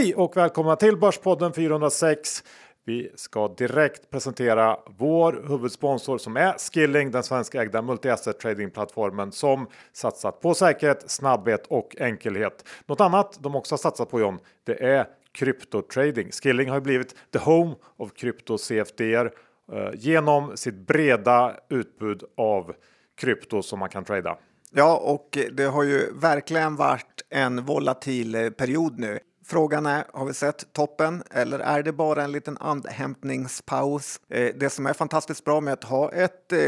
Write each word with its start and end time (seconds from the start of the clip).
Hej 0.00 0.14
och 0.14 0.36
välkomna 0.36 0.76
till 0.76 0.96
Börspodden 0.96 1.52
406. 1.52 2.44
Vi 2.84 3.12
ska 3.14 3.48
direkt 3.48 4.10
presentera 4.10 4.78
vår 4.98 5.44
huvudsponsor 5.48 6.18
som 6.18 6.36
är 6.36 6.54
Skilling, 6.58 7.10
den 7.10 7.22
svenska 7.22 7.62
ägda 7.62 7.82
multi-asset 7.82 8.38
tradingplattformen 8.38 9.32
som 9.32 9.66
satsat 9.92 10.40
på 10.40 10.54
säkerhet, 10.54 11.10
snabbhet 11.10 11.66
och 11.66 11.96
enkelhet. 12.00 12.64
Något 12.86 13.00
annat 13.00 13.38
de 13.40 13.56
också 13.56 13.72
har 13.72 13.78
satsat 13.78 14.10
på 14.10 14.20
John, 14.20 14.38
det 14.64 14.84
är 14.84 15.06
kryptotrading. 15.32 16.30
Skilling 16.30 16.68
har 16.68 16.76
ju 16.76 16.82
blivit 16.82 17.14
the 17.32 17.38
home 17.38 17.74
of 17.96 18.12
krypto 18.12 18.58
CFDR 18.58 19.30
eh, 19.72 19.90
genom 19.94 20.56
sitt 20.56 20.86
breda 20.86 21.56
utbud 21.68 22.24
av 22.36 22.74
krypto 23.16 23.62
som 23.62 23.78
man 23.78 23.88
kan 23.88 24.04
trada. 24.04 24.38
Ja, 24.72 24.96
och 24.96 25.38
det 25.52 25.64
har 25.64 25.82
ju 25.82 26.12
verkligen 26.14 26.76
varit 26.76 27.22
en 27.30 27.64
volatil 27.64 28.34
eh, 28.34 28.50
period 28.50 28.98
nu. 28.98 29.18
Frågan 29.50 29.86
är, 29.86 30.04
har 30.12 30.26
vi 30.26 30.34
sett 30.34 30.72
toppen 30.72 31.22
eller 31.30 31.58
är 31.58 31.82
det 31.82 31.92
bara 31.92 32.22
en 32.22 32.32
liten 32.32 32.56
andhämtningspaus? 32.60 34.20
Eh, 34.28 34.54
det 34.56 34.70
som 34.70 34.86
är 34.86 34.92
fantastiskt 34.92 35.44
bra 35.44 35.60
med 35.60 35.72
att 35.72 35.84
ha 35.84 36.12
ett 36.12 36.52
eh, 36.52 36.58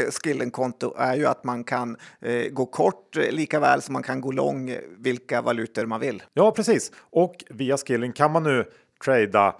är 0.97 1.15
ju 1.15 1.25
att 1.25 1.43
man 1.43 1.63
kan 1.63 1.97
eh, 2.21 2.49
gå 2.51 2.65
kort 2.65 3.17
eh, 3.17 3.31
lika 3.31 3.59
väl 3.59 3.81
som 3.81 3.93
man 3.93 4.03
kan 4.03 4.21
gå 4.21 4.31
lång 4.31 4.69
eh, 4.69 4.79
vilka 4.97 5.41
valutor 5.41 5.85
man 5.85 5.99
vill. 5.99 6.23
Ja, 6.33 6.51
precis. 6.51 6.91
Och 6.99 7.35
via 7.49 7.77
skilling 7.77 8.11
kan 8.11 8.31
man 8.31 8.43
nu 8.43 8.65
trada 9.05 9.55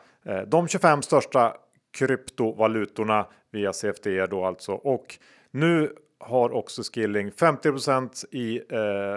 de 0.47 0.67
25 0.67 1.01
största 1.01 1.53
kryptovalutorna 1.97 3.27
via 3.51 3.73
CFD 3.73 4.25
då 4.25 4.45
alltså. 4.45 4.71
Och 4.71 5.17
nu 5.51 5.91
har 6.19 6.51
också 6.51 6.81
Skilling 6.83 7.31
50% 7.31 8.25
i 8.31 8.59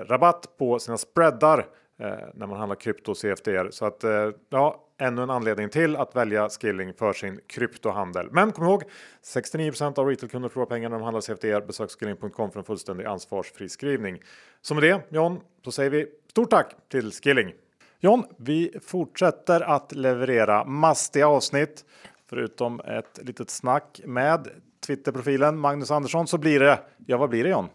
rabatt 0.08 0.56
på 0.58 0.78
sina 0.78 0.98
spreadar 0.98 1.66
Eh, 1.98 2.08
när 2.34 2.47
man 2.47 2.58
handlar 2.58 2.77
krypto 2.77 3.14
CFDR. 3.14 3.70
Så 3.70 3.86
att 3.86 4.05
eh, 4.05 4.30
ja, 4.48 4.84
ännu 4.98 5.22
en 5.22 5.30
anledning 5.30 5.69
till 5.69 5.97
att 5.97 6.16
välja 6.16 6.48
Skilling 6.48 6.94
för 6.94 7.12
sin 7.12 7.41
kryptohandel. 7.47 8.28
Men 8.30 8.53
kom 8.53 8.64
ihåg 8.64 8.83
69% 9.25 9.98
av 9.98 10.06
retailkunder 10.06 10.48
förlorar 10.48 10.66
pengar 10.66 10.88
när 10.88 10.97
de 10.97 11.03
handlar 11.03 11.20
CFDR. 11.20 11.61
Besök 11.61 11.91
skilling.com 11.91 12.50
för 12.50 12.58
en 12.58 12.64
fullständig 12.64 13.05
ansvarsfri 13.05 13.69
skrivning. 13.69 14.22
Så 14.61 14.75
med 14.75 14.83
det 14.83 15.00
John, 15.08 15.41
så 15.64 15.72
säger 15.72 15.91
vi 15.91 16.06
stort 16.30 16.50
tack 16.50 16.75
till 16.88 17.12
Skilling. 17.12 17.53
John, 18.00 18.25
vi 18.36 18.78
fortsätter 18.83 19.60
att 19.60 19.92
leverera 19.94 20.64
mastiga 20.64 21.28
avsnitt 21.28 21.84
förutom 22.27 22.81
ett 22.81 23.19
litet 23.22 23.50
snack 23.50 24.00
med 24.05 24.48
Twitterprofilen 24.86 25.58
Magnus 25.58 25.91
Andersson 25.91 26.27
så 26.27 26.38
blir 26.38 26.60
det, 26.60 26.78
ja 27.06 27.16
vad 27.16 27.31
blir 27.31 27.44
det 27.44 27.50
John? 27.50 27.69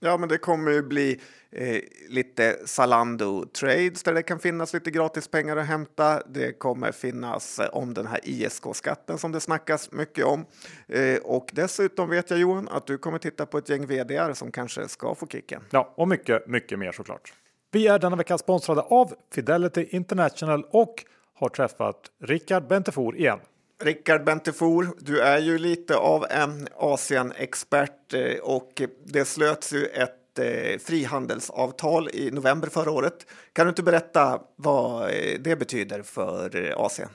Ja, 0.00 0.16
men 0.16 0.28
det 0.28 0.38
kommer 0.38 0.70
ju 0.70 0.82
bli 0.82 1.20
eh, 1.50 1.80
lite 2.08 2.56
Zalando 2.64 3.46
trades 3.46 4.02
där 4.02 4.14
det 4.14 4.22
kan 4.22 4.38
finnas 4.38 4.72
lite 4.72 4.90
gratispengar 4.90 5.56
att 5.56 5.66
hämta. 5.66 6.22
Det 6.26 6.52
kommer 6.52 6.92
finnas 6.92 7.58
eh, 7.58 7.68
om 7.68 7.94
den 7.94 8.06
här 8.06 8.20
ISK-skatten 8.22 9.18
som 9.18 9.32
det 9.32 9.40
snackas 9.40 9.92
mycket 9.92 10.24
om. 10.24 10.46
Eh, 10.88 11.16
och 11.16 11.50
dessutom 11.52 12.10
vet 12.10 12.30
jag 12.30 12.38
Johan 12.38 12.68
att 12.68 12.86
du 12.86 12.98
kommer 12.98 13.18
titta 13.18 13.46
på 13.46 13.58
ett 13.58 13.68
gäng 13.68 13.86
VDR 13.86 14.32
som 14.32 14.52
kanske 14.52 14.88
ska 14.88 15.14
få 15.14 15.26
kicken. 15.26 15.62
Ja, 15.70 15.94
och 15.96 16.08
mycket, 16.08 16.46
mycket 16.46 16.78
mer 16.78 16.92
såklart. 16.92 17.32
Vi 17.70 17.86
är 17.86 17.98
denna 17.98 18.16
vecka 18.16 18.38
sponsrade 18.38 18.80
av 18.80 19.14
Fidelity 19.34 19.86
International 19.90 20.64
och 20.70 21.04
har 21.34 21.48
träffat 21.48 22.10
Rickard 22.22 22.66
Bentefor 22.68 23.16
igen. 23.16 23.38
Rickard 23.78 24.24
Bentefor, 24.24 24.88
du 24.98 25.20
är 25.20 25.38
ju 25.38 25.58
lite 25.58 25.96
av 25.96 26.26
en 26.30 26.68
Asien-expert 26.74 28.14
eh, 28.14 28.38
och 28.42 28.82
det 29.04 29.24
slöts 29.24 29.72
ju 29.72 29.86
ett 29.86 30.38
eh, 30.38 30.78
frihandelsavtal 30.78 32.08
i 32.12 32.30
november 32.30 32.68
förra 32.68 32.90
året. 32.90 33.26
Kan 33.52 33.66
du 33.66 33.68
inte 33.68 33.82
berätta 33.82 34.40
vad 34.56 35.02
eh, 35.02 35.40
det 35.40 35.56
betyder 35.56 36.02
för 36.02 36.74
Asien? 36.76 37.08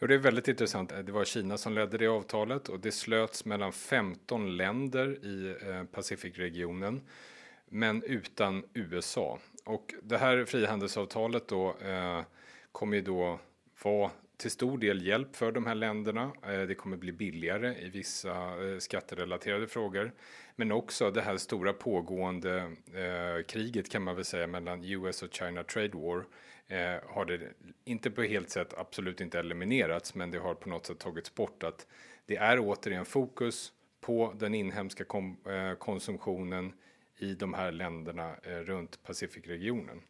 Jo, 0.00 0.06
det 0.06 0.14
är 0.14 0.18
väldigt 0.18 0.48
intressant. 0.48 0.92
Det 1.06 1.12
var 1.12 1.24
Kina 1.24 1.58
som 1.58 1.72
ledde 1.72 1.98
det 1.98 2.06
avtalet 2.06 2.68
och 2.68 2.80
det 2.80 2.92
slöts 2.92 3.44
mellan 3.44 3.72
15 3.72 4.56
länder 4.56 5.24
i 5.24 5.56
Pacificregionen, 5.92 7.00
men 7.70 8.02
utan 8.02 8.64
USA. 8.74 9.38
Och 9.64 9.94
det 10.02 10.18
här 10.18 10.44
frihandelsavtalet 10.44 11.48
då 11.48 11.68
eh, 11.68 12.22
kommer 12.72 12.96
ju 12.96 13.02
då 13.02 13.40
vara 13.82 14.10
till 14.38 14.50
stor 14.50 14.78
del 14.78 15.06
hjälp 15.06 15.36
för 15.36 15.52
de 15.52 15.66
här 15.66 15.74
länderna. 15.74 16.32
Eh, 16.42 16.60
det 16.60 16.74
kommer 16.74 16.96
bli 16.96 17.12
billigare 17.12 17.74
i 17.86 17.88
vissa 17.88 18.32
eh, 18.32 18.78
skatterelaterade 18.78 19.66
frågor. 19.66 20.12
Men 20.56 20.72
också 20.72 21.10
det 21.10 21.20
här 21.20 21.36
stora 21.36 21.72
pågående 21.72 22.56
eh, 22.94 23.44
kriget 23.46 23.90
kan 23.90 24.02
man 24.02 24.16
väl 24.16 24.24
säga 24.24 24.46
mellan 24.46 24.84
US 24.84 25.22
och 25.22 25.34
China 25.34 25.64
Trade 25.64 25.98
War 25.98 26.24
har 27.06 27.24
det 27.24 27.40
inte 27.84 28.10
på 28.10 28.22
helt 28.22 28.50
sätt 28.50 28.74
absolut 28.76 29.20
inte 29.20 29.38
eliminerats 29.38 30.14
men 30.14 30.30
det 30.30 30.38
har 30.38 30.54
på 30.54 30.68
något 30.68 30.86
sätt 30.86 30.98
tagits 30.98 31.34
bort 31.34 31.62
att 31.62 31.86
det 32.26 32.36
är 32.36 32.58
återigen 32.60 33.04
fokus 33.04 33.72
på 34.00 34.34
den 34.38 34.54
inhemska 34.54 35.04
konsumtionen 35.78 36.72
i 37.18 37.34
de 37.34 37.54
här 37.54 37.72
länderna 37.72 38.34
runt 38.44 39.02
Pacificregionen. 39.02 40.02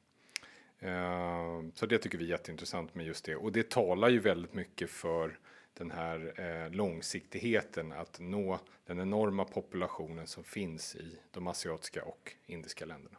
Ehm, 0.81 1.73
så 1.75 1.87
det 1.87 1.99
tycker 1.99 2.19
vi 2.19 2.25
är 2.25 2.29
jätteintressant 2.29 2.95
med 2.95 3.07
just 3.07 3.25
det 3.25 3.37
och 3.37 3.53
det 3.53 3.71
talar 3.71 4.09
ju 4.09 4.19
väldigt 4.19 4.55
mycket 4.55 4.91
för 4.91 5.39
den 5.75 5.91
här 5.91 6.33
eh, 6.41 6.71
långsiktigheten 6.71 7.93
att 7.93 8.21
nå 8.21 8.59
den 8.87 9.01
enorma 9.01 9.45
populationen 9.45 10.27
som 10.27 10.45
finns 10.45 10.97
i 10.97 11.19
de 11.31 11.47
asiatiska 11.47 12.05
och 12.05 12.33
indiska 12.47 12.85
länderna. 12.87 13.19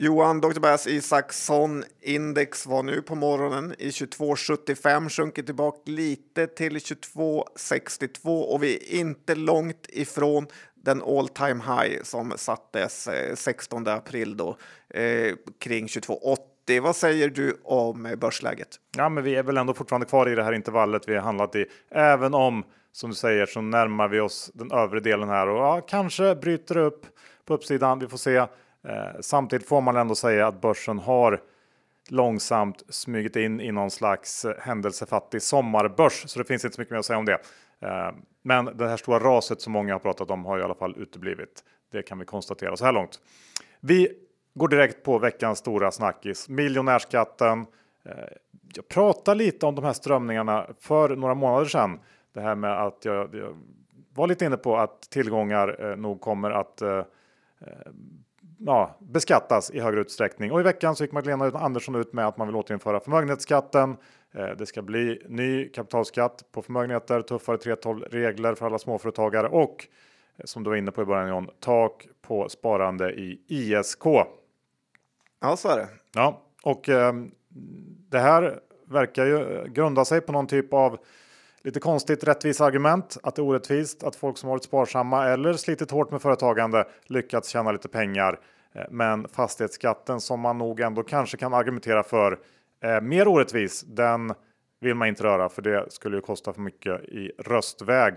Johan 0.00 0.40
Dr. 0.40 0.60
Bass 0.60 0.86
Isaksson 0.86 1.84
index 2.00 2.66
var 2.66 2.82
nu 2.82 3.02
på 3.02 3.14
morgonen 3.14 3.74
i 3.78 3.88
22,75 3.88 5.08
sjunkit 5.08 5.46
tillbaka 5.46 5.78
lite 5.84 6.46
till 6.46 6.76
22,62 6.76 8.42
och 8.42 8.62
vi 8.62 8.74
är 8.74 9.00
inte 9.00 9.34
långt 9.34 9.86
ifrån 9.88 10.46
den 10.74 11.02
all 11.02 11.28
time 11.28 11.62
high 11.64 12.02
som 12.02 12.32
sattes 12.36 13.08
eh, 13.08 13.34
16 13.34 13.88
april 13.88 14.36
då 14.36 14.56
eh, 14.94 15.34
kring 15.60 15.86
22,80. 15.86 16.80
Vad 16.80 16.96
säger 16.96 17.28
du 17.28 17.60
om 17.64 18.06
eh, 18.06 18.16
börsläget? 18.16 18.68
Ja, 18.96 19.08
men 19.08 19.24
vi 19.24 19.34
är 19.34 19.42
väl 19.42 19.56
ändå 19.56 19.74
fortfarande 19.74 20.06
kvar 20.06 20.28
i 20.28 20.34
det 20.34 20.44
här 20.44 20.52
intervallet 20.52 21.02
vi 21.06 21.14
har 21.14 21.22
handlat 21.22 21.56
i, 21.56 21.66
även 21.90 22.34
om 22.34 22.64
som 22.92 23.10
du 23.10 23.16
säger 23.16 23.46
så 23.46 23.60
närmar 23.60 24.08
vi 24.08 24.20
oss 24.20 24.50
den 24.54 24.72
övre 24.72 25.00
delen 25.00 25.28
här 25.28 25.48
och 25.48 25.58
ja, 25.58 25.80
kanske 25.80 26.34
bryter 26.34 26.76
upp 26.76 27.06
på 27.44 27.54
uppsidan. 27.54 27.98
Vi 27.98 28.06
får 28.08 28.18
se. 28.18 28.46
Eh, 28.88 29.20
samtidigt 29.20 29.68
får 29.68 29.80
man 29.80 29.96
ändå 29.96 30.14
säga 30.14 30.46
att 30.46 30.60
börsen 30.60 30.98
har 30.98 31.40
långsamt 32.10 32.82
smugit 32.88 33.36
in 33.36 33.60
i 33.60 33.72
någon 33.72 33.90
slags 33.90 34.46
händelsefattig 34.58 35.42
sommarbörs, 35.42 36.24
så 36.26 36.38
det 36.38 36.44
finns 36.44 36.64
inte 36.64 36.74
så 36.74 36.80
mycket 36.80 36.92
mer 36.92 36.98
att 36.98 37.06
säga 37.06 37.18
om 37.18 37.24
det. 37.24 37.38
Eh, 37.80 38.10
men 38.42 38.64
det 38.64 38.88
här 38.88 38.96
stora 38.96 39.18
raset 39.18 39.60
som 39.60 39.72
många 39.72 39.94
har 39.94 39.98
pratat 39.98 40.30
om 40.30 40.44
har 40.44 40.58
i 40.58 40.62
alla 40.62 40.74
fall 40.74 40.94
uteblivit. 40.98 41.64
Det 41.92 42.02
kan 42.02 42.18
vi 42.18 42.24
konstatera 42.24 42.76
så 42.76 42.84
här 42.84 42.92
långt. 42.92 43.20
Vi 43.80 44.12
går 44.54 44.68
direkt 44.68 45.02
på 45.02 45.18
veckans 45.18 45.58
stora 45.58 45.90
snackis, 45.90 46.48
miljonärskatten. 46.48 47.66
Eh, 48.04 48.12
jag 48.74 48.88
pratade 48.88 49.38
lite 49.38 49.66
om 49.66 49.74
de 49.74 49.84
här 49.84 49.92
strömningarna 49.92 50.66
för 50.80 51.16
några 51.16 51.34
månader 51.34 51.66
sedan. 51.66 52.00
Det 52.34 52.40
här 52.40 52.54
med 52.54 52.82
att 52.82 53.04
jag, 53.04 53.34
jag 53.34 53.56
var 54.14 54.26
lite 54.26 54.44
inne 54.44 54.56
på 54.56 54.76
att 54.76 55.00
tillgångar 55.00 55.96
nog 55.96 56.20
kommer 56.20 56.50
att 56.50 56.82
ja, 58.58 58.96
beskattas 59.00 59.70
i 59.70 59.80
högre 59.80 60.00
utsträckning. 60.00 60.52
Och 60.52 60.60
i 60.60 60.62
veckan 60.62 60.96
så 60.96 61.04
gick 61.04 61.12
Magdalena 61.12 61.58
Andersson 61.58 61.94
ut 61.94 62.12
med 62.12 62.26
att 62.26 62.36
man 62.36 62.46
vill 62.48 62.56
återinföra 62.56 63.00
förmögenhetsskatten. 63.00 63.96
Eh, 64.34 64.48
det 64.58 64.66
ska 64.66 64.82
bli 64.82 65.22
ny 65.28 65.68
kapitalskatt 65.68 66.44
på 66.52 66.62
förmögenheter, 66.62 67.22
tuffare 67.22 67.56
3.12-regler 67.56 68.54
för 68.54 68.66
alla 68.66 68.78
småföretagare 68.78 69.48
och 69.48 69.86
eh, 70.36 70.44
som 70.44 70.64
du 70.64 70.70
var 70.70 70.76
inne 70.76 70.90
på 70.90 71.02
i 71.02 71.04
början 71.04 71.28
John, 71.28 71.50
tak 71.60 72.08
på 72.22 72.48
sparande 72.48 73.12
i 73.12 73.40
ISK. 73.48 74.04
Ja, 75.40 75.56
så 75.56 75.68
är 75.68 75.76
det. 75.76 75.88
Ja, 76.14 76.42
och 76.62 76.88
eh, 76.88 77.12
det 78.10 78.18
här 78.18 78.60
verkar 78.84 79.26
ju 79.26 79.68
grunda 79.68 80.04
sig 80.04 80.20
på 80.20 80.32
någon 80.32 80.46
typ 80.46 80.72
av 80.72 80.98
Lite 81.68 81.80
konstigt 81.80 82.24
rättvisa 82.24 82.64
argument 82.64 83.16
att 83.22 83.34
det 83.34 83.42
är 83.42 83.44
orättvist 83.44 84.02
att 84.02 84.16
folk 84.16 84.38
som 84.38 84.48
varit 84.48 84.64
sparsamma 84.64 85.26
eller 85.26 85.52
slitit 85.52 85.90
hårt 85.90 86.10
med 86.10 86.22
företagande 86.22 86.84
lyckats 87.06 87.48
tjäna 87.48 87.72
lite 87.72 87.88
pengar. 87.88 88.40
Eh, 88.74 88.82
men 88.90 89.28
fastighetsskatten 89.28 90.20
som 90.20 90.40
man 90.40 90.58
nog 90.58 90.80
ändå 90.80 91.02
kanske 91.02 91.36
kan 91.36 91.54
argumentera 91.54 92.02
för 92.02 92.38
är 92.80 93.00
mer 93.00 93.28
orättvis, 93.28 93.82
den 93.82 94.34
vill 94.80 94.94
man 94.94 95.08
inte 95.08 95.24
röra 95.24 95.48
för 95.48 95.62
det 95.62 95.92
skulle 95.92 96.16
ju 96.16 96.20
kosta 96.20 96.52
för 96.52 96.60
mycket 96.60 97.04
i 97.04 97.32
röstväg. 97.38 98.14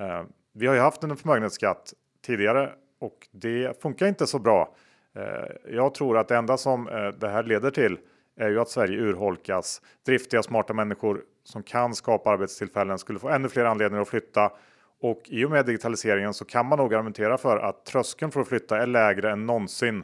Eh, 0.00 0.22
vi 0.54 0.66
har 0.66 0.74
ju 0.74 0.80
haft 0.80 1.02
en 1.02 1.16
förmögenhetsskatt 1.16 1.94
tidigare 2.26 2.70
och 3.00 3.28
det 3.32 3.82
funkar 3.82 4.06
inte 4.06 4.26
så 4.26 4.38
bra. 4.38 4.74
Eh, 5.16 5.72
jag 5.74 5.94
tror 5.94 6.18
att 6.18 6.28
det 6.28 6.36
enda 6.36 6.56
som 6.56 6.84
det 7.18 7.28
här 7.28 7.42
leder 7.42 7.70
till 7.70 7.98
är 8.38 8.48
ju 8.48 8.60
att 8.60 8.68
Sverige 8.68 8.98
urholkas. 8.98 9.82
Driftiga, 10.06 10.42
smarta 10.42 10.72
människor 10.72 11.22
som 11.44 11.62
kan 11.62 11.94
skapa 11.94 12.30
arbetstillfällen 12.30 12.98
skulle 12.98 13.18
få 13.18 13.28
ännu 13.28 13.48
fler 13.48 13.64
anledningar 13.64 14.02
att 14.02 14.08
flytta. 14.08 14.52
Och 15.00 15.22
i 15.24 15.44
och 15.44 15.50
med 15.50 15.66
digitaliseringen 15.66 16.34
så 16.34 16.44
kan 16.44 16.66
man 16.66 16.78
nog 16.78 16.94
argumentera 16.94 17.38
för 17.38 17.56
att 17.56 17.84
tröskeln 17.84 18.32
för 18.32 18.40
att 18.40 18.48
flytta 18.48 18.78
är 18.82 18.86
lägre 18.86 19.32
än 19.32 19.46
någonsin. 19.46 20.02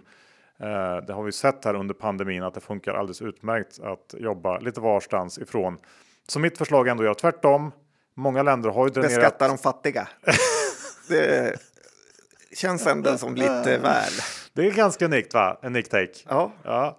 Eh, 0.60 0.96
det 1.06 1.12
har 1.12 1.22
vi 1.22 1.32
sett 1.32 1.64
här 1.64 1.74
under 1.74 1.94
pandemin 1.94 2.42
att 2.42 2.54
det 2.54 2.60
funkar 2.60 2.94
alldeles 2.94 3.22
utmärkt 3.22 3.80
att 3.80 4.14
jobba 4.18 4.58
lite 4.58 4.80
varstans 4.80 5.38
ifrån. 5.38 5.78
Så 6.28 6.38
mitt 6.38 6.58
förslag 6.58 6.86
är 6.86 6.90
ändå 6.90 7.02
att 7.02 7.06
göra 7.06 7.14
tvärtom. 7.14 7.72
Många 8.14 8.42
länder 8.42 8.70
har 8.70 8.86
ju 8.86 8.92
dränerat. 8.92 9.14
Beskatta 9.14 9.48
de 9.48 9.58
fattiga. 9.58 10.08
det 11.08 11.60
känns 12.56 12.86
ändå 12.86 13.18
som 13.18 13.34
lite 13.34 13.78
väl. 13.82 14.12
Det 14.52 14.66
är 14.66 14.70
ganska 14.70 15.04
unikt 15.04 15.34
va? 15.34 15.58
En 15.62 15.72
nick 15.72 15.88
take. 15.88 16.12
Ja. 16.28 16.52
ja. 16.62 16.98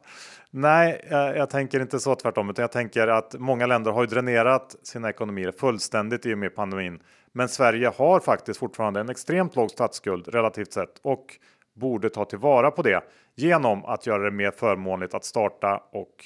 Nej, 0.57 1.01
eh, 1.03 1.17
jag, 1.17 1.49
tänker 1.49 1.79
inte 1.79 1.99
så 1.99 2.15
tvärtom, 2.15 2.49
utan 2.49 2.63
jag 2.63 2.71
tänker 2.71 3.07
att 3.07 3.35
många 3.39 3.65
länder 3.65 3.91
har 3.91 4.01
ju 4.01 4.07
dränerat 4.07 4.75
sina 4.83 5.09
ekonomier 5.09 5.51
fullständigt 5.51 6.25
i 6.25 6.33
och 6.33 6.37
med 6.37 6.55
pandemin. 6.55 6.99
Men 7.31 7.49
Sverige 7.49 7.91
har 7.97 8.19
faktiskt 8.19 8.59
fortfarande 8.59 8.99
en 8.99 9.09
extremt 9.09 9.55
låg 9.55 9.71
statsskuld 9.71 10.27
relativt 10.27 10.73
sett 10.73 10.99
och 11.01 11.25
borde 11.73 12.09
ta 12.09 12.25
tillvara 12.25 12.71
på 12.71 12.81
det 12.81 13.03
genom 13.35 13.85
att 13.85 14.07
göra 14.07 14.23
det 14.23 14.31
mer 14.31 14.51
förmånligt 14.51 15.13
att 15.13 15.25
starta 15.25 15.83
och 15.91 16.25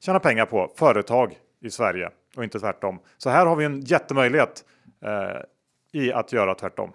tjäna 0.00 0.20
pengar 0.20 0.46
på 0.46 0.72
företag 0.76 1.38
i 1.60 1.70
Sverige 1.70 2.10
och 2.36 2.44
inte 2.44 2.60
tvärtom. 2.60 2.98
Så 3.16 3.30
här 3.30 3.46
har 3.46 3.56
vi 3.56 3.64
en 3.64 3.80
jättemöjlighet 3.80 4.64
eh, 5.04 5.40
i 5.92 6.12
att 6.12 6.32
göra 6.32 6.54
tvärtom. 6.54 6.92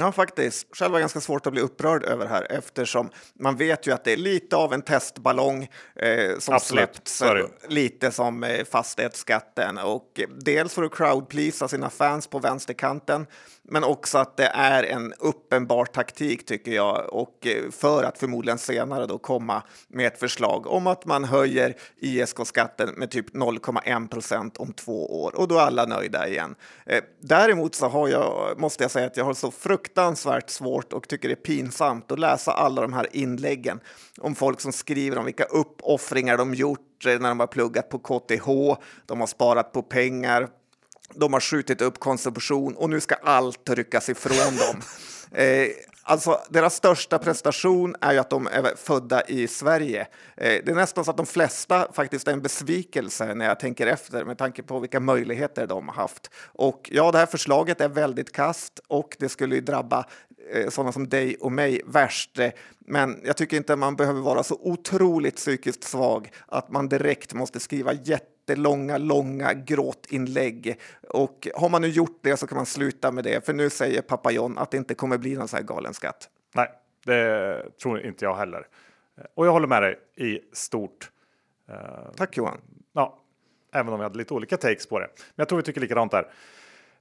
Ja, 0.00 0.12
faktiskt. 0.12 0.66
Själv 0.76 0.92
var 0.92 1.00
ganska 1.00 1.20
svårt 1.20 1.46
att 1.46 1.52
bli 1.52 1.62
upprörd 1.62 2.04
över 2.04 2.26
här 2.26 2.46
eftersom 2.50 3.10
man 3.40 3.56
vet 3.56 3.86
ju 3.86 3.92
att 3.92 4.04
det 4.04 4.12
är 4.12 4.16
lite 4.16 4.56
av 4.56 4.72
en 4.72 4.82
testballong 4.82 5.68
eh, 5.96 6.38
som 6.38 6.60
släppts. 6.60 7.22
Lite 7.68 8.10
som 8.10 8.44
eh, 8.44 8.64
fastighetsskatten 8.64 9.78
och 9.78 10.20
dels 10.40 10.74
för 10.74 10.82
att 10.82 10.94
crowdpleasa 10.94 11.68
sina 11.68 11.90
fans 11.90 12.26
på 12.26 12.38
vänsterkanten 12.38 13.26
men 13.68 13.84
också 13.84 14.18
att 14.18 14.36
det 14.36 14.46
är 14.54 14.82
en 14.82 15.14
uppenbar 15.18 15.84
taktik 15.84 16.46
tycker 16.46 16.72
jag 16.72 17.12
och 17.12 17.46
eh, 17.46 17.70
för 17.70 18.04
att 18.04 18.18
förmodligen 18.18 18.58
senare 18.58 19.06
då 19.06 19.18
komma 19.18 19.62
med 19.88 20.06
ett 20.06 20.20
förslag 20.20 20.66
om 20.66 20.86
att 20.86 21.06
man 21.06 21.24
höjer 21.24 21.74
ISK-skatten 21.96 22.88
med 22.96 23.10
typ 23.10 23.34
0,1 23.34 24.08
procent 24.08 24.56
om 24.56 24.72
två 24.72 25.22
år 25.22 25.36
och 25.36 25.48
då 25.48 25.58
är 25.58 25.62
alla 25.62 25.84
nöjda 25.84 26.28
igen. 26.28 26.54
Eh, 26.86 27.02
däremot 27.20 27.74
så 27.74 27.88
har 27.88 28.08
jag, 28.08 28.54
måste 28.60 28.84
jag 28.84 28.90
säga 28.90 29.06
att 29.06 29.16
jag 29.16 29.24
har 29.24 29.34
så 29.34 29.50
fruktansvärt 29.50 30.50
svårt 30.50 30.92
och 30.92 31.08
tycker 31.08 31.28
det 31.28 31.34
är 31.34 31.36
pinsamt 31.36 32.12
att 32.12 32.18
läsa 32.18 32.52
alla 32.52 32.82
de 32.82 32.92
här 32.92 33.06
inläggen 33.12 33.80
om 34.20 34.34
folk 34.34 34.60
som 34.60 34.72
skriver 34.72 35.18
om 35.18 35.24
vilka 35.24 35.44
uppoffringar 35.44 36.36
de 36.36 36.54
gjort 36.54 37.06
eh, 37.06 37.18
när 37.18 37.28
de 37.28 37.40
har 37.40 37.46
pluggat 37.46 37.88
på 37.88 37.98
KTH, 37.98 38.46
de 39.06 39.20
har 39.20 39.26
sparat 39.26 39.72
på 39.72 39.82
pengar, 39.82 40.48
de 41.14 41.32
har 41.32 41.40
skjutit 41.40 41.82
upp 41.82 41.98
konsumtion 41.98 42.76
och 42.76 42.90
nu 42.90 43.00
ska 43.00 43.14
allt 43.14 43.70
ryckas 43.70 44.08
ifrån 44.08 44.56
dem. 44.56 44.82
Eh, 45.32 45.68
alltså, 46.02 46.40
deras 46.48 46.74
största 46.74 47.18
prestation 47.18 47.96
är 48.00 48.12
ju 48.12 48.18
att 48.18 48.30
de 48.30 48.46
är 48.46 48.76
födda 48.76 49.22
i 49.22 49.48
Sverige. 49.48 50.00
Eh, 50.00 50.06
det 50.36 50.68
är 50.68 50.74
nästan 50.74 51.04
så 51.04 51.10
att 51.10 51.16
de 51.16 51.26
flesta 51.26 51.92
faktiskt 51.92 52.28
är 52.28 52.32
en 52.32 52.42
besvikelse 52.42 53.34
när 53.34 53.44
jag 53.44 53.60
tänker 53.60 53.86
efter 53.86 54.24
med 54.24 54.38
tanke 54.38 54.62
på 54.62 54.78
vilka 54.80 55.00
möjligheter 55.00 55.66
de 55.66 55.88
har 55.88 55.94
haft. 55.94 56.30
Och 56.36 56.90
ja, 56.92 57.12
det 57.12 57.18
här 57.18 57.26
förslaget 57.26 57.80
är 57.80 57.88
väldigt 57.88 58.32
kast 58.32 58.80
och 58.88 59.16
det 59.18 59.28
skulle 59.28 59.54
ju 59.54 59.60
drabba 59.60 60.06
eh, 60.52 60.68
sådana 60.68 60.92
som 60.92 61.08
dig 61.08 61.36
och 61.40 61.52
mig 61.52 61.82
värst. 61.86 62.38
Men 62.78 63.20
jag 63.24 63.36
tycker 63.36 63.56
inte 63.56 63.76
man 63.76 63.96
behöver 63.96 64.20
vara 64.20 64.42
så 64.42 64.58
otroligt 64.62 65.36
psykiskt 65.36 65.84
svag 65.84 66.30
att 66.46 66.70
man 66.70 66.88
direkt 66.88 67.34
måste 67.34 67.60
skriva 67.60 67.92
jätte 67.92 68.37
jättelånga, 68.48 68.98
långa 68.98 69.52
gråtinlägg. 69.54 70.80
Och 71.08 71.48
har 71.54 71.68
man 71.68 71.82
nu 71.82 71.88
gjort 71.88 72.18
det 72.22 72.36
så 72.36 72.46
kan 72.46 72.56
man 72.56 72.66
sluta 72.66 73.12
med 73.12 73.24
det, 73.24 73.46
för 73.46 73.52
nu 73.52 73.70
säger 73.70 74.02
pappa 74.02 74.30
John 74.30 74.58
att 74.58 74.70
det 74.70 74.76
inte 74.76 74.94
kommer 74.94 75.18
bli 75.18 75.34
någon 75.34 75.48
sån 75.48 75.56
här 75.56 75.64
galen 75.64 75.94
skatt. 75.94 76.28
Nej, 76.54 76.68
det 77.04 77.62
tror 77.82 78.06
inte 78.06 78.24
jag 78.24 78.36
heller. 78.36 78.66
Och 79.34 79.46
jag 79.46 79.52
håller 79.52 79.66
med 79.66 79.82
dig 79.82 79.98
i 80.16 80.40
stort. 80.52 81.10
Tack 82.16 82.36
Johan. 82.36 82.58
Ja, 82.92 83.18
även 83.72 83.92
om 83.92 83.98
vi 83.98 84.02
hade 84.02 84.18
lite 84.18 84.34
olika 84.34 84.56
takes 84.56 84.86
på 84.86 84.98
det. 84.98 85.08
Men 85.16 85.34
jag 85.36 85.48
tror 85.48 85.56
vi 85.56 85.62
tycker 85.62 85.80
likadant 85.80 86.12
där. 86.12 86.26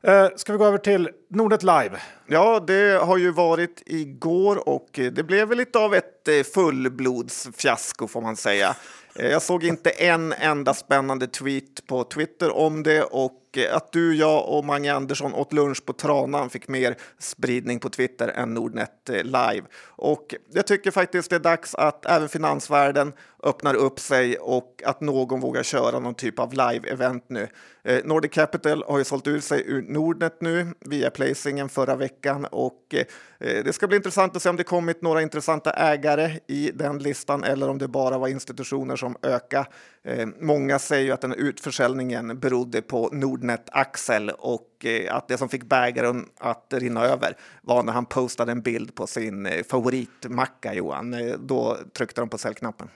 Uh, 0.07 0.35
ska 0.35 0.51
vi 0.51 0.57
gå 0.57 0.65
över 0.65 0.77
till 0.77 1.09
Nordnet 1.29 1.63
Live? 1.63 2.01
Ja, 2.27 2.59
det 2.59 3.03
har 3.03 3.17
ju 3.17 3.31
varit 3.31 3.83
igår 3.85 4.69
och 4.69 4.89
det 4.93 5.23
blev 5.23 5.47
väl 5.47 5.57
lite 5.57 5.79
av 5.79 5.93
ett 5.93 6.27
eh, 6.27 6.43
fullblodsfiasko 6.53 8.07
får 8.07 8.21
man 8.21 8.35
säga. 8.35 8.75
Eh, 9.19 9.27
jag 9.27 9.41
såg 9.41 9.63
inte 9.63 9.89
en 9.89 10.33
enda 10.33 10.73
spännande 10.73 11.27
tweet 11.27 11.87
på 11.87 12.03
Twitter 12.03 12.57
om 12.57 12.83
det 12.83 13.03
och 13.03 13.57
eh, 13.57 13.75
att 13.75 13.91
du, 13.91 14.15
jag 14.15 14.49
och 14.49 14.65
Mange 14.65 14.93
Andersson 14.93 15.33
åt 15.33 15.53
lunch 15.53 15.85
på 15.85 15.93
Tranan 15.93 16.49
fick 16.49 16.67
mer 16.67 16.95
spridning 17.19 17.79
på 17.79 17.89
Twitter 17.89 18.27
än 18.27 18.53
Nordnet 18.53 19.09
eh, 19.09 19.23
live. 19.23 19.63
Och 19.85 20.35
jag 20.53 20.67
tycker 20.67 20.91
faktiskt 20.91 21.29
det 21.29 21.35
är 21.35 21.39
dags 21.39 21.75
att 21.75 22.05
även 22.05 22.29
finansvärlden 22.29 23.13
öppnar 23.43 23.73
upp 23.73 23.99
sig 23.99 24.37
och 24.37 24.81
att 24.85 25.01
någon 25.01 25.39
vågar 25.39 25.63
köra 25.63 25.99
någon 25.99 26.15
typ 26.15 26.39
av 26.39 26.53
live-event 26.53 27.23
nu. 27.27 27.47
Eh, 27.83 28.05
Nordic 28.05 28.31
Capital 28.31 28.83
har 28.87 28.97
ju 28.97 29.03
sålt 29.03 29.27
ut 29.27 29.43
sig 29.43 29.63
ur 29.65 29.81
Nordnet 29.81 30.41
nu 30.41 30.67
via 30.79 31.09
placingen 31.09 31.69
förra 31.69 31.95
veckan 31.95 32.45
och 32.45 32.95
eh, 33.39 33.63
det 33.63 33.73
ska 33.73 33.87
bli 33.87 33.97
intressant 33.97 34.35
att 34.35 34.41
se 34.41 34.49
om 34.49 34.55
det 34.55 34.63
kommit 34.63 35.01
några 35.01 35.21
intressanta 35.21 35.71
ägare 35.71 36.39
i 36.47 36.71
den 36.73 36.99
listan 36.99 37.43
eller 37.43 37.69
om 37.69 37.77
det 37.77 37.87
bara 37.87 38.17
var 38.17 38.27
institutioner 38.27 38.95
som 38.95 39.15
ökade. 39.23 39.67
Eh, 40.03 40.27
många 40.39 40.79
säger 40.79 41.05
ju 41.05 41.11
att 41.11 41.21
den 41.21 41.33
utförsäljningen 41.33 42.39
berodde 42.39 42.81
på 42.81 43.09
Nordnet 43.11 43.69
Axel 43.71 44.29
och 44.29 44.76
och 44.77 44.85
eh, 44.85 45.15
att 45.15 45.27
det 45.27 45.37
som 45.37 45.49
fick 45.49 45.63
bägaren 45.63 46.29
att 46.39 46.73
rinna 46.73 47.05
över 47.05 47.37
var 47.61 47.83
när 47.83 47.93
han 47.93 48.05
postade 48.05 48.51
en 48.51 48.61
bild 48.61 48.95
på 48.95 49.07
sin 49.07 49.45
eh, 49.45 49.63
favoritmacka, 49.63 50.73
Johan. 50.73 51.13
Eh, 51.13 51.37
då 51.39 51.77
tryckte 51.93 52.21
de 52.21 52.29
på 52.29 52.37
säljknappen. 52.37 52.89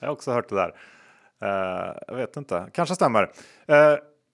Jag 0.00 0.08
har 0.08 0.12
också 0.12 0.32
hört 0.32 0.48
det 0.48 0.54
där. 0.54 0.74
jag 2.08 2.16
vet 2.16 2.36
inte, 2.36 2.66
kanske 2.72 2.94
stämmer. 2.94 3.30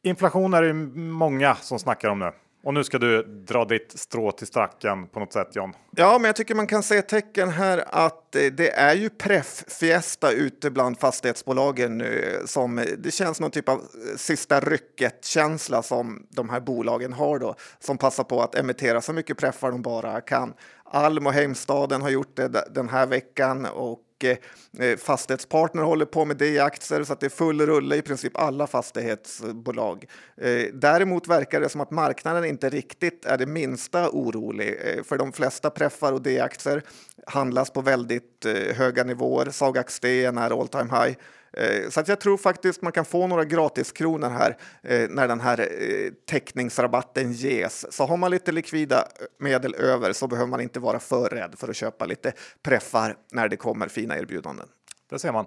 inflation 0.02 0.54
är 0.54 0.62
det 0.62 0.72
många 0.98 1.54
som 1.54 1.78
snackar 1.78 2.08
om 2.08 2.18
nu. 2.18 2.32
Och 2.64 2.74
nu 2.74 2.84
ska 2.84 2.98
du 2.98 3.22
dra 3.22 3.64
ditt 3.64 3.98
strå 3.98 4.32
till 4.32 4.46
stacken 4.46 5.06
på 5.06 5.20
något 5.20 5.32
sätt 5.32 5.48
John. 5.52 5.72
Ja, 5.90 6.18
men 6.18 6.24
jag 6.24 6.36
tycker 6.36 6.54
man 6.54 6.66
kan 6.66 6.82
se 6.82 7.02
tecken 7.02 7.48
här 7.48 7.84
att 7.86 8.36
eh, 8.36 8.42
det 8.42 8.70
är 8.70 8.94
ju 8.94 9.10
preffiesta 9.10 10.30
ute 10.30 10.70
bland 10.70 10.98
fastighetsbolagen 10.98 11.98
nu. 11.98 12.42
Som, 12.46 12.84
det 12.98 13.10
känns 13.10 13.40
någon 13.40 13.50
typ 13.50 13.68
av 13.68 13.78
eh, 13.78 14.16
sista 14.16 14.60
rycket-känsla 14.60 15.82
som 15.82 16.26
de 16.30 16.48
här 16.48 16.60
bolagen 16.60 17.12
har 17.12 17.38
då. 17.38 17.54
Som 17.78 17.98
passar 17.98 18.24
på 18.24 18.42
att 18.42 18.54
emittera 18.54 19.00
så 19.00 19.12
mycket 19.12 19.38
preffar 19.38 19.70
de 19.70 19.82
bara 19.82 20.20
kan. 20.20 20.54
Alm 20.84 21.26
och 21.26 21.32
Heimstaden 21.32 22.02
har 22.02 22.10
gjort 22.10 22.36
det 22.36 22.48
den 22.74 22.88
här 22.88 23.06
veckan 23.06 23.66
och 23.66 24.00
Eh, 24.22 24.36
eh, 24.78 24.96
fastighetspartner 24.96 25.82
håller 25.82 26.04
på 26.04 26.24
med 26.24 26.36
det 26.36 26.48
i 26.48 26.58
aktier 26.58 27.04
så 27.04 27.12
att 27.12 27.20
det 27.20 27.26
är 27.26 27.30
full 27.30 27.60
rulle 27.60 27.96
i 27.96 28.02
princip 28.02 28.38
alla 28.38 28.66
fastighetsbolag. 28.66 30.04
Eh, 30.36 30.64
däremot 30.72 31.28
verkar 31.28 31.60
det 31.60 31.68
som 31.68 31.80
att 31.80 31.90
marknaden 31.90 32.44
inte 32.44 32.70
riktigt 32.70 33.24
är 33.24 33.38
det 33.38 33.46
minsta 33.46 34.10
orolig 34.10 34.78
eh, 34.84 35.02
för 35.02 35.18
de 35.18 35.32
flesta 35.32 35.70
preffar 35.70 36.12
och 36.12 36.22
D-aktier 36.22 36.82
handlas 37.26 37.70
på 37.70 37.80
väldigt 37.80 38.46
eh, 38.46 38.76
höga 38.76 39.04
nivåer. 39.04 39.50
Sagax-Sten 39.50 40.38
är 40.38 40.60
all 40.60 40.68
time 40.68 40.90
high. 40.90 41.16
Eh, 41.56 41.88
så 41.90 42.00
att 42.00 42.08
jag 42.08 42.20
tror 42.20 42.36
faktiskt 42.36 42.82
man 42.82 42.92
kan 42.92 43.04
få 43.04 43.26
några 43.26 43.44
gratiskronor 43.44 44.28
här 44.28 44.56
eh, 44.82 45.08
när 45.10 45.28
den 45.28 45.40
här 45.40 45.60
eh, 45.60 46.12
täckningsrabatten 46.26 47.32
ges. 47.32 47.92
Så 47.92 48.06
har 48.06 48.16
man 48.16 48.30
lite 48.30 48.52
likvida 48.52 49.08
medel 49.38 49.74
över 49.74 50.12
så 50.12 50.26
behöver 50.26 50.50
man 50.50 50.60
inte 50.60 50.80
vara 50.80 50.98
för 50.98 51.28
rädd 51.28 51.54
för 51.58 51.68
att 51.68 51.76
köpa 51.76 52.06
lite 52.06 52.32
preffar 52.62 53.16
när 53.32 53.48
det 53.48 53.56
kommer 53.56 53.88
fina 53.88 54.18
erbjudanden. 54.18 54.68
Det 55.10 55.18
ser 55.18 55.32
man. 55.32 55.46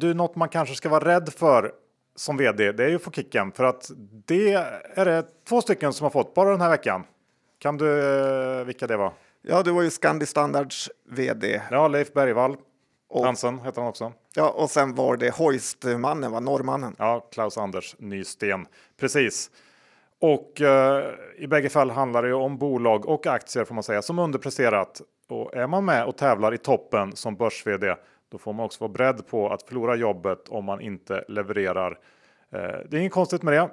Du, 0.00 0.14
något 0.14 0.36
man 0.36 0.48
kanske 0.48 0.74
ska 0.74 0.88
vara 0.88 1.04
rädd 1.04 1.32
för 1.36 1.72
som 2.16 2.36
vd, 2.36 2.72
det 2.72 2.84
är 2.84 2.88
ju 2.88 2.98
få 2.98 3.10
kicken 3.10 3.52
för 3.52 3.64
att 3.64 3.90
det 4.26 4.52
är 4.94 5.04
det 5.04 5.24
två 5.48 5.60
stycken 5.60 5.92
som 5.92 6.04
har 6.04 6.10
fått 6.10 6.34
bara 6.34 6.50
den 6.50 6.60
här 6.60 6.70
veckan. 6.70 7.04
Kan 7.58 7.76
du 7.76 8.64
vilka 8.64 8.86
det 8.86 8.96
var? 8.96 9.12
Ja, 9.42 9.62
det 9.62 9.72
var 9.72 9.82
ju 9.82 9.90
Scandi 9.90 10.26
Standards 10.26 10.90
vd. 11.08 11.60
Ja, 11.70 11.88
Leif 11.88 12.12
Bergvall 12.12 12.56
och, 13.08 13.24
Hansen 13.24 13.58
heter 13.58 13.80
han 13.80 13.88
också. 13.88 14.12
Ja, 14.38 14.50
och 14.50 14.70
sen 14.70 14.94
var 14.94 15.16
det 15.16 15.30
Hoistmannen, 15.30 16.32
var 16.32 16.40
norrmannen. 16.40 16.96
Ja, 16.98 17.28
Klaus 17.32 17.58
Anders 17.58 17.96
Nysten. 17.98 18.66
Precis. 19.00 19.50
Och 20.20 20.60
eh, 20.60 21.04
i 21.36 21.46
bägge 21.46 21.68
fall 21.68 21.90
handlar 21.90 22.22
det 22.22 22.28
ju 22.28 22.34
om 22.34 22.58
bolag 22.58 23.06
och 23.06 23.26
aktier 23.26 23.64
får 23.64 23.74
man 23.74 23.82
säga 23.82 24.02
som 24.02 24.18
underpresterat. 24.18 25.02
Och 25.28 25.54
är 25.54 25.66
man 25.66 25.84
med 25.84 26.04
och 26.04 26.16
tävlar 26.16 26.54
i 26.54 26.58
toppen 26.58 27.16
som 27.16 27.36
börs-vd 27.36 27.94
Då 28.28 28.38
får 28.38 28.52
man 28.52 28.66
också 28.66 28.84
vara 28.84 28.92
beredd 28.92 29.26
på 29.26 29.48
att 29.48 29.62
förlora 29.62 29.94
jobbet 29.94 30.48
om 30.48 30.64
man 30.64 30.80
inte 30.80 31.24
levererar. 31.28 31.98
Eh, 32.52 32.60
det 32.88 32.96
är 32.96 33.00
inget 33.00 33.12
konstigt 33.12 33.42
med 33.42 33.54
det. 33.54 33.70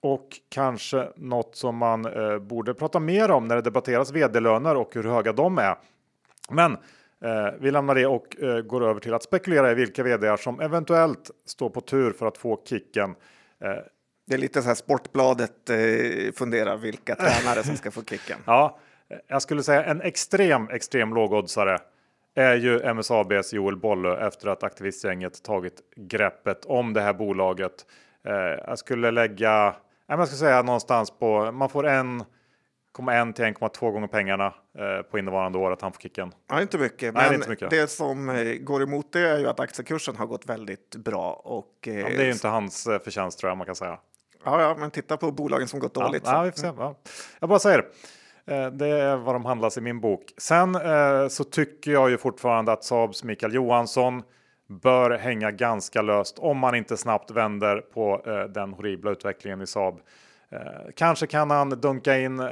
Och 0.00 0.28
kanske 0.48 1.08
något 1.16 1.56
som 1.56 1.76
man 1.76 2.06
eh, 2.06 2.38
borde 2.38 2.74
prata 2.74 3.00
mer 3.00 3.30
om 3.30 3.48
när 3.48 3.56
det 3.56 3.62
debatteras 3.62 4.12
vd-löner 4.12 4.76
och 4.76 4.94
hur 4.94 5.04
höga 5.04 5.32
de 5.32 5.58
är. 5.58 5.76
Men 6.50 6.76
vi 7.60 7.70
lämnar 7.70 7.94
det 7.94 8.06
och 8.06 8.42
eh, 8.42 8.60
går 8.60 8.88
över 8.88 9.00
till 9.00 9.14
att 9.14 9.22
spekulera 9.22 9.70
i 9.70 9.74
vilka 9.74 10.02
vd 10.02 10.36
som 10.36 10.60
eventuellt 10.60 11.30
står 11.46 11.70
på 11.70 11.80
tur 11.80 12.12
för 12.12 12.26
att 12.26 12.38
få 12.38 12.60
kicken. 12.64 13.14
Det 14.26 14.34
är 14.34 14.38
lite 14.38 14.62
så 14.62 14.68
här 14.68 14.74
Sportbladet 14.74 15.70
eh, 15.70 16.32
funderar 16.32 16.76
vilka 16.76 17.14
tränare 17.14 17.62
som 17.62 17.76
ska 17.76 17.90
få 17.90 18.04
kicken. 18.04 18.38
Ja, 18.46 18.78
jag 19.26 19.42
skulle 19.42 19.62
säga 19.62 19.84
en 19.84 20.00
extrem, 20.00 20.68
extrem 20.68 21.14
lågoddsare 21.14 21.78
är 22.34 22.54
ju 22.54 22.94
MSABs 22.94 23.52
Joel 23.52 23.76
Bolle 23.76 24.16
efter 24.26 24.48
att 24.48 24.62
aktivistgänget 24.62 25.42
tagit 25.42 25.82
greppet 25.96 26.64
om 26.64 26.92
det 26.92 27.00
här 27.00 27.14
bolaget. 27.14 27.86
Eh, 28.26 28.34
jag 28.66 28.78
skulle 28.78 29.10
lägga 29.10 29.74
jag 30.06 30.28
ska 30.28 30.36
säga 30.36 30.62
någonstans 30.62 31.10
på, 31.10 31.52
man 31.52 31.68
får 31.68 31.86
1,1 33.02 33.32
till 33.32 33.44
1,2 33.44 33.90
gånger 33.90 34.06
pengarna 34.06 34.54
eh, 34.78 35.02
på 35.10 35.18
innevarande 35.18 35.58
år 35.58 35.72
att 35.72 35.82
han 35.82 35.92
får 35.92 36.00
kicken. 36.00 36.32
Ja, 36.48 36.62
inte 36.62 36.78
mycket. 36.78 37.14
Nej, 37.14 37.24
men 37.26 37.34
inte 37.34 37.48
mycket. 37.48 37.70
det 37.70 37.90
som 37.90 38.28
eh, 38.28 38.54
går 38.54 38.82
emot 38.82 39.12
det 39.12 39.28
är 39.28 39.38
ju 39.38 39.48
att 39.48 39.60
aktiekursen 39.60 40.16
har 40.16 40.26
gått 40.26 40.46
väldigt 40.46 40.96
bra. 40.96 41.32
Och, 41.32 41.88
eh, 41.88 41.98
ja, 41.98 42.08
det 42.08 42.22
är 42.22 42.24
ju 42.24 42.32
inte 42.32 42.48
hans 42.48 42.86
eh, 42.86 42.98
förtjänst 42.98 43.38
tror 43.38 43.50
jag 43.50 43.56
man 43.56 43.66
kan 43.66 43.74
säga. 43.74 43.98
Ja, 44.44 44.62
ja, 44.62 44.76
men 44.78 44.90
titta 44.90 45.16
på 45.16 45.32
bolagen 45.32 45.68
som 45.68 45.80
gått 45.80 45.94
dåligt. 45.94 46.22
Ja, 46.26 46.42
vi 46.42 46.50
får 46.50 46.58
se. 46.58 46.70
Ja. 46.78 46.96
Jag 47.40 47.48
bara 47.48 47.58
säger 47.58 47.78
eh, 48.46 48.66
det 48.66 48.88
är 48.88 49.16
vad 49.16 49.34
de 49.34 49.44
handlas 49.44 49.78
i 49.78 49.80
min 49.80 50.00
bok. 50.00 50.32
Sen 50.38 50.74
eh, 50.74 51.28
så 51.28 51.44
tycker 51.44 51.90
jag 51.90 52.10
ju 52.10 52.18
fortfarande 52.18 52.72
att 52.72 52.84
Saabs 52.84 53.24
Mikael 53.24 53.54
Johansson 53.54 54.22
bör 54.68 55.10
hänga 55.10 55.50
ganska 55.50 56.02
löst 56.02 56.38
om 56.38 56.58
man 56.58 56.74
inte 56.74 56.96
snabbt 56.96 57.30
vänder 57.30 57.80
på 57.80 58.22
den 58.54 58.72
horribla 58.72 59.10
utvecklingen 59.10 59.60
i 59.62 59.66
Saab. 59.66 60.00
Eh, 60.54 60.90
kanske 60.94 61.26
kan 61.26 61.50
han 61.50 61.68
dunka 61.68 62.18
in 62.18 62.40
eh, 62.40 62.46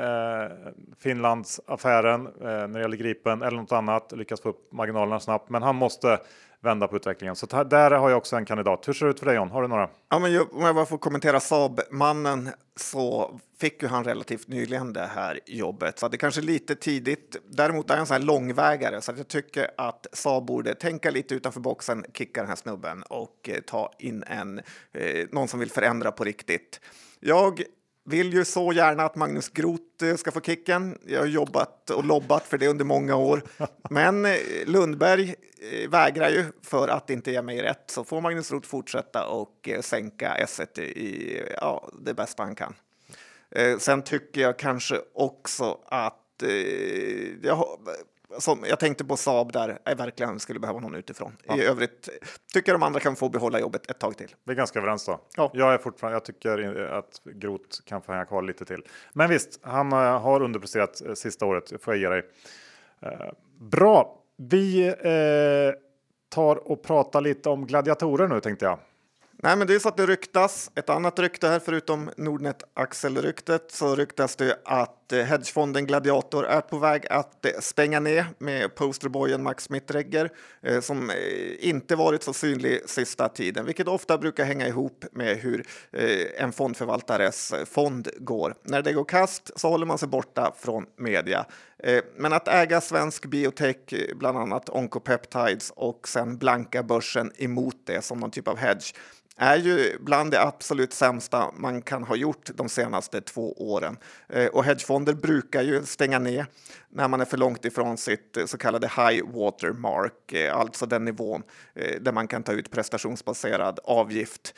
Finlands 0.99 1.61
affären 1.67 2.27
eh, 2.27 2.33
när 2.43 2.69
det 2.69 2.81
gäller 2.81 2.97
Gripen 2.97 3.43
eller 3.43 3.59
något 3.59 3.73
annat, 3.73 4.13
lyckas 4.13 4.41
få 4.41 4.49
upp 4.49 4.73
marginalerna 4.73 5.21
snabbt. 5.21 5.51
Men 5.51 5.63
han 5.63 5.77
måste 5.77 6.19
vända 6.61 6.89
på 6.89 6.97
utvecklingen. 6.97 7.37
Så 7.37 7.47
där 7.47 7.91
har 7.91 8.11
jag 8.11 8.17
också 8.17 8.37
en 8.37 8.45
kandidat. 8.45 8.89
Hur 8.89 8.93
ser 8.93 9.07
det 9.07 9.11
ut 9.11 9.19
för 9.19 9.27
dig 9.27 9.35
John? 9.35 9.51
Har 9.51 9.63
du 9.63 9.69
några? 9.69 9.89
Ja, 10.09 10.19
men 10.19 10.33
jag, 10.33 10.55
om 10.55 10.65
jag 10.65 10.75
bara 10.75 10.87
får 10.87 10.99
kommentera 10.99 11.41
Saab-mannen 11.41 12.49
så 12.77 13.39
fick 13.61 13.83
ju 13.83 13.89
han 13.89 14.05
relativt 14.05 14.49
nyligen 14.49 14.93
det 14.93 15.07
här 15.07 15.41
jobbet. 15.47 15.99
Så 15.99 16.09
det 16.09 16.17
är 16.17 16.19
kanske 16.19 16.41
lite 16.41 16.75
tidigt. 16.75 17.37
Däremot 17.51 17.91
är 17.91 17.97
han 17.97 18.07
så 18.07 18.15
här 18.15 18.21
långvägare 18.21 19.01
så 19.01 19.13
att 19.13 19.19
jag 19.19 19.29
tycker 19.29 19.71
att 19.77 20.07
Saab 20.13 20.47
borde 20.47 20.75
tänka 20.75 21.11
lite 21.11 21.35
utanför 21.35 21.61
boxen, 21.61 22.05
kicka 22.15 22.41
den 22.41 22.49
här 22.49 22.57
snubben 22.57 23.03
och 23.03 23.49
eh, 23.49 23.61
ta 23.61 23.93
in 23.99 24.25
en, 24.27 24.61
eh, 24.93 25.27
någon 25.31 25.49
som 25.49 25.61
vill 25.61 25.71
förändra 25.71 26.13
på 26.13 26.25
riktigt. 26.25 26.81
Jag 27.21 27.63
vill 28.05 28.33
ju 28.33 28.45
så 28.45 28.73
gärna 28.73 29.03
att 29.03 29.17
Magnus 29.17 29.49
Groth 29.49 30.05
eh, 30.05 30.17
ska 30.17 30.31
få 30.31 30.41
kicken. 30.41 30.99
Jag 31.07 31.21
har 31.21 31.27
jobbat 31.27 31.91
och 31.91 32.05
lobbat 32.05 32.47
för 32.47 32.59
det 32.59 32.69
under 32.69 32.85
många 32.85 33.17
år. 33.17 33.43
Men 33.91 34.25
eh, 34.27 34.37
Lundberg 34.67 35.35
eh, 35.73 35.91
vägrar 35.91 36.29
ju 36.31 36.45
för 36.63 36.89
att 36.89 37.11
inte 37.11 37.31
ge 37.31 37.43
mig 37.43 37.63
rätt. 37.63 37.85
Så 37.87 38.05
får 38.05 38.21
Magnus 38.21 38.51
Groth 38.51 38.69
fortsätta 38.69 39.27
och 39.27 39.69
sänka 39.81 40.37
S1 40.47 40.81
i 40.81 41.43
ja, 41.61 41.91
det 42.01 42.15
bästa 42.15 42.43
han 42.43 42.55
kan. 42.55 42.75
Sen 43.79 44.03
tycker 44.03 44.41
jag 44.41 44.59
kanske 44.59 45.01
också 45.15 45.79
att 45.87 46.43
jag 47.43 47.79
som 48.39 48.65
jag 48.69 48.81
tänkte 48.81 49.05
på 49.05 49.17
Saab 49.17 49.53
där, 49.53 49.79
jag 49.85 49.97
verkligen 49.97 50.41
skulle 50.41 50.61
behöva 50.61 50.81
någon 50.81 50.95
utifrån. 50.95 51.37
Ja. 51.45 51.57
I 51.57 51.65
övrigt 51.65 52.09
tycker 52.53 52.73
de 52.73 52.83
andra 52.83 53.01
kan 53.01 53.17
få 53.17 53.29
behålla 53.29 53.61
jobbet 53.61 53.91
ett 53.91 53.99
tag 53.99 54.17
till. 54.17 54.35
Vi 54.45 54.53
är 54.53 54.57
ganska 54.57 54.79
överens 54.79 55.05
då. 55.05 55.21
Ja. 55.37 55.51
Jag, 55.55 55.75
är 55.75 55.79
fortfarande, 55.79 56.17
jag 56.17 56.25
tycker 56.25 56.79
att 56.85 57.21
Groth 57.25 57.83
kan 57.85 58.03
få 58.03 58.12
hänga 58.12 58.25
kvar 58.25 58.43
lite 58.43 58.65
till. 58.65 58.83
Men 59.12 59.31
visst, 59.31 59.61
han 59.62 59.93
eh, 59.93 59.99
har 59.99 60.43
underpresterat 60.43 61.03
eh, 61.07 61.15
sista 61.15 61.47
året, 61.47 61.83
får 61.83 61.95
jag 61.95 62.01
ge 62.01 62.09
dig. 62.09 62.23
Eh, 63.03 63.33
bra, 63.61 64.19
vi 64.37 64.87
eh, 64.87 65.75
tar 66.29 66.71
och 66.71 66.83
pratar 66.83 67.21
lite 67.21 67.49
om 67.49 67.67
gladiatorer 67.67 68.29
nu 68.29 68.41
tänkte 68.41 68.65
jag. 68.65 68.79
Nej, 69.45 69.57
men 69.57 69.67
det 69.67 69.75
är 69.75 69.79
så 69.79 69.89
att 69.89 69.97
det 69.97 70.07
ryktas. 70.07 70.71
Ett 70.75 70.91
annat 70.91 71.19
rykte 71.19 71.49
här, 71.49 71.59
förutom 71.59 72.11
Nordnet 72.17 72.63
Axel-ryktet, 72.75 73.71
så 73.73 73.95
ryktas 73.97 74.37
det 74.37 74.59
att 74.65 75.13
eh, 75.13 75.25
hedgefonden 75.25 75.87
Gladiator 75.87 76.47
är 76.47 76.61
på 76.61 76.79
väg 76.79 77.07
att 77.11 77.47
eh, 77.47 77.53
stänga 77.61 78.01
ner 78.01 78.27
med 78.39 78.75
posterboyen 78.75 79.43
Max 79.43 79.71
Mittregger 79.71 80.31
eh, 80.63 80.81
som 80.81 81.11
inte 81.59 81.97
varit 81.97 82.23
så 82.23 82.33
synlig 82.33 82.81
sista 82.87 83.29
tiden, 83.29 83.67
vilket 83.67 83.89
ofta 83.89 84.19
brukar 84.19 84.45
hänga 84.45 84.69
ihop 84.69 85.05
med 85.13 85.37
hur 85.37 85.67
en 86.39 86.53
fondförvaltares 86.53 87.55
fond 87.67 88.09
går. 88.19 88.55
När 88.63 88.83
det 88.83 88.93
går 88.93 89.05
kast 89.05 89.51
så 89.57 89.69
håller 89.69 89.87
man 89.87 89.99
sig 89.99 90.09
borta 90.09 90.55
från 90.59 90.87
media. 90.97 91.47
Men 92.17 92.33
att 92.33 92.49
äga 92.49 92.81
svensk 92.81 93.27
biotech, 93.27 93.77
bland 94.17 94.39
annat 94.39 94.69
Oncopeptides 94.69 95.73
och 95.77 96.09
sen 96.09 96.39
blanka 96.39 96.83
börsen 96.83 97.33
emot 97.37 97.77
det 97.85 98.05
som 98.05 98.21
någon 98.21 98.31
typ 98.31 98.49
av 98.49 98.57
hedge 98.57 98.95
är 99.37 99.57
ju 99.57 99.97
bland 100.01 100.31
det 100.31 100.43
absolut 100.43 100.93
sämsta 100.93 101.51
man 101.57 101.83
kan 101.83 102.05
ha 102.05 102.17
gjort 102.17 102.51
de 102.55 102.69
senaste 102.69 103.21
två 103.21 103.53
åren. 103.53 103.97
Eh, 104.29 104.47
och 104.47 104.65
hedgefonder 104.65 105.12
brukar 105.12 105.62
ju 105.62 105.85
stänga 105.85 106.19
ner 106.19 106.47
när 106.89 107.09
man 107.09 107.21
är 107.21 107.25
för 107.25 107.37
långt 107.37 107.65
ifrån 107.65 107.97
sitt 107.97 108.37
eh, 108.37 108.45
så 108.47 108.59
kallade 108.59 108.87
high 108.87 109.25
water 109.25 109.73
mark, 109.73 110.33
eh, 110.33 110.57
alltså 110.57 110.87
den 110.87 111.05
nivån 111.05 111.43
där 112.01 112.12
man 112.12 112.29
kan 112.29 112.43
ta 112.43 112.53
ut 112.53 112.71
prestationsbaserad 112.71 113.81
avgift. 113.85 114.55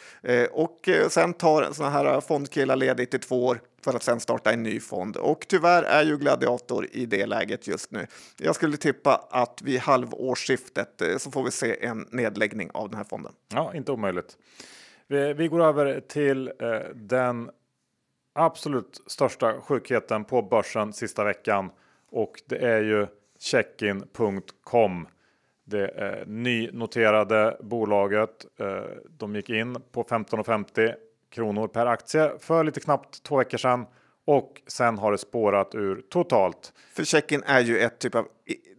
Och 0.51 0.89
sen 1.09 1.33
tar 1.35 1.73
sådana 1.73 1.91
här 1.91 2.21
fondkillar 2.21 2.77
ledigt 2.77 3.15
i 3.15 3.19
två 3.19 3.47
år 3.47 3.61
för 3.85 3.97
att 3.97 4.03
sedan 4.03 4.21
starta 4.21 4.53
en 4.53 4.63
ny 4.63 4.81
fond. 4.81 5.17
Och 5.17 5.45
tyvärr 5.49 5.83
är 5.83 6.03
ju 6.03 6.17
Gladiator 6.17 6.87
i 6.93 7.07
det 7.07 7.27
läget 7.27 7.67
just 7.69 7.91
nu. 7.91 8.07
Jag 8.39 8.55
skulle 8.55 8.77
tippa 8.77 9.29
att 9.31 9.63
vid 9.63 9.81
halvårsskiftet 9.81 11.03
eh, 11.03 11.17
så 11.17 11.31
får 11.31 11.45
vi 11.45 11.51
se 11.51 11.85
en 11.85 12.09
nedläggning 12.11 12.71
av 12.75 12.89
den 12.89 12.97
här 12.97 13.05
fonden. 13.05 13.33
Ja, 13.55 13.75
inte 13.75 13.93
omöjligt. 13.93 14.37
Vi, 15.07 15.33
vi 15.33 15.49
går 15.49 15.63
över 15.63 16.01
till 16.01 16.53
eh, 16.59 16.79
den 16.95 17.51
absolut 18.33 19.01
största 19.07 19.61
sjukheten 19.61 20.25
på 20.25 20.43
börsen 20.43 20.93
sista 20.93 21.25
veckan 21.25 21.71
och 22.11 22.43
det 22.47 22.59
är 22.59 22.83
ju 22.83 23.07
checkin.com. 23.39 25.09
Det 25.65 25.89
eh, 25.89 26.27
nynoterade 26.27 27.57
bolaget. 27.61 28.47
Eh, 28.61 28.83
de 29.09 29.37
gick 29.37 29.51
in 29.51 29.77
på 29.93 30.05
15,50 30.05 30.95
kronor 31.35 31.69
per 31.69 31.87
aktie 31.87 32.33
för 32.41 32.65
lite 32.65 32.81
knappt 32.81 33.23
två 33.23 33.37
veckor 33.37 33.59
sedan 33.59 33.87
och 34.25 34.63
sen 34.67 34.99
har 34.99 35.13
det 35.13 35.19
spårat 35.19 35.75
ur 35.75 36.03
totalt. 36.11 36.73
För 36.93 37.05
Checkin 37.05 37.43
är 37.47 37.61
ju 37.61 37.79
ett 37.79 37.99
typ 37.99 38.15
av 38.15 38.27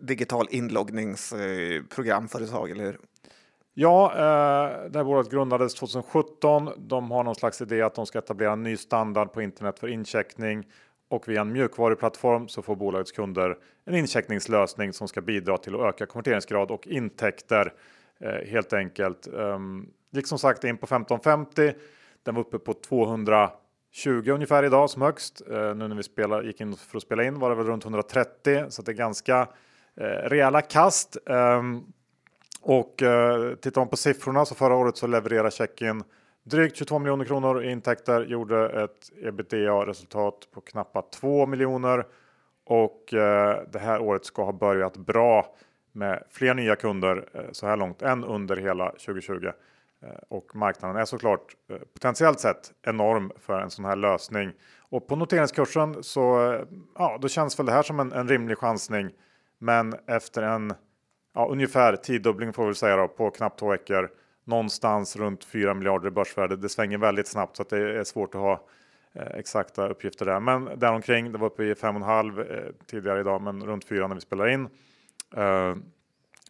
digital 0.02 0.48
inloggningsprogramföretag, 0.50 2.72
eller 2.72 2.84
hur? 2.84 3.00
Ja, 3.74 4.12
eh, 4.12 4.18
det 4.90 5.00
här 5.00 5.04
bolaget 5.04 5.32
grundades 5.32 5.74
2017. 5.74 6.70
De 6.78 7.12
har 7.12 7.24
någon 7.24 7.36
slags 7.36 7.62
idé 7.62 7.82
att 7.82 7.96
de 7.96 8.06
ska 8.06 8.20
etablera 8.20 8.52
en 8.52 8.64
ny 8.64 8.78
standard 8.78 9.34
på 9.34 9.42
internet 9.42 9.80
för 9.80 9.88
incheckning 9.88 10.68
och 11.10 11.28
via 11.28 11.42
en 11.42 11.52
mjukvaruplattform 11.52 12.48
så 12.48 12.62
får 12.62 12.76
bolagets 12.76 13.12
kunder 13.12 13.58
en 13.86 13.96
incheckningslösning 13.96 14.94
som 14.94 15.08
ska 15.08 15.22
bidra 15.22 15.58
till 15.58 15.76
att 15.76 15.82
öka 15.82 16.06
konverteringsgrad 16.06 16.72
och 16.72 16.88
intäkter 16.88 17.74
eh, 18.20 18.50
helt 18.50 18.74
enkelt. 18.74 19.28
Um, 19.28 19.90
gick 20.12 20.28
som 20.28 20.40
sagt 20.40 20.64
in 20.64 20.78
på 20.78 20.86
1550. 20.86 21.74
Den 22.26 22.36
var 22.36 22.42
uppe 22.42 22.60
på 22.60 22.74
220 22.74 23.52
ungefär 24.28 24.64
idag 24.64 24.90
som 24.90 25.02
högst. 25.02 25.42
Eh, 25.52 25.76
nu 25.76 25.88
när 25.88 25.96
vi 25.96 26.04
spelar, 26.04 26.44
gick 26.44 26.62
in 26.62 26.76
för 26.76 26.98
att 26.98 27.04
spela 27.04 27.24
in 27.24 27.40
var 27.40 27.50
det 27.50 27.56
väl 27.56 27.66
runt 27.66 27.84
130 27.84 28.66
så 28.70 28.82
det 28.82 28.92
är 28.92 28.94
ganska 28.94 29.48
eh, 29.98 30.06
rejäla 30.06 30.62
kast. 30.62 31.18
Eh, 31.30 31.62
och 32.62 33.04
eh, 33.04 33.56
tittar 33.56 33.82
man 33.82 33.88
på 33.88 33.98
siffrorna 33.98 34.46
så 34.46 34.56
förra 34.56 34.76
året 34.76 34.98
så 34.98 35.08
levererar 35.08 35.50
Tjeckien 35.50 36.04
drygt 36.44 36.78
22 36.78 37.00
miljoner 37.00 37.26
kronor 37.26 37.64
i 37.64 37.72
intäkter, 37.72 38.26
gjorde 38.26 38.84
ett 38.84 39.12
ebitda-resultat 39.22 40.48
på 40.54 40.62
knappt 40.62 41.14
2 41.14 41.46
miljoner 41.46 42.06
och 42.66 43.14
eh, 43.14 43.60
det 43.72 43.80
här 43.80 44.02
året 44.02 44.26
ska 44.26 44.44
ha 44.44 44.54
börjat 44.54 44.98
bra 44.98 45.56
med 45.92 46.24
fler 46.30 46.54
nya 46.54 46.76
kunder 46.76 47.30
eh, 47.34 47.42
så 47.52 47.68
här 47.68 47.78
långt 47.78 48.02
än 48.02 48.24
under 48.24 48.56
hela 48.58 48.90
2020. 48.90 49.50
Eh, 50.06 50.18
och 50.30 50.56
marknaden 50.56 50.96
är 50.96 51.06
såklart 51.06 51.56
eh, 51.70 51.78
potentiellt 51.78 52.40
sett 52.40 52.74
enorm 52.84 53.32
för 53.40 53.62
en 53.62 53.70
sån 53.70 53.86
här 53.86 53.96
lösning. 53.96 54.52
Och 54.90 55.08
på 55.08 55.16
noteringskursen 55.16 56.04
så 56.04 56.54
eh, 56.54 56.62
ja, 56.96 57.18
då 57.22 57.28
känns 57.28 57.60
väl 57.60 57.66
det 57.66 57.72
här 57.72 57.84
som 57.84 58.00
en, 58.00 58.12
en 58.12 58.28
rimlig 58.28 58.58
chansning. 58.58 59.10
Men 59.60 59.94
efter 60.08 60.42
en 60.42 60.74
ja, 61.34 61.48
ungefär 61.52 61.96
tiodubbling 61.96 62.54
får 62.54 62.68
vi 62.68 62.76
säga 62.76 62.98
då, 62.98 63.08
på 63.08 63.32
knappt 63.32 63.60
två 63.60 63.70
veckor. 63.70 64.10
Någonstans 64.44 65.16
runt 65.16 65.44
4 65.44 65.74
miljarder 65.74 66.08
i 66.08 66.12
börsvärde. 66.12 66.56
Det 66.56 66.70
svänger 66.70 66.98
väldigt 66.98 67.28
snabbt 67.28 67.56
så 67.56 67.62
att 67.62 67.70
det 67.70 68.00
är 68.00 68.04
svårt 68.04 68.36
att 68.36 68.42
ha 68.42 68.68
eh, 69.14 69.38
exakta 69.38 69.88
uppgifter 69.88 70.26
där. 70.26 70.40
Men 70.40 70.70
däromkring, 70.80 71.32
det 71.32 71.38
var 71.38 71.48
uppe 71.48 71.64
i 71.64 71.74
5,5 71.74 72.52
eh, 72.52 72.72
tidigare 72.88 73.20
idag, 73.20 73.42
men 73.42 73.66
runt 73.66 73.86
4 73.86 74.08
när 74.08 74.16
vi 74.16 74.22
spelar 74.22 74.48
in. 74.48 74.68
Eh, 75.36 75.76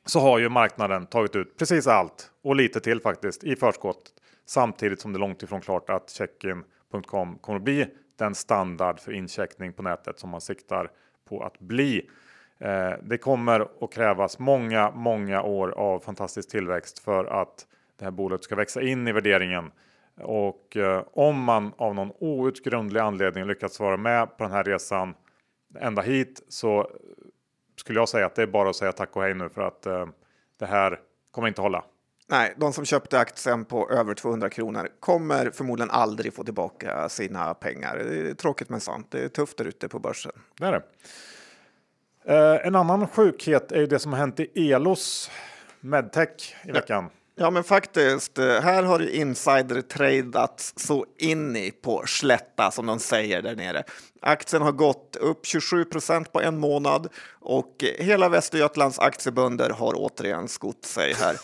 så 0.05 0.19
har 0.19 0.39
ju 0.39 0.49
marknaden 0.49 1.05
tagit 1.05 1.35
ut 1.35 1.57
precis 1.57 1.87
allt 1.87 2.31
och 2.43 2.55
lite 2.55 2.79
till 2.79 3.01
faktiskt 3.01 3.43
i 3.43 3.55
förskott. 3.55 4.13
Samtidigt 4.45 5.01
som 5.01 5.13
det 5.13 5.17
är 5.17 5.19
långt 5.19 5.43
ifrån 5.43 5.61
klart 5.61 5.89
att 5.89 6.09
checkin.com 6.09 7.37
kommer 7.37 7.55
att 7.55 7.63
bli 7.63 7.87
den 8.17 8.35
standard 8.35 8.99
för 8.99 9.11
incheckning 9.11 9.73
på 9.73 9.81
nätet 9.81 10.19
som 10.19 10.29
man 10.29 10.41
siktar 10.41 10.91
på 11.29 11.43
att 11.43 11.59
bli. 11.59 12.09
Eh, 12.59 12.91
det 13.03 13.17
kommer 13.17 13.67
att 13.81 13.93
krävas 13.93 14.39
många, 14.39 14.91
många 14.91 15.41
år 15.41 15.69
av 15.69 15.99
fantastisk 15.99 16.49
tillväxt 16.49 16.99
för 16.99 17.25
att 17.25 17.67
det 17.99 18.05
här 18.05 18.11
bolaget 18.11 18.43
ska 18.43 18.55
växa 18.55 18.81
in 18.81 19.07
i 19.07 19.11
värderingen. 19.11 19.71
Och 20.21 20.77
eh, 20.77 21.03
om 21.13 21.43
man 21.43 21.73
av 21.77 21.95
någon 21.95 22.11
outgrundlig 22.19 22.99
anledning 22.99 23.45
lyckats 23.45 23.79
vara 23.79 23.97
med 23.97 24.37
på 24.37 24.43
den 24.43 24.53
här 24.53 24.63
resan 24.63 25.13
ända 25.79 26.01
hit 26.01 26.45
så 26.49 26.89
skulle 27.85 27.99
jag 27.99 28.09
säga 28.09 28.25
att 28.25 28.35
det 28.35 28.41
är 28.41 28.47
bara 28.47 28.69
att 28.69 28.75
säga 28.75 28.91
tack 28.91 29.15
och 29.15 29.21
hej 29.21 29.33
nu 29.33 29.49
för 29.49 29.61
att 29.61 29.85
eh, 29.85 30.05
det 30.59 30.65
här 30.65 30.99
kommer 31.31 31.47
inte 31.47 31.61
hålla. 31.61 31.83
Nej, 32.27 32.53
de 32.57 32.73
som 32.73 32.85
köpte 32.85 33.19
aktien 33.19 33.65
på 33.65 33.89
över 33.89 34.13
200 34.13 34.49
kronor 34.49 34.89
kommer 34.99 35.51
förmodligen 35.51 35.91
aldrig 35.91 36.33
få 36.33 36.43
tillbaka 36.43 37.09
sina 37.09 37.53
pengar. 37.53 37.97
Det 37.97 38.29
är 38.29 38.33
tråkigt 38.33 38.69
men 38.69 38.79
sant. 38.79 39.07
Det 39.09 39.23
är 39.23 39.27
tufft 39.27 39.57
där 39.57 39.65
ute 39.65 39.87
på 39.87 39.99
börsen. 39.99 40.31
Det 40.59 40.65
är 40.65 40.71
det. 40.71 40.81
Eh, 42.33 42.67
en 42.67 42.75
annan 42.75 43.07
sjukhet 43.07 43.71
är 43.71 43.79
ju 43.79 43.87
det 43.87 43.99
som 43.99 44.13
har 44.13 44.19
hänt 44.19 44.39
i 44.39 44.71
Elos 44.71 45.31
medtech 45.79 46.55
i 46.63 46.71
veckan. 46.71 47.09
Ja, 47.35 47.49
men 47.49 47.63
faktiskt. 47.63 48.37
Eh, 48.37 48.61
här 48.61 48.83
har 48.83 48.99
ju 48.99 49.09
insider 49.09 49.81
tradats 49.81 50.73
så 50.77 51.05
in 51.17 51.55
i 51.55 51.71
på 51.71 52.03
slätta 52.07 52.71
som 52.71 52.85
de 52.85 52.99
säger 52.99 53.41
där 53.41 53.55
nere. 53.55 53.83
Aktien 54.25 54.61
har 54.61 54.71
gått 54.71 55.15
upp 55.15 55.45
27 55.45 55.85
procent 55.85 56.31
på 56.31 56.41
en 56.41 56.59
månad 56.59 57.07
och 57.39 57.85
hela 57.99 58.29
Västergötlands 58.29 58.99
aktiebönder 58.99 59.69
har 59.69 59.93
återigen 59.95 60.47
skott 60.47 60.85
sig 60.85 61.13
här. 61.13 61.35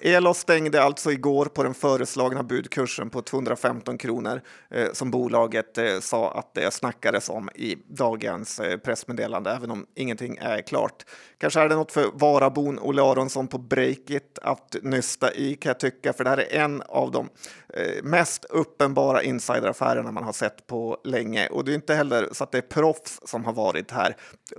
Elo 0.00 0.34
stängde 0.34 0.82
alltså 0.82 1.12
igår 1.12 1.46
på 1.46 1.62
den 1.62 1.74
föreslagna 1.74 2.42
budkursen 2.42 3.10
på 3.10 3.22
215 3.22 3.98
kronor 3.98 4.40
eh, 4.70 4.88
som 4.92 5.10
bolaget 5.10 5.78
eh, 5.78 6.00
sa 6.00 6.32
att 6.32 6.54
det 6.54 6.70
snackades 6.70 7.28
om 7.28 7.50
i 7.54 7.76
dagens 7.88 8.60
eh, 8.60 8.76
pressmeddelande, 8.76 9.50
även 9.50 9.70
om 9.70 9.86
ingenting 9.94 10.38
är 10.40 10.62
klart. 10.62 11.04
Kanske 11.38 11.60
är 11.60 11.68
det 11.68 11.74
något 11.74 11.92
för 11.92 12.10
Varabon 12.14 12.78
Olle 12.78 13.02
Aronsson 13.02 13.48
på 13.48 13.58
Breakit 13.58 14.38
att 14.42 14.76
nysta 14.82 15.32
i 15.34 15.54
kan 15.54 15.70
jag 15.70 15.80
tycka, 15.80 16.12
för 16.12 16.24
det 16.24 16.30
här 16.30 16.38
är 16.38 16.60
en 16.60 16.82
av 16.82 17.10
de 17.10 17.28
eh, 17.74 18.02
mest 18.02 18.44
uppenbara 18.44 19.22
insideraffärerna 19.22 20.12
man 20.12 20.24
har 20.24 20.32
sett 20.32 20.66
på 20.66 21.00
länge. 21.04 21.48
Och 21.48 21.64
det 21.64 21.72
är 21.72 21.74
inte 21.74 21.94
heller 21.94 22.27
så 22.32 22.44
att 22.44 22.52
det 22.52 22.58
är 22.58 22.62
proffs 22.62 23.20
som 23.24 23.44
har 23.44 23.52
varit 23.52 23.90
här, 23.90 24.16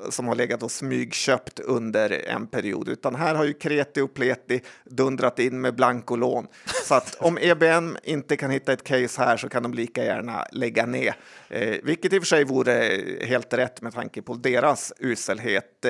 som 0.10 0.28
har 0.28 0.36
legat 0.36 0.64
och 0.64 0.72
smygköpt 0.72 1.60
under 1.60 2.30
en 2.30 2.48
period, 2.48 2.90
utan 2.90 3.16
här 3.16 3.36
har 3.36 3.46
ju 3.46 3.54
Kreti 3.54 4.02
och 4.02 4.14
Pleti 4.14 4.62
dundrat 4.86 5.40
in 5.40 5.62
med 5.62 5.76
blankolån. 5.76 6.48
Så 6.86 6.96
att 6.96 7.16
om 7.20 7.38
EBM 7.38 7.98
inte 8.04 8.38
kan 8.38 8.52
hitta 8.52 8.74
ett 8.74 8.84
case 8.84 9.22
här 9.22 9.38
så 9.38 9.50
kan 9.50 9.64
de 9.64 9.74
lika 9.74 10.04
gärna 10.04 10.46
lägga 10.52 10.86
ner, 10.86 11.16
eh, 11.50 11.76
vilket 11.84 12.14
i 12.14 12.18
och 12.18 12.22
för 12.22 12.28
sig 12.28 12.44
vore 12.44 13.02
helt 13.26 13.54
rätt 13.54 13.82
med 13.82 13.94
tanke 13.94 14.22
på 14.22 14.34
deras 14.34 14.94
uselhet. 15.00 15.86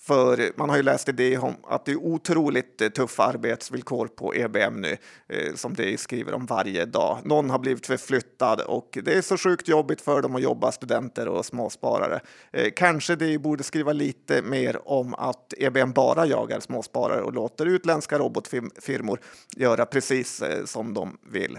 För 0.00 0.52
man 0.56 0.70
har 0.70 0.76
ju 0.76 0.82
läst 0.82 1.08
i 1.08 1.12
det 1.12 1.38
om 1.38 1.56
att 1.62 1.84
det 1.84 1.92
är 1.92 1.96
otroligt 1.96 2.80
eh, 2.80 2.88
tuffa 2.88 3.22
arbetsvillkor 3.24 4.06
på 4.06 4.34
EBM 4.34 4.80
nu, 4.80 4.96
eh, 5.28 5.54
som 5.54 5.74
det 5.74 6.00
skriver 6.00 6.34
om 6.34 6.46
varje 6.46 6.84
dag. 6.84 7.18
Någon 7.24 7.50
har 7.50 7.58
blivit 7.58 7.86
förflyttad 7.86 8.60
och 8.60 8.98
det 9.02 9.14
är 9.14 9.22
så 9.22 9.36
sjukt 9.36 9.68
jobbigt 9.68 10.00
för 10.00 10.22
dem 10.22 10.36
att 10.36 10.42
jobba, 10.42 10.72
studenter 10.72 11.28
och 11.28 11.46
småsparare. 11.46 12.20
Eh, 12.52 12.70
kanske 12.76 13.16
det 13.16 13.38
borde 13.38 13.62
skriva 13.62 13.92
lite 13.92 14.42
mer 14.42 14.88
om 14.88 15.14
att 15.14 15.54
EBM 15.58 15.92
bara 15.92 16.26
jagar 16.26 16.60
småsparare 16.60 17.22
och 17.22 17.32
låter 17.32 17.66
utländska 17.66 18.18
robotfirmor 18.18 19.20
göra 19.56 19.86
precis 19.86 20.42
som 20.64 20.94
de 20.94 21.18
vill. 21.32 21.58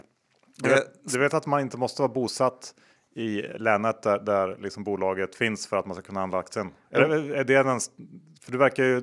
Du 0.56 0.70
vet, 0.70 0.84
du 1.04 1.20
vet 1.20 1.34
att 1.34 1.46
man 1.46 1.62
inte 1.62 1.78
måste 1.78 2.02
vara 2.02 2.14
bosatt 2.14 2.74
i 3.16 3.42
länet 3.42 4.04
där, 4.04 4.20
där 4.20 4.58
liksom 4.60 4.84
bolaget 4.84 5.36
finns 5.36 5.68
för 5.68 5.78
att 5.78 5.86
man 5.86 5.96
ska 5.96 6.04
kunna 6.04 6.20
handla 6.20 6.38
aktien? 6.38 6.72
Är, 6.90 7.08
det, 7.08 7.38
är 7.38 7.44
det 7.44 7.64
den, 7.64 7.80
för 8.44 8.52
du 8.52 8.58
verkar 8.58 8.84
ju 8.84 9.02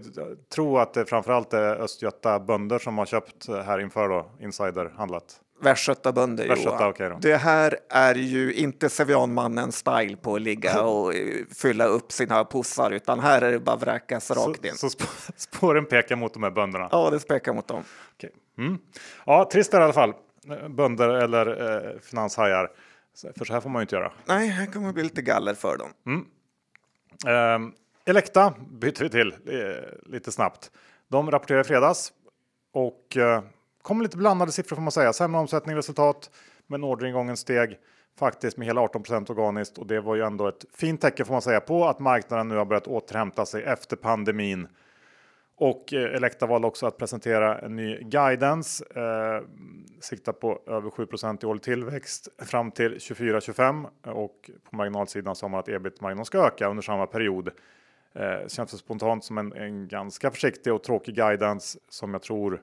tro 0.55 0.79
att 0.79 0.95
det 0.95 1.07
framförallt 1.07 1.53
är 1.53 1.77
Östgöta 1.77 2.41
bönder 2.41 2.79
som 2.79 2.99
har 2.99 3.07
köpt 3.07 3.49
här 3.49 3.81
inför 3.81 4.09
då, 4.09 4.31
insiderhandlat. 4.41 5.41
Västgötabönder, 5.61 6.49
Västgöta, 6.49 6.89
okay 6.89 7.13
Det 7.21 7.37
här 7.37 7.79
är 7.89 8.15
ju 8.15 8.55
inte 8.55 8.89
Sevianmannen 8.89 9.73
style 9.73 10.17
på 10.17 10.35
att 10.35 10.43
ligga 10.43 10.83
och 10.83 11.13
fylla 11.55 11.87
upp 11.87 12.13
sina 12.13 12.45
pussar, 12.45 12.91
utan 12.91 13.21
här 13.21 13.43
är 13.43 13.53
det 13.53 13.61
bara 13.61 13.77
vräkas 13.77 14.31
rakt 14.31 14.65
in. 14.65 14.75
Så, 14.75 14.91
så 14.91 15.05
spåren 15.37 15.87
pekar 15.87 16.17
mot 16.17 16.35
de 16.35 16.43
här 16.43 16.51
bönderna? 16.51 16.89
Ja, 16.93 17.11
det 17.11 17.29
pekar 17.29 17.53
mot 17.53 17.69
dem. 17.69 17.83
Okay. 18.17 18.31
Mm. 18.59 18.79
Ja, 19.27 19.49
trist 19.53 19.75
i 19.75 19.77
alla 19.77 19.93
fall. 19.93 20.15
Bönder 20.69 21.09
eller 21.09 21.47
eh, 21.87 22.01
finanshajar. 22.01 22.71
För 23.37 23.45
så 23.45 23.53
här 23.53 23.61
får 23.61 23.71
man 23.71 23.81
ju 23.81 23.83
inte 23.83 23.97
göra. 23.97 24.13
Nej, 24.25 24.49
här 24.49 24.67
kommer 24.67 24.93
bli 24.93 25.03
lite 25.03 25.23
galler 25.23 25.55
för 25.55 25.77
dem. 25.77 25.91
Mm. 26.07 26.25
Eh, 27.27 27.71
Elekta 28.09 28.55
byter 28.71 29.03
vi 29.03 29.11
till 29.11 29.35
lite 30.03 30.33
snabbt. 30.33 30.71
De 31.09 31.31
rapporterade 31.31 31.61
i 31.61 31.65
fredags 31.65 32.13
och 32.73 33.17
eh, 33.17 33.43
kom 33.83 34.03
lite 34.03 34.17
blandade 34.17 34.53
siffror 34.53 34.77
får 34.77 34.83
man 34.83 34.93
säga. 34.93 35.13
Sämre 35.13 35.41
omsättning 35.41 35.77
resultat, 35.77 36.31
men 36.67 36.85
orderingången 36.85 37.37
steg 37.37 37.79
faktiskt 38.19 38.57
med 38.57 38.67
hela 38.67 38.81
18% 38.81 39.31
organiskt 39.31 39.79
och 39.79 39.87
det 39.87 40.01
var 40.01 40.15
ju 40.15 40.23
ändå 40.23 40.49
ett 40.49 40.65
fint 40.75 41.01
tecken 41.01 41.27
får 41.27 41.35
man 41.35 41.43
säga 41.43 41.61
på 41.61 41.89
att 41.89 41.99
marknaden 41.99 42.49
nu 42.49 42.57
har 42.57 42.65
börjat 42.65 42.87
återhämta 42.87 43.47
sig 43.47 43.63
efter 43.63 43.97
pandemin. 43.97 44.69
Och 45.57 45.93
eh, 45.93 46.15
Elekta 46.15 46.47
valde 46.47 46.67
också 46.67 46.87
att 46.87 46.99
presentera 46.99 47.59
en 47.59 47.77
ny 47.77 47.99
guidance. 48.03 48.85
Eh, 48.95 49.43
siktar 50.01 50.33
på 50.33 50.63
över 50.67 50.91
7 50.91 51.07
i 51.43 51.47
årlig 51.47 51.63
tillväxt 51.63 52.29
fram 52.39 52.71
till 52.71 52.95
24-25 52.95 53.87
och 54.03 54.51
på 54.71 54.77
marginalsidan 54.77 55.37
sa 55.37 55.49
man 55.49 55.61
att 55.61 55.69
ebit-marginalen 55.69 56.25
ska 56.25 56.47
öka 56.47 56.69
under 56.69 56.83
samma 56.83 57.07
period. 57.07 57.51
Eh, 58.15 58.49
känns 58.49 58.71
det 58.71 58.77
spontant 58.79 59.25
som 59.25 59.39
en, 59.39 59.53
en 59.53 59.89
ganska 59.89 60.31
försiktig 60.31 60.73
och 60.73 60.83
tråkig 60.83 61.15
guidance 61.15 61.79
som 61.89 62.13
jag 62.13 62.23
tror 62.23 62.63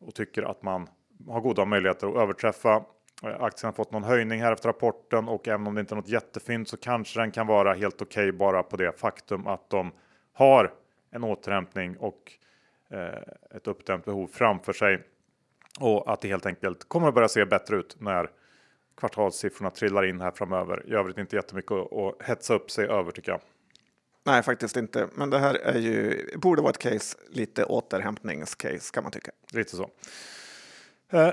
och 0.00 0.14
tycker 0.14 0.42
att 0.42 0.62
man 0.62 0.88
har 1.28 1.40
goda 1.40 1.64
möjligheter 1.64 2.06
att 2.06 2.16
överträffa. 2.16 2.84
Eh, 3.22 3.42
aktien 3.42 3.68
har 3.68 3.72
fått 3.72 3.92
någon 3.92 4.04
höjning 4.04 4.40
här 4.40 4.52
efter 4.52 4.68
rapporten 4.68 5.28
och 5.28 5.48
även 5.48 5.66
om 5.66 5.74
det 5.74 5.80
inte 5.80 5.94
är 5.94 5.96
något 5.96 6.08
jättefint 6.08 6.68
så 6.68 6.76
kanske 6.76 7.20
den 7.20 7.30
kan 7.30 7.46
vara 7.46 7.74
helt 7.74 8.02
okej 8.02 8.28
okay 8.28 8.38
bara 8.38 8.62
på 8.62 8.76
det 8.76 9.00
faktum 9.00 9.46
att 9.46 9.70
de 9.70 9.92
har 10.32 10.72
en 11.10 11.24
återhämtning 11.24 11.96
och 11.96 12.32
eh, 12.90 13.56
ett 13.56 13.66
uppdämt 13.66 14.04
behov 14.04 14.26
framför 14.32 14.72
sig 14.72 15.02
och 15.80 16.12
att 16.12 16.20
det 16.20 16.28
helt 16.28 16.46
enkelt 16.46 16.88
kommer 16.88 17.08
att 17.08 17.14
börja 17.14 17.28
se 17.28 17.44
bättre 17.44 17.76
ut 17.76 17.96
när 18.00 18.30
kvartalssiffrorna 18.96 19.70
trillar 19.70 20.04
in 20.04 20.20
här 20.20 20.30
framöver. 20.30 20.84
I 20.86 20.94
övrigt 20.94 21.18
inte 21.18 21.36
jättemycket 21.36 21.72
att 21.72 22.22
hetsa 22.22 22.54
upp 22.54 22.70
sig 22.70 22.86
över 22.86 23.10
tycker 23.10 23.32
jag. 23.32 23.40
Nej, 24.24 24.42
faktiskt 24.42 24.76
inte. 24.76 25.08
Men 25.14 25.30
det 25.30 25.38
här 25.38 25.54
är 25.54 25.78
ju, 25.78 26.26
borde 26.36 26.62
vara 26.62 26.70
ett 26.70 26.78
case, 26.78 27.16
lite 27.28 27.64
återhämtningscase 27.64 28.92
kan 28.92 29.02
man 29.02 29.12
tycka. 29.12 29.30
Lite 29.52 29.76
så. 29.76 29.90
Eh, 31.12 31.32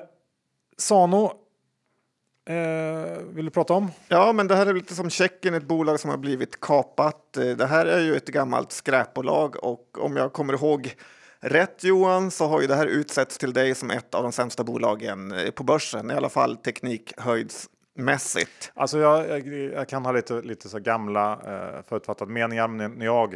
Sano 0.77 1.47
Eh, 2.49 3.17
vill 3.33 3.45
du 3.45 3.51
prata 3.51 3.73
om? 3.73 3.91
Ja, 4.07 4.33
men 4.33 4.47
det 4.47 4.55
här 4.55 4.65
är 4.65 4.73
lite 4.73 4.95
som 4.95 5.09
Tjeckien, 5.09 5.53
ett 5.53 5.63
bolag 5.63 5.99
som 5.99 6.09
har 6.09 6.17
blivit 6.17 6.59
kapat. 6.59 7.37
Eh, 7.37 7.49
det 7.49 7.65
här 7.65 7.85
är 7.85 7.99
ju 7.99 8.15
ett 8.15 8.27
gammalt 8.27 8.71
skräpbolag 8.71 9.63
och 9.63 9.97
om 9.99 10.15
jag 10.15 10.33
kommer 10.33 10.53
ihåg 10.53 10.95
rätt 11.39 11.83
Johan 11.83 12.31
så 12.31 12.47
har 12.47 12.61
ju 12.61 12.67
det 12.67 12.75
här 12.75 12.87
utsetts 12.87 13.37
till 13.37 13.53
dig 13.53 13.75
som 13.75 13.91
ett 13.91 14.15
av 14.15 14.23
de 14.23 14.31
sämsta 14.31 14.63
bolagen 14.63 15.31
eh, 15.31 15.51
på 15.51 15.63
börsen, 15.63 16.11
i 16.11 16.13
alla 16.13 16.29
fall 16.29 16.57
teknikhöjds 16.57 17.69
mässigt? 17.97 18.71
Alltså 18.73 18.99
jag, 18.99 19.29
jag, 19.29 19.47
jag, 19.47 19.89
kan 19.89 20.05
ha 20.05 20.11
lite, 20.11 20.41
lite 20.41 20.69
så 20.69 20.79
gamla 20.79 21.31
eh, 21.33 21.83
förutfattade 21.87 22.31
meningar, 22.31 22.67
men 22.67 22.91
när 22.91 23.05
jag 23.05 23.35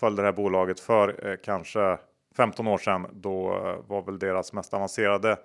följde 0.00 0.22
det 0.22 0.26
här 0.26 0.32
bolaget 0.32 0.80
för 0.80 1.28
eh, 1.28 1.36
kanske 1.44 1.98
15 2.36 2.66
år 2.66 2.78
sedan, 2.78 3.06
då 3.12 3.54
eh, 3.54 3.88
var 3.88 4.02
väl 4.02 4.18
deras 4.18 4.52
mest 4.52 4.74
avancerade 4.74 5.38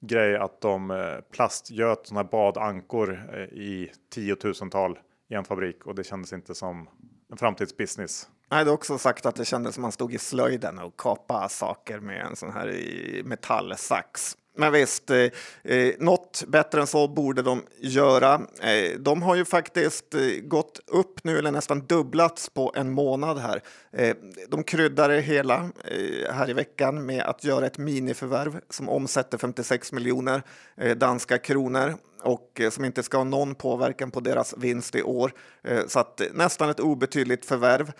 grej 0.00 0.36
att 0.36 0.60
de 0.60 0.90
eh, 0.90 0.96
plastgöt 1.32 2.06
sådana 2.06 2.22
här 2.22 2.30
badankor 2.30 3.28
eh, 3.32 3.40
i 3.40 3.92
tiotusental 4.10 4.98
i 5.30 5.34
en 5.34 5.44
fabrik 5.44 5.86
och 5.86 5.94
det 5.94 6.04
kändes 6.04 6.32
inte 6.32 6.54
som 6.54 6.88
en 7.30 7.36
framtidsbusiness. 7.36 8.28
Det 8.48 8.56
är 8.56 8.68
också 8.68 8.98
sagt 8.98 9.26
att 9.26 9.34
det 9.34 9.44
kändes 9.44 9.74
som 9.74 9.82
man 9.82 9.92
stod 9.92 10.14
i 10.14 10.18
slöjden 10.18 10.78
och 10.78 10.96
kapade 11.00 11.48
saker 11.48 12.00
med 12.00 12.26
en 12.26 12.36
sån 12.36 12.52
här 12.52 13.22
metallsax. 13.24 14.36
Men 14.58 14.72
visst, 14.72 15.10
eh, 15.10 15.30
eh, 15.64 15.94
något 15.98 16.44
bättre 16.48 16.80
än 16.80 16.86
så 16.86 17.08
borde 17.08 17.42
de 17.42 17.62
göra. 17.80 18.34
Eh, 18.60 18.98
de 18.98 19.22
har 19.22 19.34
ju 19.34 19.44
faktiskt 19.44 20.14
eh, 20.14 20.20
gått 20.42 20.80
upp 20.86 21.24
nu, 21.24 21.38
eller 21.38 21.50
nästan 21.50 21.86
dubblats 21.86 22.48
på 22.48 22.72
en 22.76 22.90
månad 22.90 23.38
här. 23.38 23.62
Eh, 23.92 24.16
de 24.48 24.64
kryddar 24.64 25.08
det 25.08 25.20
hela 25.20 25.70
eh, 25.84 26.34
här 26.34 26.50
i 26.50 26.52
veckan 26.52 27.06
med 27.06 27.22
att 27.22 27.44
göra 27.44 27.66
ett 27.66 27.78
miniförvärv 27.78 28.60
som 28.70 28.88
omsätter 28.88 29.38
56 29.38 29.92
miljoner 29.92 30.42
eh, 30.76 30.96
danska 30.96 31.38
kronor 31.38 31.96
och 32.22 32.60
eh, 32.60 32.70
som 32.70 32.84
inte 32.84 33.02
ska 33.02 33.16
ha 33.16 33.24
någon 33.24 33.54
påverkan 33.54 34.10
på 34.10 34.20
deras 34.20 34.54
vinst 34.56 34.94
i 34.94 35.02
år. 35.02 35.32
Eh, 35.64 35.86
så 35.86 35.98
att 35.98 36.20
eh, 36.20 36.26
nästan 36.32 36.70
ett 36.70 36.80
obetydligt 36.80 37.44
förvärv 37.44 37.92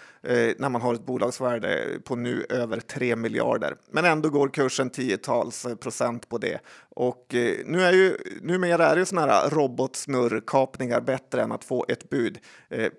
när 0.59 0.69
man 0.69 0.81
har 0.81 0.95
ett 0.95 1.07
bolagsvärde 1.07 1.99
på 2.05 2.17
nu 2.17 2.47
över 2.49 2.81
3 2.81 3.17
miljarder. 3.17 3.77
Men 3.91 4.05
ändå 4.05 4.29
går 4.29 4.49
kursen 4.49 4.91
tiotals 4.91 5.67
procent 5.81 6.29
på 6.29 6.39
det. 6.39 6.59
Och 6.91 7.27
nu 7.65 7.83
är 7.83 7.93
ju 7.93 8.17
numera 8.43 8.87
är 8.87 8.97
det 8.97 9.07
sådana 9.07 9.33
här 9.33 9.51
robotsnurrkapningar 9.51 11.01
bättre 11.01 11.43
än 11.43 11.53
att 11.53 11.65
få 11.65 11.85
ett 11.89 12.11
bud, 12.11 12.39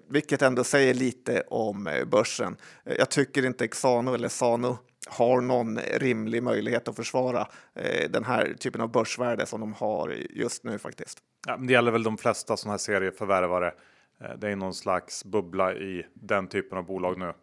vilket 0.10 0.42
ändå 0.42 0.64
säger 0.64 0.94
lite 0.94 1.44
om 1.48 1.90
börsen. 2.12 2.56
Jag 2.84 3.10
tycker 3.10 3.46
inte 3.46 3.68
Xano 3.68 4.14
eller 4.14 4.30
Sano 4.30 4.78
har 5.08 5.42
någon 5.42 5.80
rimlig 5.80 6.44
möjlighet 6.44 6.88
att 6.88 6.96
försvara 6.96 7.48
eh, 7.76 8.10
den 8.10 8.26
här 8.26 8.56
typen 8.60 8.82
av 8.82 8.92
börsvärde 8.92 9.46
som 9.46 9.60
de 9.60 9.74
har 9.74 10.16
just 10.30 10.64
nu 10.64 10.78
faktiskt. 10.78 11.20
Ja, 11.48 11.58
det 11.58 11.74
gäller 11.74 11.92
väl 11.92 12.04
de 12.04 12.18
flesta 12.18 12.58
sådana 12.58 12.74
här 12.74 12.78
serieförvärvare. 12.78 13.74
Eh, 14.22 14.38
det 14.38 14.50
är 14.50 14.56
någon 14.56 14.74
slags 14.74 15.26
bubbla 15.26 15.74
i 15.74 16.06
den 16.14 16.48
typen 16.48 16.78
av 16.78 16.86
bolag 16.86 17.18
nu. 17.18 17.34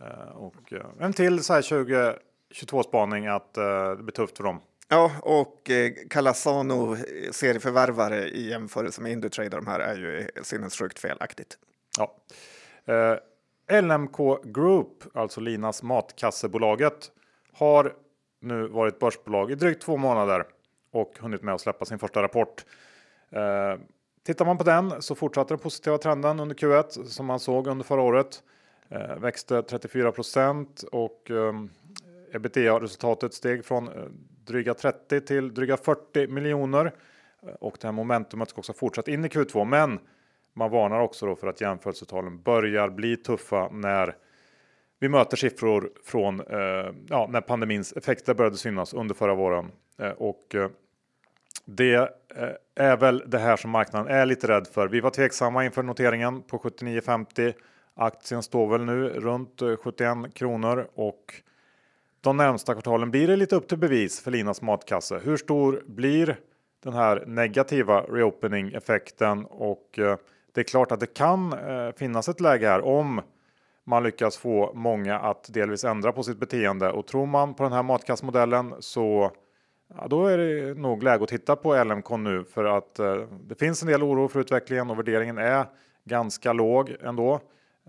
Eh, 0.00 0.36
och 0.36 0.72
eh, 0.72 0.86
en 1.00 1.12
till 1.12 1.44
så 1.44 1.52
här 1.52 1.62
2022 1.62 2.82
spaning 2.82 3.26
att 3.26 3.56
eh, 3.56 3.90
det 3.90 4.02
blir 4.02 4.12
tufft 4.12 4.36
för 4.36 4.44
dem. 4.44 4.60
Ja, 4.88 5.12
och 5.22 5.70
eh, 5.70 5.92
Calasano 6.10 6.96
serieförvärvare 7.30 8.28
i 8.28 8.50
jämförelse 8.50 9.02
med 9.02 9.12
Indutrade 9.12 9.56
de 9.56 9.66
här 9.66 9.80
är 9.80 9.96
ju 9.96 10.28
sinnessjukt 10.42 10.98
felaktigt. 10.98 11.58
Ja. 11.98 12.16
LMK 13.70 14.44
Group, 14.44 14.88
alltså 15.14 15.40
Linas 15.40 15.82
matkassebolaget, 15.82 17.10
har 17.52 17.92
nu 18.40 18.66
varit 18.66 18.98
börsbolag 18.98 19.50
i 19.50 19.54
drygt 19.54 19.82
två 19.82 19.96
månader 19.96 20.44
och 20.92 21.18
hunnit 21.20 21.42
med 21.42 21.54
att 21.54 21.60
släppa 21.60 21.84
sin 21.84 21.98
första 21.98 22.22
rapport. 22.22 22.64
Eh, 23.30 23.74
tittar 24.26 24.44
man 24.44 24.58
på 24.58 24.64
den 24.64 25.02
så 25.02 25.14
fortsatte 25.14 25.54
den 25.54 25.58
positiva 25.58 25.98
trenden 25.98 26.40
under 26.40 26.54
Q1 26.54 27.04
som 27.04 27.26
man 27.26 27.40
såg 27.40 27.66
under 27.66 27.84
förra 27.84 28.02
året. 28.02 28.42
Eh, 28.88 29.16
växte 29.16 29.60
34% 29.60 30.84
och 30.84 31.30
eh, 31.30 31.52
ebitda-resultatet 32.32 33.34
steg 33.34 33.64
från 33.64 33.88
eh, 33.88 34.04
dryga 34.44 34.74
30 34.74 35.20
till 35.20 35.54
dryga 35.54 35.76
40 35.76 36.26
miljoner. 36.26 36.92
Eh, 37.42 37.48
och 37.48 37.76
det 37.80 37.86
här 37.86 37.92
momentumet 37.92 38.50
ska 38.50 38.58
också 38.58 38.72
fortsätta 38.72 39.10
in 39.10 39.24
i 39.24 39.28
Q2. 39.28 39.64
Men 39.64 39.98
man 40.56 40.70
varnar 40.70 41.00
också 41.00 41.26
då 41.26 41.36
för 41.36 41.46
att 41.46 41.60
jämförelsetalen 41.60 42.42
börjar 42.42 42.88
bli 42.88 43.16
tuffa 43.16 43.68
när 43.72 44.14
vi 44.98 45.08
möter 45.08 45.36
siffror 45.36 45.90
från 46.04 46.40
eh, 46.40 46.92
ja, 47.08 47.28
när 47.30 47.40
pandemins 47.40 47.92
effekter 47.92 48.34
började 48.34 48.56
synas 48.56 48.94
under 48.94 49.14
förra 49.14 49.34
våren. 49.34 49.70
Eh, 49.98 50.10
och 50.10 50.54
eh, 50.54 50.68
det 51.64 51.94
eh, 51.94 52.48
är 52.74 52.96
väl 52.96 53.22
det 53.26 53.38
här 53.38 53.56
som 53.56 53.70
marknaden 53.70 54.12
är 54.12 54.26
lite 54.26 54.48
rädd 54.48 54.66
för. 54.66 54.88
Vi 54.88 55.00
var 55.00 55.10
tveksamma 55.10 55.64
inför 55.64 55.82
noteringen 55.82 56.42
på 56.42 56.58
79,50. 56.58 57.54
Aktien 57.94 58.42
står 58.42 58.66
väl 58.66 58.84
nu 58.84 59.08
runt 59.08 59.62
eh, 59.62 59.76
71 59.76 60.34
kronor 60.34 60.88
och 60.94 61.34
de 62.20 62.36
närmsta 62.36 62.72
kvartalen 62.72 63.10
blir 63.10 63.28
det 63.28 63.36
lite 63.36 63.56
upp 63.56 63.68
till 63.68 63.78
bevis 63.78 64.20
för 64.20 64.30
Linas 64.30 64.62
matkasse. 64.62 65.20
Hur 65.24 65.36
stor 65.36 65.82
blir 65.86 66.36
den 66.82 66.92
här 66.92 67.24
negativa 67.26 68.00
reopening 68.00 68.72
effekten 68.72 69.44
och 69.44 69.98
eh, 69.98 70.16
det 70.56 70.62
är 70.62 70.64
klart 70.64 70.92
att 70.92 71.00
det 71.00 71.14
kan 71.14 71.52
eh, 71.52 71.92
finnas 71.96 72.28
ett 72.28 72.40
läge 72.40 72.68
här 72.68 72.84
om 72.84 73.22
man 73.84 74.02
lyckas 74.02 74.36
få 74.36 74.72
många 74.74 75.18
att 75.18 75.52
delvis 75.52 75.84
ändra 75.84 76.12
på 76.12 76.22
sitt 76.22 76.38
beteende 76.38 76.90
och 76.90 77.06
tror 77.06 77.26
man 77.26 77.54
på 77.54 77.62
den 77.62 77.72
här 77.72 77.82
matkassmodellen 77.82 78.74
så 78.80 79.32
ja, 79.96 80.06
då 80.08 80.26
är 80.26 80.38
det 80.38 80.74
nog 80.74 81.02
läge 81.02 81.22
att 81.22 81.28
titta 81.28 81.56
på 81.56 81.84
LMK 81.84 82.10
nu 82.10 82.44
för 82.44 82.64
att 82.64 82.98
eh, 82.98 83.16
det 83.48 83.54
finns 83.54 83.82
en 83.82 83.88
del 83.88 84.02
oro 84.02 84.28
för 84.28 84.40
utvecklingen 84.40 84.90
och 84.90 84.98
värderingen 84.98 85.38
är 85.38 85.66
ganska 86.04 86.52
låg 86.52 86.96
ändå. 87.02 87.40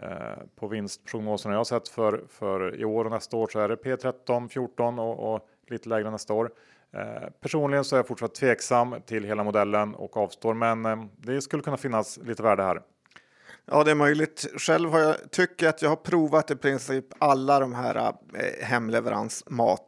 Eh, 0.01 0.43
på 0.55 0.67
vinstprognoserna 0.67 1.53
jag 1.53 1.59
har 1.59 1.63
sett 1.65 1.87
för, 1.87 2.23
för 2.29 2.75
i 2.75 2.85
år 2.85 3.05
och 3.05 3.11
nästa 3.11 3.37
år 3.37 3.47
så 3.47 3.59
är 3.59 3.69
det 3.69 3.75
P13, 3.75 4.49
14 4.49 4.99
och, 4.99 5.33
och 5.33 5.47
lite 5.67 5.89
lägre 5.89 6.11
nästa 6.11 6.33
år. 6.33 6.51
Eh, 6.93 7.29
personligen 7.41 7.83
så 7.83 7.95
är 7.95 7.99
jag 7.99 8.07
fortsatt 8.07 8.35
tveksam 8.35 8.95
till 9.05 9.23
hela 9.23 9.43
modellen 9.43 9.95
och 9.95 10.17
avstår, 10.17 10.53
men 10.53 10.85
eh, 10.85 11.05
det 11.17 11.41
skulle 11.41 11.63
kunna 11.63 11.77
finnas 11.77 12.17
lite 12.17 12.43
värde 12.43 12.63
här. 12.63 12.81
Ja, 13.65 13.83
det 13.83 13.91
är 13.91 13.95
möjligt. 13.95 14.45
Själv 14.57 14.89
har 14.89 14.99
jag, 14.99 15.31
tycker 15.31 15.67
att 15.69 15.81
jag 15.81 15.89
har 15.89 15.95
provat 15.95 16.51
i 16.51 16.55
princip 16.55 17.05
alla 17.19 17.59
de 17.59 17.73
här 17.73 17.95
eh, 17.95 18.65
hemleveransmat 18.65 19.81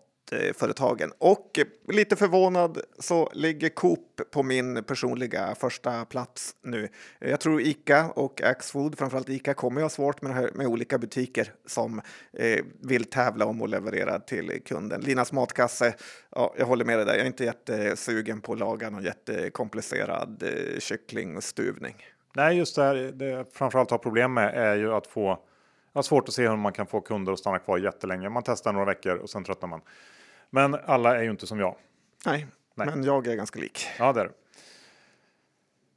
företagen. 0.55 1.11
Och 1.17 1.59
lite 1.87 2.15
förvånad 2.15 2.81
så 2.99 3.29
ligger 3.33 3.69
Coop 3.69 4.21
på 4.31 4.43
min 4.43 4.83
personliga 4.83 5.55
första 5.55 6.05
plats 6.05 6.55
nu. 6.63 6.87
Jag 7.19 7.39
tror 7.39 7.61
Ica 7.61 8.09
och 8.15 8.41
Axfood, 8.41 8.97
framförallt 8.97 9.29
Ica, 9.29 9.53
kommer 9.53 9.81
ha 9.81 9.89
svårt 9.89 10.21
med, 10.21 10.35
här, 10.35 10.51
med 10.53 10.67
olika 10.67 10.97
butiker 10.97 11.53
som 11.65 12.01
eh, 12.33 12.65
vill 12.81 13.05
tävla 13.05 13.45
om 13.45 13.61
att 13.61 13.69
leverera 13.69 14.19
till 14.19 14.61
kunden. 14.65 15.01
Linas 15.01 15.31
matkasse, 15.31 15.95
ja, 16.29 16.53
jag 16.57 16.65
håller 16.65 16.85
med 16.85 16.97
dig 16.97 17.05
där. 17.05 17.13
Jag 17.13 17.21
är 17.21 17.27
inte 17.27 17.43
jättesugen 17.43 18.41
på 18.41 18.53
att 18.53 18.59
laga 18.59 18.89
någon 18.89 19.03
jättekomplicerad 19.03 20.43
eh, 20.43 20.79
kycklingstuvning. 20.79 21.95
Nej, 22.35 22.57
just 22.57 22.75
det 22.75 22.83
här 22.83 22.95
det 22.95 23.25
jag 23.25 23.45
framförallt 23.53 23.91
har 23.91 23.97
problem 23.97 24.33
med 24.33 24.53
är 24.55 24.75
ju 24.75 24.93
att 24.93 25.07
få 25.07 25.39
jag 25.93 25.97
har 25.97 26.03
svårt 26.03 26.27
att 26.27 26.33
se 26.33 26.47
hur 26.47 26.55
man 26.55 26.73
kan 26.73 26.87
få 26.87 27.01
kunder 27.01 27.33
att 27.33 27.39
stanna 27.39 27.59
kvar 27.59 27.77
jättelänge. 27.77 28.29
Man 28.29 28.43
testar 28.45 28.73
några 28.73 28.85
veckor 28.85 29.15
och 29.17 29.29
sen 29.29 29.43
tröttnar 29.43 29.69
man. 29.69 29.81
Men 30.49 30.75
alla 30.85 31.17
är 31.17 31.23
ju 31.23 31.29
inte 31.29 31.47
som 31.47 31.59
jag. 31.59 31.75
Nej, 32.25 32.47
Nej. 32.75 32.87
men 32.87 33.03
jag 33.03 33.27
är 33.27 33.35
ganska 33.35 33.59
lik. 33.59 33.87
Ja, 33.99 34.13
det 34.13 34.21
är 34.21 34.31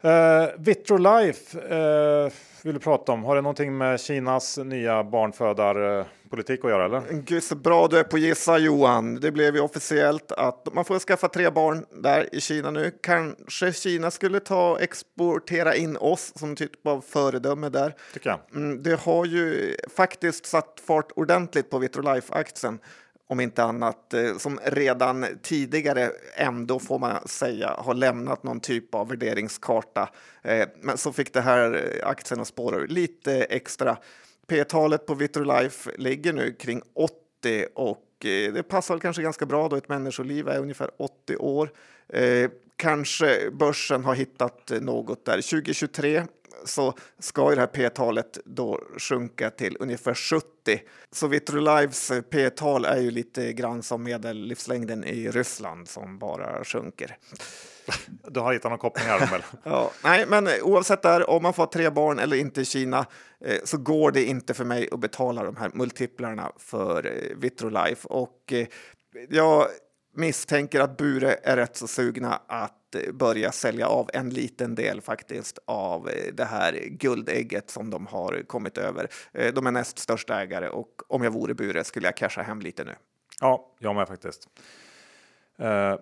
Uh, 0.04 0.48
Vitrolife 0.58 1.58
uh, 1.58 2.32
vill 2.62 2.74
du 2.74 2.80
prata 2.80 3.12
om. 3.12 3.24
Har 3.24 3.34
det 3.34 3.42
någonting 3.42 3.78
med 3.78 4.00
Kinas 4.00 4.58
nya 4.58 5.04
barnfödarpolitik 5.04 6.64
att 6.64 6.70
göra? 6.70 6.84
Eller? 6.84 7.02
Gud, 7.12 7.42
så 7.42 7.54
bra 7.54 7.88
du 7.88 7.98
är 7.98 8.04
på 8.04 8.16
att 8.16 8.22
gissa 8.22 8.58
Johan. 8.58 9.14
Det 9.14 9.32
blev 9.32 9.54
ju 9.54 9.60
officiellt 9.60 10.32
att 10.32 10.68
man 10.72 10.84
får 10.84 10.98
skaffa 10.98 11.28
tre 11.28 11.50
barn 11.50 11.86
där 11.90 12.34
i 12.34 12.40
Kina 12.40 12.70
nu. 12.70 12.90
Kanske 13.02 13.72
Kina 13.72 14.10
skulle 14.10 14.40
ta 14.40 14.78
exportera 14.80 15.74
in 15.74 15.96
oss 15.96 16.32
som 16.38 16.56
typ 16.56 16.86
av 16.86 17.00
föredöme 17.00 17.68
där. 17.68 17.94
Tycker 18.12 18.30
jag. 18.30 18.38
Mm, 18.54 18.82
det 18.82 19.00
har 19.00 19.24
ju 19.24 19.76
faktiskt 19.96 20.46
satt 20.46 20.82
fart 20.86 21.12
ordentligt 21.16 21.70
på 21.70 21.78
Vitrolife-aktien 21.78 22.78
om 23.32 23.40
inte 23.40 23.62
annat, 23.62 24.14
eh, 24.14 24.36
som 24.36 24.60
redan 24.64 25.26
tidigare 25.42 26.10
ändå 26.34 26.78
får 26.78 26.98
man 26.98 27.28
säga 27.28 27.68
har 27.78 27.94
lämnat 27.94 28.42
någon 28.42 28.60
typ 28.60 28.94
av 28.94 29.08
värderingskarta. 29.08 30.08
Eh, 30.42 30.68
men 30.80 30.98
så 30.98 31.12
fick 31.12 31.32
det 31.32 31.40
här 31.40 31.74
eh, 31.74 32.08
aktien 32.08 32.40
att 32.40 32.48
spåra 32.48 32.78
lite 32.78 33.42
extra. 33.42 33.96
P-talet 34.46 35.06
på 35.06 35.14
Vitrolife 35.14 35.90
ligger 35.98 36.32
nu 36.32 36.52
kring 36.52 36.82
80 36.94 37.66
och 37.74 38.08
det 38.20 38.68
passar 38.68 38.98
kanske 38.98 39.22
ganska 39.22 39.46
bra 39.46 39.68
då 39.68 39.76
ett 39.76 39.88
människoliv 39.88 40.48
är 40.48 40.58
ungefär 40.58 40.90
80 40.96 41.36
år. 41.36 41.70
Kanske 42.76 43.50
börsen 43.50 44.04
har 44.04 44.14
hittat 44.14 44.72
något 44.80 45.24
där. 45.24 45.50
2023 45.50 46.22
så 46.64 46.94
ska 47.18 47.50
ju 47.50 47.54
det 47.54 47.60
här 47.60 47.66
p-talet 47.66 48.38
då 48.44 48.80
sjunka 48.98 49.50
till 49.50 49.76
ungefär 49.80 50.14
70. 50.14 50.46
Så 51.12 51.26
Vitrolives 51.26 52.12
p-tal 52.30 52.84
är 52.84 53.00
ju 53.00 53.10
lite 53.10 53.52
grann 53.52 53.82
som 53.82 54.02
medellivslängden 54.02 55.04
i 55.04 55.30
Ryssland 55.30 55.88
som 55.88 56.18
bara 56.18 56.64
sjunker. 56.64 57.16
Du 58.28 58.40
har 58.40 58.52
hittat 58.52 58.70
någon 58.70 58.78
koppling 58.78 59.06
här? 59.06 59.30
Väl? 59.30 59.42
ja, 59.64 59.90
nej, 60.04 60.26
men 60.28 60.48
oavsett 60.62 61.02
där, 61.02 61.30
om 61.30 61.42
man 61.42 61.52
får 61.52 61.66
tre 61.66 61.90
barn 61.90 62.18
eller 62.18 62.36
inte 62.36 62.60
i 62.60 62.64
Kina 62.64 63.06
eh, 63.44 63.58
så 63.64 63.78
går 63.78 64.12
det 64.12 64.24
inte 64.24 64.54
för 64.54 64.64
mig 64.64 64.88
att 64.92 65.00
betala 65.00 65.44
de 65.44 65.56
här 65.56 65.70
multiplarna 65.74 66.52
för 66.58 67.06
eh, 67.06 67.36
Vitrolife. 67.36 68.08
Och 68.08 68.52
eh, 68.52 68.66
jag 69.28 69.66
misstänker 70.12 70.80
att 70.80 70.96
Bure 70.96 71.38
är 71.42 71.56
rätt 71.56 71.76
så 71.76 71.86
sugna 71.86 72.40
att 72.46 72.94
eh, 72.94 73.12
börja 73.12 73.52
sälja 73.52 73.86
av 73.86 74.10
en 74.12 74.30
liten 74.30 74.74
del 74.74 75.00
faktiskt 75.00 75.58
av 75.64 76.08
eh, 76.08 76.34
det 76.34 76.44
här 76.44 76.72
guldägget 76.88 77.70
som 77.70 77.90
de 77.90 78.06
har 78.06 78.42
kommit 78.46 78.78
över. 78.78 79.08
Eh, 79.32 79.54
de 79.54 79.66
är 79.66 79.70
näst 79.70 79.98
största 79.98 80.40
ägare 80.40 80.68
och 80.68 81.02
om 81.08 81.22
jag 81.22 81.30
vore 81.30 81.54
Bure 81.54 81.84
skulle 81.84 82.06
jag 82.06 82.16
casha 82.16 82.42
hem 82.42 82.60
lite 82.60 82.84
nu. 82.84 82.94
Ja, 83.40 83.74
jag 83.78 83.94
med 83.94 84.08
faktiskt. 84.08 84.48
Uh, 85.60 85.96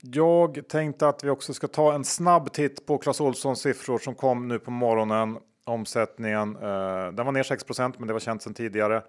jag 0.00 0.68
tänkte 0.68 1.08
att 1.08 1.24
vi 1.24 1.30
också 1.30 1.54
ska 1.54 1.68
ta 1.68 1.94
en 1.94 2.04
snabb 2.04 2.52
titt 2.52 2.86
på 2.86 2.98
Clas 2.98 3.20
Ohlsons 3.20 3.60
siffror 3.60 3.98
som 3.98 4.14
kom 4.14 4.48
nu 4.48 4.58
på 4.58 4.70
morgonen. 4.70 5.38
Omsättningen, 5.64 6.52
den 6.52 7.26
var 7.26 7.32
ner 7.32 7.42
6 7.42 7.64
men 7.98 8.06
det 8.06 8.12
var 8.12 8.20
känt 8.20 8.42
sedan 8.42 8.54
tidigare. 8.54 9.02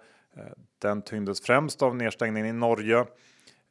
Den 0.78 1.02
tyngdes 1.02 1.40
främst 1.40 1.82
av 1.82 1.96
nedstängningen 1.96 2.46
i 2.46 2.52
Norge. 2.52 3.06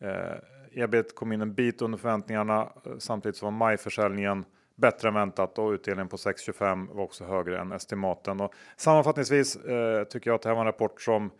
Eh, 0.01 0.83
Ebit 0.83 1.15
kom 1.15 1.31
in 1.31 1.41
en 1.41 1.53
bit 1.53 1.81
under 1.81 1.97
förväntningarna 1.97 2.69
eh, 2.85 2.91
samtidigt 2.99 3.35
som 3.35 3.53
majförsäljningen 3.53 4.45
bättre 4.75 5.07
än 5.07 5.13
väntat 5.13 5.57
och 5.57 5.71
utdelningen 5.71 6.07
på 6.07 6.17
6,25 6.17 6.95
var 6.95 7.03
också 7.03 7.23
högre 7.23 7.59
än 7.59 7.71
estimaten. 7.71 8.41
Och 8.41 8.53
sammanfattningsvis 8.77 9.55
eh, 9.55 10.03
tycker 10.03 10.29
jag 10.29 10.35
att 10.35 10.41
det 10.41 10.49
här 10.49 10.55
var 10.55 10.61
en 10.61 10.65
rapport 10.65 11.01
som 11.01 11.31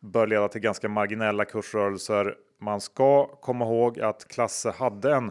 bör 0.00 0.26
leda 0.26 0.48
till 0.48 0.60
ganska 0.60 0.88
marginella 0.88 1.44
kursrörelser. 1.44 2.36
Man 2.60 2.80
ska 2.80 3.26
komma 3.26 3.64
ihåg 3.64 4.00
att 4.00 4.28
Klasse 4.28 4.70
hade 4.70 5.14
en 5.14 5.30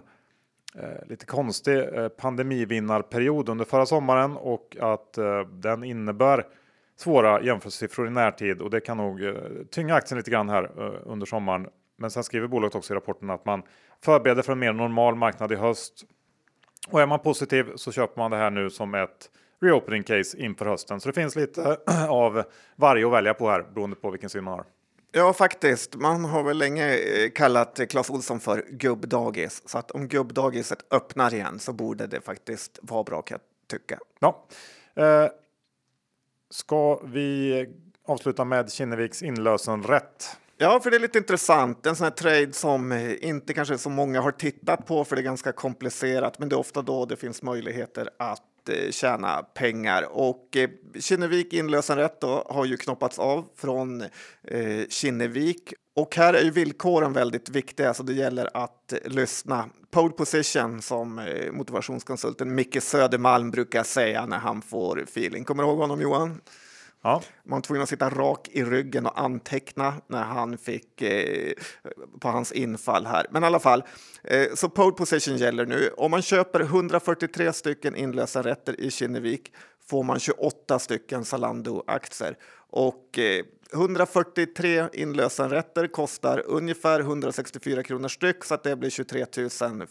eh, 0.76 1.08
lite 1.08 1.26
konstig 1.26 1.78
eh, 1.78 2.08
pandemivinnarperiod 2.08 3.50
under 3.50 3.66
förra 3.66 3.86
sommaren 3.86 4.38
och 4.38 4.78
att 4.80 5.18
eh, 5.18 5.42
den 5.42 5.84
innebär 5.84 6.46
svåra 6.96 7.42
jämförelsesiffror 7.44 8.08
i 8.08 8.10
närtid 8.10 8.62
och 8.62 8.70
det 8.70 8.80
kan 8.80 8.98
nog 8.98 9.24
eh, 9.24 9.36
tynga 9.72 9.96
aktien 9.96 10.18
lite 10.18 10.32
grann 10.32 10.50
här 10.50 10.64
eh, 10.64 11.02
under 11.06 11.26
sommaren. 11.26 11.68
Men 12.02 12.12
sen 12.12 12.24
skriver 12.24 12.48
bolaget 12.48 12.76
också 12.76 12.94
i 12.94 12.96
rapporten 12.96 13.30
att 13.30 13.46
man 13.46 13.64
förbereder 14.04 14.42
för 14.42 14.52
en 14.52 14.60
mer 14.60 14.74
normal 14.74 15.16
marknad 15.16 15.52
i 15.52 15.56
höst. 15.56 16.06
Och 16.88 17.02
är 17.02 17.06
man 17.06 17.20
positiv 17.20 17.72
så 17.76 17.92
köper 17.92 18.22
man 18.22 18.32
det 18.32 18.38
här 18.38 18.50
nu 18.50 18.70
som 18.70 18.96
ett 18.96 19.30
reopening 19.62 20.04
case 20.04 20.38
inför 20.38 20.66
hösten. 20.66 21.00
Så 21.00 21.10
det 21.10 21.14
finns 21.14 21.36
lite 21.36 21.78
av 22.10 22.44
varje 22.76 23.08
att 23.08 23.14
välja 23.14 23.34
på 23.34 23.50
här 23.50 23.66
beroende 23.74 23.96
på 23.96 24.12
vilken 24.12 24.30
syn 24.30 24.44
man 24.44 24.54
har. 24.54 24.66
Ja, 25.12 25.34
faktiskt. 25.34 25.96
Man 25.96 26.26
har 26.26 26.44
väl 26.44 26.58
länge 26.58 26.98
eh, 26.98 27.30
kallat 27.30 27.80
Clas 27.90 28.10
Olsson 28.10 28.40
för 28.40 28.66
gubbdagis. 28.70 29.62
Så 29.66 29.78
att 29.78 29.92
om 29.92 30.08
gubbdagiset 30.08 30.94
öppnar 30.94 31.34
igen 31.34 31.60
så 31.60 31.74
borde 31.74 32.08
det 32.08 32.22
faktiskt 32.22 32.80
vara 32.82 33.04
bra 33.04 33.22
kan 33.22 33.36
jag 33.36 33.80
tycka. 33.80 34.00
Ja. 34.20 34.46
Eh, 34.96 35.28
ska 36.50 37.00
vi 37.04 37.66
avsluta 38.06 38.46
med 38.46 38.72
Kinneviks 38.72 39.24
inlösenrätt? 39.24 40.38
Ja, 40.64 40.80
för 40.80 40.92
det 40.92 40.98
är 40.98 41.02
lite 41.02 41.18
intressant. 41.18 41.86
En 41.86 41.96
sån 41.96 42.04
här 42.04 42.12
trade 42.12 42.54
som 42.54 42.92
eh, 42.92 43.26
inte 43.28 43.54
kanske 43.54 43.78
så 43.78 43.90
många 43.90 44.22
har 44.22 44.32
tittat 44.32 44.86
på 44.86 45.04
för 45.06 45.16
det 45.16 45.22
är 45.22 45.24
ganska 45.24 45.52
komplicerat, 45.52 46.40
men 46.40 46.50
det 46.50 46.56
är 46.56 46.60
ofta 46.60 46.82
då 46.82 47.06
det 47.06 47.16
finns 47.16 47.42
möjligheter 47.42 48.10
att 48.20 48.70
eh, 48.70 48.92
tjäna 48.92 49.44
pengar. 49.44 50.08
Och 50.12 50.58
eh, 50.58 50.70
Kinnevik 51.00 51.54
inlösenrätt 51.54 52.22
då 52.22 52.46
har 52.50 52.66
ju 52.66 52.78
knoppats 52.78 53.20
av 53.20 53.46
från 53.56 54.02
eh, 54.48 54.88
Kinnevik. 54.90 55.74
Och 55.96 56.16
här 56.16 56.34
är 56.34 56.44
ju 56.44 56.52
villkoren 56.52 57.14
väldigt 57.14 57.50
viktiga, 57.50 57.94
så 57.94 58.04
det 58.04 58.14
gäller 58.14 58.50
att 58.54 58.94
eh, 58.94 59.00
lyssna. 59.06 59.70
Pole 59.92 60.14
position 60.14 60.82
som 60.82 61.20
eh, 61.20 61.52
motivationskonsulten 61.52 62.56
Micke 62.56 62.84
Södermalm 62.84 63.52
brukar 63.52 63.84
säga 63.84 64.26
när 64.26 64.40
han 64.40 64.62
får 64.62 65.02
feeling. 65.02 65.44
Kommer 65.44 65.64
du 65.64 65.70
ihåg 65.70 65.80
honom 65.80 66.02
Johan? 66.02 66.42
Ja. 67.04 67.22
Man 67.44 67.58
var 67.58 67.62
tvungen 67.62 67.84
att 67.84 67.90
sitta 67.90 68.10
rak 68.10 68.50
i 68.52 68.64
ryggen 68.64 69.06
och 69.06 69.20
anteckna 69.20 69.94
när 70.08 70.24
han 70.24 70.58
fick 70.58 71.02
eh, 71.02 71.54
på 72.20 72.28
hans 72.28 72.52
infall 72.52 73.06
här. 73.06 73.28
Men 73.32 73.44
i 73.44 73.46
alla 73.46 73.60
fall, 73.60 73.84
eh, 74.24 74.48
så 74.56 74.70
pole 74.70 74.96
position 74.96 75.38
gäller 75.38 75.66
nu. 75.66 75.90
Om 75.98 76.12
man 76.12 76.22
köper 76.22 76.60
143 76.60 77.54
stycken 77.54 77.96
inlösa 77.96 78.42
rätter 78.42 78.82
i 78.82 78.92
Kinnevik 78.92 79.54
får 79.86 80.04
man 80.04 80.20
28 80.20 80.80
stycken 80.80 81.26
Zalando-aktier. 81.26 82.36
Och 82.70 83.20
eh, 83.20 83.46
143 83.74 84.90
inlösenrätter 84.94 85.88
kostar 85.88 86.44
ungefär 86.46 87.00
164 87.00 87.84
kronor 87.84 88.08
styck 88.08 88.44
så 88.44 88.54
att 88.54 88.64
det 88.64 88.76
blir 88.76 88.90
23 88.90 89.26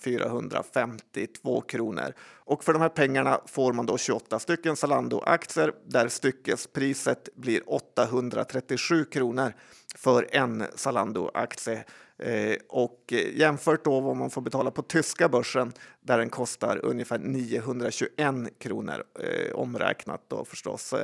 452 0.00 1.60
kronor. 1.60 2.14
Och 2.44 2.64
för 2.64 2.72
de 2.72 2.82
här 2.82 2.88
pengarna 2.88 3.40
får 3.46 3.72
man 3.72 3.86
då 3.86 3.98
28 3.98 4.38
stycken 4.38 4.76
Zalando-aktier 4.76 5.72
där 5.86 6.08
styckespriset 6.08 7.28
blir 7.34 7.62
837 7.66 9.04
kronor 9.04 9.52
för 9.96 10.28
en 10.32 10.62
Zalando-aktie. 10.74 11.84
Eh, 12.22 12.56
och 12.68 13.12
eh, 13.12 13.38
jämfört 13.38 13.84
då 13.84 14.00
vad 14.00 14.16
man 14.16 14.30
får 14.30 14.40
betala 14.40 14.70
på 14.70 14.82
tyska 14.82 15.28
börsen 15.28 15.72
där 16.00 16.18
den 16.18 16.30
kostar 16.30 16.80
ungefär 16.84 17.18
921 17.18 18.34
kronor 18.58 19.04
eh, 19.20 19.54
omräknat 19.54 20.20
då 20.28 20.44
förstås. 20.44 20.94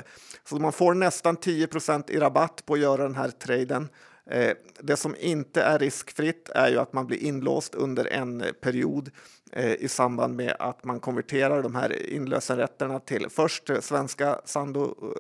Så 0.44 0.57
man 0.57 0.72
får 0.72 0.94
nästan 0.94 1.37
10 1.37 1.68
i 2.09 2.18
rabatt 2.18 2.62
på 2.66 2.74
att 2.74 2.81
göra 2.81 3.02
den 3.02 3.14
här 3.14 3.31
traden. 3.31 3.88
Eh, 4.30 4.56
det 4.80 4.96
som 4.96 5.16
inte 5.18 5.62
är 5.62 5.78
riskfritt 5.78 6.50
är 6.54 6.68
ju 6.68 6.78
att 6.78 6.92
man 6.92 7.06
blir 7.06 7.22
inlåst 7.22 7.74
under 7.74 8.04
en 8.04 8.40
eh, 8.40 8.52
period 8.52 9.10
eh, 9.52 9.72
i 9.72 9.88
samband 9.88 10.36
med 10.36 10.56
att 10.58 10.84
man 10.84 11.00
konverterar 11.00 11.62
de 11.62 11.74
här 11.74 12.02
inlösenrätterna 12.12 13.00
till 13.00 13.26
först 13.30 13.70
eh, 13.70 13.80
svenska 13.80 14.40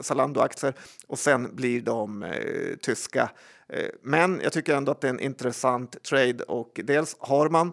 Zalando-aktier 0.00 0.74
och 1.06 1.18
sen 1.18 1.56
blir 1.56 1.80
de 1.80 2.22
eh, 2.22 2.76
tyska. 2.82 3.30
Eh, 3.68 3.88
men 4.02 4.40
jag 4.42 4.52
tycker 4.52 4.76
ändå 4.76 4.92
att 4.92 5.00
det 5.00 5.06
är 5.06 5.12
en 5.12 5.20
intressant 5.20 6.02
trade 6.02 6.44
och 6.44 6.80
dels 6.84 7.16
har 7.18 7.48
man 7.48 7.72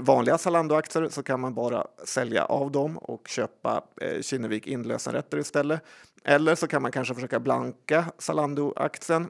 vanliga 0.00 0.38
Zalando-aktier 0.38 1.08
så 1.08 1.22
kan 1.22 1.40
man 1.40 1.54
bara 1.54 1.86
sälja 2.04 2.44
av 2.44 2.72
dem 2.72 2.98
och 2.98 3.28
köpa 3.28 3.84
Kinnevik 4.20 4.66
inlösenrätter 4.66 5.38
istället. 5.38 5.80
Eller 6.24 6.54
så 6.54 6.66
kan 6.66 6.82
man 6.82 6.92
kanske 6.92 7.14
försöka 7.14 7.40
blanka 7.40 8.04
Zalando-aktien 8.18 9.28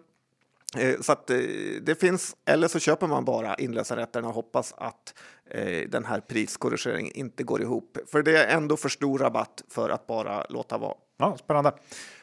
Eh, 0.76 1.00
så 1.00 1.12
att 1.12 1.30
eh, 1.30 1.36
det 1.82 2.00
finns, 2.00 2.36
eller 2.44 2.68
så 2.68 2.78
köper 2.78 3.06
man 3.06 3.24
bara 3.24 3.54
inlösenrätterna 3.54 4.28
och 4.28 4.34
hoppas 4.34 4.74
att 4.76 5.14
eh, 5.50 5.88
den 5.88 6.04
här 6.04 6.20
priskorrigeringen 6.20 7.12
inte 7.12 7.42
går 7.42 7.62
ihop. 7.62 7.98
För 8.06 8.22
det 8.22 8.44
är 8.44 8.56
ändå 8.56 8.76
för 8.76 8.88
stor 8.88 9.18
rabatt 9.18 9.62
för 9.68 9.90
att 9.90 10.06
bara 10.06 10.46
låta 10.48 10.78
vara. 10.78 10.94
Ja, 11.16 11.36
spännande. 11.36 11.72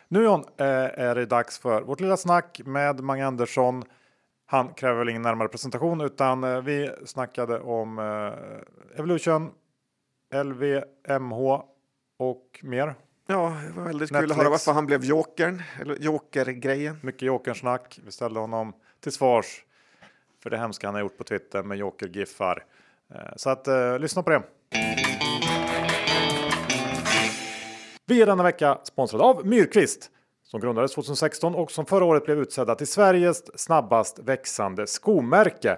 Nu 0.08 0.24
John 0.24 0.44
är 0.58 1.16
det 1.16 1.26
dags 1.26 1.60
för 1.60 1.82
vårt 1.82 2.00
lilla 2.00 2.18
snack 2.18 2.62
med 2.66 3.00
Mange 3.00 3.26
Andersson. 3.26 3.84
Han 4.46 4.74
kräver 4.74 5.00
väl 5.00 5.10
ingen 5.10 5.22
närmare 5.22 5.48
presentation 5.48 6.02
utan 6.02 6.66
vi 6.66 6.90
snackade 7.06 7.60
om 7.60 8.00
Evolution, 8.96 9.52
LVMH 10.34 11.62
och 12.20 12.60
mer. 12.64 12.96
Ja, 13.32 13.58
det 13.68 13.72
var 13.72 13.84
väldigt 13.84 14.12
Netflix. 14.12 14.22
kul 14.22 14.32
att 14.32 14.38
höra 14.38 14.50
varför 14.50 14.72
han 14.72 14.86
blev 14.86 15.04
jokern, 15.06 15.62
eller 15.82 15.96
jokergrejen. 15.96 16.98
Mycket 17.02 17.22
jokersnack. 17.22 18.00
Vi 18.06 18.12
ställde 18.12 18.40
honom 18.40 18.74
till 19.00 19.12
svars 19.12 19.64
för 20.44 20.50
det 20.50 20.58
hemska 20.58 20.88
han 20.88 20.94
har 20.94 21.02
gjort 21.02 21.18
på 21.18 21.24
Twitter 21.24 21.64
med 21.64 21.78
jokergiffar. 21.78 22.64
Eh, 23.14 23.18
så 23.36 23.50
att 23.50 23.68
eh, 23.68 24.00
lyssna 24.00 24.24
på 24.24 24.30
det. 24.30 24.44
Vi 28.06 28.22
är 28.22 28.26
denna 28.26 28.44
vecka 28.44 28.78
sponsrade 28.84 29.24
av 29.24 29.48
Myrkvist 29.48 30.12
som 30.44 30.60
grundades 30.60 30.94
2016 30.94 31.56
och 31.56 31.72
som 31.72 31.86
förra 31.86 32.06
året 32.06 32.26
blev 32.26 32.40
utsedda 32.40 32.76
till 32.76 32.88
Sveriges 32.88 33.62
snabbast 33.62 34.20
växande 34.20 34.88
skomärke. 34.88 35.78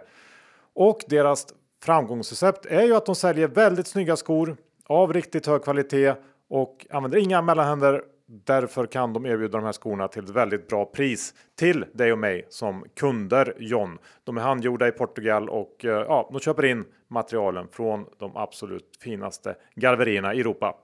Och 0.74 1.00
deras 1.08 1.48
framgångsrecept 1.84 2.66
är 2.66 2.84
ju 2.84 2.96
att 2.96 3.06
de 3.06 3.16
säljer 3.16 3.48
väldigt 3.48 3.88
snygga 3.88 4.16
skor 4.16 4.58
av 4.86 5.14
riktigt 5.14 5.48
hög 5.48 5.64
kvalitet 5.64 6.16
och 6.54 6.86
använder 6.90 7.18
inga 7.18 7.42
mellanhänder. 7.42 8.04
Därför 8.26 8.86
kan 8.86 9.14
de 9.14 9.26
erbjuda 9.26 9.58
de 9.58 9.66
här 9.66 9.72
skorna 9.72 10.08
till 10.08 10.24
ett 10.24 10.30
väldigt 10.30 10.68
bra 10.68 10.86
pris 10.86 11.34
till 11.56 11.86
dig 11.94 12.12
och 12.12 12.18
mig 12.18 12.46
som 12.50 12.86
kunder 12.96 13.54
John. 13.60 13.98
De 14.24 14.38
är 14.38 14.42
handgjorda 14.42 14.88
i 14.88 14.92
Portugal 14.92 15.50
och 15.50 15.86
eh, 15.86 15.92
ja, 15.92 16.30
de 16.32 16.40
köper 16.40 16.66
in 16.66 16.86
materialen 17.08 17.68
från 17.72 18.06
de 18.20 18.38
absolut 18.38 18.98
finaste 19.02 19.56
garverierna 19.76 20.34
i 20.34 20.40
Europa. 20.40 20.76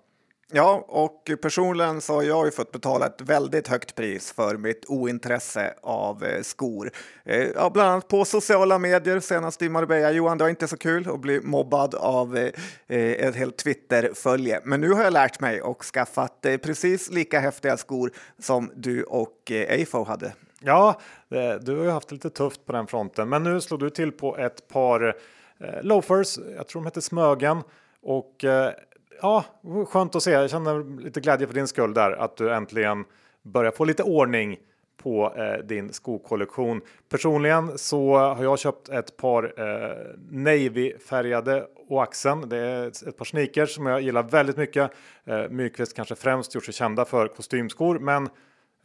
Ja, 0.51 0.85
och 0.87 1.31
personligen 1.41 2.01
så 2.01 2.13
har 2.13 2.23
jag 2.23 2.45
ju 2.45 2.51
fått 2.51 2.71
betala 2.71 3.05
ett 3.05 3.21
väldigt 3.21 3.67
högt 3.67 3.95
pris 3.95 4.31
för 4.31 4.57
mitt 4.57 4.85
ointresse 4.87 5.73
av 5.81 6.23
eh, 6.23 6.41
skor. 6.41 6.91
Eh, 7.25 7.47
ja, 7.55 7.69
bland 7.69 7.89
annat 7.89 8.07
på 8.07 8.25
sociala 8.25 8.79
medier, 8.79 9.19
senast 9.19 9.61
i 9.61 9.69
Marbella. 9.69 10.11
Johan, 10.11 10.37
det 10.37 10.43
var 10.43 10.49
inte 10.49 10.67
så 10.67 10.77
kul 10.77 11.09
att 11.09 11.19
bli 11.19 11.41
mobbad 11.41 11.95
av 11.95 12.37
eh, 12.37 12.51
ett 12.87 13.35
helt 13.35 13.57
Twitter-följe. 13.57 14.61
Men 14.63 14.81
nu 14.81 14.91
har 14.91 15.03
jag 15.03 15.13
lärt 15.13 15.39
mig 15.39 15.61
och 15.61 15.83
skaffat 15.83 16.41
precis 16.41 17.09
lika 17.09 17.39
häftiga 17.39 17.77
skor 17.77 18.11
som 18.39 18.71
du 18.75 19.03
och 19.03 19.51
AFO 19.69 20.03
hade. 20.03 20.33
Ja, 20.59 20.99
du 21.61 21.75
har 21.75 21.83
ju 21.83 21.89
haft 21.89 22.09
det 22.09 22.15
lite 22.15 22.29
tufft 22.29 22.65
på 22.65 22.71
den 22.71 22.87
fronten, 22.87 23.29
men 23.29 23.43
nu 23.43 23.61
slog 23.61 23.79
du 23.79 23.89
till 23.89 24.11
på 24.11 24.37
ett 24.37 24.67
par 24.67 25.15
loafers. 25.81 26.37
Jag 26.57 26.67
tror 26.67 26.81
de 26.81 26.85
heter 26.85 27.01
Smögen 27.01 27.63
och 28.01 28.45
ja, 29.21 29.45
skönt 29.87 30.15
att 30.15 30.23
se. 30.23 30.31
Jag 30.31 30.49
känner 30.49 31.01
lite 31.01 31.19
glädje 31.19 31.47
för 31.47 31.53
din 31.53 31.67
skull 31.67 31.93
där 31.93 32.11
att 32.11 32.37
du 32.37 32.53
äntligen 32.53 33.05
börjar 33.43 33.71
få 33.71 33.85
lite 33.85 34.03
ordning 34.03 34.57
på 35.03 35.33
eh, 35.35 35.65
din 35.65 35.93
skokollektion. 35.93 36.81
Personligen 37.09 37.77
så 37.77 38.17
har 38.17 38.43
jag 38.43 38.59
köpt 38.59 38.89
ett 38.89 39.17
par 39.17 39.53
eh, 39.57 40.15
navy 40.31 40.97
färgade 40.97 41.67
Oaxen. 41.89 42.49
Det 42.49 42.57
är 42.57 42.87
ett 42.87 43.17
par 43.17 43.25
sneakers 43.25 43.75
som 43.75 43.85
jag 43.85 44.01
gillar 44.01 44.23
väldigt 44.23 44.57
mycket. 44.57 44.91
Eh, 45.25 45.49
Myrkvist 45.49 45.95
kanske 45.95 46.15
främst 46.15 46.55
gjort 46.55 46.65
sig 46.65 46.73
kända 46.73 47.05
för 47.05 47.27
kostymskor, 47.27 47.99
men 47.99 48.29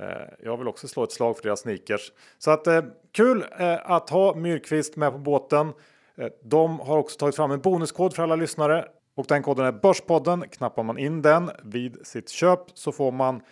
eh, 0.01 0.07
jag 0.42 0.57
vill 0.57 0.68
också 0.68 0.88
slå 0.88 1.05
ett 1.05 1.12
slag 1.12 1.37
för 1.37 1.42
deras 1.42 1.61
sneakers. 1.61 2.12
Så 2.38 2.51
att 2.51 2.66
eh, 2.66 2.83
kul 3.12 3.44
eh, 3.59 3.90
att 3.90 4.11
ha 4.11 4.35
Myrkvist 4.35 4.97
med 4.97 5.12
på 5.12 5.18
båten. 5.18 5.73
Eh, 6.16 6.29
de 6.42 6.81
har 6.81 6.99
också 6.99 7.18
tagit 7.18 7.37
fram 7.37 7.51
en 7.51 7.61
bonuskod 7.61 8.14
för 8.14 8.23
alla 8.23 8.37
lyssnare 8.37 8.88
och 9.14 9.27
den 9.29 9.42
koden 9.42 9.66
är 9.66 9.72
Börspodden. 9.72 10.48
Knappar 10.48 10.83
man 10.83 10.98
in 10.98 11.22
den 11.22 11.50
vid 11.62 12.07
sitt 12.07 12.29
köp 12.29 12.61
så 12.74 12.92
får 12.92 13.12
man 13.12 13.42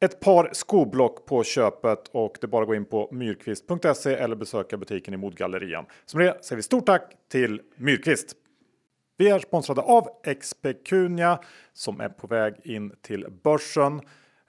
ett 0.00 0.20
par 0.20 0.50
skoblock 0.52 1.26
på 1.26 1.44
köpet 1.44 2.08
och 2.12 2.36
det 2.40 2.46
är 2.46 2.48
bara 2.48 2.62
att 2.62 2.68
gå 2.68 2.74
in 2.74 2.84
på 2.84 3.08
myrkvist.se 3.12 4.14
eller 4.14 4.36
besöka 4.36 4.76
butiken 4.76 5.14
i 5.14 5.16
Modgallerian. 5.16 5.84
Som 6.04 6.20
det 6.20 6.44
säger 6.44 6.56
vi 6.56 6.62
stort 6.62 6.86
tack 6.86 7.12
till 7.28 7.60
Myrkvist. 7.76 8.36
Vi 9.16 9.28
är 9.28 9.38
sponsrade 9.38 9.80
av 9.80 10.08
Expecunia 10.24 11.40
som 11.72 12.00
är 12.00 12.08
på 12.08 12.26
väg 12.26 12.54
in 12.64 12.92
till 13.02 13.26
börsen. 13.42 14.00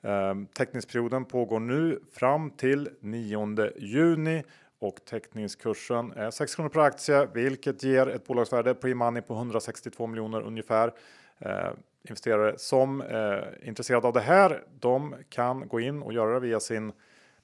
Ehm, 0.04 0.46
teckningsperioden 0.46 1.26
pågår 1.26 1.60
nu 1.60 2.00
fram 2.14 2.52
till 2.52 2.90
9 3.02 3.70
juni 3.78 4.44
och 4.84 5.06
teckningskursen 5.06 6.12
är 6.12 6.32
6 6.32 6.56
kronor 6.56 6.70
per 6.70 6.80
aktie, 6.80 7.28
vilket 7.34 7.84
ger 7.84 8.08
ett 8.08 8.28
bolagsvärde 8.28 8.74
pre-money 8.74 9.22
på 9.22 9.34
162 9.34 10.08
miljoner 10.08 10.42
ungefär. 10.42 10.94
Eh, 11.40 11.70
investerare 12.10 12.58
som 12.58 13.02
är 13.02 13.60
intresserade 13.68 14.08
av 14.08 14.14
det 14.14 14.20
här, 14.20 14.64
de 14.80 15.16
kan 15.30 15.68
gå 15.68 15.80
in 15.80 16.02
och 16.02 16.14
göra 16.14 16.34
det 16.34 16.40
via 16.40 16.60
sin 16.60 16.92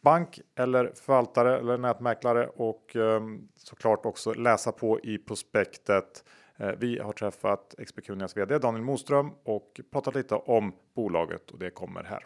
bank 0.01 0.39
eller 0.55 0.91
förvaltare 0.95 1.59
eller 1.59 1.77
nätmäklare 1.77 2.47
och 2.47 2.95
eh, 2.95 3.21
såklart 3.55 4.05
också 4.05 4.33
läsa 4.33 4.71
på 4.71 4.99
i 4.99 5.17
prospektet. 5.17 6.23
Eh, 6.57 6.71
vi 6.77 6.99
har 6.99 7.13
träffat 7.13 7.75
Expecunias 7.77 8.37
vd 8.37 8.57
Daniel 8.57 8.83
Moström 8.83 9.31
och 9.43 9.81
pratat 9.91 10.15
lite 10.15 10.35
om 10.35 10.73
bolaget 10.95 11.51
och 11.51 11.59
det 11.59 11.69
kommer 11.69 12.03
här. 12.03 12.25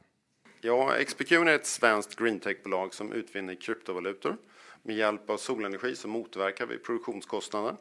Ja, 0.61 0.95
Expecunia 0.95 1.53
är 1.53 1.55
ett 1.55 1.65
svenskt 1.65 2.19
greentech-bolag 2.19 2.93
som 2.93 3.13
utvinner 3.13 3.55
kryptovalutor. 3.61 4.37
Med 4.85 4.95
hjälp 4.95 5.29
av 5.29 5.37
solenergi 5.37 5.95
så 5.95 6.07
motverkar 6.07 6.65
vi 6.65 6.77
produktionskostnader. 6.77 7.75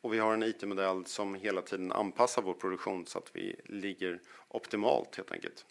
Och 0.00 0.14
vi 0.14 0.18
har 0.18 0.34
en 0.34 0.42
IT-modell 0.42 1.06
som 1.06 1.34
hela 1.34 1.62
tiden 1.62 1.92
anpassar 1.92 2.42
vår 2.42 2.54
produktion 2.54 3.06
så 3.06 3.18
att 3.18 3.30
vi 3.32 3.56
ligger 3.64 4.20
optimalt 4.48 5.16
helt 5.16 5.32
enkelt. 5.32 5.64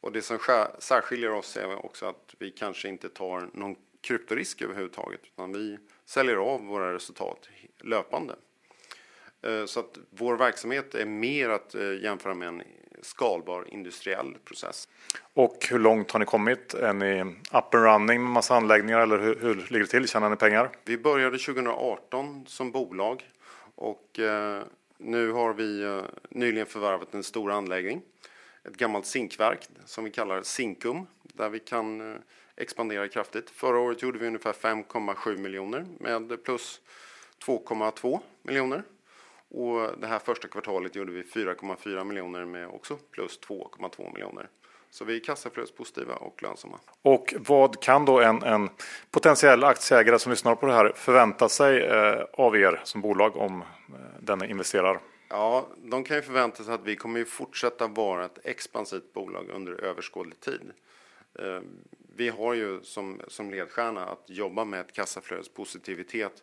Och 0.00 0.12
det 0.12 0.22
som 0.22 0.38
särskiljer 0.78 1.30
oss 1.30 1.56
är 1.56 1.84
också 1.84 2.06
att 2.06 2.34
vi 2.38 2.50
kanske 2.50 2.88
inte 2.88 3.08
tar 3.08 3.50
någon 3.52 3.76
kryptorisk 4.00 4.62
överhuvudtaget 4.62 5.20
utan 5.24 5.52
vi 5.52 5.78
säljer 6.04 6.36
av 6.36 6.64
våra 6.64 6.94
resultat 6.94 7.48
löpande. 7.80 8.36
Eh, 9.42 9.64
så 9.64 9.80
att 9.80 9.98
vår 10.10 10.36
verksamhet 10.36 10.94
är 10.94 11.06
mer 11.06 11.48
att 11.48 11.74
eh, 11.74 12.02
jämföra 12.02 12.34
med 12.34 12.48
en 12.48 12.62
skalbar 13.04 13.64
industriell 13.68 14.36
process. 14.44 14.88
Och 15.34 15.66
hur 15.70 15.78
långt 15.78 16.10
har 16.10 16.18
ni 16.18 16.26
kommit? 16.26 16.74
Är 16.74 16.92
ni 16.92 17.20
up 17.52 17.74
and 17.74 17.84
running 17.84 18.22
med 18.22 18.32
massa 18.32 18.56
anläggningar 18.56 19.00
eller 19.00 19.18
hur, 19.18 19.40
hur 19.40 19.54
ligger 19.54 19.78
det 19.78 19.86
till? 19.86 20.08
Tjänar 20.08 20.30
ni 20.30 20.36
pengar? 20.36 20.70
Vi 20.84 20.98
började 20.98 21.38
2018 21.38 22.44
som 22.46 22.70
bolag 22.70 23.22
och 23.74 24.18
eh, 24.18 24.62
nu 24.98 25.32
har 25.32 25.54
vi 25.54 26.00
nyligen 26.28 26.66
förvärvat 26.66 27.14
en 27.14 27.22
stor 27.22 27.52
anläggning 27.52 28.02
ett 28.64 28.76
gammalt 28.76 29.06
zinkverk 29.06 29.68
som 29.84 30.04
vi 30.04 30.10
kallar 30.10 30.42
Zinkum 30.42 31.06
där 31.22 31.48
vi 31.48 31.58
kan 31.58 32.14
eh, 32.14 32.20
expandera 32.56 33.08
kraftigt. 33.08 33.50
Förra 33.50 33.78
året 33.78 34.02
gjorde 34.02 34.18
vi 34.18 34.26
ungefär 34.26 34.52
5,7 34.52 35.36
miljoner 35.36 35.86
med 35.98 36.44
plus 36.44 36.80
2,2 37.44 38.20
miljoner. 38.42 38.82
Och 39.54 39.98
det 39.98 40.06
här 40.06 40.18
första 40.18 40.48
kvartalet 40.48 40.96
gjorde 40.96 41.12
vi 41.12 41.22
4,4 41.22 42.04
miljoner 42.04 42.44
med 42.44 42.68
också 42.68 42.96
plus 43.10 43.40
2,2 43.40 44.12
miljoner. 44.12 44.48
Så 44.90 45.04
vi 45.04 45.16
är 45.16 45.20
kassaflödespositiva 45.20 46.14
och 46.14 46.42
lönsamma. 46.42 46.78
Och 47.02 47.34
vad 47.38 47.82
kan 47.82 48.04
då 48.04 48.20
en, 48.20 48.42
en 48.42 48.70
potentiell 49.10 49.64
aktieägare 49.64 50.18
som 50.18 50.30
lyssnar 50.30 50.54
på 50.54 50.66
det 50.66 50.72
här 50.72 50.92
förvänta 50.96 51.48
sig 51.48 51.82
eh, 51.82 52.24
av 52.32 52.56
er 52.56 52.80
som 52.84 53.00
bolag 53.00 53.36
om 53.36 53.62
eh, 53.62 53.96
den 54.20 54.44
investerar? 54.44 55.00
Ja, 55.28 55.66
de 55.76 56.04
kan 56.04 56.16
ju 56.16 56.22
förvänta 56.22 56.64
sig 56.64 56.74
att 56.74 56.84
vi 56.84 56.96
kommer 56.96 57.18
ju 57.18 57.24
fortsätta 57.24 57.86
vara 57.86 58.24
ett 58.24 58.38
expansivt 58.44 59.12
bolag 59.12 59.48
under 59.48 59.84
överskådlig 59.84 60.40
tid. 60.40 60.72
Eh, 61.38 61.60
vi 62.16 62.28
har 62.28 62.54
ju 62.54 62.82
som, 62.82 63.20
som 63.28 63.50
ledstjärna 63.50 64.06
att 64.06 64.24
jobba 64.26 64.64
med 64.64 64.80
ett 64.80 64.92
kassaflödespositivitet 64.92 66.42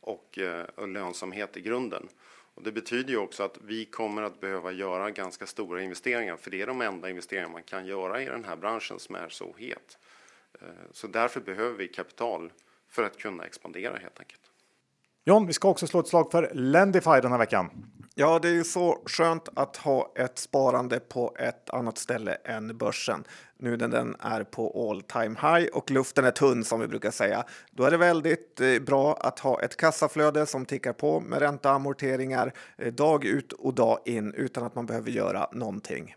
och, 0.00 0.38
eh, 0.38 0.64
och 0.74 0.88
lönsamhet 0.88 1.56
i 1.56 1.60
grunden. 1.60 2.08
Och 2.54 2.62
det 2.62 2.72
betyder 2.72 3.10
ju 3.10 3.18
också 3.18 3.42
att 3.42 3.58
vi 3.64 3.84
kommer 3.84 4.22
att 4.22 4.40
behöva 4.40 4.72
göra 4.72 5.10
ganska 5.10 5.46
stora 5.46 5.82
investeringar, 5.82 6.36
för 6.36 6.50
det 6.50 6.62
är 6.62 6.66
de 6.66 6.80
enda 6.80 7.10
investeringar 7.10 7.48
man 7.48 7.62
kan 7.62 7.86
göra 7.86 8.22
i 8.22 8.24
den 8.24 8.44
här 8.44 8.56
branschen 8.56 8.98
som 8.98 9.14
är 9.14 9.28
så 9.28 9.54
het. 9.58 9.98
Eh, 10.60 10.68
så 10.92 11.06
därför 11.06 11.40
behöver 11.40 11.78
vi 11.78 11.88
kapital 11.88 12.52
för 12.88 13.02
att 13.02 13.18
kunna 13.18 13.44
expandera 13.44 13.96
helt 13.96 14.20
enkelt. 14.20 14.40
John, 15.24 15.46
vi 15.46 15.52
ska 15.52 15.68
också 15.68 15.86
slå 15.86 16.00
ett 16.00 16.08
slag 16.08 16.30
för 16.30 16.50
Lendify 16.54 17.20
den 17.22 17.30
här 17.30 17.38
veckan. 17.38 17.70
Ja, 18.14 18.38
det 18.38 18.48
är 18.48 18.52
ju 18.52 18.64
så 18.64 19.02
skönt 19.06 19.48
att 19.54 19.76
ha 19.76 20.12
ett 20.16 20.38
sparande 20.38 21.00
på 21.00 21.36
ett 21.38 21.70
annat 21.70 21.98
ställe 21.98 22.34
än 22.34 22.78
börsen. 22.78 23.24
Nu 23.62 23.76
när 23.76 23.88
den 23.88 24.16
är 24.18 24.44
på 24.44 24.88
all 24.90 25.02
time 25.02 25.36
high 25.40 25.68
och 25.72 25.90
luften 25.90 26.24
är 26.24 26.30
tunn 26.30 26.64
som 26.64 26.80
vi 26.80 26.88
brukar 26.88 27.10
säga. 27.10 27.44
Då 27.70 27.84
är 27.84 27.90
det 27.90 27.96
väldigt 27.96 28.60
eh, 28.60 28.78
bra 28.86 29.14
att 29.14 29.38
ha 29.38 29.60
ett 29.62 29.76
kassaflöde 29.76 30.46
som 30.46 30.64
tickar 30.64 30.92
på 30.92 31.20
med 31.20 31.38
ränta 31.38 31.68
och 31.70 31.74
amorteringar 31.74 32.52
eh, 32.78 32.92
dag 32.92 33.24
ut 33.24 33.52
och 33.52 33.74
dag 33.74 33.98
in 34.04 34.34
utan 34.34 34.64
att 34.64 34.74
man 34.74 34.86
behöver 34.86 35.10
göra 35.10 35.48
någonting. 35.52 36.14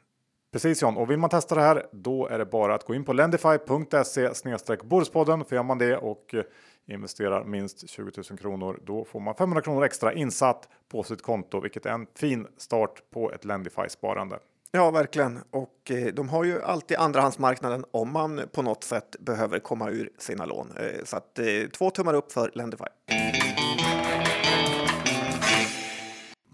Precis 0.53 0.81
John, 0.81 0.97
och 0.97 1.11
vill 1.11 1.17
man 1.17 1.29
testa 1.29 1.55
det 1.55 1.61
här 1.61 1.85
då 1.91 2.27
är 2.27 2.37
det 2.37 2.45
bara 2.45 2.75
att 2.75 2.85
gå 2.85 2.95
in 2.95 3.03
på 3.03 3.13
lendify.se 3.13 4.35
snedstreck 4.35 4.83
Börspodden 4.83 5.45
för 5.45 5.55
gör 5.55 5.63
man 5.63 5.77
det 5.77 5.97
och 5.97 6.35
eh, 6.35 6.43
investerar 6.87 7.43
minst 7.43 7.89
20 7.89 8.11
000 8.29 8.39
kronor. 8.39 8.79
Då 8.85 9.05
får 9.05 9.19
man 9.19 9.35
500 9.35 9.61
kronor 9.61 9.83
extra 9.83 10.13
insatt 10.13 10.69
på 10.91 11.03
sitt 11.03 11.21
konto, 11.21 11.59
vilket 11.59 11.85
är 11.85 11.91
en 11.91 12.07
fin 12.15 12.47
start 12.57 13.01
på 13.13 13.31
ett 13.31 13.45
Lendify 13.45 13.89
sparande. 13.89 14.39
Ja, 14.75 14.91
verkligen. 14.91 15.39
Och 15.51 15.91
eh, 15.91 16.13
de 16.13 16.29
har 16.29 16.43
ju 16.43 16.61
alltid 16.61 16.97
andrahandsmarknaden 16.97 17.85
om 17.91 18.11
man 18.11 18.41
på 18.51 18.61
något 18.61 18.83
sätt 18.83 19.15
behöver 19.19 19.59
komma 19.59 19.89
ur 19.89 20.09
sina 20.17 20.45
lån. 20.45 20.71
Eh, 20.77 21.03
så 21.03 21.17
att 21.17 21.39
eh, 21.39 21.45
två 21.73 21.89
tummar 21.89 22.13
upp 22.13 22.31
för 22.31 22.51
Lendify. 22.53 22.85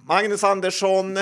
Magnus 0.08 0.44
Andersson, 0.44 1.18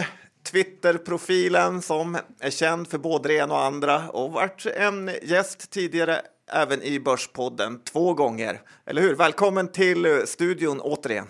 Twitterprofilen 0.52 1.82
som 1.82 2.18
är 2.40 2.50
känd 2.50 2.88
för 2.88 2.98
både 2.98 3.28
det 3.28 3.36
ena 3.36 3.54
och 3.54 3.64
andra 3.64 4.10
och 4.10 4.32
varit 4.32 4.66
en 4.66 5.12
gäst 5.24 5.72
tidigare 5.72 6.22
även 6.54 6.82
i 6.82 7.00
Börspodden 7.00 7.84
två 7.84 8.14
gånger. 8.14 8.62
Eller 8.86 9.02
hur? 9.02 9.16
Välkommen 9.16 9.68
till 9.68 10.24
studion 10.26 10.82
återigen. 10.82 11.28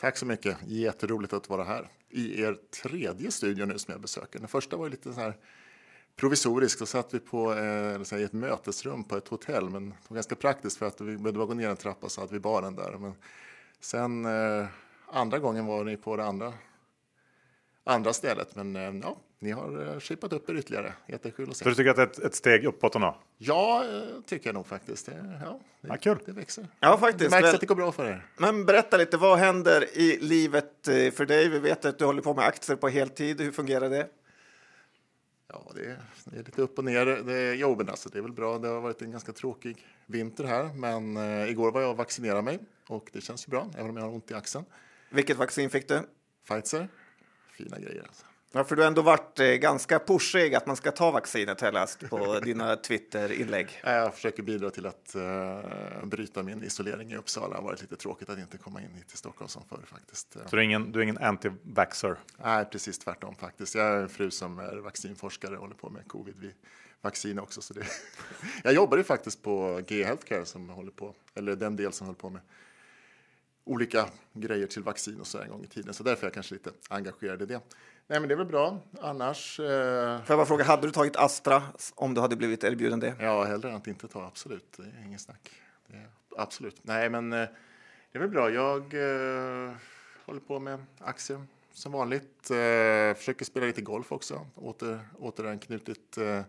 Tack 0.00 0.16
så 0.16 0.26
mycket. 0.26 0.56
Jätteroligt 0.66 1.32
att 1.32 1.48
vara 1.48 1.64
här 1.64 1.88
i 2.10 2.42
er 2.42 2.58
tredje 2.82 3.30
studio 3.30 3.66
nu 3.66 3.78
som 3.78 3.92
jag 3.92 4.00
besöker. 4.00 4.38
Den 4.38 4.48
första 4.48 4.76
var 4.76 4.84
ju 4.84 4.90
lite 4.90 5.12
så 5.12 5.20
här 5.20 5.36
provisorisk. 6.16 6.78
Då 6.78 6.86
satt 6.86 7.14
vi 7.14 7.20
på 7.20 7.54
eh, 7.54 8.20
i 8.20 8.22
ett 8.22 8.32
mötesrum 8.32 9.04
på 9.04 9.16
ett 9.16 9.28
hotell, 9.28 9.70
men 9.70 9.88
det 9.88 9.96
var 10.08 10.14
ganska 10.14 10.34
praktiskt 10.34 10.76
för 10.78 10.86
att 10.86 11.00
vi 11.00 11.04
behövde 11.04 11.32
bara 11.32 11.46
gå 11.46 11.54
ner 11.54 11.68
en 11.68 11.76
trappa 11.76 12.08
så 12.08 12.20
hade 12.20 12.32
vi 12.32 12.40
baren 12.40 12.74
där. 12.74 12.98
Men 12.98 13.14
sen 13.80 14.24
eh, 14.24 14.66
andra 15.06 15.38
gången 15.38 15.66
var 15.66 15.84
ni 15.84 15.96
på 15.96 16.16
det 16.16 16.24
andra, 16.24 16.52
andra 17.84 18.12
stället, 18.12 18.56
men 18.56 18.76
eh, 18.76 18.94
ja, 19.02 19.16
ni 19.38 19.50
har 19.50 20.00
skipat 20.00 20.32
upp 20.32 20.50
er 20.50 20.54
ytterligare. 20.54 20.92
Jättekul 21.06 21.50
att 21.50 21.56
se. 21.56 21.64
Så 21.64 21.68
du 21.68 21.74
tycker 21.74 21.90
att 21.90 21.96
det 21.96 22.02
är 22.02 22.06
ett, 22.06 22.18
ett 22.18 22.34
steg 22.34 22.64
uppåt 22.64 23.00
nu? 23.00 23.12
Ja, 23.38 23.84
tycker 24.26 24.48
jag 24.48 24.54
nog 24.54 24.66
faktiskt. 24.66 25.06
Det, 25.06 25.38
ja, 25.44 25.60
det, 25.80 25.88
ja, 25.88 25.96
kul. 25.96 26.18
det 26.26 26.32
växer. 26.32 26.66
Ja, 26.80 26.98
faktiskt. 26.98 27.30
Det 27.30 27.40
märks 27.40 27.54
att 27.54 27.60
det 27.60 27.66
går 27.66 27.74
bra 27.74 27.92
för 27.92 28.06
er. 28.06 28.26
Men 28.36 28.66
berätta 28.66 28.96
lite, 28.96 29.16
vad 29.16 29.38
händer 29.38 29.98
i 29.98 30.18
livet 30.20 30.88
eh, 30.88 31.10
för 31.10 31.26
dig? 31.26 31.48
Vi 31.48 31.58
vet 31.58 31.84
att 31.84 31.98
du 31.98 32.04
håller 32.04 32.22
på 32.22 32.34
med 32.34 32.44
aktier 32.44 32.76
på 32.76 32.88
heltid. 32.88 33.40
Hur 33.40 33.52
fungerar 33.52 33.90
det? 33.90 34.08
Ja, 35.48 35.72
det 35.74 35.80
är, 35.80 35.98
det 36.24 36.38
är 36.38 36.44
lite 36.44 36.62
upp 36.62 36.78
och 36.78 36.84
ner. 36.84 37.06
Det 37.06 37.34
är, 37.34 37.54
jo, 37.54 37.76
men 37.76 37.88
alltså, 37.88 38.08
det 38.08 38.18
är 38.18 38.22
väl 38.22 38.32
bra. 38.32 38.58
Det 38.58 38.68
har 38.68 38.80
varit 38.80 39.02
en 39.02 39.10
ganska 39.10 39.32
tråkig 39.32 39.86
vinter 40.06 40.44
här, 40.44 40.64
men 40.64 41.16
eh, 41.16 41.50
igår 41.50 41.72
var 41.72 41.80
jag 41.80 41.90
och 41.90 41.96
vaccinerade 41.96 42.42
mig 42.42 42.58
och 42.88 43.10
det 43.12 43.20
känns 43.20 43.48
ju 43.48 43.50
bra, 43.50 43.70
även 43.76 43.90
om 43.90 43.96
jag 43.96 44.04
har 44.04 44.12
ont 44.12 44.30
i 44.30 44.34
axeln. 44.34 44.64
Vilket 45.10 45.36
vaccin 45.36 45.70
fick 45.70 45.88
du? 45.88 46.00
Pfizer. 46.48 46.88
Fina 47.52 47.78
grejer. 47.78 48.02
Alltså. 48.02 48.26
Ja, 48.52 48.64
för 48.64 48.76
du 48.76 48.82
har 48.82 48.86
ändå 48.86 49.02
varit 49.02 49.40
eh, 49.40 49.46
ganska 49.46 49.98
pushig 49.98 50.54
att 50.54 50.66
man 50.66 50.76
ska 50.76 50.90
ta 50.90 51.10
vaccinet 51.10 51.60
har 51.60 51.66
jag 51.66 51.74
läst 51.74 52.10
på 52.10 52.40
dina 52.44 52.76
Twitter-inlägg. 52.76 53.80
Jag 53.84 54.14
försöker 54.14 54.42
bidra 54.42 54.70
till 54.70 54.86
att 54.86 55.16
uh, 55.16 56.06
bryta 56.06 56.42
min 56.42 56.62
isolering 56.62 57.12
i 57.12 57.16
Uppsala. 57.16 57.48
Det 57.48 57.54
har 57.54 57.62
varit 57.62 57.80
lite 57.80 57.96
tråkigt 57.96 58.30
att 58.30 58.38
inte 58.38 58.58
komma 58.58 58.82
in 58.82 58.94
hit 58.94 59.08
till 59.08 59.18
Stockholm 59.18 59.48
som 59.48 59.64
förr 59.68 59.80
faktiskt. 59.86 60.32
Så 60.32 60.40
du 60.50 60.56
är 60.56 60.62
ingen, 60.62 60.92
du 60.92 60.98
är 60.98 61.02
ingen 61.02 61.18
anti-vaxxer? 61.18 62.16
Nej, 62.44 62.64
precis 62.64 62.98
tvärtom 62.98 63.34
faktiskt. 63.34 63.74
Jag 63.74 63.86
är 63.86 64.02
en 64.02 64.08
fru 64.08 64.30
som 64.30 64.58
är 64.58 64.76
vaccinforskare 64.76 65.54
och 65.54 65.60
håller 65.60 65.74
på 65.74 65.90
med 65.90 66.08
covid-vaccin 66.08 67.38
också. 67.38 67.62
Så 67.62 67.74
det 67.74 67.86
jag 68.62 68.74
jobbar 68.74 68.96
ju 68.96 69.04
faktiskt 69.04 69.42
på 69.42 69.80
G 69.86 70.04
Healthcare 70.04 70.44
som 70.44 70.68
håller 70.68 70.92
på, 70.92 71.14
eller 71.34 71.56
den 71.56 71.76
del 71.76 71.92
som 71.92 72.06
håller 72.06 72.18
på 72.18 72.30
med 72.30 72.42
olika 73.64 74.08
grejer 74.32 74.66
till 74.66 74.82
vaccin 74.82 75.20
och 75.20 75.26
så 75.26 75.38
en 75.38 75.48
gång 75.48 75.64
i 75.64 75.66
tiden. 75.66 75.94
Så 75.94 76.02
därför 76.02 76.22
är 76.22 76.26
jag 76.26 76.34
kanske 76.34 76.54
lite 76.54 76.70
engagerad 76.88 77.42
i 77.42 77.46
det. 77.46 77.60
Nej, 78.10 78.20
men 78.20 78.28
det 78.28 78.34
är 78.34 78.36
väl 78.36 78.46
bra. 78.46 78.80
Annars... 79.00 79.60
Eh... 79.60 79.66
Får 80.24 80.28
jag 80.28 80.38
bara 80.38 80.46
fråga, 80.46 80.64
hade 80.64 80.86
du 80.86 80.90
tagit 80.90 81.16
Astra 81.16 81.62
om 81.94 82.14
du 82.14 82.20
hade 82.20 82.36
blivit 82.36 82.64
erbjuden 82.64 83.00
det? 83.00 83.14
Ja, 83.20 83.44
hellre 83.44 83.70
än 83.70 83.76
att 83.76 83.86
inte 83.86 84.08
ta, 84.08 84.26
absolut. 84.26 84.74
Det 84.76 84.82
är 84.82 85.04
ingen 85.04 85.18
snack. 85.18 85.50
Är, 85.88 86.08
absolut. 86.36 86.76
Nej, 86.82 87.10
men 87.10 87.32
eh, 87.32 87.48
det 88.12 88.18
är 88.18 88.20
väl 88.20 88.30
bra. 88.30 88.50
Jag 88.50 88.94
eh, 88.94 89.72
håller 90.26 90.40
på 90.40 90.58
med 90.58 90.84
aktier 90.98 91.46
som 91.72 91.92
vanligt. 91.92 92.50
Eh, 92.50 93.16
försöker 93.16 93.44
spela 93.44 93.66
lite 93.66 93.82
golf 93.82 94.12
också. 94.12 94.46
Åter, 94.54 95.00
återanknutit 95.18 96.18
eh, 96.18 96.40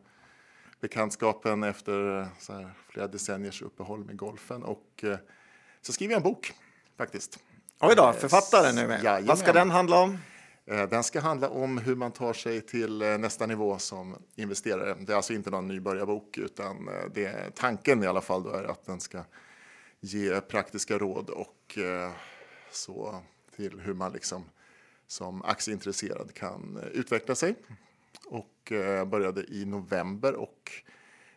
bekantskapen 0.79 1.63
efter 1.63 2.27
så 2.39 2.53
här, 2.53 2.71
flera 2.89 3.07
decenniers 3.07 3.61
uppehåll 3.61 4.05
med 4.05 4.17
golfen. 4.17 4.63
Och 4.63 5.03
eh, 5.03 5.17
så 5.81 5.93
skriver 5.93 6.13
jag 6.13 6.19
en 6.19 6.23
bok 6.23 6.53
faktiskt. 6.97 7.39
Oj 7.79 7.93
då, 7.97 8.13
författare 8.13 8.71
nu 8.71 8.87
med. 8.87 9.23
Vad 9.25 9.39
ska 9.39 9.53
den 9.53 9.69
handla 9.69 9.99
om? 9.99 10.17
Eh, 10.69 10.89
den 10.89 11.03
ska 11.03 11.19
handla 11.19 11.49
om 11.49 11.77
hur 11.77 11.95
man 11.95 12.11
tar 12.11 12.33
sig 12.33 12.61
till 12.61 13.01
eh, 13.01 13.17
nästa 13.17 13.45
nivå 13.45 13.79
som 13.79 14.15
investerare. 14.35 14.95
Det 14.99 15.13
är 15.13 15.17
alltså 15.17 15.33
inte 15.33 15.49
någon 15.49 15.67
nybörjarbok 15.67 16.37
utan 16.37 16.87
eh, 16.87 17.11
det, 17.13 17.55
tanken 17.55 18.03
i 18.03 18.07
alla 18.07 18.21
fall 18.21 18.43
då 18.43 18.49
är 18.49 18.63
att 18.63 18.85
den 18.85 18.99
ska 18.99 19.23
ge 19.99 20.41
praktiska 20.41 20.97
råd 20.97 21.29
och 21.29 21.77
så 22.71 23.21
till 23.55 23.79
hur 23.79 23.93
man 23.93 24.11
liksom 24.11 24.43
som 25.07 25.43
aktieintresserad 25.43 26.33
kan 26.33 26.79
utveckla 26.93 27.35
sig. 27.35 27.55
Och 28.25 28.73
började 29.07 29.43
i 29.53 29.65
november 29.65 30.35
och 30.35 30.71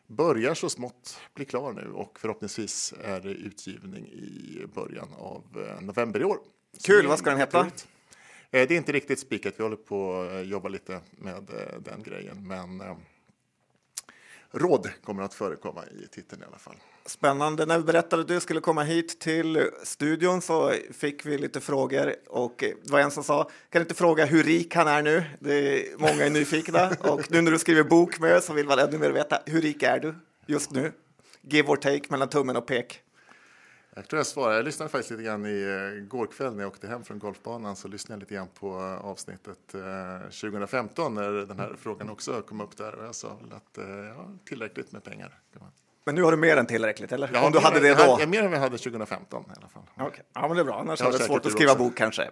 börjar 0.06 0.54
så 0.54 0.70
smått 0.70 1.20
bli 1.34 1.44
klar 1.44 1.72
nu 1.72 1.92
och 1.92 2.18
förhoppningsvis 2.20 2.94
är 3.04 3.20
det 3.20 3.28
utgivning 3.28 4.06
i 4.06 4.66
början 4.74 5.08
av 5.18 5.42
november 5.80 6.20
i 6.20 6.24
år. 6.24 6.38
Kul, 6.82 7.06
vad 7.06 7.18
ska 7.18 7.30
den 7.30 7.38
heta? 7.38 7.60
Eh, 7.60 7.72
Det 8.52 8.60
är 8.60 8.72
inte 8.72 8.92
riktigt 8.92 9.18
spikat, 9.18 9.54
vi 9.56 9.62
håller 9.62 9.76
på 9.76 10.22
att 10.22 10.46
jobba 10.46 10.68
lite 10.68 11.00
med 11.10 11.36
eh, 11.36 11.80
den 11.80 12.02
grejen. 12.02 12.48
Men 12.48 12.80
eh, 12.80 12.96
råd 14.50 14.90
kommer 15.04 15.22
att 15.22 15.34
förekomma 15.34 15.84
i 15.86 16.06
titeln 16.08 16.42
i 16.42 16.44
alla 16.44 16.58
fall. 16.58 16.74
Spännande. 17.06 17.66
När 17.66 17.78
vi 17.78 17.84
berättade 17.84 18.22
att 18.22 18.28
du 18.28 18.40
skulle 18.40 18.60
komma 18.60 18.82
hit 18.82 19.20
till 19.20 19.70
studion 19.82 20.42
så 20.42 20.72
fick 20.90 21.26
vi 21.26 21.38
lite 21.38 21.60
frågor 21.60 22.14
och 22.28 22.54
det 22.58 22.90
var 22.90 23.00
en 23.00 23.10
som 23.10 23.24
sa, 23.24 23.44
kan 23.44 23.50
du 23.70 23.80
inte 23.80 23.94
fråga 23.94 24.24
hur 24.24 24.42
rik 24.42 24.74
han 24.74 24.88
är 24.88 25.02
nu? 25.02 25.22
Det 25.40 25.54
är, 25.54 25.98
många 25.98 26.26
är 26.26 26.30
nyfikna 26.30 26.90
och 27.00 27.30
nu 27.30 27.40
när 27.40 27.50
du 27.50 27.58
skriver 27.58 27.84
bok 27.84 28.20
med 28.20 28.42
så 28.42 28.52
vill 28.52 28.66
man 28.66 28.78
ännu 28.78 28.98
mer 28.98 29.10
veta, 29.10 29.38
hur 29.46 29.60
rik 29.60 29.82
är 29.82 30.00
du 30.00 30.14
just 30.46 30.70
nu? 30.70 30.92
Give 31.40 31.68
or 31.68 31.76
take 31.76 32.02
mellan 32.08 32.28
tummen 32.28 32.56
och 32.56 32.66
pek. 32.66 33.02
Jag 33.94 34.08
tror 34.08 34.18
jag 34.18 34.26
svarar. 34.26 34.54
Jag 34.54 34.64
lyssnade 34.64 34.88
faktiskt 34.90 35.10
lite 35.10 35.22
grann 35.22 35.46
i 35.46 35.62
eh, 35.98 36.04
går 36.08 36.26
kväll 36.26 36.54
när 36.54 36.62
jag 36.62 36.68
åkte 36.72 36.86
hem 36.88 37.04
från 37.04 37.18
golfbanan 37.18 37.76
så 37.76 37.88
lyssnade 37.88 38.14
jag 38.16 38.20
lite 38.20 38.34
grann 38.34 38.48
på 38.60 38.66
eh, 38.68 39.04
avsnittet 39.06 39.74
eh, 39.74 40.20
2015 40.30 41.14
när 41.14 41.30
den 41.32 41.58
här 41.58 41.74
frågan 41.78 42.10
också 42.10 42.42
kom 42.42 42.60
upp 42.60 42.76
där 42.76 42.94
och 42.94 43.04
jag 43.04 43.14
sa 43.14 43.28
väl 43.42 43.52
att 43.52 43.78
eh, 43.78 43.84
ja, 43.88 44.30
tillräckligt 44.44 44.92
med 44.92 45.04
pengar. 45.04 45.38
Men 46.04 46.14
nu 46.14 46.22
har 46.22 46.30
du 46.30 46.36
mer 46.36 46.56
än 46.56 46.66
tillräckligt, 46.66 47.12
eller? 47.12 47.30
Ja, 47.32 47.46
Om 47.46 47.52
du 47.52 47.58
hade 47.58 47.80
det 47.80 47.88
jag 47.88 47.98
då? 47.98 48.02
hade- 48.12 48.26
Mer 48.26 48.42
än 48.42 48.52
jag 48.52 48.60
hade 48.60 48.78
2015 48.78 49.44
i 49.48 49.58
alla 49.58 49.68
fall. 49.68 49.82
Okej. 49.98 50.24
Ja, 50.32 50.48
men 50.48 50.56
det 50.56 50.62
är 50.62 50.64
bra. 50.64 50.80
Annars 50.80 51.00
Jag 51.00 51.06
har 51.06 51.14
är 51.14 51.18
det 51.18 51.24
svårt 51.24 51.46
att 51.46 51.52
skriva 51.52 51.72
också. 51.72 51.84
bok 51.84 51.96
kanske. 51.96 52.30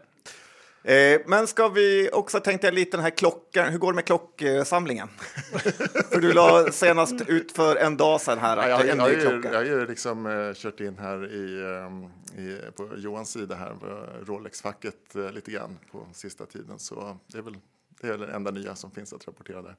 Eh, 0.83 1.21
men 1.27 1.47
ska 1.47 1.69
vi 1.69 2.11
också, 2.13 2.41
tänkte 2.41 2.67
jag 2.67 2.75
lite 2.75 2.97
den 2.97 3.05
här 3.05 3.11
klockan, 3.11 3.73
hur 3.73 3.79
går 3.79 3.93
det 3.93 3.97
med 3.97 4.05
klocksamlingen? 4.05 5.09
för 6.11 6.21
du 6.21 6.33
la 6.33 6.73
senast 6.73 7.15
ut 7.29 7.53
för 7.53 7.77
en 7.77 7.97
dag 7.97 8.21
sedan 8.21 8.39
här 8.39 8.57
Ja, 8.57 8.63
att 8.63 8.83
är 8.83 8.87
jag, 8.87 8.99
en 8.99 8.99
jag, 8.99 9.17
ny 9.17 9.21
klocka. 9.21 9.49
jag 9.49 9.59
har 9.59 9.65
ju 9.65 9.87
liksom 9.87 10.27
eh, 10.27 10.55
kört 10.55 10.81
in 10.81 10.99
här 10.99 11.33
i, 11.33 11.61
eh, 11.61 12.43
i, 12.45 12.59
på 12.77 12.91
Johans 12.97 13.31
sida 13.31 13.55
här, 13.55 13.75
på 13.81 14.07
Rolex-facket 14.33 15.17
eh, 15.17 15.33
lite 15.33 15.51
grann 15.51 15.79
på 15.93 16.07
sista 16.13 16.47
tiden. 16.47 16.79
Så 16.79 17.19
det 17.27 17.39
är 17.39 17.43
väl 17.43 17.57
det 18.01 18.09
är 18.09 18.19
det 18.19 18.33
enda 18.33 18.51
nya 18.51 18.75
som 18.77 18.91
finns 18.91 19.13
att 19.13 19.27
rapportera 19.27 19.63
där. 19.63 19.77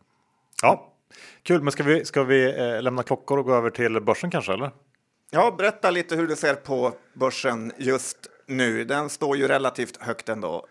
Ja, 0.61 0.93
kul. 1.43 1.61
Men 1.61 1.71
ska 1.71 1.83
vi, 1.83 2.05
ska 2.05 2.23
vi 2.23 2.59
eh, 2.59 2.81
lämna 2.81 3.03
klockor 3.03 3.37
och 3.39 3.45
gå 3.45 3.55
över 3.55 3.69
till 3.69 4.01
börsen 4.01 4.31
kanske? 4.31 4.53
Eller? 4.53 4.71
Ja, 5.31 5.55
berätta 5.57 5.91
lite 5.91 6.15
hur 6.15 6.27
du 6.27 6.35
ser 6.35 6.55
på 6.55 6.93
börsen 7.13 7.71
just 7.77 8.17
nu. 8.45 8.85
Den 8.85 9.09
står 9.09 9.37
ju 9.37 9.47
relativt 9.47 9.97
högt 9.97 10.29
ändå. 10.29 10.67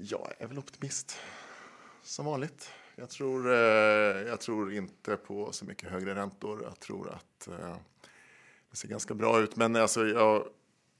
Jag 0.00 0.32
är 0.38 0.46
väl 0.46 0.58
optimist 0.58 1.20
som 2.02 2.26
vanligt. 2.26 2.70
Jag 2.96 3.10
tror, 3.10 3.52
eh, 3.52 3.56
jag 4.28 4.40
tror 4.40 4.72
inte 4.72 5.16
på 5.16 5.52
så 5.52 5.64
mycket 5.64 5.90
högre 5.90 6.14
räntor. 6.14 6.62
Jag 6.62 6.80
tror 6.80 7.10
att 7.10 7.48
eh, 7.48 7.76
det 8.70 8.76
ser 8.76 8.88
ganska 8.88 9.14
bra 9.14 9.40
ut. 9.40 9.56
Men 9.56 9.76
alltså, 9.76 10.06
jag, 10.06 10.48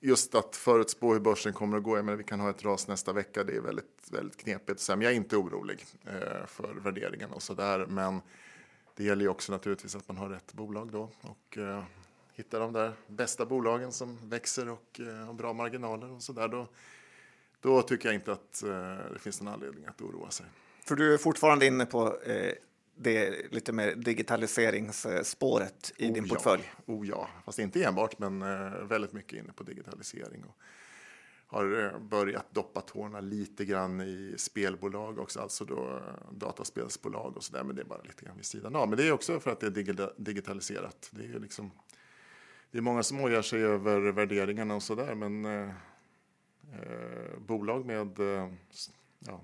just 0.01 0.34
att 0.34 0.57
förutspå 0.57 1.12
hur 1.12 1.20
börsen 1.20 1.53
kommer 1.53 1.76
att 1.76 1.82
gå. 1.82 1.96
Jag 1.96 2.05
menar, 2.05 2.16
vi 2.16 2.24
kan 2.24 2.40
ha 2.40 2.51
ett 2.51 2.64
ras 2.64 2.88
nästa 2.88 3.12
vecka. 3.12 3.44
Det 3.44 3.57
är 3.57 3.61
väldigt, 3.61 4.09
väldigt 4.11 4.36
knepigt. 4.36 4.88
Men 4.88 5.01
jag 5.01 5.12
är 5.12 5.16
inte 5.16 5.36
orolig 5.36 5.86
eh, 6.05 6.46
för 6.46 6.74
värderingen 6.74 7.30
och 7.30 7.42
så 7.42 7.55
där. 7.55 7.86
Men 7.86 8.20
det 8.96 9.05
gäller 9.05 9.22
ju 9.22 9.28
också 9.28 9.53
naturligtvis 9.53 9.96
att 9.96 10.09
man 10.09 10.16
har 10.16 10.28
rätt 10.28 10.53
bolag 10.53 10.92
då 10.92 11.11
och 11.20 11.59
eh, 11.59 11.84
de 12.51 12.72
där 12.72 12.92
bästa 13.07 13.46
bolagen 13.46 13.92
som 13.92 14.18
växer 14.22 14.68
och 14.68 15.01
har 15.26 15.32
bra 15.32 15.53
marginaler 15.53 16.11
och 16.11 16.22
sådär. 16.22 16.66
Då, 17.61 17.83
tycker 17.83 18.09
jag 18.09 18.15
inte 18.15 18.33
att 18.33 18.63
eh, 18.63 19.13
det 19.13 19.19
finns 19.19 19.43
någon 19.43 19.55
anledning 19.55 19.87
att 19.87 20.01
oroa 20.01 20.31
sig. 20.31 20.47
För 20.85 20.97
du 20.97 21.15
är 21.15 21.19
fortfarande 21.19 21.67
inne 21.67 21.87
på 21.87 22.21
eh, 22.23 22.53
det 22.97 23.53
lite 23.53 23.73
mer 23.73 23.95
digitaliseringsspåret 23.95 25.93
i 25.97 26.09
din 26.09 26.25
Oh, 26.25 26.29
portfölj. 26.29 26.73
Ja. 26.77 26.95
Oh 26.95 27.07
ja, 27.09 27.29
fast 27.45 27.59
inte 27.59 27.85
enbart, 27.85 28.19
men 28.19 28.43
eh, 28.43 28.71
väldigt 28.85 29.13
mycket 29.13 29.39
inne 29.39 29.53
på 29.53 29.63
digitalisering. 29.63 30.45
Och 30.45 30.57
har 31.51 31.99
börjat 31.99 32.55
doppa 32.55 32.81
tårna 32.81 33.21
lite 33.21 33.65
grann 33.65 34.01
i 34.01 34.35
spelbolag 34.37 35.19
också, 35.19 35.41
alltså 35.41 35.65
då 35.65 36.03
dataspelsbolag 36.33 37.37
och 37.37 37.45
så 37.45 37.53
där, 37.53 37.65
men 37.65 37.77
det 37.77 37.83
är 37.83 37.87
bara 37.87 38.03
lite 38.03 38.25
grann 38.25 38.37
vid 38.37 38.47
sidan 38.47 38.77
av. 38.77 38.89
Men 38.89 38.99
det 38.99 39.09
är 39.09 39.13
också 39.13 39.41
för 39.41 39.51
att 39.51 39.61
det 39.61 39.67
är 39.67 39.71
digita- 39.71 40.13
digitaliserat. 40.17 41.09
Det 41.11 41.25
är 41.25 41.39
liksom, 41.39 41.71
det 42.71 42.79
är 42.79 42.83
många 42.83 43.03
som 43.03 43.21
ojar 43.21 43.43
sig 43.43 43.63
över 43.63 44.01
värderingarna 44.13 44.75
och 44.75 44.83
så 44.83 44.95
där, 44.95 45.15
men 45.15 45.45
eh, 46.73 47.39
bolag 47.39 47.87
med 47.87 48.21
eh, 48.21 48.53
ja, 49.19 49.41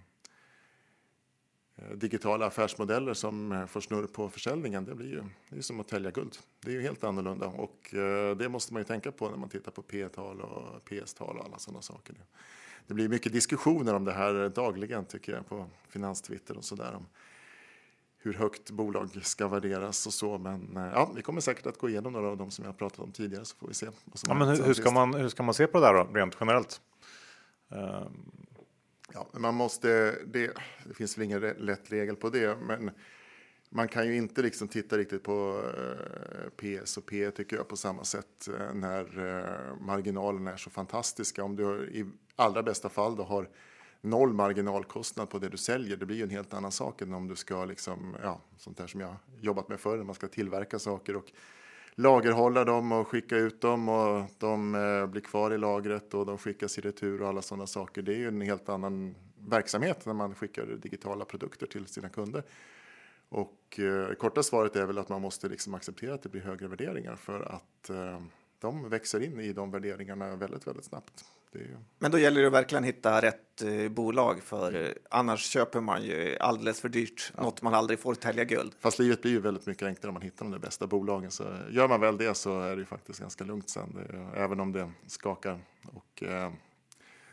eh, 1.77 1.91
digitala 1.91 2.47
affärsmodeller 2.47 3.14
som 3.14 3.66
får 3.68 3.81
snurr 3.81 4.07
på 4.07 4.29
försäljningen, 4.29 4.85
det 4.85 4.95
blir 4.95 5.11
ju 5.11 5.25
det 5.49 5.57
är 5.57 5.62
som 5.62 5.81
att 5.81 5.89
tälja 5.89 6.11
guld. 6.11 6.37
Det 6.61 6.70
är 6.70 6.75
ju 6.75 6.83
helt 6.83 7.05
annorlunda 7.05 7.47
och 7.47 7.95
eh, 7.95 8.37
det 8.37 8.49
måste 8.49 8.72
man 8.72 8.81
ju 8.81 8.85
tänka 8.85 9.12
på 9.12 9.31
när 9.31 9.37
man 9.37 9.49
tittar 9.49 9.72
på 9.72 9.83
P-tal 9.83 10.41
och 10.41 10.85
PS-tal 10.85 11.39
och 11.39 11.45
alla 11.45 11.59
sådana 11.59 11.83
saker. 11.83 12.16
Det 12.87 12.95
blir 12.95 13.09
mycket 13.09 13.33
diskussioner 13.33 13.95
om 13.95 14.05
det 14.05 14.12
här 14.12 14.49
dagligen 14.49 15.05
tycker 15.05 15.33
jag 15.33 15.49
på 15.49 15.66
finanstwitter 15.89 16.57
och 16.57 16.64
sådär 16.64 16.95
om 16.95 17.07
hur 18.25 18.35
högt 18.35 18.70
bolag 18.70 19.25
ska 19.25 19.49
värderas 19.49 20.07
och 20.07 20.12
så. 20.12 20.39
Men 20.39 20.70
ja, 20.75 21.11
vi 21.16 21.22
kommer 21.22 21.41
säkert 21.41 21.66
att 21.66 21.79
gå 21.79 21.89
igenom 21.89 22.12
några 22.12 22.29
av 22.29 22.37
dem 22.37 22.51
som 22.51 22.64
jag 22.64 22.79
pratat 22.79 22.99
om 22.99 23.12
tidigare 23.12 23.45
så 23.45 23.57
får 23.57 23.68
vi 23.68 23.75
se. 23.75 23.87
Ja, 24.27 24.35
men 24.35 24.49
hur, 24.49 24.62
hur, 24.62 24.75
ska 24.75 24.91
man, 24.91 25.14
hur 25.14 25.29
ska 25.29 25.43
man 25.43 25.55
se 25.55 25.66
på 25.66 25.81
det 25.81 25.87
där 25.87 25.95
då, 25.95 26.05
rent 26.05 26.37
generellt? 26.41 26.81
Ehm. 27.71 28.45
Ja, 29.12 29.29
man 29.33 29.55
måste, 29.55 30.19
det, 30.27 30.53
det 30.87 30.95
finns 30.95 31.19
väl 31.19 31.25
ingen 31.25 31.41
lätt 31.41 31.93
regel 31.93 32.17
på 32.17 32.31
det, 32.31 32.57
men 32.57 32.91
man 33.69 33.89
kan 33.89 34.07
ju 34.07 34.17
inte 34.17 34.43
liksom 34.43 34.69
titta 34.69 34.99
riktigt 34.99 35.23
på 35.23 35.62
eh, 35.79 36.81
PS 36.83 36.97
och 36.97 37.07
P 37.07 37.31
tycker 37.31 37.57
jag 37.57 37.69
på 37.69 37.77
samma 37.77 38.05
sätt 38.05 38.49
eh, 38.49 38.75
när 38.75 39.19
eh, 39.19 39.77
marginalerna 39.81 40.53
är 40.53 40.57
så 40.57 40.71
fantastiska. 40.71 41.45
Om 41.45 41.57
du 41.57 41.89
i 41.93 42.05
allra 42.37 42.62
bästa 42.62 42.89
fall 42.89 43.17
då 43.17 43.23
har 43.23 43.49
noll 44.01 44.33
marginalkostnad 44.33 45.31
på 45.31 45.39
det 45.39 45.49
du 45.49 45.57
säljer, 45.57 45.97
det 45.97 46.07
blir 46.07 46.17
ju 46.17 46.23
en 46.23 46.31
helt 46.31 46.55
annan 46.55 46.73
sak 46.73 47.03
än 47.03 47.15
om 47.15 47.29
du 47.29 47.37
ska 47.37 47.65
liksom, 47.65 48.17
ja, 48.23 48.41
sånt 48.59 48.77
där 48.77 48.87
som 48.87 49.01
jag 49.01 49.17
jobbat 49.41 49.69
med 49.69 49.81
förr, 49.81 49.97
när 49.97 50.05
man 50.05 50.15
ska 50.15 50.29
tillverka 50.29 50.79
saker 50.79 51.17
och 51.17 51.33
lagerhålla 51.95 52.64
dem 52.64 52.92
och 52.92 53.09
skicka 53.09 53.36
ut 53.36 53.61
dem 53.61 53.88
och 53.88 54.30
de 54.38 54.74
eh, 54.74 55.07
blir 55.07 55.22
kvar 55.22 55.51
i 55.51 55.59
lagret 55.59 56.14
och 56.14 56.26
de 56.26 56.38
skickas 56.38 56.78
i 56.78 56.80
retur 56.80 57.22
och 57.22 57.28
alla 57.28 57.42
sådana 57.42 57.66
saker. 57.66 58.03
Det 58.03 58.12
är 58.12 58.18
ju 58.18 58.28
en 58.28 58.40
helt 58.40 58.68
annan 58.68 59.14
verksamhet 59.49 60.07
när 60.07 60.14
man 60.14 60.34
skickar 60.34 60.66
digitala 60.66 61.24
produkter 61.24 61.66
till 61.66 61.86
sina 61.86 62.09
kunder. 62.09 62.42
Och 63.28 63.80
eh, 63.80 64.14
korta 64.14 64.42
svaret 64.42 64.76
är 64.76 64.86
väl 64.86 64.99
att 64.99 65.09
man 65.09 65.22
måste 65.22 65.49
liksom 65.49 65.74
acceptera 65.74 66.14
att 66.14 66.22
det 66.22 66.28
blir 66.28 66.42
högre 66.42 66.68
värderingar 66.68 67.16
för 67.16 67.40
att 67.40 67.90
eh, 67.90 68.22
de 68.59 68.88
växer 68.88 69.20
in 69.22 69.40
i 69.40 69.53
de 69.53 69.70
värderingarna 69.70 70.36
väldigt, 70.36 70.66
väldigt 70.66 70.84
snabbt. 70.84 71.24
Är 71.55 71.78
Men 71.98 72.11
då 72.11 72.18
gäller 72.18 72.40
det 72.40 72.46
att 72.46 72.52
verkligen 72.52 72.84
hitta 72.84 73.22
rätt 73.22 73.62
eh, 73.62 73.88
bolag 73.88 74.42
för 74.42 74.84
eh, 74.84 74.90
annars 75.11 75.40
köper 75.40 75.80
man 75.80 76.02
ju 76.02 76.36
alldeles 76.40 76.80
för 76.80 76.88
dyrt 76.88 77.32
något 77.38 77.62
man 77.62 77.74
aldrig 77.74 77.98
får 77.98 78.14
tälja 78.14 78.44
guld. 78.44 78.72
fast 78.80 78.98
livet 78.98 79.22
blir 79.22 79.32
ju 79.32 79.40
väldigt 79.40 79.66
mycket 79.66 79.86
enklare 79.86 80.09
om 80.09 80.14
man 80.14 80.22
hittar 80.22 80.44
de 80.44 80.52
där 80.52 80.59
bästa 80.59 80.86
bolagen. 80.86 81.30
Så 81.30 81.44
gör 81.70 81.88
man 81.88 82.00
väl 82.00 82.16
det 82.16 82.34
så 82.34 82.61
är 82.61 82.76
det 82.76 82.80
ju 82.80 82.86
faktiskt 82.86 83.20
ganska 83.20 83.44
lugnt 83.44 83.70
sen, 83.70 83.94
det, 83.94 84.40
även 84.40 84.61
om 84.61 84.72
det 84.72 84.90
skakar. 85.07 85.61
Och, 85.92 86.22
eh, 86.22 86.52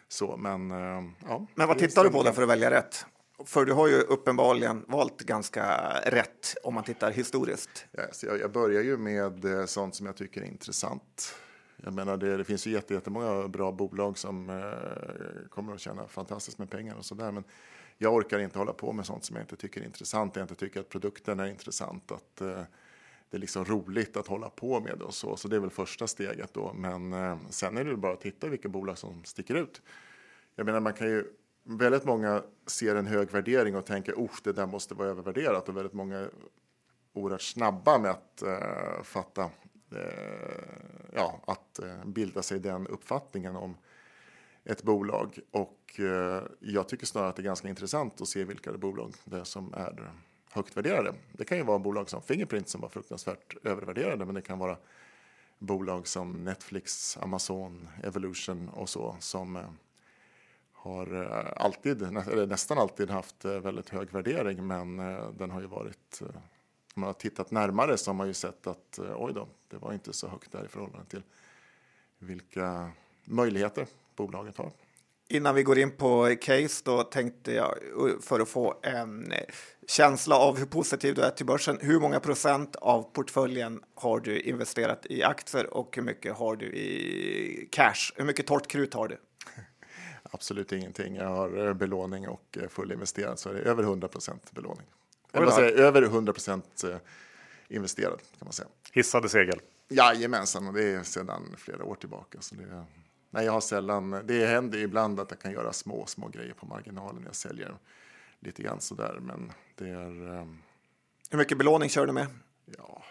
så, 0.08 0.38
men, 0.38 0.72
eh, 0.72 1.04
ja, 1.28 1.48
Men 1.56 1.68
vad 1.68 1.78
tittar 1.78 2.04
du 2.04 2.10
på 2.10 2.24
då 2.24 2.32
för 2.32 2.44
att 2.44 2.50
välja 2.50 2.72
rätt? 2.72 3.06
För 3.46 3.66
du 3.66 3.74
har 3.74 3.88
ju 3.88 4.02
uppenbarligen 4.02 4.86
valt 4.88 5.22
ganska 5.22 5.94
rätt 6.06 6.56
om 6.64 6.74
man 6.74 6.84
tittar 6.84 7.12
historiskt. 7.12 7.86
Ja, 7.92 8.04
så 8.12 8.26
jag, 8.26 8.40
jag 8.40 8.52
börjar 8.52 8.82
ju 8.82 8.98
med 8.98 9.46
eh, 9.46 9.66
sånt 9.66 9.96
som 9.96 10.06
jag 10.06 10.16
tycker 10.16 10.42
är 10.42 10.46
intressant. 10.46 11.36
Jag 11.84 11.94
menar, 11.94 12.18
det, 12.18 12.38
det 12.38 12.44
finns 12.44 12.68
ju 12.68 12.72
jätte- 12.72 12.94
jättemånga 12.94 13.48
bra 13.48 13.72
bolag 13.72 14.18
som 14.18 14.50
eh, 14.50 15.50
kommer 15.50 15.74
att 15.74 15.80
tjäna 15.80 16.08
fantastiskt 16.08 16.58
med 16.58 16.70
pengar 16.70 16.96
och 16.96 17.06
sådär. 17.06 17.32
Men 17.32 17.44
jag 17.98 18.14
orkar 18.14 18.40
inte 18.40 18.60
hålla 18.60 18.74
på 18.74 18.94
med 18.94 19.06
sånt 19.06 19.24
som 19.26 19.36
jag 19.36 19.44
inte 19.44 19.56
tycker 19.56 19.82
är 19.82 19.86
intressant. 19.86 20.36
Jag 20.36 20.44
inte 20.44 20.56
tycker 20.56 20.80
att 20.80 20.90
produkten 20.90 21.40
är 21.40 21.46
intressant. 21.46 22.12
Att 22.12 22.42
eh, 22.42 22.62
det 23.30 23.38
är 23.38 23.40
liksom 23.40 23.66
roligt 23.66 24.18
att 24.18 24.28
hålla 24.28 24.50
på 24.50 24.80
med 24.80 25.02
och 25.02 25.14
så. 25.14 25.36
Så 25.36 25.48
det 25.48 25.56
är 25.56 25.60
väl 25.60 25.70
första 25.70 26.08
steget 26.08 26.54
då. 26.54 26.74
Men 26.74 27.14
eh, 27.14 27.38
sen 27.50 27.78
är 27.78 27.86
det 27.86 27.98
bara 27.98 28.14
att 28.14 28.22
titta 28.22 28.48
vilka 28.48 28.70
bolag 28.70 28.98
som 28.98 29.24
sticker 29.24 29.56
ut. 29.56 29.82
Jag 30.56 30.66
menar, 30.66 30.80
man 30.80 30.94
kan 30.94 31.08
ju 31.08 31.26
väldigt 31.64 32.06
många 32.06 32.44
ser 32.66 32.96
en 32.96 33.08
hög 33.08 33.32
värdering 33.32 33.76
och 33.76 33.86
tänker 33.86 34.14
oh, 34.14 34.32
det 34.44 34.54
där 34.54 34.68
måste 34.68 34.94
vara 34.96 35.08
övervärderat 35.08 35.70
och 35.70 35.78
väldigt 35.78 35.94
många 35.94 36.18
är 36.18 36.30
oerhört 37.14 37.42
snabba 37.42 37.98
med 37.98 38.12
att 38.12 38.42
eh, 38.42 39.04
fatta, 39.04 39.50
Eh, 39.92 41.12
ja, 41.14 41.40
att 41.48 41.80
eh, 41.80 42.06
bilda 42.06 42.42
sig 42.42 42.60
den 42.60 42.88
uppfattningen 42.88 43.56
om 43.56 43.78
ett 44.64 44.84
bolag. 44.84 45.40
Och 45.52 46.00
eh, 46.00 46.44
jag 46.60 46.90
tycker 46.90 47.06
snarare 47.06 47.30
att 47.30 47.36
det 47.36 47.42
är 47.42 47.44
ganska 47.44 47.70
intressant 47.70 48.22
att 48.22 48.28
se 48.28 48.44
vilka 48.44 48.72
bolag 48.72 49.14
det 49.24 49.38
är 49.38 49.44
som 49.44 49.74
är 49.74 50.12
högt 50.52 50.78
värderade. 50.78 51.14
Det 51.32 51.46
kan 51.46 51.58
ju 51.58 51.64
vara 51.64 51.80
bolag 51.80 52.10
som 52.10 52.22
Fingerprint 52.22 52.70
som 52.70 52.82
var 52.82 52.90
fruktansvärt 52.90 53.56
övervärderade, 53.64 54.26
men 54.26 54.36
det 54.36 54.42
kan 54.42 54.60
vara 54.60 54.78
bolag 55.60 56.08
som 56.08 56.44
Netflix, 56.44 57.18
Amazon, 57.18 57.90
Evolution 58.04 58.70
och 58.70 58.90
så 58.90 59.16
som 59.20 59.56
eh, 59.56 59.70
har 60.74 61.14
alltid, 61.58 62.02
eller 62.02 62.48
nästan 62.48 62.78
alltid 62.78 63.10
haft 63.10 63.46
väldigt 63.46 63.90
hög 63.90 64.12
värdering 64.12 64.68
men 64.68 64.98
den 65.38 65.52
har 65.52 65.62
ju 65.62 65.68
varit 65.68 66.22
man 66.96 67.08
har 67.08 67.14
tittat 67.14 67.52
närmare 67.52 67.98
så 67.98 68.10
har 68.10 68.16
man 68.16 68.28
ju 68.28 68.34
sett 68.34 68.68
att 68.68 69.00
oj 69.16 69.34
då, 69.34 69.48
det 69.68 69.78
var 69.78 69.94
inte 69.94 70.14
så 70.14 70.28
högt 70.28 70.52
där 70.52 70.66
i 70.66 70.68
förhållande 70.68 71.10
till 71.10 71.24
vilka 72.20 72.92
möjligheter 73.26 73.88
bolaget 74.16 74.58
har. 74.58 74.72
Innan 75.32 75.56
vi 75.56 75.64
går 75.64 75.78
in 75.80 75.92
på 75.92 76.36
case 76.42 76.82
då 76.86 77.04
tänkte 77.04 77.54
jag 77.54 77.76
för 78.22 78.40
att 78.40 78.50
få 78.50 78.80
en 78.82 79.34
känsla 79.88 80.36
av 80.36 80.58
hur 80.58 80.66
positiv 80.66 81.16
du 81.16 81.22
är 81.22 81.30
till 81.30 81.46
börsen. 81.46 81.78
Hur 81.82 82.00
många 82.00 82.20
procent 82.20 82.76
av 82.76 83.04
portföljen 83.04 83.84
har 83.96 84.20
du 84.20 84.40
investerat 84.40 85.06
i 85.06 85.24
aktier 85.24 85.74
och 85.74 85.96
hur 85.96 86.04
mycket 86.04 86.38
har 86.38 86.56
du 86.56 86.66
i 86.66 87.68
cash? 87.72 88.14
Hur 88.16 88.26
mycket 88.26 88.48
torrt 88.48 88.68
krut 88.68 88.94
har 88.94 89.08
du? 89.08 89.18
Absolut 90.24 90.72
ingenting. 90.72 91.16
Jag 91.16 91.30
har 91.30 91.68
eh, 91.68 91.74
belåning 91.74 92.28
och 92.28 92.58
eh, 92.62 92.68
fullinvesterad 92.70 93.40
så 93.40 93.50
är 93.50 93.54
det 93.54 93.60
över 93.60 93.84
100 93.84 94.08
procent 94.08 94.52
belåning. 94.52 94.86
Jag 95.32 95.54
säga, 95.54 95.70
över 95.70 96.02
100 96.02 96.34
procent 96.34 96.84
eh, 96.84 96.98
investerad 97.68 98.20
kan 98.20 98.46
man 98.46 98.54
säga. 98.54 98.68
Hissade 98.92 99.30
segel. 99.30 99.62
Jajamensan, 99.88 100.68
och 100.68 100.74
det 100.74 100.84
är 100.84 101.04
sedan 101.04 101.56
flera 101.58 101.84
år 101.84 101.96
tillbaka. 101.96 102.42
Så 102.42 102.56
det, 102.56 102.86
nej, 103.30 103.46
jag 103.46 103.52
har 103.52 103.62
sällan, 103.62 104.22
det 104.24 104.46
händer 104.46 104.80
ibland 104.80 105.20
att 105.20 105.32
jag 105.32 105.40
kan 105.40 105.52
göra 105.52 105.74
små, 105.74 106.06
små 106.06 106.28
grejer 106.28 106.54
på 106.54 106.66
marginalen 106.66 107.24
jag 107.26 107.36
säljer 107.36 107.76
lite 108.40 108.64
grann 108.64 108.82
sådär. 108.82 109.20
Men 109.22 109.52
det 109.76 109.90
är... 109.90 110.30
Um, 110.30 110.62
Hur 111.30 111.38
mycket 111.38 111.58
belåning 111.58 111.90
kör 111.90 112.06
du 112.06 112.14
med? 112.14 112.28
Ja, 112.78 113.04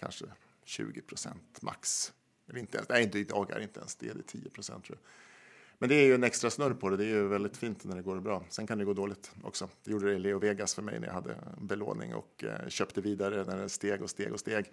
kanske 0.00 0.24
20 0.64 1.00
procent 1.00 1.62
max. 1.62 2.12
Eller 2.48 2.60
inte 2.60 2.76
ens, 2.76 2.88
nej, 2.88 3.02
inte 3.02 3.18
idag 3.18 3.50
är 3.50 3.60
inte 3.60 3.80
ens 3.80 3.96
det, 3.96 4.12
det 4.12 4.20
är 4.20 4.22
10 4.22 4.50
procent 4.50 4.84
tror 4.84 4.98
jag. 5.02 5.10
Men 5.80 5.88
det 5.88 5.94
är 5.94 6.04
ju 6.04 6.14
en 6.14 6.24
extra 6.24 6.50
snurr 6.50 6.74
på 6.74 6.90
det. 6.90 6.96
Det 6.96 7.04
är 7.04 7.08
ju 7.08 7.28
väldigt 7.28 7.56
fint 7.56 7.84
när 7.84 7.96
det 7.96 8.02
går 8.02 8.20
bra. 8.20 8.42
Sen 8.48 8.66
kan 8.66 8.78
det 8.78 8.84
gå 8.84 8.94
dåligt 8.94 9.32
också. 9.42 9.68
Det 9.84 9.90
gjorde 9.90 10.06
det 10.06 10.12
i 10.12 10.18
Leo 10.18 10.38
Vegas 10.38 10.74
för 10.74 10.82
mig 10.82 11.00
när 11.00 11.06
jag 11.06 11.14
hade 11.14 11.34
belåning 11.60 12.14
och 12.14 12.44
eh, 12.44 12.68
köpte 12.68 13.00
vidare 13.00 13.44
när 13.44 13.56
det 13.56 13.68
steg 13.68 14.02
och 14.02 14.10
steg 14.10 14.32
och 14.32 14.40
steg. 14.40 14.72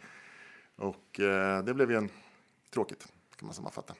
Och 0.76 1.20
eh, 1.20 1.64
det 1.64 1.74
blev 1.74 1.92
ju 1.92 1.98
en 1.98 2.10
tråkigt 2.74 3.08
kan 3.36 3.46
man 3.46 3.54
sammanfatta. 3.56 3.94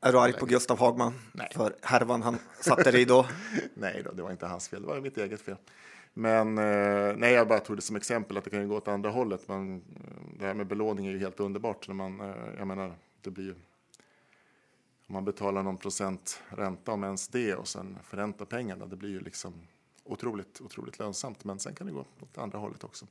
Är 0.00 0.12
du 0.12 0.18
arg 0.18 0.32
på 0.32 0.46
Gustav 0.46 0.78
Hagman 0.78 1.12
Nej. 1.32 1.48
för 1.54 1.74
härvan 1.82 2.22
han 2.22 2.38
satte 2.60 2.90
dig 2.90 3.04
då? 3.04 3.26
nej 3.74 4.02
då, 4.04 4.12
det 4.12 4.22
var 4.22 4.30
inte 4.30 4.46
hans 4.46 4.68
fel, 4.68 4.82
det 4.82 4.88
var 4.88 5.00
mitt 5.00 5.18
eget 5.18 5.40
fel. 5.40 5.56
Men 6.14 6.58
eh, 6.58 7.16
nej, 7.16 7.32
jag 7.32 7.48
bara 7.48 7.58
tog 7.58 7.76
det 7.76 7.82
som 7.82 7.96
exempel 7.96 8.36
att 8.36 8.44
det 8.44 8.50
kan 8.50 8.60
ju 8.60 8.68
gå 8.68 8.76
åt 8.76 8.88
andra 8.88 9.10
hållet. 9.10 9.48
Men 9.48 9.76
eh, 9.76 9.80
det 10.38 10.46
här 10.46 10.54
med 10.54 10.66
belåning 10.66 11.06
är 11.06 11.10
ju 11.10 11.18
helt 11.18 11.40
underbart. 11.40 11.88
När 11.88 11.94
man, 11.94 12.20
eh, 12.20 12.34
jag 12.58 12.66
menar, 12.66 12.94
det 13.20 13.30
blir 13.30 13.44
ju 13.44 13.54
man 15.10 15.24
betalar 15.24 15.62
någon 15.62 15.76
procent 15.76 16.42
ränta, 16.48 16.92
om 16.92 17.04
ens 17.04 17.28
det, 17.28 17.54
och 17.54 17.68
sen 17.68 17.98
förräntar 18.02 18.44
pengarna. 18.44 18.86
Det 18.86 18.96
blir 18.96 19.10
ju 19.10 19.20
liksom 19.20 19.54
otroligt, 20.04 20.60
otroligt 20.60 20.98
lönsamt. 20.98 21.44
Men 21.44 21.58
sen 21.58 21.74
kan 21.74 21.86
det 21.86 21.92
gå 21.92 22.00
åt 22.00 22.38
andra 22.38 22.58
hållet 22.58 22.84
också. 22.84 23.06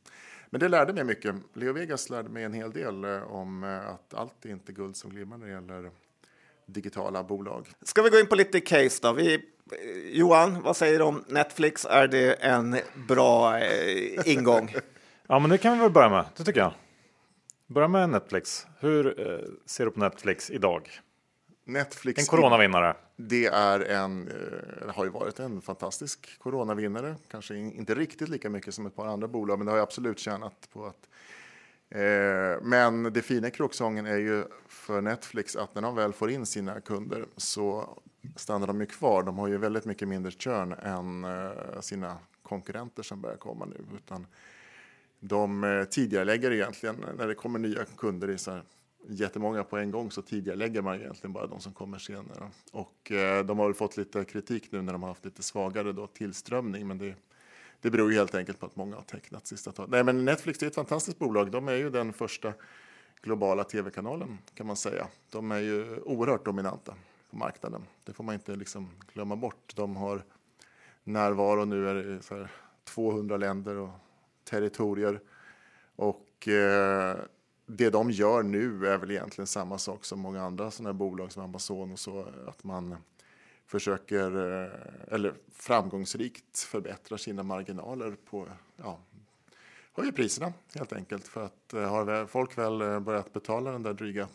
Men 0.50 0.60
det 0.60 0.68
lärde 0.68 0.94
mig 0.94 1.04
mycket. 1.04 1.36
Leo 1.54 1.74
Vegas 1.74 2.10
lärde 2.10 2.30
mig 2.30 2.44
en 2.44 2.54
hel 2.54 2.72
del 2.72 3.06
om 3.06 3.64
att 3.64 4.14
allt 4.14 4.46
är 4.46 4.50
inte 4.50 4.72
guld 4.72 4.96
som 4.96 5.10
glimmar 5.10 5.38
när 5.38 5.46
det 5.46 5.54
gäller 5.54 5.92
digitala 6.66 7.24
bolag. 7.24 7.68
Ska 7.82 8.02
vi 8.02 8.10
gå 8.10 8.20
in 8.20 8.28
på 8.28 8.36
lite 8.36 8.60
case 8.60 9.00
då? 9.02 9.14
Vi, 9.14 9.46
Johan, 10.12 10.62
vad 10.62 10.78
säger 10.78 11.00
du 11.00 11.06
om 11.06 11.24
Netflix? 11.28 11.86
Är 11.86 12.08
det 12.08 12.34
en 12.34 12.78
bra 13.08 13.60
eh, 13.60 14.22
ingång? 14.26 14.76
ja, 15.28 15.40
men 15.40 15.50
det 15.50 15.58
kan 15.58 15.74
vi 15.74 15.80
väl 15.80 15.92
börja 15.92 16.10
med. 16.10 16.26
Det 16.38 16.44
tycker 16.44 16.60
jag. 16.60 16.74
Börja 17.68 17.88
med 17.88 18.10
Netflix. 18.10 18.68
Hur 18.80 19.32
eh, 19.32 19.40
ser 19.66 19.86
du 19.86 19.92
på 19.92 20.00
Netflix 20.00 20.52
idag? 20.52 20.90
Netflix. 21.70 22.20
En 22.20 22.26
coronavinnare. 22.26 22.96
Det 23.16 23.46
är 23.46 23.80
en, 23.80 24.28
eh, 24.28 24.96
har 24.96 25.06
ju 25.06 25.12
varit 25.12 25.40
en 25.40 25.62
fantastisk 25.62 26.40
coronavinnare. 26.40 27.16
Kanske 27.32 27.56
inte 27.56 27.96
riktigt 27.96 28.30
lika 28.30 28.50
mycket 28.50 28.74
som 28.74 28.86
ett 28.86 28.96
par 28.96 29.08
andra 29.08 29.28
bolag, 29.28 29.60
men 29.60 29.66
det 29.66 29.72
har 29.72 29.78
ju 29.78 29.84
absolut 29.84 30.20
tjänat 30.20 30.70
på 30.74 30.86
att 30.86 31.08
Eh, 31.92 32.62
men 32.62 33.04
det 33.04 33.22
fina 33.22 33.48
i 33.48 33.52
kråksången 33.52 34.06
är 34.06 34.18
ju 34.18 34.44
för 34.68 35.02
Netflix 35.02 35.56
att 35.56 35.76
när 35.76 35.82
de 35.82 35.96
väl 35.96 36.14
får 36.14 36.32
in 36.32 36.46
sina 36.46 36.82
kunder 36.82 37.26
så 37.38 37.98
stannar 38.36 38.68
de 38.68 38.80
ju 38.80 38.86
kvar. 38.86 39.24
De 39.24 39.38
har 39.38 39.48
ju 39.48 39.58
väldigt 39.58 39.86
mycket 39.86 40.08
mindre 40.08 40.32
churn 40.32 40.74
än 40.74 41.24
eh, 41.24 41.82
sina 41.82 42.18
konkurrenter 42.44 43.04
som 43.04 43.22
börjar 43.22 43.38
komma 43.38 43.66
nu. 43.66 43.86
Utan 43.98 44.28
de 45.20 45.86
tidigarelägger 45.90 46.52
egentligen 46.52 47.06
när 47.18 47.28
det 47.28 47.36
kommer 47.36 47.60
nya 47.60 47.86
kunder 47.98 48.30
i 48.30 48.38
så 48.38 48.60
jättemånga 49.10 49.64
på 49.64 49.78
en 49.78 49.92
gång 49.92 50.12
så 50.12 50.22
tidigarelägger 50.22 50.82
man 50.82 50.96
egentligen 50.96 51.34
bara 51.34 51.48
de 51.48 51.60
som 51.60 51.74
kommer 51.74 51.98
senare. 51.98 52.52
Och 52.72 53.12
eh, 53.12 53.46
de 53.46 53.60
har 53.60 53.66
väl 53.66 53.74
fått 53.74 53.98
lite 53.98 54.26
kritik 54.26 54.72
nu 54.72 54.82
när 54.82 54.94
de 54.94 55.02
har 55.02 55.10
haft 55.10 55.26
lite 55.26 55.44
svagare 55.44 55.92
då 55.92 56.08
tillströmning 56.08 56.88
men 56.88 56.98
det 56.98 57.16
det 57.82 57.92
beror 57.92 58.12
ju 58.12 58.18
helt 58.18 58.36
enkelt 58.36 58.60
på 58.60 58.66
att 58.66 58.76
många 58.76 58.96
har 58.96 59.04
tecknat 59.04 59.48
sista 59.48 59.72
taget. 59.72 59.92
Nej, 59.92 60.04
men 60.04 60.26
Netflix 60.26 60.64
är 60.64 60.68
ett 60.68 60.76
fantastiskt 60.76 61.20
bolag. 61.20 61.52
De 61.52 61.68
är 61.68 61.74
ju 61.74 61.90
den 61.90 62.14
första 62.14 62.54
globala 63.22 63.64
tv-kanalen 63.64 64.38
kan 64.54 64.68
man 64.68 64.76
säga. 64.76 65.08
De 65.30 65.52
är 65.52 65.60
ju 65.60 66.00
oerhört 66.00 66.46
dominanta 66.46 66.96
på 67.30 67.38
marknaden. 67.38 67.82
Det 68.04 68.14
får 68.14 68.24
man 68.24 68.36
inte 68.36 68.56
liksom 68.56 68.90
glömma 69.14 69.36
bort. 69.36 69.74
De 69.76 69.96
har 69.96 70.24
närvaro 71.04 71.66
nu 71.66 71.90
är 71.90 71.96
det 71.96 72.22
så 72.22 72.48
200 72.84 73.38
länder 73.38 73.76
och 73.76 73.90
territorier. 74.44 75.20
Och 75.96 76.48
eh, 76.48 77.18
det 77.72 77.90
de 77.90 78.12
gör 78.12 78.44
nu 78.44 78.88
är 78.88 78.98
väl 78.98 79.12
egentligen 79.12 79.48
samma 79.48 79.78
sak 79.78 80.06
som 80.06 80.20
många 80.20 80.44
andra 80.44 80.72
sådana 80.72 80.94
bolag 80.94 81.32
som 81.32 81.44
Amazon 81.44 81.92
och 81.92 82.00
så. 82.00 82.28
Att 82.48 82.64
man 82.64 82.96
försöker, 83.66 84.62
eh, 84.64 85.14
eller 85.14 85.34
framgångsrikt 85.52 86.60
förbättrar 86.60 87.18
sina 87.18 87.44
marginaler 87.44 88.16
på, 88.30 88.48
ja, 88.78 89.00
höjer 89.94 90.12
priserna 90.12 90.54
helt 90.76 90.94
enkelt. 90.94 91.28
För 91.28 91.46
att 91.46 91.74
eh, 91.74 91.90
har 91.90 92.26
folk 92.26 92.58
väl 92.58 92.82
eh, 92.82 93.00
börjat 93.00 93.34
betala 93.34 93.72
den 93.72 93.84
där 93.84 93.94
dryga 93.94 94.28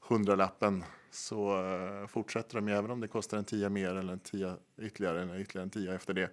hundralappen 0.00 0.84
så 1.10 1.62
fortsätter 2.08 2.54
de 2.54 2.68
även 2.68 2.90
om 2.90 3.00
det 3.00 3.08
kostar 3.08 3.38
en 3.38 3.44
tia 3.44 3.68
mer 3.68 3.94
eller 3.94 4.12
en 4.12 4.18
tia 4.18 4.56
ytterligare 4.78 5.22
eller 5.22 5.40
ytterligare 5.40 5.64
en 5.64 5.70
tia 5.70 5.94
efter 5.94 6.14
det. 6.14 6.30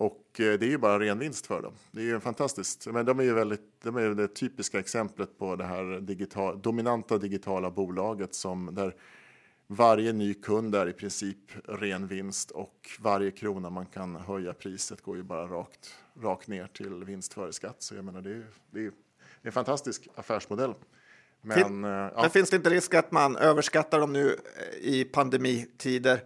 Och 0.00 0.26
det 0.34 0.62
är 0.62 0.64
ju 0.64 0.78
bara 0.78 0.98
ren 0.98 1.18
vinst 1.18 1.46
för 1.46 1.62
dem. 1.62 1.72
Det 1.90 2.00
är 2.00 2.04
ju 2.04 2.20
fantastiskt. 2.20 2.86
Men 2.86 3.06
de 3.06 3.18
är 3.18 3.24
ju 3.24 3.34
väldigt, 3.34 3.82
de 3.82 3.96
är 3.96 4.08
det 4.08 4.28
typiska 4.28 4.78
exemplet 4.78 5.38
på 5.38 5.56
det 5.56 5.64
här 5.64 6.00
digital, 6.00 6.62
dominanta 6.62 7.18
digitala 7.18 7.70
bolaget 7.70 8.34
som 8.34 8.74
där 8.74 8.94
varje 9.66 10.12
ny 10.12 10.34
kund 10.34 10.74
är 10.74 10.88
i 10.88 10.92
princip 10.92 11.38
ren 11.64 12.06
vinst 12.06 12.50
och 12.50 12.90
varje 13.00 13.30
krona 13.30 13.70
man 13.70 13.86
kan 13.86 14.16
höja 14.16 14.52
priset 14.52 15.02
går 15.02 15.16
ju 15.16 15.22
bara 15.22 15.46
rakt, 15.46 15.94
rakt 16.20 16.48
ner 16.48 16.66
till 16.66 17.04
vinst 17.04 17.34
före 17.34 17.52
skatt. 17.52 17.76
Så 17.78 17.94
jag 17.94 18.04
menar, 18.04 18.22
det 18.22 18.30
är, 18.30 18.44
det 18.70 18.80
är 18.80 18.92
en 19.42 19.52
fantastisk 19.52 20.08
affärsmodell. 20.14 20.74
Men, 21.42 21.58
fin 21.58 21.84
eh, 21.84 21.90
ja. 21.90 22.12
men 22.20 22.30
finns 22.30 22.50
det 22.50 22.56
inte 22.56 22.70
risk 22.70 22.94
att 22.94 23.12
man 23.12 23.36
överskattar 23.36 24.00
dem 24.00 24.12
nu 24.12 24.36
eh, 24.56 24.78
i 24.78 25.04
pandemitider? 25.04 26.20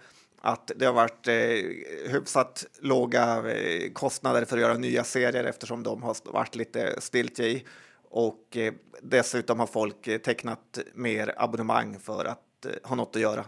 Att 0.46 0.70
det 0.76 0.86
har 0.86 0.92
varit 0.92 1.28
eh, 1.28 2.12
hyfsat 2.12 2.64
låga 2.80 3.52
eh, 3.52 3.92
kostnader 3.92 4.44
för 4.44 4.56
att 4.56 4.62
göra 4.62 4.74
nya 4.74 5.04
serier 5.04 5.44
eftersom 5.44 5.82
de 5.82 6.02
har 6.02 6.16
varit 6.32 6.54
lite 6.54 7.00
stiltje 7.00 7.46
i. 7.46 7.64
Och 8.10 8.56
eh, 8.56 8.74
dessutom 9.02 9.60
har 9.60 9.66
folk 9.66 10.06
eh, 10.06 10.18
tecknat 10.18 10.78
mer 10.94 11.34
abonnemang 11.36 11.98
för 11.98 12.24
att 12.24 12.40
Eh, 12.64 12.88
ha 12.88 12.96
något 12.96 13.16
att 13.16 13.22
göra? 13.22 13.44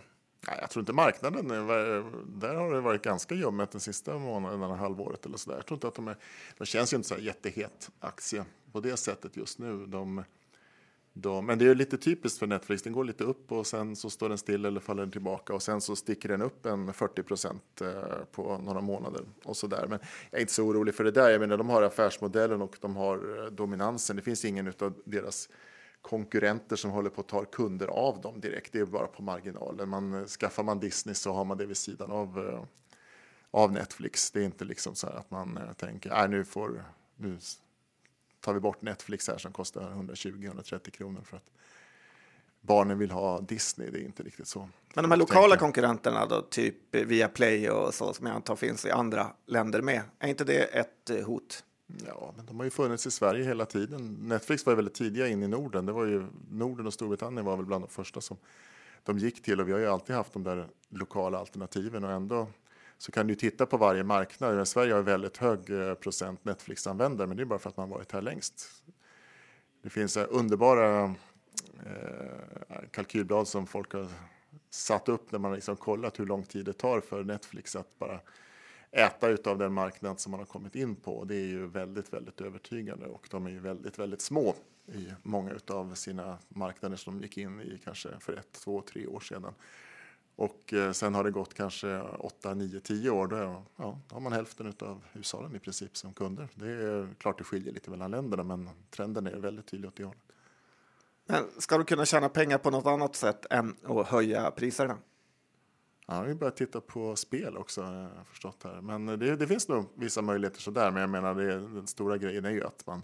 Nej, 0.49 0.59
jag 0.61 0.71
tror 0.71 0.81
inte 0.81 0.93
marknaden, 0.93 1.51
eh, 1.51 2.05
där 2.27 2.55
har 2.55 2.75
det 2.75 2.81
varit 2.81 3.03
ganska 3.03 3.35
ljummet 3.35 3.71
den 3.71 3.81
sista 3.81 4.19
månaden, 4.19 4.79
halvåret 4.79 5.27
eller 5.27 5.37
så 5.37 5.51
där. 5.51 5.57
Jag 5.57 5.67
tror 5.67 5.77
inte 5.77 5.89
att 5.89 5.95
de 5.95 6.09
är, 6.09 6.17
de 6.59 6.65
känns 6.65 6.93
ju 6.93 6.97
inte 6.97 7.09
så 7.09 7.15
här 7.15 7.23
jättehet 7.23 7.91
aktie 8.01 8.45
på 8.73 8.81
det 8.81 8.97
sättet 8.97 9.37
just 9.37 9.59
nu. 9.59 9.87
De, 9.87 10.25
de, 11.19 11.47
men 11.47 11.59
det 11.59 11.67
är 11.67 11.75
lite 11.75 11.97
typiskt 11.99 12.39
för 12.39 12.47
Netflix, 12.47 12.83
den 12.83 12.93
går 12.93 13.05
lite 13.05 13.25
upp 13.25 13.53
och 13.53 13.67
sen 13.67 13.97
så 13.97 14.11
står 14.11 14.29
den 14.29 14.39
still 14.39 14.64
eller 14.64 14.81
faller 14.81 15.07
tillbaka 15.07 15.55
och 15.55 15.62
sen 15.62 15.81
så 15.81 15.97
sticker 15.97 16.29
den 16.29 16.43
upp 16.43 16.67
en 16.67 16.93
40 16.93 17.23
procent 17.23 17.81
eh, 17.81 18.25
på 18.33 18.59
några 18.59 18.81
månader 18.81 19.23
och 19.45 19.57
så 19.57 19.67
där. 19.67 19.87
Men 19.87 19.99
jag 20.31 20.39
är 20.39 20.41
inte 20.41 20.53
så 20.53 20.64
orolig 20.64 20.95
för 20.95 21.05
det 21.05 21.11
där. 21.11 21.31
Jag 21.31 21.41
menar, 21.41 21.57
de 21.57 21.69
har 21.69 21.83
affärsmodellen 21.83 22.62
och 22.62 22.77
de 22.81 22.97
har 22.97 23.45
eh, 23.45 23.51
dominansen. 23.51 24.17
Det 24.17 24.23
finns 24.23 24.45
ingen 24.45 24.73
av 24.81 24.95
deras 25.05 25.49
konkurrenter 26.03 26.77
som 26.77 26.91
håller 26.91 27.11
på 27.11 27.21
att 27.21 27.29
ta 27.29 27.45
kunder 27.45 27.87
av 27.87 28.21
dem 28.21 28.41
direkt. 28.41 28.73
Det 28.73 28.79
är 28.79 28.85
bara 28.85 29.07
på 29.07 29.23
marginalen. 29.23 29.89
Man, 29.89 30.14
eh, 30.14 30.27
skaffar 30.27 30.62
man 30.62 30.81
Disney 30.81 31.14
så 31.14 31.33
har 31.33 31.45
man 31.45 31.59
det 31.59 31.67
vid 31.67 31.77
sidan 31.77 32.11
av, 32.11 32.61
av 33.51 33.73
Netflix. 33.73 34.31
Det 34.31 34.41
är 34.41 34.45
inte 34.45 34.64
liksom 34.64 34.95
så 34.95 35.07
att 35.07 35.31
man 35.31 35.59
tänker 35.77 36.11
nej 36.11 36.29
nu, 36.29 36.45
får, 36.45 36.85
nu 37.17 37.39
tar 38.47 38.55
vi 38.55 38.61
bort 38.61 38.83
Netflix 38.83 39.29
här 39.29 39.39
som 39.39 39.53
kostar 39.53 39.83
120-130 39.83 40.91
kronor 40.91 41.21
för 41.25 41.37
att 41.37 41.51
barnen 42.61 42.99
vill 42.99 43.11
ha 43.11 43.41
Disney. 43.41 43.91
Det 43.91 43.99
är 43.99 44.03
inte 44.03 44.23
riktigt 44.23 44.47
så. 44.47 44.69
Men 44.95 45.03
de 45.05 45.11
här 45.11 45.19
lokala 45.19 45.57
konkurrenterna 45.57 46.27
då, 46.27 46.43
typ 46.43 46.95
Viaplay 46.95 47.71
och 47.71 47.95
så 47.95 48.13
som 48.13 48.27
jag 48.27 48.35
antar 48.35 48.57
finns 48.57 48.87
i 48.87 48.91
andra 48.91 49.27
länder 49.47 49.83
med. 49.83 50.03
Är 50.19 50.29
inte 50.29 50.45
det 50.45 50.63
ett 50.63 51.11
eh, 51.11 51.27
hot? 51.27 51.65
Ja, 52.07 52.35
men 52.37 52.47
de 52.47 52.57
har 52.57 52.65
ju 52.65 52.71
funnits 52.71 53.07
i 53.07 53.11
Sverige 53.11 53.45
hela 53.45 53.67
tiden. 53.67 54.19
Netflix 54.21 54.67
var 54.67 54.73
ju 54.73 54.77
väldigt 54.77 54.95
tidiga 54.95 55.29
in 55.29 55.43
i 55.43 55.49
Norden. 55.49 55.87
Det 55.87 55.93
var 55.93 56.05
ju, 56.05 56.27
Norden 56.51 56.87
och 56.87 56.95
Storbritannien 56.95 57.45
var 57.45 57.57
väl 57.57 57.67
bland 57.67 57.85
de 57.85 57.89
första 57.89 58.21
som 58.21 58.37
de 59.05 59.19
gick 59.19 59.43
till 59.43 59.61
och 59.61 59.69
vi 59.69 59.73
har 59.73 59.79
ju 59.79 59.87
alltid 59.87 60.17
haft 60.17 60.33
de 60.33 60.43
där 60.43 60.69
lokala 60.89 61.39
alternativen 61.39 62.05
och 62.05 62.13
ändå 62.13 62.49
så 62.99 63.13
kan 63.13 63.27
du 63.27 63.35
titta 63.35 63.67
på 63.67 63.77
varje 63.77 64.05
marknad. 64.05 64.69
Sverige 64.69 64.95
har 64.95 65.03
väldigt 65.03 65.37
hög 65.37 65.71
eh, 65.71 65.95
procent 65.95 66.45
Netflix-användare, 66.45 67.27
men 67.27 67.37
det 67.37 67.43
är 67.43 67.45
bara 67.45 67.59
för 67.59 67.71
att 67.71 67.77
man 67.77 67.89
varit 67.89 68.13
här 68.13 68.23
längst. 68.23 68.85
Det 69.83 69.91
finns 69.91 70.17
eh, 70.17 70.27
underbara 70.31 71.15
eh, 71.87 72.89
kalkylblad 72.91 73.49
som 73.49 73.67
folk 73.67 73.93
har 73.93 74.09
satt 74.71 75.09
upp 75.09 75.33
när 75.33 75.39
man 75.39 75.55
liksom 75.55 75.77
kollat 75.77 76.21
hur 76.21 76.27
lång 76.27 76.43
tid 76.43 76.65
det 76.65 76.73
tar 76.73 77.01
för 77.01 77.25
Netflix 77.25 77.77
att 77.77 77.99
bara 77.99 78.21
äta 78.91 79.29
utav 79.29 79.59
den 79.59 79.73
marknad 79.73 80.21
som 80.21 80.31
man 80.31 80.41
har 80.41 80.47
kommit 80.47 80.75
in 80.75 80.97
på. 80.97 81.25
Det 81.25 81.35
är 81.35 81.47
ju 81.47 81.67
väldigt, 81.67 82.13
väldigt 82.13 82.41
övertygande 82.41 83.07
och 83.07 83.29
de 83.31 83.47
är 83.47 83.51
ju 83.51 83.61
väldigt, 83.61 83.99
väldigt 83.99 84.21
små 84.21 84.55
i 84.87 85.09
många 85.23 85.53
utav 85.53 85.95
sina 85.95 86.39
marknader 86.49 86.97
som 86.97 87.15
de 87.15 87.23
gick 87.23 87.39
in 87.39 87.61
i 87.61 87.81
kanske 87.85 88.09
för 88.21 88.33
ett, 88.33 88.53
två, 88.53 88.83
tre 88.83 89.07
år 89.07 89.21
sedan. 89.21 89.55
Och 90.37 90.72
eh, 90.72 90.93
sen 90.93 91.14
har 91.14 91.24
det 91.24 91.30
gått 91.30 91.55
kanske 91.55 92.01
8, 92.01 92.55
9, 92.55 92.80
10 92.80 93.11
år. 93.11 93.26
Då, 93.26 93.62
ja, 93.76 93.99
då 94.09 94.16
har 94.16 94.20
man 94.20 94.32
hälften 94.32 94.74
av 94.80 95.03
hushållen 95.12 95.57
i 95.57 95.59
princip 95.59 95.97
som 95.97 96.12
kunder. 96.12 96.49
Det 96.55 96.70
är 96.70 97.14
klart 97.18 97.39
det 97.39 97.45
skiljer 97.45 97.72
lite 97.72 97.91
mellan 97.91 98.11
länderna, 98.11 98.43
men 98.43 98.70
trenden 98.91 99.26
är 99.26 99.37
väldigt 99.37 99.66
tydlig 99.66 99.89
åt 99.89 99.97
det 99.97 100.05
hållet. 100.05 100.22
Men 101.26 101.45
ska 101.59 101.78
du 101.78 101.84
kunna 101.84 102.05
tjäna 102.05 102.28
pengar 102.28 102.59
på 102.59 102.70
något 102.70 102.87
annat 102.87 103.16
sätt 103.16 103.47
än 103.51 103.76
att 103.84 104.07
höja 104.07 104.51
priserna? 104.51 104.99
Ja, 106.07 106.22
vi 106.22 106.34
börjar 106.34 106.51
titta 106.51 106.80
på 106.80 107.16
spel 107.16 107.57
också, 107.57 107.80
jag 107.80 108.26
förstått 108.26 108.62
här. 108.64 108.80
Men 108.80 109.07
det, 109.07 109.37
det 109.37 109.47
finns 109.47 109.68
nog 109.68 109.87
vissa 109.95 110.22
möjligheter 110.22 110.61
sådär. 110.61 110.91
Men 110.91 111.01
jag 111.01 111.11
menar, 111.11 111.34
det, 111.34 111.59
den 111.59 111.87
stora 111.87 112.18
grejen 112.18 112.45
är 112.45 112.51
ju 112.51 112.64
att 112.64 112.87
man 112.87 113.03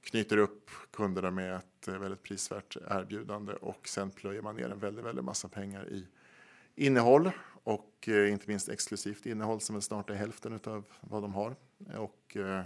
knyter 0.00 0.36
upp 0.36 0.70
kunderna 0.90 1.30
med 1.30 1.56
ett 1.56 1.88
väldigt 1.88 2.22
prisvärt 2.22 2.76
erbjudande 2.90 3.52
och 3.52 3.88
sen 3.88 4.10
plöjer 4.10 4.42
man 4.42 4.56
ner 4.56 4.70
en 4.70 4.78
väldigt, 4.78 5.04
väldigt 5.04 5.24
massa 5.24 5.48
pengar 5.48 5.88
i 5.88 6.06
innehåll 6.74 7.30
och 7.62 8.08
eh, 8.08 8.32
inte 8.32 8.48
minst 8.48 8.68
exklusivt 8.68 9.26
innehåll 9.26 9.60
som 9.60 9.76
är 9.76 9.80
snart 9.80 10.10
är 10.10 10.14
hälften 10.14 10.60
av 10.64 10.84
vad 11.00 11.22
de 11.22 11.34
har. 11.34 11.56
Och 11.96 12.36
eh, 12.36 12.62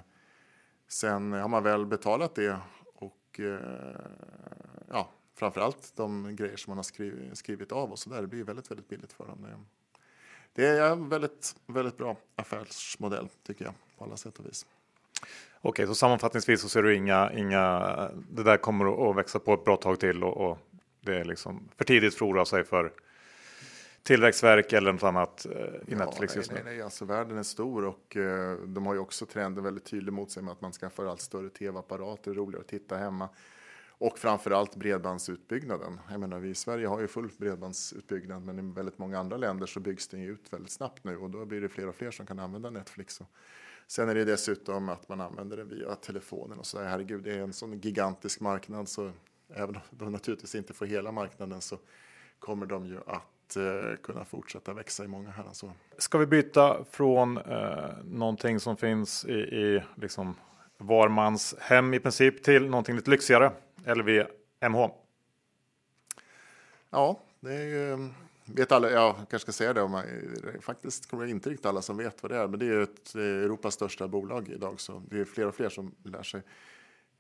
sen 0.89 1.33
har 1.33 1.49
man 1.49 1.63
väl 1.63 1.87
betalat 1.87 2.35
det 2.35 2.59
och 2.95 3.41
eh, 3.41 3.97
ja, 4.89 5.11
framförallt 5.35 5.93
de 5.97 6.37
grejer 6.37 6.57
som 6.57 6.71
man 6.71 6.79
har 6.79 6.83
skrivit, 6.83 7.39
skrivit 7.39 7.73
av 7.73 7.93
och 7.93 7.99
så 7.99 8.11
där. 8.11 8.21
Det 8.21 8.29
blir 8.29 8.45
väldigt, 8.45 8.71
väldigt 8.71 8.89
billigt 8.89 9.13
för 9.13 9.27
dem. 9.27 9.47
Det 10.53 10.67
är 10.67 10.91
en 10.91 11.09
väldigt, 11.09 11.57
väldigt 11.67 11.97
bra 11.97 12.17
affärsmodell 12.37 13.29
tycker 13.47 13.65
jag 13.65 13.75
på 13.99 14.05
alla 14.05 14.17
sätt 14.17 14.39
och 14.39 14.47
vis. 14.47 14.67
Okej, 15.61 15.87
så 15.87 15.95
sammanfattningsvis 15.95 16.61
så 16.61 16.69
ser 16.69 16.83
du 16.83 16.95
inga, 16.95 17.33
inga, 17.33 17.81
det 18.31 18.43
där 18.43 18.57
kommer 18.57 19.11
att 19.11 19.17
växa 19.17 19.39
på 19.39 19.55
ett 19.55 19.65
bra 19.65 19.77
tag 19.77 20.01
till 20.01 20.25
och, 20.25 20.51
och 20.51 20.59
det 21.01 21.17
är 21.17 21.25
liksom 21.25 21.69
för 21.77 21.85
tidigt 21.85 22.15
för 22.15 22.27
att 22.27 22.31
oroa 22.31 22.45
sig 22.45 22.65
för 22.65 22.93
tillväxtverk 24.05 24.73
eller 24.73 24.93
något 24.93 25.03
annat 25.03 25.47
eh, 25.47 25.93
i 25.93 25.95
Netflix 25.95 26.37
just 26.37 26.51
nu? 26.51 26.61
Nej, 26.65 26.75
nej, 26.75 26.83
alltså 26.83 27.05
världen 27.05 27.39
är 27.39 27.43
stor 27.43 27.85
och 27.85 28.17
eh, 28.17 28.59
de 28.59 28.87
har 28.87 28.95
ju 28.95 29.01
också 29.01 29.27
trenden 29.27 29.65
väldigt 29.65 29.85
tydlig 29.85 30.13
mot 30.13 30.31
sig 30.31 30.43
med 30.43 30.53
att 30.53 30.61
man 30.61 30.73
skaffar 30.73 31.07
allt 31.07 31.21
större 31.21 31.51
tv-apparater, 31.51 32.35
roligare 32.35 32.61
att 32.61 32.69
titta 32.69 32.97
hemma. 32.97 33.29
Och 33.99 34.19
framförallt 34.19 34.77
bredbandsutbyggnaden. 34.77 36.01
Jag 36.11 36.21
menar, 36.21 36.39
vi 36.39 36.49
i 36.49 36.55
Sverige 36.55 36.87
har 36.87 37.01
ju 37.01 37.07
full 37.07 37.31
bredbandsutbyggnad, 37.37 38.43
men 38.43 38.59
i 38.59 38.75
väldigt 38.75 38.99
många 38.99 39.19
andra 39.19 39.37
länder 39.37 39.67
så 39.67 39.81
byggs 39.81 40.09
den 40.09 40.21
ju 40.21 40.33
ut 40.33 40.53
väldigt 40.53 40.73
snabbt 40.73 41.05
nu 41.05 41.17
och 41.17 41.31
då 41.31 41.45
blir 41.45 41.61
det 41.61 41.69
fler 41.69 41.89
och 41.89 41.95
fler 41.95 42.11
som 42.11 42.27
kan 42.27 42.39
använda 42.39 42.71
Netflix. 42.71 43.21
Och 43.21 43.27
sen 43.87 44.09
är 44.09 44.15
det 44.15 44.25
dessutom 44.25 44.89
att 44.89 45.09
man 45.09 45.21
använder 45.21 45.57
den 45.57 45.69
via 45.69 45.95
telefonen 45.95 46.59
och 46.59 46.67
så 46.67 46.79
där. 46.79 46.85
Herregud, 46.85 47.23
det 47.23 47.35
är 47.35 47.39
en 47.39 47.53
sån 47.53 47.79
gigantisk 47.79 48.41
marknad 48.41 48.89
så 48.89 49.13
även 49.49 49.77
om 49.77 49.83
de 49.91 50.13
naturligtvis 50.13 50.55
inte 50.55 50.73
får 50.73 50.87
hela 50.87 51.13
marknaden 51.13 51.61
så 51.61 51.79
kommer 52.39 52.67
de 52.67 52.87
ju 52.87 52.99
att 53.07 53.34
eh, 53.57 53.97
kunna 54.03 54.25
fortsätta 54.25 54.73
växa 54.73 55.05
i 55.05 55.09
många 55.09 55.31
herrans 55.31 55.63
år. 55.63 55.73
Ska 55.99 56.19
vi 56.19 56.27
byta 56.27 56.85
från 56.91 57.39
eh, 57.39 57.91
någonting 58.05 58.61
som 58.61 58.77
finns 58.77 59.25
i, 59.25 59.33
i 59.33 59.83
liksom 59.95 60.37
var 60.79 61.09
mans 61.09 61.55
hem 61.59 61.95
i 61.95 62.01
princip 62.01 62.43
till 62.43 62.67
någonting 62.67 62.97
lite 62.97 63.11
lyxigare? 63.11 63.53
LV 63.87 64.27
MH? 64.61 64.89
Ja, 66.91 67.21
det 67.41 67.55
är 67.55 67.65
ju 67.65 68.09
vet 68.45 68.73
alla, 68.73 68.91
jag 68.91 69.17
kanske 69.17 69.39
ska 69.39 69.53
säga 69.53 69.73
det, 69.73 69.83
om 69.83 69.91
man, 69.91 70.05
faktiskt 70.61 71.11
kommer 71.11 71.27
inte 71.27 71.51
riktigt 71.51 71.67
alla 71.67 71.83
som 71.83 71.97
vet 71.97 72.23
vad 72.23 72.33
det 72.33 72.39
är, 72.39 72.47
men 72.47 72.59
det 72.59 72.67
är 72.67 72.81
ett 72.81 73.15
Europas 73.15 73.75
största 73.75 74.09
bolag 74.09 74.49
idag, 74.49 74.81
så 74.81 75.03
det 75.11 75.21
är 75.21 75.25
fler 75.25 75.47
och 75.47 75.55
fler 75.55 75.69
som 75.69 75.95
lär 76.03 76.23
sig 76.23 76.43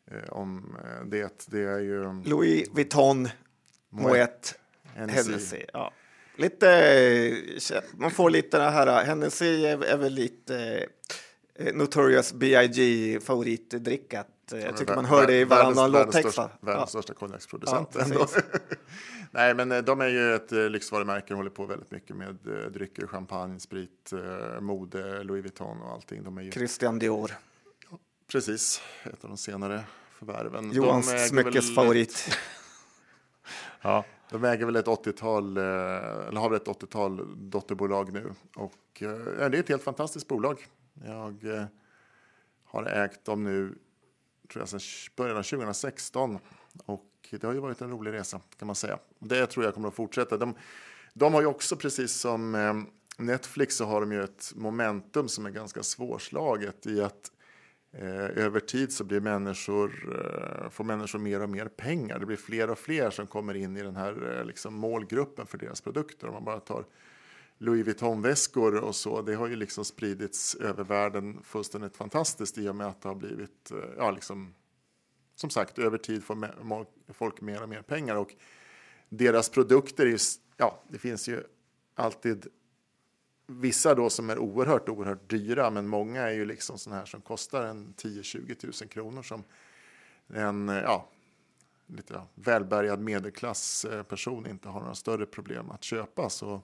eh, 0.06 0.28
om 0.28 0.76
eh, 0.84 1.06
det. 1.06 1.46
Det 1.50 1.62
är 1.62 1.78
ju 1.78 2.22
Louis 2.24 2.68
Vuitton, 2.72 3.28
Moet, 3.88 4.58
Hennessy. 4.94 5.64
Ja 5.72 5.92
lite, 6.36 6.70
eh, 7.72 7.82
man 7.96 8.10
får 8.10 8.30
lite 8.30 8.58
det 8.58 8.70
här, 8.70 9.04
Hennessy 9.04 9.64
är, 9.64 9.84
är 9.84 9.96
väl 9.96 10.12
lite 10.12 10.86
eh, 11.54 11.74
Notorious 11.74 12.32
B.I.G. 12.32 13.20
favoritdrickat. 13.20 14.28
Jag 14.50 14.76
tycker 14.76 14.94
man 14.94 15.04
hör 15.04 15.26
det 15.26 15.40
i 15.40 15.44
varannan 15.44 15.90
låttext. 15.90 16.38
Världens, 16.38 16.58
världens 16.60 16.90
största 16.90 17.14
konjaksproducent. 17.14 17.88
Ja, 17.94 18.26
Nej, 19.30 19.54
men 19.54 19.72
eh, 19.72 19.78
de 19.78 20.00
är 20.00 20.08
ju 20.08 20.34
ett 20.34 20.50
lyxvarumärke 20.50 21.32
och 21.32 21.36
håller 21.36 21.50
på 21.50 21.66
väldigt 21.66 21.90
mycket 21.90 22.16
med 22.16 22.38
drycker, 22.72 23.06
champagne, 23.06 23.60
sprit, 23.60 24.12
mode, 24.60 25.22
Louis 25.22 25.42
Vuitton 25.42 25.82
och 25.82 25.92
allting. 25.92 26.24
De 26.24 26.38
är 26.38 26.42
ju... 26.42 26.52
Christian 26.52 26.98
Dior. 26.98 27.32
precis, 28.32 28.82
ett 29.04 29.24
av 29.24 29.30
de 29.30 29.36
senare 29.36 29.84
förvärven. 30.18 30.72
Johans 30.72 31.28
smyckesfavorit. 31.28 32.28
Väl... 32.28 32.36
ja. 33.82 34.04
De 34.34 34.44
äger 34.44 34.66
väl 34.66 34.76
ett 34.76 34.86
80-tal, 34.86 35.56
eh, 35.56 35.62
eller 35.62 36.40
har 36.40 36.48
väl 36.50 36.56
ett 36.56 36.66
80-tal 36.66 37.34
dotterbolag 37.50 38.12
nu. 38.12 38.34
Och 38.56 39.02
eh, 39.02 39.08
ja, 39.40 39.48
det 39.48 39.56
är 39.56 39.60
ett 39.60 39.68
helt 39.68 39.82
fantastiskt 39.82 40.28
bolag. 40.28 40.66
Jag 41.04 41.44
eh, 41.44 41.64
har 42.64 42.84
ägt 42.86 43.24
dem 43.24 43.44
nu, 43.44 43.74
tror 44.52 44.62
jag, 44.62 44.68
sedan 44.68 44.80
början 45.16 45.36
av 45.36 45.42
2016. 45.42 46.38
Och 46.86 47.10
det 47.30 47.44
har 47.44 47.52
ju 47.52 47.60
varit 47.60 47.80
en 47.80 47.90
rolig 47.90 48.12
resa 48.12 48.40
kan 48.58 48.66
man 48.66 48.76
säga. 48.76 48.98
Det 49.18 49.46
tror 49.46 49.64
jag 49.64 49.74
kommer 49.74 49.88
att 49.88 49.94
fortsätta. 49.94 50.36
De, 50.36 50.54
de 51.12 51.34
har 51.34 51.40
ju 51.40 51.46
också, 51.46 51.76
precis 51.76 52.12
som 52.12 52.54
eh, 52.54 52.74
Netflix, 53.18 53.76
så 53.76 53.84
har 53.84 54.00
de 54.00 54.12
ju 54.12 54.24
ett 54.24 54.52
momentum 54.56 55.28
som 55.28 55.46
är 55.46 55.50
ganska 55.50 55.82
svårslaget 55.82 56.86
i 56.86 57.02
att 57.02 57.32
Eh, 57.98 58.44
över 58.44 58.60
tid 58.60 58.92
så 58.92 59.04
blir 59.04 59.20
människor, 59.20 60.16
eh, 60.18 60.70
får 60.70 60.84
människor 60.84 61.18
mer 61.18 61.42
och 61.42 61.48
mer 61.48 61.68
pengar. 61.68 62.18
Det 62.18 62.26
blir 62.26 62.36
fler 62.36 62.70
och 62.70 62.78
fler 62.78 63.10
som 63.10 63.26
kommer 63.26 63.54
in 63.54 63.76
i 63.76 63.82
den 63.82 63.96
här 63.96 64.38
eh, 64.38 64.44
liksom, 64.44 64.74
målgruppen 64.74 65.46
för 65.46 65.58
deras 65.58 65.80
produkter. 65.80 66.26
Om 66.26 66.34
man 66.34 66.44
bara 66.44 66.60
tar 66.60 66.84
Louis 67.58 67.86
Vuitton-väskor 67.86 68.76
och 68.76 68.94
så, 68.94 69.22
det 69.22 69.34
har 69.34 69.48
ju 69.48 69.56
liksom 69.56 69.84
spridits 69.84 70.54
över 70.54 70.84
världen 70.84 71.38
fullständigt 71.42 71.96
fantastiskt 71.96 72.58
i 72.58 72.68
och 72.68 72.76
med 72.76 72.86
att 72.86 73.02
det 73.02 73.08
har 73.08 73.16
blivit, 73.16 73.72
ja 73.96 74.10
liksom, 74.10 74.54
som 75.34 75.50
sagt, 75.50 75.78
över 75.78 75.98
tid 75.98 76.24
får 76.24 76.86
folk 77.12 77.40
mer 77.40 77.62
och 77.62 77.68
mer 77.68 77.82
pengar 77.82 78.16
och 78.16 78.34
deras 79.08 79.48
produkter, 79.48 80.06
är, 80.06 80.18
ja, 80.56 80.82
det 80.88 80.98
finns 80.98 81.28
ju 81.28 81.42
alltid 81.94 82.46
Vissa 83.46 83.94
då 83.94 84.10
som 84.10 84.30
är 84.30 84.38
oerhört, 84.38 84.88
oerhört 84.88 85.30
dyra, 85.30 85.70
men 85.70 85.88
många 85.88 86.22
är 86.22 86.32
ju 86.32 86.44
liksom 86.44 86.78
sådana 86.78 86.98
här 86.98 87.06
som 87.06 87.20
kostar 87.20 87.64
en 87.64 87.94
10-20 87.96 88.82
000 88.82 88.88
kronor 88.88 89.22
som 89.22 89.44
en 90.28 90.68
ja, 90.68 91.08
lite 91.86 92.20
välbärgad 92.34 93.00
medelklassperson 93.00 94.46
inte 94.46 94.68
har 94.68 94.80
några 94.80 94.94
större 94.94 95.26
problem 95.26 95.70
att 95.70 95.84
köpa. 95.84 96.30
Så 96.30 96.60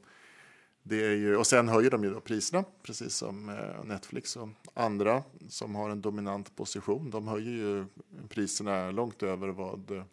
det 0.83 1.07
är 1.07 1.15
ju, 1.15 1.37
och 1.37 1.47
sen 1.47 1.69
höjer 1.69 1.91
de 1.91 2.05
ju 2.05 2.11
då 2.11 2.21
priserna, 2.21 2.65
precis 2.83 3.15
som 3.15 3.49
eh, 3.49 3.85
Netflix 3.85 4.37
och 4.37 4.49
andra 4.75 5.23
som 5.49 5.75
har 5.75 5.91
en 5.91 6.01
dominant 6.01 6.57
position. 6.57 7.11
De 7.11 7.29
höjer 7.29 7.53
ju 7.53 7.87
priserna 8.29 8.91
långt 8.91 9.23
över 9.23 9.49
vad 9.49 10.05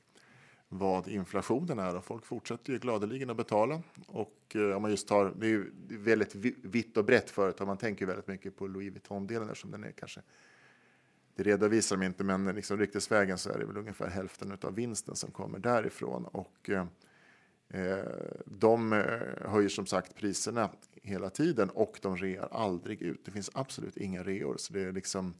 vad 0.70 1.07
inflationen 1.07 1.80
är 1.80 1.95
och 1.95 2.05
folk 2.05 2.26
fortsätter 2.26 2.74
ju 2.74 2.80
gladeligen 2.80 3.30
att 3.30 3.38
betala. 3.38 3.82
Och 4.07 4.55
eh, 4.55 4.76
om 4.76 4.82
man 4.82 4.91
just 4.91 5.07
tar, 5.07 5.34
det 5.39 5.45
är 5.45 5.49
ju 5.49 5.72
väldigt 5.89 6.36
vitt 6.63 6.97
och 6.97 7.05
brett 7.05 7.30
företag, 7.30 7.68
man 7.68 7.78
tänker 7.78 8.05
väldigt 8.05 8.28
mycket 8.28 8.55
på 8.55 8.68
Louis 8.68 8.93
Vuitton-delen 8.93 9.55
som 9.55 9.72
den 9.72 9.84
är 9.84 9.91
kanske, 9.91 10.22
det 11.36 11.43
redovisar 11.43 11.97
de 11.97 12.05
inte, 12.05 12.24
men 12.24 12.45
liksom 12.45 12.78
ryktesvägen 12.78 13.38
så 13.38 13.49
är 13.49 13.59
det 13.59 13.65
väl 13.65 13.78
ungefär 13.78 14.07
hälften 14.07 14.57
av 14.61 14.76
vinsten 14.76 15.15
som 15.15 15.32
kommer 15.32 15.59
därifrån. 15.59 16.26
Och 16.26 16.70
eh, 16.70 16.86
eh 17.70 18.05
de 18.45 18.93
eh, 18.93 19.49
höjer 19.49 19.70
som 19.70 19.86
sagt 19.86 20.15
priserna 20.15 20.70
hela 21.03 21.30
tiden 21.30 21.70
och 21.70 21.99
de 22.01 22.18
rear 22.18 22.47
aldrig 22.51 23.01
ut. 23.01 23.26
Det 23.26 23.32
finns 23.32 23.51
absolut 23.53 23.97
inga 23.97 24.24
reor, 24.24 24.55
så 24.57 24.74
det 24.74 24.82
är 24.82 24.91
liksom 24.91 25.34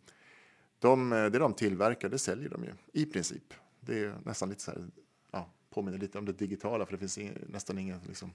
de, 0.80 1.10
det 1.10 1.40
de 1.40 1.54
tillverkar, 1.54 2.10
det 2.10 2.20
säljer 2.20 2.50
de 2.50 2.64
ju 2.64 2.74
i 2.94 3.06
princip. 3.06 3.54
Det 3.80 4.00
är 4.00 4.16
nästan 4.26 4.50
lite 4.50 4.62
så 4.62 4.72
här 4.72 4.88
påminner 5.78 5.98
lite 5.98 6.18
om 6.18 6.26
det 6.26 6.34
digitala 6.34 6.86
för 6.86 6.98
det 6.98 7.08
finns 7.08 7.20
nästan 7.48 7.78
inga 7.78 8.00
liksom, 8.08 8.32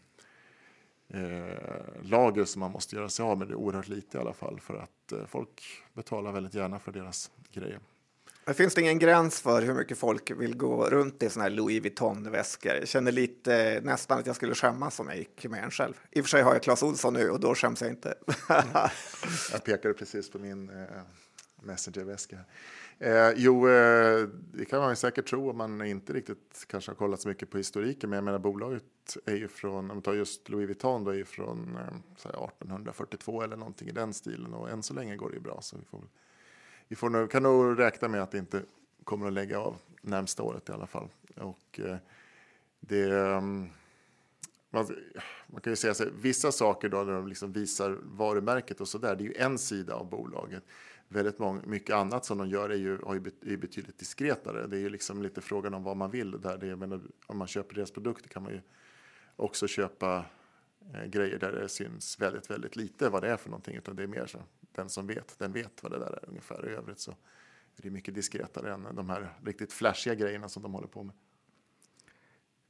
eh, 1.09 2.03
lager 2.03 2.45
som 2.45 2.61
man 2.61 2.70
måste 2.70 2.97
göra 2.97 3.09
sig 3.09 3.22
av 3.24 3.38
med. 3.38 3.49
Det 3.49 3.53
är 3.53 3.57
oerhört 3.57 3.88
lite 3.88 4.18
i 4.18 4.20
alla 4.20 4.32
fall 4.32 4.61
för 4.61 4.74
att 4.74 5.12
eh, 5.12 5.26
folk 5.26 5.62
betalar 5.93 6.32
väldigt 6.32 6.55
gärna 6.55 6.78
för 6.78 6.93
deras 6.93 7.30
grejer. 7.53 7.80
Det 8.45 8.55
finns 8.55 8.74
det 8.74 8.80
ingen 8.80 8.99
gräns 8.99 9.40
för 9.40 9.62
hur 9.62 9.74
mycket 9.74 9.99
folk 9.99 10.30
vill 10.30 10.57
gå 10.57 10.90
runt 10.90 11.22
i 11.22 11.30
såna 11.30 11.43
här 11.43 11.51
Louis 11.51 11.82
Vuitton-väskor? 11.82 12.72
Jag 12.72 12.88
känner 12.88 13.12
lite 13.12 13.80
nästan 13.84 14.18
att 14.18 14.26
jag 14.26 14.36
skulle 14.36 14.55
skämmas 14.55 15.01
om 15.01 15.09
jag 15.09 15.18
gick 15.18 15.45
med 15.45 15.64
en 15.64 15.70
själv. 15.70 15.95
I 16.11 16.20
och 16.20 16.24
för 16.24 16.28
sig 16.28 16.43
har 16.43 16.53
jag 16.53 16.62
Clas 16.62 16.82
Ohlson 16.82 17.14
nu 17.14 17.30
och 17.30 17.40
då 17.40 17.55
skäms 17.55 17.80
jag 17.80 17.90
inte. 17.90 18.14
jag 19.53 19.64
pekade 19.64 19.95
precis 19.95 20.30
på 20.30 20.38
min 20.38 20.70
eh, 20.70 21.03
Messenger-väska. 21.62 22.38
Eh, 22.99 23.30
jo, 23.36 23.68
eh, 23.68 24.28
det 24.53 24.64
kan 24.64 24.80
man 24.80 24.90
ju 24.90 24.97
säkert 24.97 25.26
tro 25.26 25.51
om 25.51 25.57
man 25.57 25.82
inte 25.82 26.12
riktigt 26.12 26.64
kanske 26.66 26.90
har 26.90 26.97
kollat 26.97 27.20
så 27.20 27.28
mycket 27.28 27.51
på 27.51 27.57
historiken. 27.57 28.11
Men 28.11 28.16
jag 28.16 28.24
menar 28.24 28.38
bolaget 28.38 28.84
är 29.24 29.36
ju 29.36 29.49
från, 29.49 29.78
om 29.78 29.86
man 29.86 30.03
tar 30.03 30.14
just 30.14 30.49
Louis 30.49 30.66
Vuitton, 30.66 31.05
då 31.05 31.11
är 31.11 31.14
ju 31.14 31.24
från 31.24 31.76
eh, 31.76 31.86
1842 32.14 33.43
eller 33.43 33.57
någonting 33.57 33.88
i 33.88 33.93
den 33.93 34.14
stilen. 34.14 34.55
Och 34.55 34.70
än 34.70 34.82
så 34.82 34.95
länge 34.95 35.16
går 35.16 35.28
det 35.28 35.34
ju 35.34 35.40
bra. 35.40 35.59
Så 35.61 35.76
vi, 35.76 35.84
får, 35.84 36.01
vi 36.88 36.97
får 36.97 37.11
nog, 37.11 37.30
kan 37.30 37.43
nog 37.43 37.78
räkna 37.78 38.09
med 38.09 38.22
att 38.22 38.30
det 38.30 38.38
inte 38.38 38.62
kommer 39.05 39.26
att 39.26 39.32
lägga 39.32 39.59
av 39.59 39.76
närmsta 40.01 40.43
året 40.43 40.68
i 40.68 40.72
alla 40.72 40.86
fall. 40.86 41.09
Och 41.36 41.80
eh, 41.80 41.97
det... 42.80 43.11
Ehm, 43.11 43.68
man, 44.70 44.86
man, 45.47 45.61
kan 45.61 45.72
ju 45.72 45.76
säga 45.76 45.95
så 45.95 46.05
vissa 46.20 46.53
saker 46.53 46.88
då 46.88 47.03
när 47.03 47.12
de 47.12 47.28
liksom 47.28 47.53
visar 47.53 47.99
varumärket 48.03 48.80
och 48.80 48.88
så 48.88 48.99
där, 48.99 49.16
det 49.16 49.24
är 49.24 49.26
ju 49.26 49.34
en 49.34 49.59
sida 49.59 49.95
av 49.95 50.11
bolaget 50.11 50.62
väldigt 51.12 51.38
många, 51.38 51.62
mycket 51.66 51.96
annat 51.96 52.24
som 52.24 52.38
de 52.38 52.48
gör 52.48 52.70
är 52.70 52.76
ju, 52.76 52.94
är 52.94 53.56
betydligt 53.56 53.98
diskretare. 53.98 54.66
Det 54.66 54.76
är 54.76 54.80
ju 54.80 54.88
liksom 54.88 55.22
lite 55.22 55.40
frågan 55.40 55.74
om 55.74 55.82
vad 55.82 55.96
man 55.96 56.10
vill. 56.10 56.40
Där 56.40 56.58
det, 56.58 56.76
menar, 56.76 57.00
om 57.26 57.38
man 57.38 57.46
köper 57.48 57.74
deras 57.74 57.90
produkter 57.90 58.28
kan 58.28 58.42
man 58.42 58.52
ju 58.52 58.60
också 59.36 59.66
köpa 59.66 60.24
eh, 60.94 61.04
grejer 61.04 61.38
där 61.38 61.52
det 61.52 61.68
syns 61.68 62.20
väldigt, 62.20 62.50
väldigt 62.50 62.76
lite 62.76 63.08
vad 63.08 63.22
det 63.22 63.28
är 63.28 63.36
för 63.36 63.50
någonting. 63.50 63.76
Utan 63.76 63.96
det 63.96 64.02
är 64.02 64.06
mer 64.06 64.26
så 64.26 64.38
den 64.72 64.88
som 64.88 65.06
vet, 65.06 65.38
den 65.38 65.52
vet 65.52 65.82
vad 65.82 65.92
det 65.92 65.98
där 65.98 66.18
är 66.22 66.28
ungefär. 66.28 66.68
I 66.68 66.72
övrigt 66.72 67.00
så 67.00 67.10
är 67.76 67.82
det 67.82 67.90
mycket 67.90 68.14
diskretare 68.14 68.72
än 68.74 68.86
de 68.94 69.10
här 69.10 69.38
riktigt 69.44 69.72
flashiga 69.72 70.14
grejerna 70.14 70.48
som 70.48 70.62
de 70.62 70.74
håller 70.74 70.88
på 70.88 71.02
med. 71.02 71.14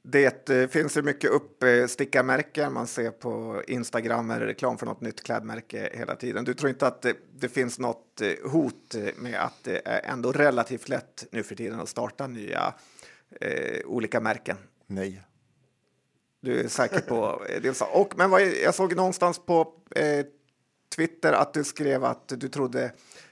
Det 0.05 0.50
eh, 0.50 0.68
finns 0.68 0.96
ju 0.96 1.03
mycket 1.03 1.30
uppstickarmärken 1.30 2.72
man 2.72 2.86
ser 2.86 3.11
på 3.11 3.62
Instagram 3.66 4.30
eller 4.30 4.46
reklam 4.46 4.78
för 4.78 4.86
något 4.86 5.00
nytt 5.00 5.22
klädmärke 5.22 5.90
hela 5.92 6.16
tiden. 6.16 6.44
Du 6.44 6.55
tror 6.55 6.70
inte 6.70 6.86
att 6.86 7.03
det, 7.03 7.16
det, 7.34 7.48
finns 7.48 7.78
något 7.78 8.20
eh, 8.20 8.50
hot 8.50 8.94
med 9.16 9.44
att 9.44 9.64
det 9.64 9.82
är 9.84 10.12
ändå 10.12 10.32
relativt 10.32 10.88
lätt 10.88 11.26
nu 11.30 11.42
för 11.42 11.55
tiden 11.55 11.80
att 11.80 11.88
starta 11.88 12.26
nya 12.26 12.74
eh, 13.40 13.86
olika 13.86 14.20
märken? 14.20 14.57
Nej. 14.86 15.22
Du 16.40 16.61
är 16.61 16.68
säker 16.68 17.00
på 17.00 17.42
det? 17.62 17.80
Och, 17.80 18.14
men 18.16 18.30
vad, 18.30 18.42
jag 18.42 18.74
såg 18.74 18.96
någonstans 18.96 19.38
på 19.38 19.74
eh, 19.96 20.26
Twitter 20.96 21.32
att 21.32 21.55
du 21.55 21.64
skrev 21.64 22.05
att 22.05 22.28
du 22.28 22.48
trodde 22.48 22.84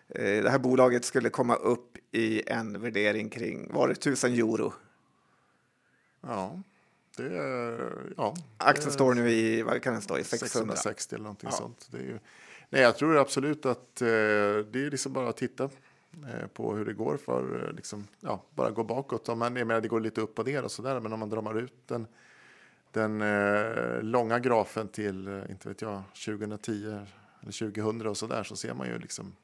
eh, 0.08 0.42
det 0.42 0.50
här 0.50 0.58
bolaget 0.58 1.04
skulle 1.04 1.28
komma 1.28 1.54
upp 1.54 1.96
i 2.12 2.50
en 2.50 2.80
värdering 2.80 3.30
kring, 3.30 3.72
var 3.72 3.88
det 3.88 3.94
tusen 3.94 4.32
euro? 4.32 4.72
Ja, 6.20 6.62
det 7.16 7.38
är... 7.38 7.92
Ja, 8.16 8.34
Aktien 8.56 8.92
står 8.92 9.14
nu 9.14 9.30
i, 9.30 9.62
vad 9.62 9.82
kan 9.82 9.92
den 9.92 10.02
stå 10.02 10.18
i, 10.18 10.24
600? 10.24 10.76
660 10.76 11.14
eller 11.14 11.22
någonting 11.22 11.48
ja. 11.52 11.56
sånt. 11.56 11.88
Det 11.90 11.98
är 11.98 12.02
ju, 12.02 12.18
nej, 12.70 12.82
jag 12.82 12.96
tror 12.96 13.18
absolut 13.18 13.66
att 13.66 14.02
eh, 14.02 14.06
det 14.06 14.74
är 14.74 14.90
liksom 14.90 15.12
bara 15.12 15.28
att 15.28 15.36
titta 15.36 15.64
eh, 15.64 16.46
på 16.54 16.74
hur 16.74 16.84
det 16.84 16.92
går 16.92 17.16
för, 17.16 17.66
eh, 17.66 17.72
liksom, 17.72 18.06
ja, 18.20 18.42
bara 18.54 18.70
gå 18.70 18.84
bakåt. 18.84 19.28
Om 19.28 19.38
man, 19.38 19.56
jag 19.56 19.66
menar, 19.66 19.80
det 19.80 19.88
går 19.88 20.00
lite 20.00 20.20
upp 20.20 20.38
och 20.38 20.46
ner 20.46 20.64
och 20.64 20.70
sådär, 20.70 21.00
men 21.00 21.12
om 21.12 21.20
man 21.20 21.30
drar 21.30 21.58
ut 21.58 21.88
den, 21.88 22.06
den 22.92 23.22
eh, 23.22 24.02
långa 24.02 24.38
grafen 24.38 24.88
till, 24.88 25.44
inte 25.50 25.68
vet 25.68 25.82
jag, 25.82 26.02
2010 26.24 26.72
eller 27.42 27.72
2000 27.72 28.06
och 28.06 28.16
sådär 28.16 28.42
så 28.42 28.56
ser 28.56 28.74
man 28.74 28.86
ju 28.86 28.98
liksom 28.98 29.36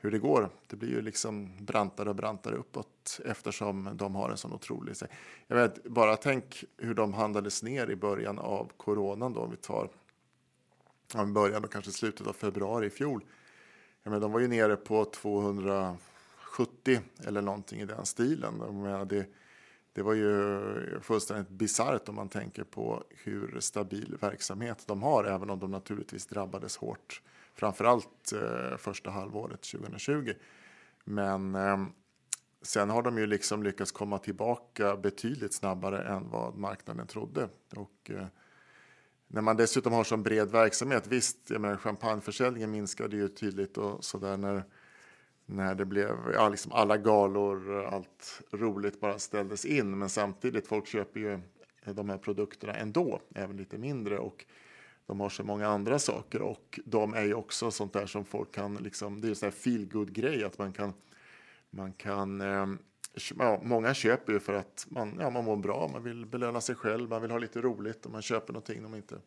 hur 0.00 0.10
det 0.10 0.18
går. 0.18 0.50
Det 0.66 0.76
blir 0.76 0.88
ju 0.88 1.02
liksom 1.02 1.56
brantare 1.58 2.08
och 2.08 2.16
brantare 2.16 2.56
uppåt 2.56 3.20
eftersom 3.24 3.90
de 3.94 4.14
har 4.14 4.30
en 4.30 4.36
sån 4.36 4.52
otrolig... 4.52 4.94
Jag 5.46 5.56
vet, 5.56 5.84
bara 5.84 6.16
tänk 6.16 6.64
hur 6.76 6.94
de 6.94 7.14
handlades 7.14 7.62
ner 7.62 7.90
i 7.90 7.96
början 7.96 8.38
av 8.38 8.70
coronan 8.76 9.32
då, 9.32 9.40
om 9.40 9.50
vi 9.50 9.56
tar 9.56 9.88
ja, 11.14 11.24
början 11.24 11.64
och 11.64 11.72
kanske 11.72 11.90
slutet 11.90 12.26
av 12.26 12.32
februari 12.32 12.86
i 12.86 12.90
fjol. 12.90 13.24
Jag 14.02 14.10
menar, 14.10 14.20
de 14.20 14.32
var 14.32 14.40
ju 14.40 14.48
nere 14.48 14.76
på 14.76 15.04
270 15.04 15.98
eller 17.24 17.42
någonting 17.42 17.80
i 17.80 17.86
den 17.86 18.06
stilen. 18.06 18.54
Jag 18.60 18.74
menar, 18.74 19.04
det, 19.04 19.26
det 19.92 20.02
var 20.02 20.14
ju 20.14 20.60
fullständigt 21.02 21.48
bisarrt 21.48 22.08
om 22.08 22.14
man 22.14 22.28
tänker 22.28 22.64
på 22.64 23.04
hur 23.10 23.60
stabil 23.60 24.16
verksamhet 24.20 24.84
de 24.86 25.02
har, 25.02 25.24
även 25.24 25.50
om 25.50 25.58
de 25.58 25.70
naturligtvis 25.70 26.26
drabbades 26.26 26.76
hårt 26.76 27.22
framförallt 27.60 28.32
eh, 28.32 28.76
första 28.76 29.10
halvåret 29.10 29.62
2020. 29.62 30.32
Men 31.04 31.54
eh, 31.54 31.78
sen 32.62 32.90
har 32.90 33.02
de 33.02 33.18
ju 33.18 33.26
liksom 33.26 33.62
lyckats 33.62 33.92
komma 33.92 34.18
tillbaka 34.18 34.96
betydligt 34.96 35.54
snabbare 35.54 36.02
än 36.02 36.30
vad 36.30 36.56
marknaden 36.56 37.06
trodde. 37.06 37.48
Och, 37.76 38.10
eh, 38.10 38.26
när 39.28 39.40
man 39.40 39.56
dessutom 39.56 39.92
har 39.92 40.04
så 40.04 40.16
bred 40.16 40.50
verksamhet, 40.50 41.06
visst, 41.06 41.50
jag 41.50 41.60
menar, 41.60 41.76
champagneförsäljningen 41.76 42.70
minskade 42.70 43.16
ju 43.16 43.28
tydligt 43.28 43.78
och 43.78 44.04
sådär 44.04 44.36
när, 44.36 44.64
när 45.46 45.74
det 45.74 45.84
blev, 45.84 46.16
ja, 46.34 46.48
liksom 46.48 46.72
alla 46.72 46.96
galor, 46.96 47.84
allt 47.84 48.42
roligt 48.52 49.00
bara 49.00 49.18
ställdes 49.18 49.64
in. 49.64 49.98
Men 49.98 50.08
samtidigt, 50.08 50.66
folk 50.66 50.86
köper 50.86 51.20
ju 51.20 51.40
de 51.84 52.08
här 52.08 52.18
produkterna 52.18 52.74
ändå, 52.74 53.20
även 53.34 53.56
lite 53.56 53.78
mindre. 53.78 54.18
Och 54.18 54.44
de 55.10 55.20
har 55.20 55.28
så 55.28 55.44
många 55.44 55.68
andra 55.68 55.98
saker 55.98 56.42
och 56.42 56.80
de 56.84 57.14
är 57.14 57.24
ju 57.24 57.34
också 57.34 57.70
sånt 57.70 57.92
där 57.92 58.06
som 58.06 58.24
folk 58.24 58.52
kan 58.52 58.74
liksom, 58.76 59.20
det 59.20 59.26
är 59.26 59.28
en 59.28 59.36
sån 59.36 59.46
här 59.46 59.50
feel 59.50 59.86
good 59.86 60.12
grej 60.12 60.44
att 60.44 60.58
man 60.58 60.72
kan, 60.72 60.92
man 61.70 61.92
kan 61.92 62.40
ehm, 62.40 62.78
ja, 63.38 63.60
många 63.62 63.94
köper 63.94 64.32
ju 64.32 64.40
för 64.40 64.52
att 64.52 64.86
man, 64.88 65.16
ja, 65.20 65.30
man 65.30 65.44
mår 65.44 65.56
bra, 65.56 65.90
man 65.92 66.02
vill 66.02 66.26
belöna 66.26 66.60
sig 66.60 66.74
själv, 66.74 67.08
man 67.08 67.22
vill 67.22 67.30
ha 67.30 67.38
lite 67.38 67.60
roligt 67.60 68.06
och 68.06 68.12
man 68.12 68.22
köper 68.22 68.52
någonting 68.52 68.82
de 68.82 68.94
inte, 68.94 69.18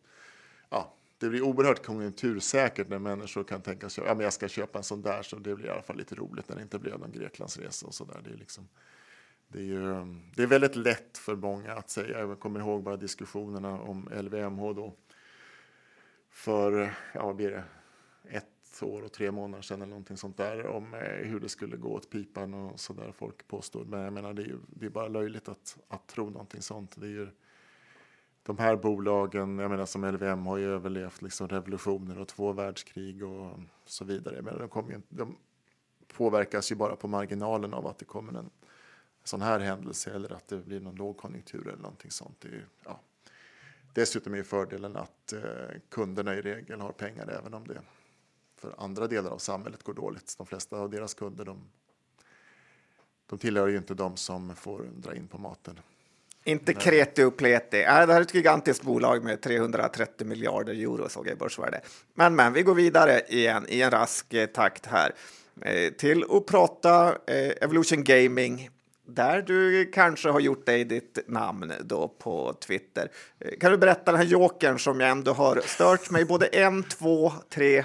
ja, 0.70 0.94
det 1.18 1.28
blir 1.28 1.42
oerhört 1.42 1.86
konjunktursäkert 1.86 2.88
när 2.88 2.98
människor 2.98 3.44
kan 3.44 3.62
tänka 3.62 3.88
sig 3.88 4.04
ja, 4.06 4.14
men 4.14 4.24
jag 4.24 4.32
ska 4.32 4.48
köpa 4.48 4.78
en 4.78 4.84
sån 4.84 5.02
där 5.02 5.22
så 5.22 5.36
det 5.36 5.54
blir 5.54 5.66
i 5.66 5.70
alla 5.70 5.82
fall 5.82 5.96
lite 5.96 6.14
roligt 6.14 6.48
när 6.48 6.56
det 6.56 6.62
inte 6.62 6.78
blev 6.78 6.98
någon 6.98 7.12
Greklandsresa 7.12 7.86
och 7.86 7.94
så 7.94 8.04
där. 8.04 8.20
Det 8.24 8.30
är 8.30 8.36
liksom, 8.36 8.68
det 9.48 9.58
är, 9.58 9.62
ju, 9.62 9.80
det 10.36 10.42
är 10.42 10.46
väldigt 10.46 10.76
lätt 10.76 11.18
för 11.18 11.36
många 11.36 11.72
att 11.72 11.90
säga, 11.90 12.18
jag 12.18 12.40
kommer 12.40 12.60
ihåg 12.60 12.82
bara 12.82 12.96
diskussionerna 12.96 13.80
om 13.80 14.08
LVMH 14.20 14.72
då, 14.72 14.94
för, 16.34 16.94
ja 17.12 17.26
vad 17.26 17.36
blir 17.36 17.50
det, 17.50 17.64
ett 18.28 18.82
år 18.82 19.02
och 19.02 19.12
tre 19.12 19.30
månader 19.30 19.62
sedan 19.62 19.82
eller 19.82 19.90
någonting 19.90 20.16
sånt 20.16 20.36
där 20.36 20.66
om 20.66 20.94
eh, 20.94 21.00
hur 21.00 21.40
det 21.40 21.48
skulle 21.48 21.76
gå 21.76 21.88
åt 21.88 22.10
pipan 22.10 22.54
och 22.54 22.80
så 22.80 22.92
där 22.92 23.12
folk 23.12 23.48
påstod. 23.48 23.88
Men 23.88 24.00
jag 24.00 24.12
menar 24.12 24.34
det 24.34 24.42
är 24.42 24.46
ju 24.46 24.58
det 24.66 24.86
är 24.86 24.90
bara 24.90 25.08
löjligt 25.08 25.48
att, 25.48 25.78
att 25.88 26.06
tro 26.06 26.30
någonting 26.30 26.62
sånt. 26.62 26.94
Det 26.96 27.06
är 27.06 27.10
ju, 27.10 27.28
de 28.42 28.58
här 28.58 28.76
bolagen, 28.76 29.58
jag 29.58 29.70
menar 29.70 29.86
som 29.86 30.04
LVM 30.04 30.46
har 30.46 30.56
ju 30.56 30.74
överlevt 30.74 31.22
liksom 31.22 31.48
revolutioner 31.48 32.18
och 32.18 32.28
två 32.28 32.52
världskrig 32.52 33.24
och 33.24 33.58
så 33.84 34.04
vidare. 34.04 34.42
Men 34.42 34.58
de, 34.58 34.68
kommer 34.68 34.92
ju, 34.92 35.00
de 35.08 35.36
påverkas 36.16 36.72
ju 36.72 36.76
bara 36.76 36.96
på 36.96 37.08
marginalen 37.08 37.74
av 37.74 37.86
att 37.86 37.98
det 37.98 38.04
kommer 38.04 38.38
en 38.38 38.50
sån 39.24 39.42
här 39.42 39.60
händelse 39.60 40.14
eller 40.14 40.32
att 40.32 40.48
det 40.48 40.56
blir 40.56 40.80
någon 40.80 40.96
lågkonjunktur 40.96 41.68
eller 41.68 41.82
någonting 41.82 42.10
sånt. 42.10 42.40
Det 42.40 42.48
är, 42.48 42.66
ja, 42.84 43.00
Dessutom 43.94 44.34
är 44.34 44.42
fördelen 44.42 44.96
att 44.96 45.32
eh, 45.32 45.40
kunderna 45.88 46.34
i 46.34 46.40
regel 46.40 46.80
har 46.80 46.92
pengar 46.92 47.38
även 47.38 47.54
om 47.54 47.66
det 47.66 47.80
för 48.56 48.74
andra 48.78 49.06
delar 49.06 49.30
av 49.30 49.38
samhället 49.38 49.82
går 49.82 49.94
dåligt. 49.94 50.34
De 50.38 50.46
flesta 50.46 50.76
av 50.76 50.90
deras 50.90 51.14
kunder 51.14 51.44
de, 51.44 51.58
de 53.26 53.38
tillhör 53.38 53.68
ju 53.68 53.76
inte 53.76 53.94
de 53.94 54.16
som 54.16 54.56
får 54.56 54.82
dra 54.96 55.14
in 55.14 55.28
på 55.28 55.38
maten. 55.38 55.80
Inte 56.44 56.72
Nej. 56.72 56.82
kreti 56.82 57.22
och 57.22 57.36
pleti. 57.36 57.82
Äh, 57.82 57.84
det 57.84 57.90
här 57.90 58.08
är 58.08 58.20
ett 58.20 58.34
gigantiskt 58.34 58.82
bolag 58.82 59.24
med 59.24 59.40
330 59.40 60.26
miljarder 60.26 60.72
euro 60.72 61.08
såg 61.08 61.26
jag 61.26 61.32
i 61.32 61.36
börsvärde. 61.36 61.80
Men, 62.14 62.36
men 62.36 62.52
vi 62.52 62.62
går 62.62 62.74
vidare 62.74 63.20
igen 63.28 63.66
i 63.68 63.82
en 63.82 63.90
rask 63.90 64.34
eh, 64.34 64.46
takt 64.46 64.86
här 64.86 65.14
eh, 65.60 65.92
till 65.92 66.24
att 66.30 66.46
prata 66.46 67.08
eh, 67.08 67.52
Evolution 67.60 68.04
Gaming 68.04 68.70
där 69.06 69.42
du 69.42 69.90
kanske 69.94 70.28
har 70.28 70.40
gjort 70.40 70.66
dig 70.66 70.84
ditt 70.84 71.18
namn 71.26 71.72
då 71.84 72.08
på 72.08 72.54
Twitter. 72.66 73.10
Kan 73.60 73.70
du 73.70 73.78
berätta 73.78 74.12
den 74.12 74.20
här 74.20 74.26
jokern 74.26 74.78
som 74.78 75.00
jag 75.00 75.10
ändå 75.10 75.32
har 75.32 75.60
stört 75.64 76.10
mig 76.10 76.24
både 76.24 76.46
en, 76.46 76.82
två, 76.82 77.32
tre 77.50 77.84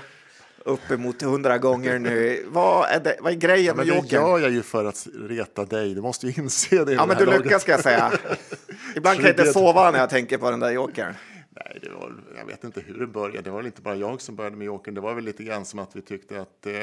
uppemot 0.66 1.22
hundra 1.22 1.58
gånger 1.58 2.00
nu. 2.00 2.46
Vad 2.48 2.90
är, 2.90 3.00
det, 3.00 3.18
vad 3.20 3.34
är 3.34 3.38
grejen 3.38 3.66
ja, 3.66 3.74
med 3.76 3.86
jokern? 3.86 4.08
Det 4.08 4.16
gör 4.16 4.40
jag 4.40 4.52
ju 4.52 4.62
för 4.62 4.86
att 4.86 5.08
reta 5.14 5.66
dig. 5.66 5.94
Du 5.94 6.02
måste 6.02 6.28
ju 6.28 6.44
inse 6.44 6.86
det. 6.86 6.94
Ja, 6.94 7.06
men 7.06 7.18
du 7.18 7.26
lyckas 7.26 7.62
ska 7.62 7.72
jag 7.72 7.84
säga. 7.84 8.12
Ibland 8.96 9.18
kan 9.18 9.26
jag 9.26 9.40
inte 9.40 9.54
sova 9.54 9.92
när 9.92 10.00
jag 10.00 10.10
tänker 10.10 10.38
på 10.38 10.52
den 10.52 10.60
där 10.60 10.72
jokern. 10.72 11.14
Nej, 11.50 11.80
det 11.82 11.90
var, 11.90 12.14
jag 12.38 12.46
vet 12.46 12.64
inte 12.64 12.82
hur 12.82 13.00
det 13.00 13.08
började. 13.08 13.42
Det 13.42 13.50
var 13.50 13.58
väl 13.58 13.66
inte 13.66 13.82
bara 13.82 13.96
jag 13.96 14.22
som 14.22 14.36
började 14.36 14.56
med 14.56 14.66
jokern. 14.66 14.94
Det 14.94 15.02
var 15.02 15.14
väl 15.14 15.24
lite 15.24 15.44
grann 15.44 15.66
som 15.66 15.80
att 15.80 15.96
vi 15.96 16.02
tyckte 16.02 16.42
att... 16.42 16.66
Eh, 16.66 16.74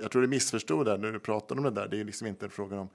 jag 0.00 0.10
tror 0.10 0.22
det 0.22 0.28
missförstod 0.28 0.86
där 0.86 0.98
när 0.98 1.12
du 1.12 1.18
pratade 1.18 1.58
om 1.60 1.64
det 1.64 1.80
där. 1.80 1.88
Det 1.88 2.00
är 2.00 2.04
liksom 2.04 2.26
inte 2.26 2.46
en 2.46 2.50
fråga 2.50 2.80
om 2.80 2.88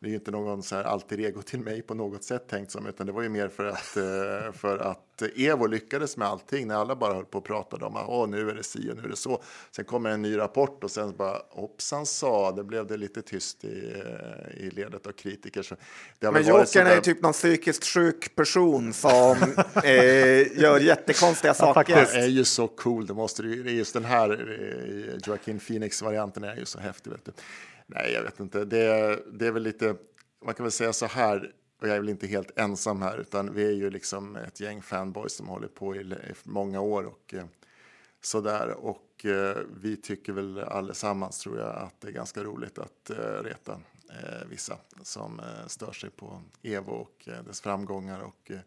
det 0.00 0.06
är 0.06 0.10
ju 0.10 0.14
inte 0.14 0.30
någon 0.30 0.62
så 0.62 0.76
här 0.76 0.84
alltid 0.84 1.20
ego 1.20 1.42
till 1.42 1.60
mig 1.60 1.82
på 1.82 1.94
något 1.94 2.24
sätt 2.24 2.48
tänkt 2.48 2.70
som, 2.70 2.86
utan 2.86 3.06
det 3.06 3.12
var 3.12 3.22
ju 3.22 3.28
mer 3.28 3.48
för 3.48 3.64
att, 3.64 3.96
eh, 3.96 4.52
för 4.52 4.78
att 4.78 5.22
Evo 5.36 5.66
lyckades 5.66 6.16
med 6.16 6.28
allting 6.28 6.66
när 6.66 6.74
alla 6.74 6.96
bara 6.96 7.14
höll 7.14 7.24
på 7.24 7.38
och 7.38 7.44
pratade 7.44 7.84
om 7.84 7.96
att 7.96 8.28
nu 8.28 8.50
är 8.50 8.54
det 8.54 8.62
si 8.62 8.90
och 8.90 8.96
nu 8.96 9.02
är 9.02 9.08
det 9.08 9.16
så. 9.16 9.42
Sen 9.70 9.84
kommer 9.84 10.10
en 10.10 10.22
ny 10.22 10.38
rapport 10.38 10.84
och 10.84 10.90
sen 10.90 11.16
bara 11.16 11.42
hoppsan 11.50 12.06
sa, 12.06 12.52
det 12.52 12.64
blev 12.64 12.86
det 12.86 12.96
lite 12.96 13.22
tyst 13.22 13.64
i, 13.64 13.92
eh, 13.94 14.64
i 14.64 14.70
ledet 14.70 15.06
av 15.06 15.12
kritiker. 15.12 15.62
Så 15.62 15.76
det 16.18 16.30
Men 16.30 16.46
Jokern 16.46 16.86
är 16.86 16.94
ju 16.94 17.00
typ 17.00 17.22
någon 17.22 17.32
psykiskt 17.32 17.84
sjuk 17.84 18.34
person 18.34 18.92
som 18.92 19.36
eh, 19.84 20.60
gör 20.60 20.80
jättekonstiga 20.80 21.54
saker. 21.54 21.96
Ja, 21.96 22.20
är 22.20 22.26
ju 22.26 22.44
så 22.44 22.68
cool, 22.68 23.06
det 23.06 23.14
måste 23.14 23.42
du, 23.42 23.70
just 23.70 23.94
den 23.94 24.04
här 24.04 24.30
eh, 24.30 25.18
Joaquin 25.26 25.58
Phoenix-varianten 25.58 26.44
är 26.44 26.56
ju 26.56 26.64
så 26.64 26.78
häftig. 26.78 27.10
Vet 27.10 27.24
du. 27.24 27.32
Nej, 27.86 28.12
jag 28.12 28.22
vet 28.22 28.40
inte. 28.40 28.64
Det, 28.64 29.18
det 29.32 29.46
är 29.46 29.52
väl 29.52 29.62
lite, 29.62 29.96
man 30.44 30.54
kan 30.54 30.64
väl 30.64 30.72
säga 30.72 30.92
så 30.92 31.06
här, 31.06 31.52
och 31.80 31.88
jag 31.88 31.96
är 31.96 32.00
väl 32.00 32.08
inte 32.08 32.26
helt 32.26 32.58
ensam 32.58 33.02
här, 33.02 33.18
utan 33.18 33.54
vi 33.54 33.66
är 33.66 33.72
ju 33.72 33.90
liksom 33.90 34.36
ett 34.36 34.60
gäng 34.60 34.82
fanboys 34.82 35.32
som 35.32 35.48
håller 35.48 35.68
på 35.68 35.96
i, 35.96 36.00
i 36.00 36.34
många 36.42 36.80
år 36.80 37.04
och 37.04 37.34
eh, 37.34 37.44
så 38.20 38.40
där. 38.40 38.70
Och 38.70 39.24
eh, 39.24 39.56
vi 39.80 39.96
tycker 39.96 40.32
väl 40.32 40.58
allesammans, 40.58 41.38
tror 41.38 41.58
jag, 41.58 41.76
att 41.76 42.00
det 42.00 42.08
är 42.08 42.12
ganska 42.12 42.44
roligt 42.44 42.78
att 42.78 43.10
eh, 43.10 43.42
reta 43.42 43.80
eh, 44.10 44.48
vissa 44.50 44.78
som 45.02 45.40
eh, 45.40 45.66
stör 45.66 45.92
sig 45.92 46.10
på 46.10 46.42
Evo 46.62 46.90
och 46.90 47.28
eh, 47.28 47.42
dess 47.42 47.60
framgångar 47.60 48.20
och, 48.20 48.50
eh, 48.50 48.60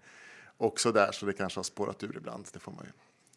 och 0.57 0.79
så 0.79 0.91
där. 0.91 1.11
Så 1.11 1.25
det 1.25 1.33
kanske 1.33 1.57
har 1.57 1.63
spårat 1.63 2.03
ur 2.03 2.17
ibland, 2.17 2.47
det 2.53 2.59
får 2.59 2.71
man 2.71 2.85
ju 2.85 2.91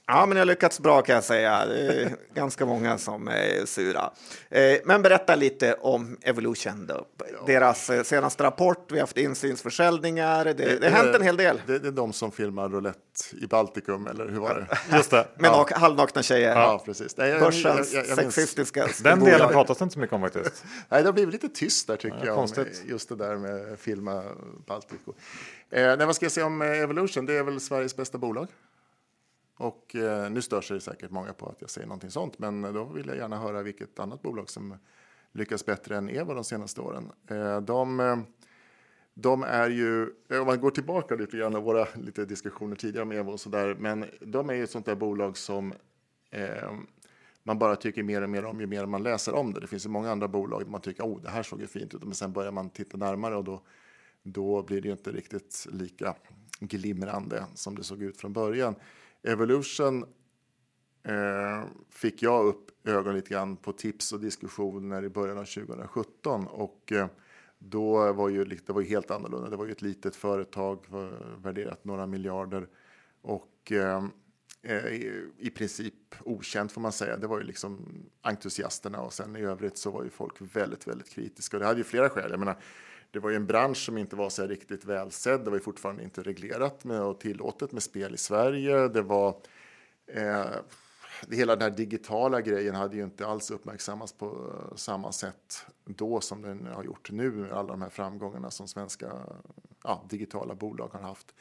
Ja, 0.06 0.26
men 0.26 0.36
jag 0.36 0.40
har 0.40 0.46
lyckats 0.46 0.80
bra 0.80 1.02
kan 1.02 1.14
jag 1.14 1.24
säga. 1.24 1.66
Det 1.66 2.02
är 2.02 2.16
ganska 2.34 2.66
många 2.66 2.98
som 2.98 3.28
är 3.28 3.66
sura. 3.66 4.10
Eh, 4.50 4.78
men 4.84 5.02
berätta 5.02 5.34
lite 5.34 5.74
om 5.74 6.18
Evolution. 6.22 6.86
Då. 6.86 7.06
Deras 7.46 7.90
eh, 7.90 8.02
senaste 8.02 8.44
rapport, 8.44 8.86
vi 8.88 8.94
har 8.94 9.00
haft 9.00 9.16
insynsförsäljningar. 9.16 10.44
Det, 10.44 10.52
det, 10.52 10.78
det 10.78 10.90
har 10.90 11.04
hänt 11.04 11.16
en 11.16 11.22
hel 11.22 11.36
del. 11.36 11.60
Det, 11.66 11.78
det, 11.78 11.88
är 11.88 11.92
de 11.92 12.12
som 12.12 12.32
filmar 12.32 12.68
roulette 12.68 13.00
i 13.42 13.46
Baltikum, 13.46 14.06
eller 14.06 14.28
hur 14.28 14.40
var 14.40 14.54
det? 14.54 14.96
Just 14.96 15.10
det. 15.10 15.28
Med 15.36 15.48
ja. 15.48 15.68
halvnakna 15.74 16.22
tjejer. 16.22 16.56
Ja, 16.56 16.82
precis. 16.84 17.16
Nej, 17.16 17.30
jag, 17.30 17.40
Börsens 17.40 17.92
jag, 17.92 18.06
jag, 18.06 18.16
sexistiska 18.16 18.88
Den 19.02 19.20
delen 19.20 19.48
pratas 19.48 19.78
det 19.78 19.82
inte 19.82 19.92
så 19.92 20.00
mycket 20.00 20.14
om 20.14 20.20
faktiskt. 20.20 20.64
Nej, 20.88 21.02
det 21.02 21.08
har 21.08 21.12
blivit 21.12 21.32
lite 21.32 21.48
tyst 21.48 21.86
där 21.86 21.96
tycker 21.96 22.18
ja, 22.18 22.26
jag. 22.26 22.34
Konstigt. 22.34 22.82
Just 22.86 23.08
det 23.08 23.16
där 23.16 23.36
med 23.36 23.78
filma 23.78 24.22
Baltikum. 24.66 25.14
Eh, 25.70 25.96
nej, 25.96 26.06
vad 26.06 26.16
ska 26.16 26.24
jag 26.24 26.32
säga 26.32 26.46
om 26.46 26.62
Evolution? 26.62 27.26
Det 27.26 27.34
är 27.34 27.42
väl 27.42 27.60
Sveriges 27.60 27.96
bästa 27.96 28.18
bolag. 28.18 28.48
Och 29.62 29.96
eh, 29.96 30.30
nu 30.30 30.42
stör 30.42 30.60
sig 30.60 30.80
säkert 30.80 31.10
många 31.10 31.32
på 31.32 31.46
att 31.46 31.60
jag 31.60 31.70
säger 31.70 31.86
någonting 31.86 32.10
sånt, 32.10 32.38
men 32.38 32.62
då 32.62 32.84
vill 32.84 33.06
jag 33.06 33.16
gärna 33.16 33.38
höra 33.38 33.62
vilket 33.62 33.98
annat 33.98 34.22
bolag 34.22 34.50
som 34.50 34.74
lyckas 35.32 35.66
bättre 35.66 35.96
än 35.96 36.08
Evo 36.08 36.34
de 36.34 36.44
senaste 36.44 36.80
åren. 36.80 37.12
Eh, 37.26 37.60
de, 37.60 38.00
eh, 38.00 38.16
de 39.14 39.42
är 39.42 39.68
ju, 39.68 40.14
eh, 40.28 40.40
om 40.40 40.46
man 40.46 40.60
går 40.60 40.70
tillbaka 40.70 41.14
lite 41.14 41.36
grann 41.36 41.56
och 41.56 41.62
våra 41.62 41.86
lite 41.94 42.24
diskussioner 42.24 42.76
tidigare 42.76 43.02
om 43.02 43.12
Evo 43.12 43.32
och 43.32 43.40
så 43.40 43.48
där, 43.48 43.74
men 43.74 44.04
de 44.20 44.50
är 44.50 44.54
ju 44.54 44.64
ett 44.64 44.70
sånt 44.70 44.86
där 44.86 44.94
bolag 44.94 45.36
som 45.36 45.74
eh, 46.30 46.72
man 47.42 47.58
bara 47.58 47.76
tycker 47.76 48.02
mer 48.02 48.22
och 48.22 48.30
mer 48.30 48.44
om 48.44 48.60
ju 48.60 48.66
mer 48.66 48.86
man 48.86 49.02
läser 49.02 49.34
om 49.34 49.52
det. 49.52 49.60
Det 49.60 49.66
finns 49.66 49.86
ju 49.86 49.90
många 49.90 50.10
andra 50.10 50.28
bolag 50.28 50.62
där 50.62 50.70
man 50.70 50.80
tycker 50.80 51.04
oh, 51.04 51.22
det 51.22 51.30
här 51.30 51.42
såg 51.42 51.60
ju 51.60 51.66
fint 51.66 51.94
ut, 51.94 52.04
men 52.04 52.14
sen 52.14 52.32
börjar 52.32 52.52
man 52.52 52.70
titta 52.70 52.96
närmare 52.96 53.36
och 53.36 53.44
då, 53.44 53.62
då 54.22 54.62
blir 54.62 54.80
det 54.80 54.88
ju 54.88 54.92
inte 54.92 55.12
riktigt 55.12 55.66
lika 55.72 56.14
glimrande 56.60 57.44
som 57.54 57.74
det 57.74 57.84
såg 57.84 58.02
ut 58.02 58.16
från 58.16 58.32
början. 58.32 58.74
Evolution 59.22 60.04
eh, 61.02 61.64
fick 61.90 62.22
jag 62.22 62.46
upp 62.46 62.86
ögonen 62.88 63.14
lite 63.14 63.30
grann 63.30 63.56
på 63.56 63.72
tips 63.72 64.12
och 64.12 64.20
diskussioner 64.20 65.04
i 65.04 65.08
början 65.08 65.38
av 65.38 65.44
2017 65.44 66.46
och 66.46 66.92
eh, 66.92 67.06
då 67.58 68.12
var 68.12 68.28
ju 68.28 68.44
det 68.44 68.70
var 68.70 68.80
ju 68.80 68.88
helt 68.88 69.10
annorlunda. 69.10 69.50
Det 69.50 69.56
var 69.56 69.66
ju 69.66 69.72
ett 69.72 69.82
litet 69.82 70.16
företag 70.16 70.86
värderat 71.36 71.84
några 71.84 72.06
miljarder 72.06 72.68
och 73.22 73.72
eh, 73.72 74.04
eh, 74.62 74.92
i 75.38 75.52
princip 75.54 75.94
okänt 76.24 76.72
får 76.72 76.80
man 76.80 76.92
säga. 76.92 77.16
Det 77.16 77.26
var 77.26 77.38
ju 77.38 77.44
liksom 77.44 77.86
entusiasterna 78.22 79.00
och 79.00 79.12
sen 79.12 79.36
i 79.36 79.40
övrigt 79.40 79.78
så 79.78 79.90
var 79.90 80.04
ju 80.04 80.10
folk 80.10 80.34
väldigt, 80.40 80.86
väldigt 80.86 81.10
kritiska 81.10 81.56
och 81.56 81.60
det 81.60 81.66
hade 81.66 81.78
ju 81.80 81.84
flera 81.84 82.08
skäl. 82.08 82.30
Jag 82.30 82.38
menar, 82.38 82.56
det 83.12 83.18
var 83.18 83.30
ju 83.30 83.36
en 83.36 83.46
bransch 83.46 83.76
som 83.84 83.98
inte 83.98 84.16
var 84.16 84.30
så 84.30 84.46
riktigt 84.46 84.84
välsedd. 84.84 85.40
Det 85.40 85.50
var 85.50 85.56
ju 85.56 85.62
fortfarande 85.62 86.02
inte 86.02 86.22
reglerat 86.22 86.84
med 86.84 87.02
och 87.02 87.20
tillåtet 87.20 87.72
med 87.72 87.82
spel 87.82 88.14
i 88.14 88.18
Sverige. 88.18 88.88
Det 88.88 89.02
var 89.02 89.36
eh, 90.06 90.44
hela 91.30 91.56
den 91.56 91.62
här 91.70 91.76
digitala 91.76 92.40
grejen 92.40 92.74
hade 92.74 92.96
ju 92.96 93.02
inte 93.02 93.26
alls 93.26 93.50
uppmärksammats 93.50 94.12
på 94.12 94.52
samma 94.76 95.12
sätt 95.12 95.66
då 95.84 96.20
som 96.20 96.42
den 96.42 96.66
har 96.66 96.84
gjort 96.84 97.10
nu 97.10 97.30
med 97.30 97.52
alla 97.52 97.68
de 97.68 97.82
här 97.82 97.90
framgångarna 97.90 98.50
som 98.50 98.68
svenska 98.68 99.12
ja, 99.84 100.04
digitala 100.08 100.54
bolag 100.54 100.88
har 100.92 101.00
haft. 101.00 101.34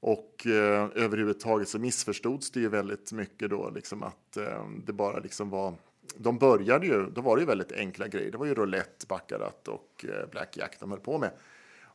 Och 0.00 0.46
eh, 0.46 0.90
överhuvudtaget 0.94 1.68
så 1.68 1.78
missförstods 1.78 2.50
det 2.50 2.60
ju 2.60 2.68
väldigt 2.68 3.12
mycket 3.12 3.50
då 3.50 3.70
liksom 3.70 4.02
att 4.02 4.36
eh, 4.36 4.68
det 4.86 4.92
bara 4.92 5.18
liksom 5.18 5.50
var 5.50 5.74
de 6.16 6.38
började 6.38 6.86
ju, 6.86 7.06
då 7.10 7.20
var 7.20 7.36
det 7.36 7.40
ju 7.40 7.46
väldigt 7.46 7.72
enkla 7.72 8.08
grejer. 8.08 8.30
Det 8.32 8.38
var 8.38 8.46
ju 8.46 8.54
roulette, 8.54 9.06
baccarat 9.08 9.68
och 9.68 10.04
eh, 10.08 10.30
blackjack 10.30 10.76
de 10.80 10.90
höll 10.90 11.00
på 11.00 11.18
med. 11.18 11.30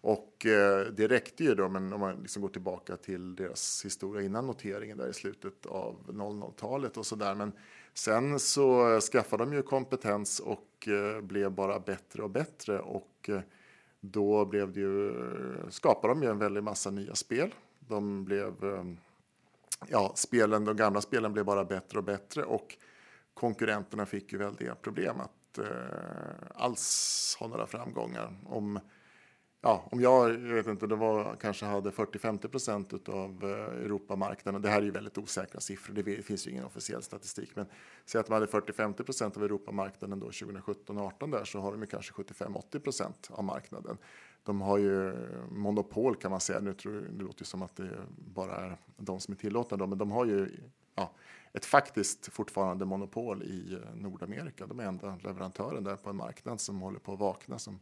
Och 0.03 0.45
eh, 0.45 0.87
det 0.87 1.07
räckte 1.07 1.43
ju 1.43 1.55
då, 1.55 1.69
men 1.69 1.93
om 1.93 1.99
man 1.99 2.15
liksom 2.21 2.41
går 2.41 2.49
tillbaka 2.49 2.97
till 2.97 3.35
deras 3.35 3.85
historia 3.85 4.25
innan 4.25 4.47
noteringen 4.47 4.97
där 4.97 5.09
i 5.09 5.13
slutet 5.13 5.65
av 5.65 5.95
00-talet 6.07 6.97
och 6.97 7.05
sådär. 7.05 7.35
Men 7.35 7.51
sen 7.93 8.39
så 8.39 8.99
skaffade 9.01 9.45
de 9.45 9.53
ju 9.53 9.61
kompetens 9.61 10.39
och 10.39 10.87
eh, 10.87 11.21
blev 11.21 11.51
bara 11.51 11.79
bättre 11.79 12.23
och 12.23 12.29
bättre 12.29 12.79
och 12.79 13.29
eh, 13.29 13.39
då 13.99 14.45
blev 14.45 14.71
det 14.71 14.79
ju, 14.79 15.13
skapade 15.69 16.13
de 16.13 16.23
ju 16.23 16.29
en 16.29 16.39
väldig 16.39 16.63
massa 16.63 16.91
nya 16.91 17.15
spel. 17.15 17.53
De 17.79 18.25
blev, 18.25 18.63
eh, 18.63 18.83
ja, 19.87 20.11
spelen, 20.15 20.65
de 20.65 20.75
gamla 20.75 21.01
spelen 21.01 21.33
blev 21.33 21.45
bara 21.45 21.65
bättre 21.65 21.97
och 21.97 22.03
bättre 22.03 22.43
och 22.43 22.77
konkurrenterna 23.33 24.05
fick 24.05 24.31
ju 24.31 24.37
väldiga 24.37 24.75
problem 24.75 25.19
att 25.19 25.57
eh, 25.57 25.65
alls 26.55 27.37
ha 27.39 27.47
några 27.47 27.67
framgångar. 27.67 28.33
Om, 28.45 28.79
ja, 29.61 29.87
om 29.91 30.01
jag, 30.01 30.29
jag 30.29 30.55
vet 30.55 30.67
inte, 30.67 30.87
det 30.87 30.95
var, 30.95 31.35
kanske 31.41 31.65
hade 31.65 31.89
40-50 31.89 32.47
procent 32.47 33.09
av 33.09 33.39
eh, 33.43 33.85
Europamarknaden. 33.85 34.61
Det 34.61 34.69
här 34.69 34.77
är 34.77 34.85
ju 34.85 34.91
väldigt 34.91 35.17
osäkra 35.17 35.59
siffror, 35.59 35.93
det 35.93 36.25
finns 36.25 36.47
ju 36.47 36.51
ingen 36.51 36.65
officiell 36.65 37.03
statistik. 37.03 37.55
Men 37.55 37.65
säg 38.05 38.21
att 38.21 38.29
man 38.29 38.41
hade 38.41 38.51
40-50 38.51 39.03
procent 39.03 39.37
av 39.37 39.43
Europamarknaden 39.43 40.19
då 40.19 40.27
2017-18 40.27 41.31
där 41.31 41.45
så 41.45 41.59
har 41.59 41.71
de 41.71 41.81
ju 41.81 41.87
kanske 41.87 42.13
75-80 42.13 42.79
procent 42.79 43.29
av 43.31 43.43
marknaden. 43.43 43.97
De 44.43 44.61
har 44.61 44.77
ju 44.77 45.13
monopol 45.51 46.15
kan 46.15 46.31
man 46.31 46.39
säga. 46.39 46.59
Nu 46.59 46.73
tror 46.73 46.93
det 46.93 47.23
låter 47.23 47.45
som 47.45 47.61
att 47.61 47.75
det 47.75 47.89
bara 48.17 48.55
är 48.55 48.77
de 48.97 49.19
som 49.19 49.31
är 49.31 49.37
tillåtna 49.37 49.77
då, 49.77 49.87
men 49.87 49.97
de 49.97 50.11
har 50.11 50.25
ju 50.25 50.49
ja, 50.95 51.11
ett 51.53 51.65
faktiskt 51.65 52.27
fortfarande 52.33 52.85
monopol 52.85 53.43
i 53.43 53.73
eh, 53.73 53.95
Nordamerika. 53.95 54.67
De 54.67 54.79
är 54.79 54.83
enda 54.83 55.17
leverantören 55.23 55.83
där 55.83 55.95
på 55.95 56.09
en 56.09 56.15
marknad 56.15 56.61
som 56.61 56.81
håller 56.81 56.99
på 56.99 57.13
att 57.13 57.19
vakna 57.19 57.59
som 57.59 57.79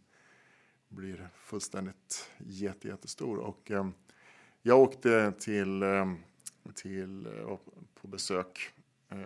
blir 0.87 1.29
fullständigt 1.35 2.29
jätte, 2.37 2.87
jättestor. 2.87 3.37
Och, 3.37 3.71
eh, 3.71 3.89
jag 4.61 4.79
åkte 4.79 5.31
till, 5.39 5.83
eh, 5.83 6.13
till, 6.75 7.25
eh, 7.25 7.57
på 8.01 8.07
besök 8.07 8.73
eh, 9.09 9.17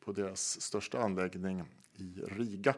på 0.00 0.12
deras 0.12 0.60
största 0.60 1.02
anläggning 1.02 1.64
i 1.96 2.20
Riga 2.26 2.74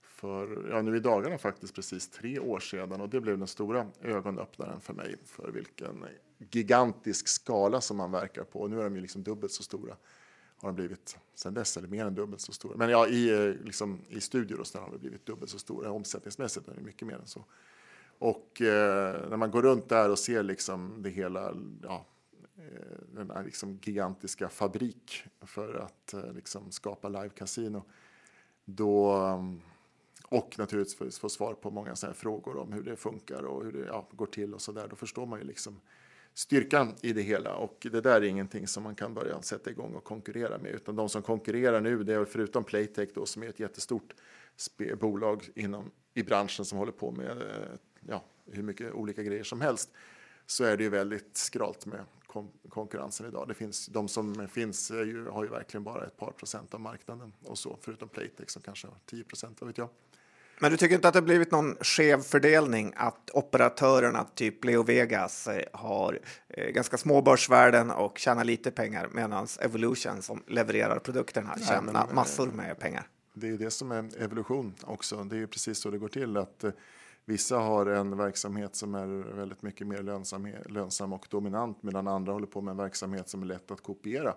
för 0.00 0.68
ja, 0.70 0.82
nu 0.82 0.96
i 0.96 1.00
dagarna 1.00 1.38
faktiskt 1.38 1.74
precis 1.74 2.08
tre 2.08 2.38
år 2.38 2.60
sedan 2.60 3.00
och 3.00 3.08
det 3.08 3.20
blev 3.20 3.38
den 3.38 3.48
stora 3.48 3.86
ögonöppnaren 4.02 4.80
för 4.80 4.94
mig 4.94 5.16
för 5.24 5.50
vilken 5.50 6.04
gigantisk 6.38 7.28
skala 7.28 7.80
som 7.80 7.96
man 7.96 8.10
verkar 8.10 8.44
på. 8.44 8.60
Och 8.60 8.70
nu 8.70 8.80
är 8.80 8.84
de 8.84 8.94
ju 8.94 9.00
liksom 9.00 9.22
dubbelt 9.22 9.52
så 9.52 9.62
stora 9.62 9.96
har 10.58 10.68
de 10.68 10.74
blivit 10.76 11.18
sen 11.34 11.54
dess, 11.54 11.76
eller 11.76 11.88
mer 11.88 12.04
än 12.04 12.14
dubbelt 12.14 12.40
så 12.40 12.52
stora. 12.52 12.76
Men 12.76 12.90
ja, 12.90 13.06
i, 13.06 13.48
eh, 13.48 13.64
liksom, 13.64 14.00
i 14.08 14.20
studior 14.20 14.60
och 14.60 14.80
har 14.80 14.90
de 14.90 14.98
blivit 14.98 15.26
dubbelt 15.26 15.50
så 15.50 15.58
stora. 15.58 15.90
Omsättningsmässigt 15.90 16.68
är 16.68 16.74
det 16.74 16.80
mycket 16.80 17.08
mer 17.08 17.14
än 17.14 17.26
så. 17.26 17.44
Och 18.18 18.62
eh, 18.62 19.28
när 19.30 19.36
man 19.36 19.50
går 19.50 19.62
runt 19.62 19.88
där 19.88 20.10
och 20.10 20.18
ser 20.18 20.42
liksom 20.42 21.02
det 21.02 21.10
hela, 21.10 21.54
ja, 21.82 22.06
eh, 22.56 22.98
den 23.14 23.30
här 23.30 23.44
liksom 23.44 23.78
gigantiska 23.82 24.48
fabrik 24.48 25.24
för 25.40 25.74
att 25.74 26.14
eh, 26.14 26.32
liksom 26.32 26.70
skapa 26.70 27.08
live-casino. 27.08 27.82
Då, 28.64 29.16
eh, 29.16 29.42
och 30.28 30.58
naturligtvis 30.58 31.18
få 31.18 31.28
svar 31.28 31.54
på 31.54 31.70
många 31.70 31.96
så 31.96 32.12
frågor 32.12 32.56
om 32.56 32.72
hur 32.72 32.82
det 32.82 32.96
funkar 32.96 33.42
och 33.42 33.64
hur 33.64 33.72
det 33.72 33.86
ja, 33.86 34.08
går 34.12 34.26
till 34.26 34.54
och 34.54 34.60
så 34.60 34.72
där. 34.72 34.88
Då 34.88 34.96
förstår 34.96 35.26
man 35.26 35.38
ju 35.38 35.44
liksom 35.44 35.80
styrkan 36.38 36.94
i 37.02 37.12
det 37.12 37.22
hela 37.22 37.54
och 37.54 37.86
det 37.92 38.00
där 38.00 38.16
är 38.16 38.22
ingenting 38.22 38.66
som 38.66 38.82
man 38.82 38.94
kan 38.94 39.14
börja 39.14 39.42
sätta 39.42 39.70
igång 39.70 39.94
och 39.94 40.04
konkurrera 40.04 40.58
med 40.58 40.74
utan 40.74 40.96
de 40.96 41.08
som 41.08 41.22
konkurrerar 41.22 41.80
nu 41.80 42.04
det 42.04 42.14
är 42.14 42.24
förutom 42.24 42.64
Playtech 42.64 43.08
då 43.14 43.26
som 43.26 43.42
är 43.42 43.48
ett 43.48 43.60
jättestort 43.60 44.14
bolag 45.00 45.48
inom 45.54 45.90
i 46.14 46.22
branschen 46.22 46.64
som 46.64 46.78
håller 46.78 46.92
på 46.92 47.10
med 47.10 47.42
eh, 47.42 47.78
ja, 48.08 48.24
hur 48.46 48.62
mycket 48.62 48.92
olika 48.92 49.22
grejer 49.22 49.44
som 49.44 49.60
helst 49.60 49.90
så 50.46 50.64
är 50.64 50.76
det 50.76 50.82
ju 50.82 50.90
väldigt 50.90 51.36
skralt 51.36 51.86
med 51.86 52.04
kon 52.26 52.50
konkurrensen 52.68 53.26
idag. 53.26 53.48
Det 53.48 53.54
finns, 53.54 53.86
de 53.86 54.08
som 54.08 54.48
finns 54.48 54.90
eh, 54.90 55.02
ju, 55.02 55.26
har 55.26 55.44
ju 55.44 55.50
verkligen 55.50 55.84
bara 55.84 56.06
ett 56.06 56.16
par 56.16 56.30
procent 56.32 56.74
av 56.74 56.80
marknaden 56.80 57.32
och 57.42 57.58
så 57.58 57.78
förutom 57.80 58.08
Playtech 58.08 58.50
som 58.50 58.62
kanske 58.62 58.86
har 58.86 58.98
10 59.06 59.24
procent, 59.24 59.60
vad 59.60 59.68
vet 59.68 59.78
jag. 59.78 59.88
Men 60.60 60.70
du 60.70 60.76
tycker 60.76 60.94
inte 60.94 61.08
att 61.08 61.14
det 61.14 61.22
blivit 61.22 61.50
någon 61.50 61.76
skev 61.80 62.22
fördelning 62.22 62.92
att 62.96 63.30
operatörerna, 63.32 64.26
typ 64.34 64.64
Leo 64.64 64.82
Vegas, 64.82 65.46
eh, 65.46 65.62
har 65.72 66.18
eh, 66.48 66.70
ganska 66.70 66.96
små 66.96 67.22
börsvärden 67.22 67.90
och 67.90 68.18
tjänar 68.18 68.44
lite 68.44 68.70
pengar 68.70 69.08
medan 69.12 69.46
Evolution 69.60 70.22
som 70.22 70.42
levererar 70.46 70.98
produkterna 70.98 71.56
tjänar 71.68 71.92
men- 71.92 72.14
massor 72.14 72.46
med 72.46 72.78
pengar? 72.78 73.06
Det 73.34 73.48
är 73.48 73.52
det 73.58 73.70
som 73.70 73.92
är 73.92 74.22
evolution 74.22 74.74
också. 74.84 75.24
Det 75.24 75.38
är 75.38 75.46
precis 75.46 75.78
så 75.78 75.90
det 75.90 75.98
går 75.98 76.08
till. 76.08 76.36
att 76.36 76.64
eh, 76.64 76.70
Vissa 77.28 77.58
har 77.58 77.86
en 77.86 78.16
verksamhet 78.16 78.76
som 78.76 78.94
är 78.94 79.34
väldigt 79.36 79.62
mycket 79.62 79.86
mer 79.86 80.02
lönsam, 80.02 80.48
lönsam 80.66 81.12
och 81.12 81.26
dominant 81.30 81.82
medan 81.82 82.08
andra 82.08 82.32
håller 82.32 82.46
på 82.46 82.60
med 82.60 82.70
en 82.72 82.76
verksamhet 82.76 83.28
som 83.28 83.42
är 83.42 83.46
lätt 83.46 83.70
att 83.70 83.82
kopiera. 83.82 84.34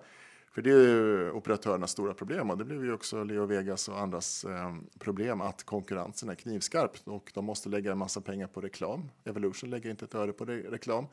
För 0.51 0.61
det 0.61 0.71
är 0.71 0.87
ju 0.87 1.31
operatörernas 1.31 1.91
stora 1.91 2.13
problem 2.13 2.49
och 2.49 2.57
det 2.57 2.65
blev 2.65 2.83
ju 2.85 2.93
också 2.93 3.23
Leo 3.23 3.45
Vegas 3.45 3.89
och 3.89 3.99
andras 3.99 4.45
eh, 4.45 4.75
problem 4.99 5.41
att 5.41 5.63
konkurrensen 5.63 6.29
är 6.29 6.35
knivskarp 6.35 6.91
och 7.03 7.31
de 7.33 7.45
måste 7.45 7.69
lägga 7.69 7.91
en 7.91 7.97
massa 7.97 8.21
pengar 8.21 8.47
på 8.47 8.61
reklam. 8.61 9.09
Evolution 9.23 9.69
lägger 9.69 9.89
inte 9.89 10.05
ett 10.05 10.15
öre 10.15 10.33
på 10.33 10.45
re- 10.45 10.69
reklam. 10.71 11.07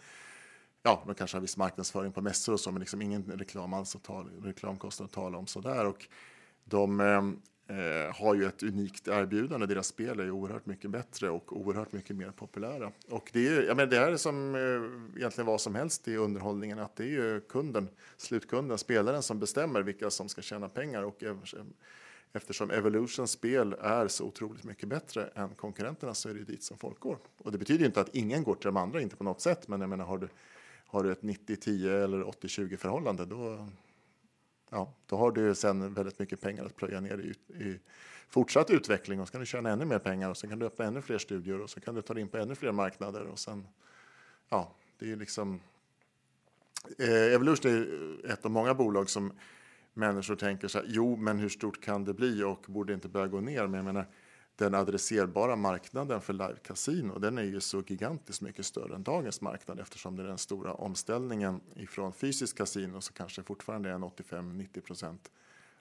Ja, 0.82 1.02
de 1.06 1.14
kanske 1.14 1.36
har 1.36 1.42
viss 1.42 1.56
marknadsföring 1.56 2.12
på 2.12 2.20
mässor 2.20 2.52
och 2.52 2.60
så, 2.60 2.70
men 2.72 2.80
liksom 2.80 3.02
ingen 3.02 3.24
reklam 3.24 3.74
alls 3.74 3.96
att 3.96 4.02
tala, 4.02 4.28
reklamkostnad 4.42 5.06
att 5.06 5.12
tala 5.12 5.38
om 5.38 5.46
sådär. 5.46 5.86
Och 5.86 6.08
de 6.64 7.00
eh, 7.00 7.22
eh, 7.68 8.14
har 8.14 8.34
ju 8.34 8.46
ett 8.46 8.62
unikt 8.62 9.08
erbjudande. 9.08 9.66
Deras 9.66 9.86
spel 9.86 10.20
är 10.20 10.24
ju 10.24 10.30
oerhört 10.30 10.66
mycket 10.66 10.90
bättre 10.90 11.30
och 11.30 11.56
oerhört 11.56 11.92
mycket 11.92 12.16
mer 12.16 12.30
populära. 12.30 12.92
Och 13.08 13.30
det 13.32 13.48
är, 13.48 13.62
jag 13.62 13.76
menar, 13.76 13.90
det 13.90 13.96
är 13.96 14.16
som 14.16 14.54
eh, 14.54 15.18
egentligen 15.18 15.46
vad 15.46 15.60
som 15.60 15.74
helst 15.74 16.08
i 16.08 16.16
underhållningen, 16.16 16.78
att 16.78 16.96
det 16.96 17.04
är 17.04 17.08
ju 17.08 17.40
kunden, 17.40 17.88
slutkunden, 18.16 18.78
spelaren 18.78 19.22
som 19.22 19.38
bestämmer 19.38 19.82
vilka 19.82 20.10
som 20.10 20.28
ska 20.28 20.42
tjäna 20.42 20.68
pengar. 20.68 21.02
Och 21.02 21.22
eftersom 22.32 22.70
Evolutions 22.70 23.30
spel 23.30 23.76
är 23.80 24.08
så 24.08 24.24
otroligt 24.24 24.64
mycket 24.64 24.88
bättre 24.88 25.30
än 25.34 25.48
konkurrenterna 25.48 26.14
så 26.14 26.28
är 26.28 26.34
det 26.34 26.44
dit 26.44 26.62
som 26.62 26.78
folk 26.78 27.00
går. 27.00 27.18
Och 27.38 27.52
det 27.52 27.58
betyder 27.58 27.80
ju 27.80 27.86
inte 27.86 28.00
att 28.00 28.14
ingen 28.14 28.42
går 28.42 28.54
till 28.54 28.66
de 28.66 28.76
andra, 28.76 29.00
inte 29.00 29.16
på 29.16 29.24
något 29.24 29.40
sätt, 29.40 29.68
men 29.68 29.80
jag 29.80 29.90
menar, 29.90 30.04
har 30.04 30.18
du, 30.18 30.28
har 30.86 31.02
du 31.02 31.12
ett 31.12 31.22
90-10 31.22 32.04
eller 32.04 32.22
80-20 32.22 32.76
förhållande, 32.76 33.24
då, 33.24 33.68
ja, 34.70 34.92
då 35.06 35.16
har 35.16 35.32
du 35.32 35.54
sen 35.54 35.94
väldigt 35.94 36.18
mycket 36.18 36.40
pengar 36.40 36.64
att 36.64 36.76
plöja 36.76 37.00
ner 37.00 37.18
i, 37.18 37.62
i 37.64 37.80
fortsatt 38.28 38.70
utveckling 38.70 39.20
och 39.20 39.28
så 39.28 39.32
kan 39.32 39.40
du 39.40 39.46
tjäna 39.46 39.70
ännu 39.70 39.84
mer 39.84 39.98
pengar 39.98 40.30
och 40.30 40.36
så 40.36 40.48
kan 40.48 40.58
du 40.58 40.66
öppna 40.66 40.84
ännu 40.84 41.02
fler 41.02 41.18
studior 41.18 41.60
och 41.60 41.70
så 41.70 41.80
kan 41.80 41.94
du 41.94 42.02
ta 42.02 42.14
dig 42.14 42.20
in 42.20 42.28
på 42.28 42.38
ännu 42.38 42.54
fler 42.54 42.72
marknader 42.72 43.22
och 43.22 43.38
sen, 43.38 43.66
ja, 44.48 44.72
det 44.98 45.12
är 45.12 45.16
liksom 45.16 45.60
eh, 46.98 47.34
Evolution 47.34 47.72
är 47.72 48.32
ett 48.32 48.44
av 48.44 48.50
många 48.50 48.74
bolag 48.74 49.10
som 49.10 49.32
människor 49.94 50.36
tänker 50.36 50.68
så 50.68 50.78
här, 50.78 50.86
jo, 50.88 51.16
men 51.16 51.38
hur 51.38 51.48
stort 51.48 51.80
kan 51.82 52.04
det 52.04 52.14
bli 52.14 52.42
och 52.42 52.64
borde 52.66 52.94
inte 52.94 53.08
börja 53.08 53.26
gå 53.26 53.40
ner? 53.40 53.66
Men 53.66 53.74
jag 53.74 53.84
menar, 53.84 54.06
den 54.56 54.74
adresserbara 54.74 55.56
marknaden 55.56 56.20
för 56.20 56.32
live 56.32 56.56
casino, 56.62 57.18
den 57.18 57.38
är 57.38 57.42
ju 57.42 57.60
så 57.60 57.82
gigantiskt 57.86 58.42
mycket 58.42 58.66
större 58.66 58.94
än 58.94 59.02
dagens 59.02 59.40
marknad 59.40 59.80
eftersom 59.80 60.16
det 60.16 60.22
är 60.22 60.26
den 60.26 60.38
stora 60.38 60.72
omställningen 60.72 61.60
ifrån 61.74 62.12
fysiskt 62.12 62.58
kasino 62.58 63.00
så 63.00 63.12
kanske 63.12 63.42
fortfarande 63.42 63.88
är 63.88 63.94
en 63.94 64.04
85-90 64.04 64.80
procent 64.80 65.30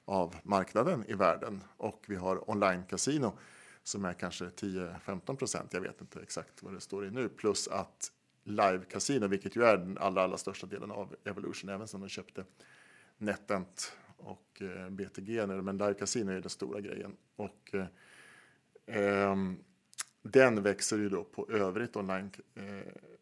av 0.05 0.35
marknaden 0.43 1.05
i 1.07 1.13
världen 1.13 1.63
och 1.77 2.05
vi 2.07 2.15
har 2.15 2.49
online-casino 2.49 3.31
som 3.83 4.05
är 4.05 4.13
kanske 4.13 4.45
10-15 4.45 5.37
%, 5.39 5.67
Jag 5.71 5.81
vet 5.81 6.01
inte 6.01 6.19
exakt 6.19 6.63
vad 6.63 6.73
det 6.73 6.81
står 6.81 7.05
i 7.05 7.11
nu 7.11 7.29
plus 7.29 7.67
att 7.67 8.11
live-casino, 8.43 9.27
vilket 9.27 9.55
ju 9.55 9.63
är 9.63 9.77
den 9.77 9.97
allra, 9.97 10.23
allra 10.23 10.37
största 10.37 10.67
delen 10.67 10.91
av 10.91 11.15
Evolution, 11.23 11.69
även 11.69 11.87
som 11.87 12.01
de 12.01 12.09
köpte 12.09 12.45
NetEnt 13.17 13.93
och 14.17 14.61
eh, 14.61 14.89
BTG 14.89 15.45
nu, 15.45 15.61
men 15.61 15.77
live 15.77 15.93
casino 15.93 16.31
är 16.31 16.41
den 16.41 16.49
stora 16.49 16.81
grejen. 16.81 17.15
Och 17.35 17.69
eh, 17.73 17.85
den 20.23 20.63
växer 20.63 20.97
ju 20.97 21.09
då 21.09 21.23
på 21.23 21.47
övrigt 21.49 21.95
online. 21.95 22.31
Eh, 22.55 22.63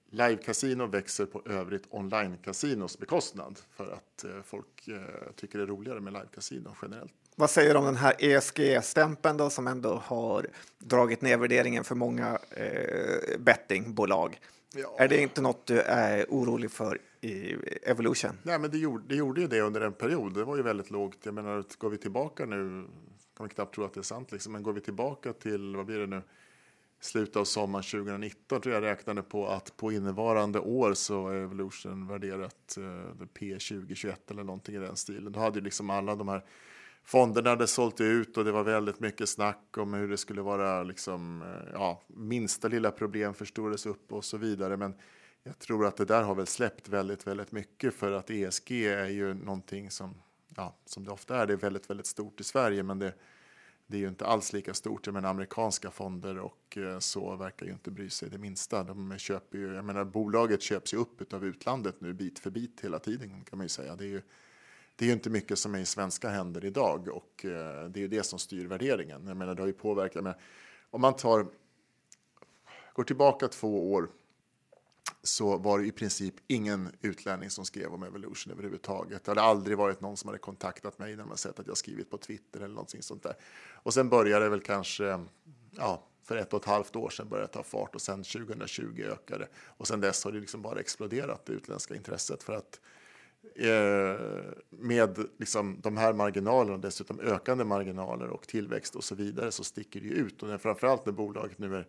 live 0.10 0.36
casino 0.36 0.86
växer 0.86 1.26
på 1.26 1.42
övrigt 1.46 1.84
online 1.90 2.38
casinos 2.38 3.00
bekostnad 3.00 3.60
för 3.76 3.92
att 3.92 4.24
eh, 4.24 4.32
folk 4.46 4.88
eh, 4.88 5.32
tycker 5.36 5.58
det 5.58 5.64
är 5.64 5.68
roligare 5.68 6.00
med 6.00 6.14
live 6.14 6.28
casino 6.36 6.76
generellt. 6.82 7.14
Vad 7.36 7.50
säger 7.50 7.74
du 7.74 7.80
om 7.80 7.86
den 7.86 7.96
här 7.96 8.16
ESG-stämpeln 8.20 9.38
då 9.38 9.50
som 9.50 9.68
ändå 9.68 10.02
har 10.06 10.48
dragit 10.80 11.22
ner 11.22 11.38
värderingen 11.38 11.84
för 11.84 11.96
många 11.96 12.40
eh, 12.52 13.40
bettingbolag? 13.40 14.40
Ja. 14.76 14.96
Är 15.00 15.08
det 15.08 15.22
inte 15.22 15.42
något 15.42 15.66
du 15.66 15.82
är 15.82 16.26
orolig 16.30 16.72
för 16.72 17.00
i 17.22 17.56
Evolution? 17.84 18.38
Nej, 18.44 18.60
men 18.60 18.72
det 18.72 18.78
gjorde, 18.78 19.04
det 19.08 19.16
gjorde 19.16 19.42
ju 19.42 19.48
det 19.48 19.62
under 19.62 19.82
en 19.82 19.94
period. 19.94 20.34
Det 20.34 20.44
var 20.44 20.56
ju 20.56 20.64
väldigt 20.64 20.92
lågt. 20.92 21.18
Jag 21.24 21.34
menar, 21.34 21.64
går 21.78 21.90
vi 21.90 21.98
tillbaka 21.98 22.46
nu, 22.46 22.88
kan 23.38 23.44
man 23.44 23.50
knappt 23.50 23.76
tro 23.76 23.84
att 23.84 23.94
det 23.94 24.00
är 24.00 24.02
sant, 24.02 24.32
liksom, 24.32 24.54
men 24.54 24.64
går 24.64 24.74
vi 24.74 24.82
tillbaka 24.82 25.34
till, 25.34 25.76
vad 25.76 25.86
blir 25.86 26.00
det 26.00 26.08
nu, 26.08 26.22
slutet 27.00 27.36
av 27.36 27.46
sommaren 27.46 27.84
2019 27.84 28.62
tror 28.62 28.76
jag 28.76 28.84
räknade 28.84 29.22
på 29.22 29.48
att 29.48 29.78
på 29.78 29.92
innevarande 29.92 30.60
år 30.60 30.94
så 30.94 31.28
är 31.28 31.36
Evolution 31.36 32.08
värderat 32.08 32.78
eh, 32.78 33.26
P2021 33.40 34.16
eller 34.28 34.44
någonting 34.44 34.76
i 34.76 34.80
den 34.80 34.96
stilen. 34.96 35.32
Då 35.32 35.40
hade 35.40 35.60
ju 35.60 35.66
liksom 35.66 35.90
alla 35.90 36.16
de 36.16 36.28
här 36.28 36.46
fonderna 37.04 37.50
hade 37.50 37.68
sålt 37.68 38.02
ut 38.02 38.38
och 38.38 38.46
det 38.46 38.52
var 38.52 38.64
väldigt 38.64 39.00
mycket 39.00 39.30
snack 39.30 39.78
om 39.78 39.94
hur 39.94 40.08
det 40.08 40.18
skulle 40.18 40.42
vara 40.42 40.84
liksom, 40.84 41.42
eh, 41.42 41.74
ja, 41.74 42.02
minsta 42.08 42.68
lilla 42.68 42.92
problem 42.92 43.34
förstorades 43.34 43.86
upp 43.86 44.14
och 44.14 44.26
så 44.26 44.38
vidare. 44.38 44.78
Men 44.78 44.96
jag 45.44 45.60
tror 45.60 45.86
att 45.86 45.98
det 45.98 46.06
där 46.06 46.24
har 46.24 46.36
väl 46.36 46.48
släppt 46.48 46.90
väldigt, 46.90 47.28
väldigt 47.28 47.52
mycket 47.52 47.94
för 47.94 48.12
att 48.12 48.30
ESG 48.30 48.72
är 48.72 49.10
ju 49.10 49.34
någonting 49.34 49.92
som, 49.92 50.14
ja, 50.56 50.76
som 50.86 51.06
det 51.06 51.12
ofta 51.12 51.38
är, 51.38 51.48
det 51.48 51.54
är 51.54 51.58
väldigt, 51.58 51.90
väldigt 51.90 52.08
stort 52.08 52.42
i 52.42 52.44
Sverige, 52.44 52.84
men 52.84 53.00
det, 53.00 53.14
det 53.88 53.98
är 53.98 54.02
ju 54.02 54.08
inte 54.08 54.26
alls 54.26 54.54
lika 54.54 54.74
stort. 54.74 55.06
Jag 55.06 55.14
menar, 55.14 55.30
amerikanska 55.30 55.92
fonder 55.92 56.38
och 56.38 56.78
eh, 56.78 57.00
så 57.00 57.36
verkar 57.36 57.66
ju 57.66 57.72
inte 57.72 57.92
bry 57.92 58.10
sig 58.10 58.30
det 58.30 58.38
minsta. 58.38 58.84
De 58.84 59.18
köper 59.18 59.58
ju, 59.58 59.74
jag 59.74 59.86
menar, 59.86 60.04
bolaget 60.06 60.62
köps 60.62 60.94
ju 60.94 60.98
upp 60.98 61.34
av 61.34 61.46
utlandet 61.46 62.02
nu 62.02 62.14
bit 62.14 62.40
för 62.40 62.50
bit 62.50 62.82
hela 62.82 63.00
tiden 63.00 63.44
kan 63.44 63.58
man 63.58 63.66
ju 63.66 63.70
säga. 63.70 63.96
Det 63.96 64.04
är 64.04 64.10
ju, 64.10 64.22
det 64.96 65.06
är 65.06 65.08
ju 65.08 65.14
inte 65.14 65.30
mycket 65.30 65.60
som 65.60 65.76
är 65.76 65.80
i 65.80 65.86
svenska 65.86 66.30
händer 66.30 66.66
idag 66.66 67.08
och 67.08 67.46
eh, 67.46 67.90
det 67.90 68.00
är 68.00 68.02
ju 68.02 68.08
det 68.08 68.24
som 68.24 68.40
styr 68.40 68.68
värderingen. 68.68 69.28
Jag 69.28 69.38
menar, 69.38 69.56
det 69.56 69.62
har 69.62 69.68
ju 69.68 69.74
påverkat. 69.74 70.24
Men 70.24 70.34
om 70.90 71.02
man 71.02 71.16
tar, 71.16 71.48
går 72.94 73.04
tillbaka 73.04 73.48
två 73.48 73.94
år 73.94 74.10
så 75.24 75.58
var 75.58 75.80
det 75.80 75.86
i 75.86 75.92
princip 75.92 76.36
ingen 76.48 76.90
utlänning 77.02 77.50
som 77.50 77.66
skrev 77.66 77.94
om 77.94 78.04
Evolution 78.04 78.54
överhuvudtaget. 78.54 79.24
Det 79.24 79.32
hade 79.32 79.42
aldrig 79.42 79.78
varit 79.78 80.02
någon 80.02 80.18
som 80.18 80.28
hade 80.28 80.40
kontaktat 80.40 81.00
mig 81.00 81.16
när 81.16 81.26
man 81.26 81.38
sett 81.38 81.60
att 81.60 81.68
jag 81.68 81.78
skrivit 81.78 82.10
på 82.10 82.18
Twitter 82.18 82.60
eller 82.60 82.76
någonting 82.76 83.02
sånt 83.02 83.24
där. 83.24 83.34
Och 83.74 83.94
sen 83.94 84.10
började 84.10 84.46
det 84.46 84.50
väl 84.50 84.62
kanske, 84.62 85.26
ja, 85.72 86.08
för 86.24 86.38
ett 86.38 86.54
och 86.54 86.60
ett 86.60 86.66
halvt 86.66 86.96
år 86.96 87.10
sedan 87.10 87.30
började 87.30 87.48
det 87.48 87.54
ta 87.54 87.64
fart 87.64 87.96
och 87.96 88.02
sen 88.02 88.24
2020 88.24 89.02
ökade. 89.12 89.48
Och 89.56 89.88
sen 89.88 90.02
dess 90.02 90.24
har 90.24 90.32
det 90.32 90.40
liksom 90.40 90.62
bara 90.62 90.80
exploderat, 90.80 91.46
det 91.46 91.54
utländska 91.54 91.96
intresset. 91.96 92.44
För 92.44 92.54
att 92.54 92.80
eh, 93.56 94.22
med 94.70 95.26
liksom 95.40 95.82
de 95.82 95.98
här 95.98 96.14
marginalerna, 96.14 96.78
dessutom 96.78 97.20
ökande 97.20 97.64
marginaler 97.64 98.28
och 98.28 98.48
tillväxt 98.48 98.96
och 98.96 99.04
så 99.04 99.16
vidare, 99.16 99.52
så 99.52 99.64
sticker 99.64 100.02
det 100.02 100.08
ju 100.08 100.14
ut. 100.14 100.44
Och 100.44 100.62
framförallt 100.62 101.06
när 101.06 101.14
bolaget 101.14 101.60
nu 101.60 101.76
är 101.76 101.88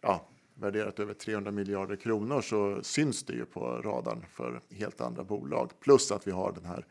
ja, 0.00 0.28
värderat 0.62 1.00
över 1.00 1.14
300 1.14 1.50
miljarder 1.50 1.96
kronor 1.96 2.40
så 2.40 2.82
syns 2.82 3.22
det 3.22 3.32
ju 3.32 3.44
på 3.44 3.60
radarn 3.60 4.24
för 4.32 4.60
helt 4.70 5.00
andra 5.00 5.24
bolag. 5.24 5.70
Plus 5.80 6.12
att 6.12 6.26
vi 6.26 6.30
har 6.30 6.52
den 6.52 6.64
här 6.64 6.86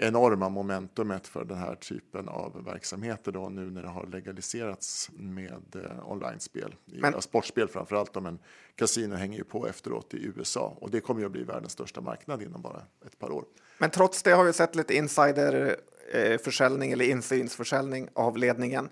enorma 0.00 0.48
momentumet 0.48 1.26
för 1.26 1.44
den 1.44 1.58
här 1.58 1.74
typen 1.74 2.28
av 2.28 2.64
verksamheter 2.64 3.32
då 3.32 3.48
nu 3.48 3.70
när 3.70 3.82
det 3.82 3.88
har 3.88 4.06
legaliserats 4.06 5.10
med 5.12 5.76
eh, 5.76 6.10
online-spel. 6.10 6.74
Men-. 6.84 7.22
Sportspel 7.22 7.68
framför 7.68 7.96
allt, 7.96 8.12
då, 8.12 8.20
men 8.20 8.38
kasino 8.74 9.14
hänger 9.14 9.38
ju 9.38 9.44
på 9.44 9.66
efteråt 9.66 10.14
i 10.14 10.32
USA 10.36 10.76
och 10.80 10.90
det 10.90 11.00
kommer 11.00 11.20
ju 11.20 11.26
att 11.26 11.32
bli 11.32 11.44
världens 11.44 11.72
största 11.72 12.00
marknad 12.00 12.42
inom 12.42 12.62
bara 12.62 12.82
ett 13.06 13.18
par 13.18 13.30
år. 13.30 13.44
Men 13.78 13.90
trots 13.90 14.22
det 14.22 14.30
har 14.30 14.44
vi 14.44 14.52
sett 14.52 14.76
lite 14.76 14.94
insiderförsäljning 14.94 16.92
eller 16.92 17.04
insynsförsäljning 17.04 18.08
av 18.12 18.36
ledningen. 18.36 18.88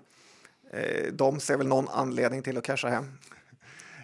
Eh, 0.71 1.13
De 1.13 1.39
ser 1.39 1.57
väl 1.57 1.67
någon 1.67 1.89
anledning 1.89 2.41
till 2.41 2.57
att 2.57 2.63
casha 2.63 2.89
hem. 2.89 3.05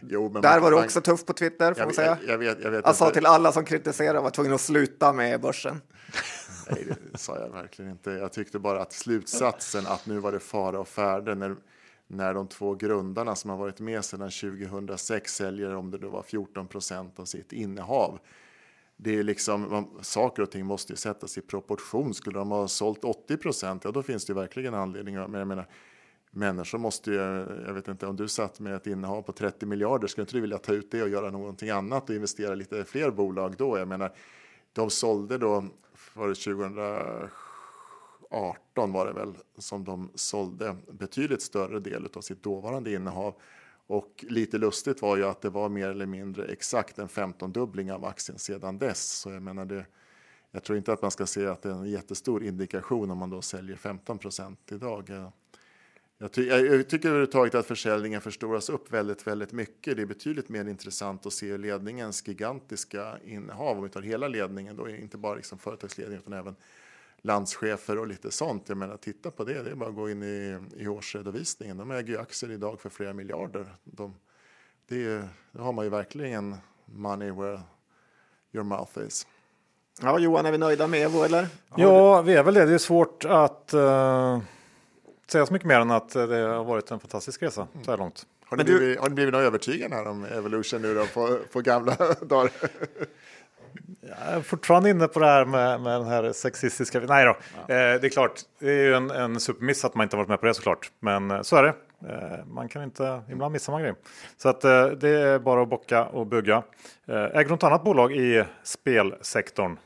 Jo, 0.10 0.30
men 0.34 0.42
Där 0.42 0.60
var 0.60 0.72
du 0.72 0.84
också 0.84 1.02
tuff 1.02 1.26
på 1.26 1.34
Twitter, 1.34 1.74
får 1.74 1.80
jag, 1.80 1.88
man 1.88 1.94
säga. 1.94 2.18
jag, 2.22 2.34
jag 2.34 2.38
vet, 2.38 2.64
jag 2.64 2.72
vet 2.72 2.86
Jag 2.86 2.96
sa 2.96 3.10
till 3.10 3.26
alla 3.26 3.52
som 3.52 3.66
kritiserade 3.66 4.20
var 4.20 4.30
tvungna 4.30 4.56
att 4.56 4.62
sluta 4.62 5.14
med 5.14 5.42
börsen. 5.42 5.82
Nej, 6.72 6.88
det 7.12 7.18
sa 7.18 7.40
jag 7.40 7.50
verkligen 7.50 7.92
inte. 7.92 8.12
Jag 8.12 8.34
tyckte 8.34 8.60
bara 8.60 8.82
att 8.82 8.94
slutsatsen 8.94 9.88
att 9.88 10.06
nu 10.06 10.20
var 10.20 10.32
det 10.32 10.40
fara 10.40 10.80
och 10.80 10.88
färde 10.88 11.36
när, 11.36 11.56
när 12.08 12.34
de 12.34 12.48
två 12.48 12.76
grundarna 12.76 13.36
som 13.36 13.50
har 13.50 13.58
varit 13.58 13.80
med 13.80 14.06
sedan 14.06 14.32
2006 14.32 15.36
säljer 15.36 15.76
om 15.76 15.92
det 15.92 15.98
då 15.98 16.10
var 16.10 16.22
14 16.24 16.68
procent 16.68 17.20
av 17.20 17.26
sitt 17.26 17.54
innehav. 17.54 18.20
Det 18.98 19.20
är 19.20 19.24
liksom, 19.24 19.70
man, 19.70 19.90
saker 20.02 20.44
och 20.44 20.52
ting 20.52 20.66
måste 20.66 20.94
ju 20.94 20.98
sättas 20.98 21.38
i 21.38 21.42
proportion. 21.42 22.14
Skulle 22.14 22.40
de 22.40 22.52
ha 22.52 22.68
sålt 22.68 23.04
80 23.04 23.38
procent, 23.38 23.84
ja 23.84 23.92
då 23.92 24.04
finns 24.04 24.26
det 24.26 24.32
ju 24.32 24.36
verkligen 24.40 24.74
anledning. 24.74 25.16
att- 25.16 25.30
Men 25.30 25.40
jag 25.40 25.48
menar, 25.48 25.68
människor 26.36 26.78
måste 26.78 27.12
ju, 27.12 27.18
jag 27.66 27.74
vet 27.74 27.88
inte 27.88 28.08
om 28.08 28.16
du 28.16 28.28
satt 28.28 28.60
med 28.60 28.76
ett 28.76 28.88
innehav 28.88 29.22
på 29.22 29.32
30 29.32 29.66
miljarder, 29.66 30.08
skulle 30.08 30.24
inte 30.24 30.36
du 30.36 30.42
vilja 30.42 30.58
ta 30.58 30.74
ut 30.74 30.92
det 30.92 31.04
och 31.04 31.10
göra 31.10 31.32
någonting 31.32 31.70
annat 31.70 32.10
och 32.10 32.16
investera 32.16 32.56
lite 32.56 32.84
fler 32.84 33.12
bolag 33.12 33.56
då? 33.58 33.78
Jag 33.78 33.88
menar, 33.88 34.12
de 34.74 34.90
sålde 34.90 35.38
då 35.38 35.66
för 35.94 36.34
2018 36.34 38.92
var 38.92 39.06
det 39.06 39.14
väl 39.14 39.34
som 39.58 39.84
de 39.84 40.10
sålde 40.16 40.76
betydligt 40.92 41.42
större 41.42 41.80
del 41.80 42.08
av 42.14 42.22
sitt 42.22 42.44
dåvarande 42.44 42.94
innehav. 42.94 43.36
Och 43.88 44.26
lite 44.30 44.58
lustigt 44.58 45.02
var 45.02 45.18
ju 45.18 45.26
att 45.26 45.42
det 45.42 45.50
var 45.50 45.70
mer 45.70 45.90
eller 45.90 46.06
mindre 46.06 46.46
exakt 46.46 47.00
en 47.00 47.08
15-dubbling 47.08 47.92
av 47.92 48.06
aktien 48.06 48.40
sedan 48.40 48.78
dess. 48.78 49.12
Så 49.12 49.32
jag 49.32 49.42
menar 49.42 49.66
det, 49.66 49.86
jag 50.52 50.64
tror 50.64 50.78
inte 50.78 50.94
att 50.94 51.02
man 51.02 51.12
ska 51.12 51.26
se 51.26 51.46
att 51.46 51.62
det 51.62 51.70
är 51.70 51.74
en 51.74 51.90
jättestor 51.90 52.44
indikation 52.44 53.12
om 53.12 53.18
man 53.18 53.30
då 53.30 53.42
säljer 53.42 53.76
15% 53.76 54.56
idag. 54.72 55.32
Jag, 56.18 56.32
ty 56.32 56.48
jag 56.48 56.90
tycker 56.90 57.08
överhuvudtaget 57.08 57.56
att 57.56 57.66
försäljningen 57.66 58.22
förstoras 58.22 58.70
upp 58.70 58.94
väldigt, 58.94 59.28
väldigt 59.28 59.52
mycket. 59.52 59.96
Det 59.96 60.02
är 60.02 60.06
betydligt 60.06 60.50
mer 60.50 60.66
intressant 60.66 61.26
att 61.26 61.34
se 61.34 61.58
ledningens 61.58 62.28
gigantiska 62.28 63.18
innehav, 63.26 63.78
om 63.78 63.84
vi 63.84 63.90
tar 63.90 64.02
hela 64.02 64.28
ledningen, 64.28 64.76
då 64.76 64.90
inte 64.90 65.18
bara 65.18 65.36
liksom 65.36 65.58
företagsledningen 65.58 66.22
utan 66.22 66.34
även 66.34 66.56
landschefer 67.22 68.00
och 68.00 68.08
lite 68.08 68.32
sånt. 68.32 68.70
Jag 68.70 68.78
menar, 68.78 68.98
titta 68.98 69.32
på 69.32 69.44
det, 69.44 69.64
det 69.64 69.72
är 69.72 69.76
bara 69.76 69.90
att 69.90 69.96
gå 69.96 70.10
in 70.10 70.24
i, 70.24 70.58
i 70.78 70.88
årsredovisningen. 70.88 71.78
De 71.78 71.92
äger 71.92 72.14
ju 72.14 72.20
aktier 72.20 72.52
idag 72.52 72.80
för 72.80 72.90
flera 72.90 73.14
miljarder. 73.14 73.66
De, 73.84 74.16
det, 74.88 75.24
det 75.52 75.62
har 75.62 75.74
man 75.74 75.86
ju 75.86 75.90
verkligen 75.90 76.56
money 76.86 77.32
where 77.32 77.62
your 78.52 78.64
mouth 78.64 79.00
is. 79.08 79.28
Ja, 80.02 80.20
Johan, 80.20 80.46
är 80.46 80.52
vi 80.52 80.58
nöjda 80.58 80.88
med 80.88 81.02
Evo 81.02 81.24
eller? 81.24 81.48
ja, 81.76 82.22
vi 82.22 82.34
är 82.34 82.44
väl 82.44 82.54
det. 82.54 82.66
Det 82.66 82.74
är 82.74 82.78
svårt 82.78 83.26
att 83.26 83.74
uh, 83.74 84.40
säga 85.28 85.46
så 85.46 85.54
mycket 85.54 85.68
mer 85.68 85.80
än 85.80 85.92
att 85.92 86.10
det 86.10 86.38
har 86.38 86.64
varit 86.64 86.92
en 86.92 87.00
fantastisk 87.00 87.44
resa 87.44 87.68
så 87.86 87.92
här 87.92 87.98
långt. 87.98 88.26
Har 88.46 88.58
ni, 88.58 88.64
du... 88.64 88.78
blivit, 88.78 89.00
har 89.00 89.10
ni 89.10 89.16
blivit 89.16 89.36
övertygade 89.36 89.96
här 89.96 90.08
om 90.08 90.26
Evolution 90.26 90.82
nu 90.82 90.96
då 90.96 91.06
på, 91.06 91.40
på 91.54 91.62
gamla 91.62 91.96
dagar? 92.22 92.52
Jag 94.02 94.34
är 94.34 94.42
fortfarande 94.42 94.90
inne 94.90 95.08
på 95.08 95.20
det 95.20 95.26
här 95.26 95.46
med, 95.46 95.82
med 95.82 96.02
den 96.02 96.08
här 96.08 96.32
sexistiska... 96.32 97.00
Nej 97.00 97.26
då, 97.26 97.38
ja. 97.56 97.74
eh, 97.76 98.02
det 98.02 98.08
är 98.08 98.10
klart. 98.10 98.42
Det 98.60 98.70
är 98.72 98.84
ju 98.84 98.94
en, 98.94 99.12
en 99.12 99.40
supermiss 99.40 99.86
att 99.86 99.96
man 99.96 100.04
inte 100.04 100.18
varit 100.18 100.28
med 100.30 100.40
på 100.40 100.46
det 100.46 100.54
såklart. 100.54 100.92
Men 101.00 101.32
eh, 101.32 101.42
så 101.42 101.56
är 101.56 101.64
det. 101.64 101.74
Eh, 102.10 102.46
man 102.46 102.70
kan 102.70 102.84
inte, 102.84 103.22
ibland 103.30 103.52
missar 103.54 103.74
man 103.74 103.82
grejer. 103.82 103.96
Så 104.38 104.50
att 104.50 104.64
eh, 104.64 104.86
det 104.86 105.10
är 105.10 105.40
bara 105.40 105.62
att 105.62 105.70
bocka 105.70 106.06
och 106.06 106.28
bugga. 106.28 106.64
Eh, 107.06 107.16
äger 107.16 107.44
du 107.44 107.50
något 107.50 107.64
annat 107.64 107.84
bolag 107.84 108.12
i 108.16 108.44
spelsektorn? 108.64 109.78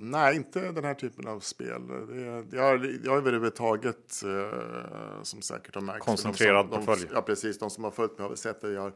Nej, 0.00 0.36
inte 0.36 0.72
den 0.72 0.84
här 0.84 0.94
typen 0.94 1.28
av 1.28 1.40
spel. 1.40 1.86
Det, 1.88 2.56
jag, 2.56 2.62
har, 2.62 2.98
jag 3.04 3.10
har 3.10 3.18
överhuvudtaget, 3.18 4.22
eh, 4.24 5.22
som 5.22 5.42
säkert 5.42 5.74
har 5.74 5.82
märkt. 5.82 6.04
Koncentrerad 6.04 6.70
portfölj. 6.70 7.08
Ja, 7.14 7.22
precis. 7.22 7.58
De 7.58 7.70
som 7.70 7.84
har 7.84 7.90
följt 7.90 8.18
mig 8.18 8.22
har 8.22 8.28
väl 8.28 8.38
sett 8.38 8.60
det. 8.60 8.72
Jag 8.72 8.80
har 8.80 8.92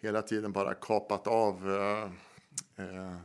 hela 0.00 0.22
tiden 0.22 0.52
bara 0.52 0.74
kapat 0.74 1.26
av 1.26 1.70
eh, 1.70 2.08
eh, 2.76 3.18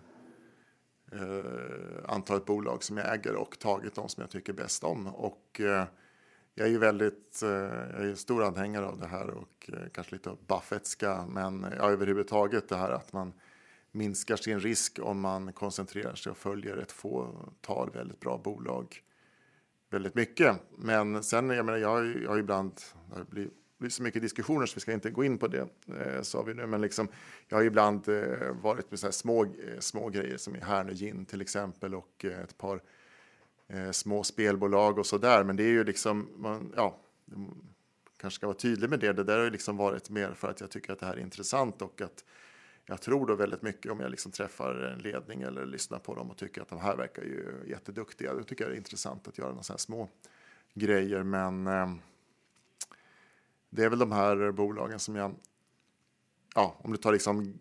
antalet 2.08 2.46
bolag 2.46 2.84
som 2.84 2.98
jag 2.98 3.14
äger 3.14 3.36
och 3.36 3.60
tagit 3.60 3.96
de 3.96 4.10
som 4.10 4.22
jag 4.22 4.30
tycker 4.30 4.54
bäst 4.54 4.84
om. 4.84 5.08
Och 5.08 5.62
eh, 5.62 5.86
jag 6.56 6.68
är 6.68 6.72
ju 6.72 6.78
väldigt, 6.78 7.42
eh, 7.44 7.50
jag 7.50 8.06
är 8.06 8.16
stor 8.16 8.44
anhängare 8.44 8.86
av 8.86 9.00
det 9.00 9.08
här 9.08 9.30
och 9.30 9.70
kanske 9.94 10.16
lite 10.16 10.36
Buffettska, 10.48 11.26
men 11.30 11.66
ja, 11.78 11.90
överhuvudtaget 11.90 12.70
det 12.70 12.76
här 12.76 12.92
att 12.92 13.14
man 13.14 13.34
minskar 13.92 14.36
sin 14.36 14.60
risk 14.60 15.00
om 15.02 15.20
man 15.20 15.54
koncentrerar 15.54 16.16
sig 16.16 16.32
och 16.32 16.38
följer 16.38 16.78
ett 16.78 16.92
fåtal 16.92 17.92
väldigt 17.94 18.20
bra 18.20 18.38
bolag 18.38 19.04
väldigt 19.90 20.16
mycket. 20.16 20.56
Men 20.78 21.24
sen, 21.24 21.50
jag 21.50 21.66
menar, 21.66 21.80
jag, 21.80 22.24
jag 22.24 22.30
har 22.30 22.38
ibland, 22.38 22.72
det 23.10 23.18
har 23.18 23.24
blivit, 23.24 23.54
blivit 23.78 23.94
så 23.94 24.04
mycket 24.04 24.22
diskussioner 24.22 24.66
så 24.66 24.76
vi 24.76 24.82
ska 24.82 24.94
inte 24.94 25.10
gå 25.10 25.24
in 25.24 25.38
på 25.38 25.48
det, 25.48 25.68
eh, 25.88 26.22
sa 26.22 26.42
vi 26.42 26.54
nu, 26.54 26.68
men 26.68 26.82
liksom, 26.82 27.08
jag 27.48 27.58
har 27.58 27.64
ibland 27.64 28.10
eh, 28.10 28.52
varit 28.62 28.92
med 28.92 29.00
så 29.00 29.12
små, 29.12 29.44
eh, 29.44 29.80
små 29.80 30.10
grejer 30.10 30.38
som 30.38 30.56
i 30.56 30.60
Härnö 30.60 30.94
Gin 30.94 31.26
till 31.26 31.42
exempel 31.42 31.96
och 31.96 32.26
eh, 32.26 32.40
ett 32.40 32.58
par 32.58 32.82
eh, 33.68 33.92
små 33.92 34.24
spelbolag 34.24 35.00
och 35.00 35.06
så 35.06 35.18
där. 35.18 35.44
Men 35.44 35.56
det 35.56 35.64
är 35.64 35.72
ju 35.72 35.84
liksom, 35.84 36.30
man, 36.36 36.74
ja, 36.76 37.00
kanske 38.18 38.36
ska 38.36 38.48
vara 38.48 38.58
tydlig 38.58 38.90
med 38.90 39.00
det. 39.00 39.14
Det 39.14 39.24
där 39.24 39.38
har 39.38 39.44
ju 39.44 39.52
liksom 39.52 39.78
varit 39.78 40.10
mer 40.10 40.34
för 40.34 40.48
att 40.48 40.62
jag 40.62 40.72
tycker 40.72 40.94
att 40.94 41.00
det 41.00 41.06
här 41.06 41.14
är 41.14 41.22
intressant 41.22 41.82
och 41.82 42.02
att 42.02 42.24
jag 42.90 43.02
tror 43.02 43.26
då 43.26 43.36
väldigt 43.36 43.62
mycket 43.62 43.92
om 43.92 44.00
jag 44.00 44.12
liksom 44.12 44.32
träffar 44.32 44.76
en 44.76 45.00
ledning 45.00 45.42
eller 45.42 45.66
lyssnar 45.66 46.00
på 46.00 46.16
dem 46.16 46.32
och 46.32 46.38
tycker 46.38 46.62
att 46.62 46.70
de 46.70 46.80
här 46.80 46.96
verkar 46.96 47.24
ju 47.24 47.64
jätteduktiga. 47.68 48.34
Då 48.34 48.44
tycker 48.44 48.64
jag 48.64 48.72
det 48.72 48.76
är 48.76 48.78
intressant 48.78 49.28
att 49.28 49.38
göra 49.38 49.50
några 49.50 49.64
sådana 49.64 49.76
här 49.76 49.80
små 49.80 50.10
grejer. 50.74 51.24
Men 51.24 51.68
eh, 51.68 51.94
det 53.70 53.84
är 53.84 53.90
väl 53.90 54.00
de 54.00 54.12
här 54.12 54.52
bolagen 54.52 55.00
som 55.00 55.16
jag, 55.16 55.36
ja, 56.56 56.76
om 56.78 56.92
du 56.92 56.98
tar 56.98 57.12
liksom 57.12 57.60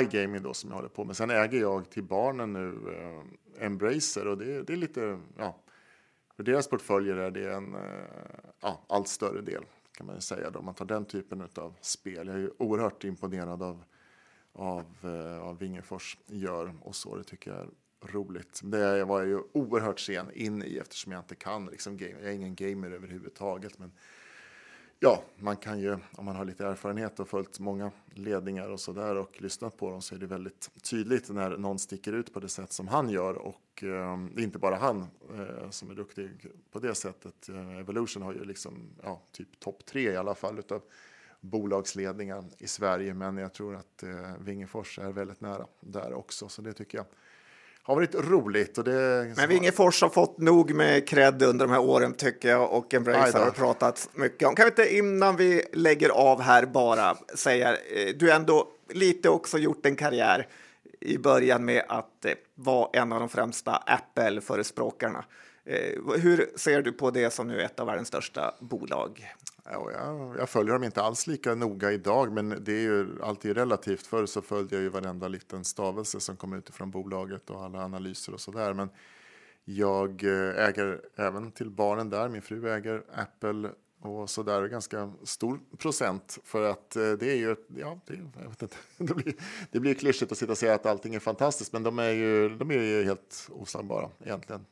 iGaming 0.00 0.42
då 0.42 0.54
som 0.54 0.70
jag 0.70 0.76
håller 0.76 0.88
på 0.88 1.04
med. 1.04 1.16
Sen 1.16 1.30
äger 1.30 1.60
jag 1.60 1.90
till 1.90 2.04
barnen 2.04 2.52
nu 2.52 2.94
eh, 2.94 3.66
Embracer 3.66 4.26
och 4.26 4.38
det, 4.38 4.62
det 4.62 4.72
är 4.72 4.76
lite, 4.76 5.20
ja, 5.36 5.56
för 6.36 6.42
deras 6.42 6.68
portföljer 6.68 7.16
är 7.16 7.30
det 7.30 7.52
en 7.52 7.74
eh, 7.74 7.80
ja, 8.60 8.84
allt 8.88 9.08
större 9.08 9.40
del 9.40 9.64
kan 9.92 10.06
man 10.06 10.14
ju 10.14 10.20
säga 10.20 10.50
då, 10.50 10.58
om 10.58 10.64
man 10.64 10.74
tar 10.74 10.84
den 10.84 11.04
typen 11.04 11.48
av 11.54 11.74
spel. 11.80 12.26
Jag 12.26 12.36
är 12.36 12.40
ju 12.40 12.50
oerhört 12.58 13.04
imponerad 13.04 13.62
av 13.62 13.84
av, 14.58 14.84
eh, 15.02 15.42
av 15.42 15.58
Wingefors 15.58 16.18
gör 16.26 16.74
och 16.82 16.96
så. 16.96 17.16
Det 17.16 17.24
tycker 17.24 17.50
jag 17.50 17.60
är 17.60 17.68
roligt. 18.12 18.60
Det 18.64 19.04
var 19.04 19.20
jag 19.20 19.28
ju 19.28 19.40
oerhört 19.52 20.00
sen 20.00 20.30
in 20.34 20.62
i 20.62 20.76
eftersom 20.76 21.12
jag 21.12 21.20
inte 21.20 21.34
kan 21.34 21.66
liksom 21.66 21.96
game. 21.96 22.14
Jag 22.20 22.30
är 22.30 22.34
ingen 22.34 22.54
gamer 22.54 22.90
överhuvudtaget. 22.90 23.78
Men 23.78 23.92
ja, 25.00 25.22
man 25.36 25.56
kan 25.56 25.80
ju 25.80 25.92
om 25.92 26.24
man 26.24 26.36
har 26.36 26.44
lite 26.44 26.66
erfarenhet 26.66 27.20
och 27.20 27.28
följt 27.28 27.58
många 27.58 27.90
ledningar 28.14 28.68
och 28.68 28.80
så 28.80 28.92
där 28.92 29.16
och 29.16 29.42
lyssnat 29.42 29.76
på 29.76 29.90
dem 29.90 30.02
så 30.02 30.14
är 30.14 30.18
det 30.18 30.26
väldigt 30.26 30.70
tydligt 30.82 31.30
när 31.30 31.56
någon 31.56 31.78
sticker 31.78 32.12
ut 32.12 32.32
på 32.32 32.40
det 32.40 32.48
sätt 32.48 32.72
som 32.72 32.88
han 32.88 33.10
gör 33.10 33.34
och 33.34 33.82
eh, 33.82 34.18
det 34.34 34.40
är 34.40 34.44
inte 34.44 34.58
bara 34.58 34.76
han 34.76 35.06
eh, 35.34 35.70
som 35.70 35.90
är 35.90 35.94
duktig 35.94 36.30
på 36.70 36.78
det 36.78 36.94
sättet. 36.94 37.48
Eh, 37.48 37.78
Evolution 37.78 38.22
har 38.22 38.32
ju 38.32 38.44
liksom 38.44 38.90
ja, 39.02 39.22
typ 39.32 39.60
topp 39.60 39.86
tre 39.86 40.12
i 40.12 40.16
alla 40.16 40.34
fall 40.34 40.58
utav 40.58 40.82
bolagsledningar 41.40 42.44
i 42.58 42.66
Sverige. 42.66 43.14
Men 43.14 43.36
jag 43.36 43.52
tror 43.52 43.76
att 43.76 44.02
eh, 44.02 44.08
Vingefors 44.40 44.98
är 44.98 45.12
väldigt 45.12 45.40
nära 45.40 45.66
där 45.80 46.12
också. 46.12 46.48
Så 46.48 46.62
det 46.62 46.72
tycker 46.72 46.98
jag 46.98 47.06
har 47.88 47.94
varit 47.94 48.14
roligt. 48.14 48.78
Och 48.78 48.84
det, 48.84 49.34
men 49.36 49.48
Vingefors 49.48 50.02
har 50.02 50.08
fått 50.08 50.38
nog 50.38 50.74
med 50.74 51.08
cred 51.08 51.42
under 51.42 51.66
de 51.66 51.72
här 51.72 51.80
åren 51.80 52.14
tycker 52.14 52.48
jag 52.48 52.72
och 52.72 52.94
Embrace 52.94 53.38
har 53.38 53.50
pratat 53.50 54.08
mycket 54.14 54.48
om. 54.48 54.54
Kan 54.54 54.64
vi 54.64 54.68
inte 54.68 54.96
innan 54.96 55.36
vi 55.36 55.62
lägger 55.72 56.08
av 56.08 56.40
här 56.40 56.66
bara 56.66 57.16
säga, 57.34 57.72
eh, 57.72 58.14
du 58.16 58.28
har 58.28 58.36
ändå 58.36 58.68
lite 58.88 59.28
också 59.28 59.58
gjort 59.58 59.86
en 59.86 59.96
karriär 59.96 60.46
i 61.00 61.18
början 61.18 61.64
med 61.64 61.84
att 61.88 62.24
eh, 62.24 62.32
vara 62.54 62.88
en 62.92 63.12
av 63.12 63.20
de 63.20 63.28
främsta 63.28 63.76
Apple-förespråkarna. 63.76 65.24
Eh, 65.68 66.16
hur 66.16 66.58
ser 66.58 66.82
du 66.82 66.92
på 66.92 67.10
det 67.10 67.30
som 67.30 67.48
nu 67.48 67.60
är 67.60 67.64
ett 67.64 67.80
av 67.80 67.86
världens 67.86 68.08
största 68.08 68.54
bolag? 68.60 69.34
Ja, 69.64 69.90
jag, 69.92 70.36
jag, 70.38 70.48
följer 70.48 70.72
dem 70.72 70.84
inte 70.84 71.02
alls 71.02 71.26
lika 71.26 71.54
noga 71.54 71.92
idag, 71.92 72.32
men 72.32 72.64
det 72.64 72.72
är 72.72 72.80
ju 72.80 73.22
alltid 73.22 73.56
relativt. 73.56 74.06
Förr 74.06 74.26
så 74.26 74.42
följde 74.42 74.76
jag 74.76 74.82
ju 74.82 74.88
varenda 74.88 75.28
liten 75.28 75.64
stavelse 75.64 76.20
som 76.20 76.36
kom 76.36 76.52
utifrån 76.52 76.90
bolaget 76.90 77.50
och 77.50 77.64
alla 77.64 77.84
analyser 77.84 78.34
och 78.34 78.40
så 78.40 78.50
där. 78.50 78.74
Men 78.74 78.88
jag 79.64 80.24
eh, 80.24 80.68
äger 80.68 81.00
även 81.16 81.52
till 81.52 81.70
barnen 81.70 82.10
där. 82.10 82.28
Min 82.28 82.42
fru 82.42 82.68
äger 82.68 83.02
Apple 83.14 83.70
och 84.00 84.30
så 84.30 84.42
där 84.42 84.68
ganska 84.68 85.12
stor 85.22 85.60
procent 85.78 86.38
för 86.44 86.70
att 86.70 86.96
eh, 86.96 87.12
det 87.12 87.30
är 87.30 87.36
ju, 87.36 87.56
ja, 87.76 88.00
det, 88.06 88.14
jag 88.42 88.48
vet 88.48 88.62
inte, 88.62 88.76
det 88.96 89.14
blir, 89.14 89.34
det 89.70 89.80
blir 89.80 89.94
klyschigt 89.94 90.32
att 90.32 90.38
sitta 90.38 90.52
och 90.52 90.58
säga 90.58 90.74
att 90.74 90.86
allting 90.86 91.14
är 91.14 91.20
fantastiskt, 91.20 91.72
men 91.72 91.82
de 91.82 91.98
är 91.98 92.10
ju, 92.10 92.48
de 92.48 92.70
är 92.70 92.82
ju 92.82 93.04
helt 93.04 93.48
oslagbara 93.50 94.10
egentligen. 94.24 94.64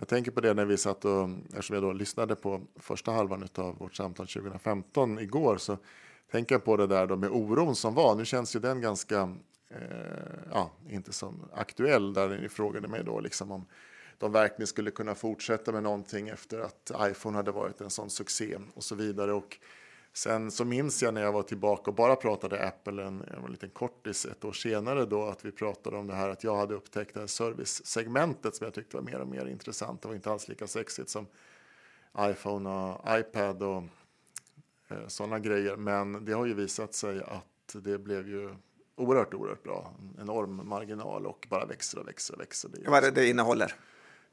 Jag 0.00 0.08
tänker 0.08 0.30
på 0.30 0.40
det 0.40 0.54
när 0.54 0.64
vi 0.64 0.76
satt 0.76 1.04
och, 1.04 1.28
eftersom 1.48 1.74
jag 1.74 1.82
då 1.82 1.92
lyssnade 1.92 2.36
på 2.36 2.60
första 2.76 3.12
halvan 3.12 3.48
av 3.54 3.78
vårt 3.78 3.94
samtal 3.94 4.26
2015 4.26 5.18
igår, 5.18 5.56
så 5.56 5.78
tänker 6.30 6.54
jag 6.54 6.64
på 6.64 6.76
det 6.76 6.86
där 6.86 7.06
då 7.06 7.16
med 7.16 7.30
oron 7.30 7.76
som 7.76 7.94
var. 7.94 8.14
Nu 8.14 8.24
känns 8.24 8.56
ju 8.56 8.60
den 8.60 8.80
ganska, 8.80 9.34
eh, 9.68 9.78
ja, 10.52 10.70
inte 10.88 11.12
som 11.12 11.44
aktuell, 11.52 12.12
där 12.12 12.28
ni 12.28 12.48
frågade 12.48 12.88
mig 12.88 13.04
då 13.04 13.20
liksom 13.20 13.50
om 13.50 13.66
de 14.18 14.32
verkligen 14.32 14.66
skulle 14.66 14.90
kunna 14.90 15.14
fortsätta 15.14 15.72
med 15.72 15.82
någonting 15.82 16.28
efter 16.28 16.60
att 16.60 16.90
iPhone 17.00 17.36
hade 17.36 17.50
varit 17.50 17.80
en 17.80 17.90
sån 17.90 18.10
succé 18.10 18.58
och 18.74 18.84
så 18.84 18.94
vidare. 18.94 19.32
Och 19.32 19.58
Sen 20.12 20.50
så 20.50 20.64
minns 20.64 21.02
jag 21.02 21.14
när 21.14 21.22
jag 21.22 21.32
var 21.32 21.42
tillbaka 21.42 21.90
och 21.90 21.94
bara 21.94 22.16
pratade 22.16 22.66
Apple 22.66 23.04
en, 23.04 23.22
en 23.22 23.50
liten 23.50 23.70
kortis 23.70 24.26
ett 24.26 24.44
år 24.44 24.52
senare 24.52 25.04
då 25.04 25.24
att 25.24 25.44
vi 25.44 25.52
pratade 25.52 25.96
om 25.96 26.06
det 26.06 26.14
här 26.14 26.28
att 26.28 26.44
jag 26.44 26.56
hade 26.56 26.74
upptäckt 26.74 27.14
det 27.14 27.20
här 27.20 27.26
service-segmentet 27.26 28.56
som 28.56 28.64
jag 28.64 28.74
tyckte 28.74 28.96
var 28.96 29.02
mer 29.02 29.20
och 29.20 29.28
mer 29.28 29.46
intressant. 29.46 30.02
Det 30.02 30.08
var 30.08 30.14
inte 30.14 30.30
alls 30.30 30.48
lika 30.48 30.66
sexigt 30.66 31.08
som 31.08 31.26
iPhone 32.18 32.70
och 32.70 33.18
iPad 33.18 33.62
och 33.62 33.82
eh, 34.88 35.06
sådana 35.06 35.38
grejer. 35.38 35.76
Men 35.76 36.24
det 36.24 36.32
har 36.32 36.46
ju 36.46 36.54
visat 36.54 36.94
sig 36.94 37.22
att 37.22 37.76
det 37.82 37.98
blev 37.98 38.28
ju 38.28 38.54
oerhört, 38.96 39.34
oerhört 39.34 39.62
bra. 39.62 39.92
En 39.98 40.22
enorm 40.22 40.68
marginal 40.68 41.26
och 41.26 41.46
bara 41.50 41.66
växer 41.66 41.98
och 41.98 42.08
växer 42.08 42.34
och 42.34 42.40
växer. 42.40 42.68
Det 42.68 42.90
Vad 42.90 43.04
är 43.04 43.10
det 43.10 43.20
det 43.20 43.28
innehåller? 43.28 43.74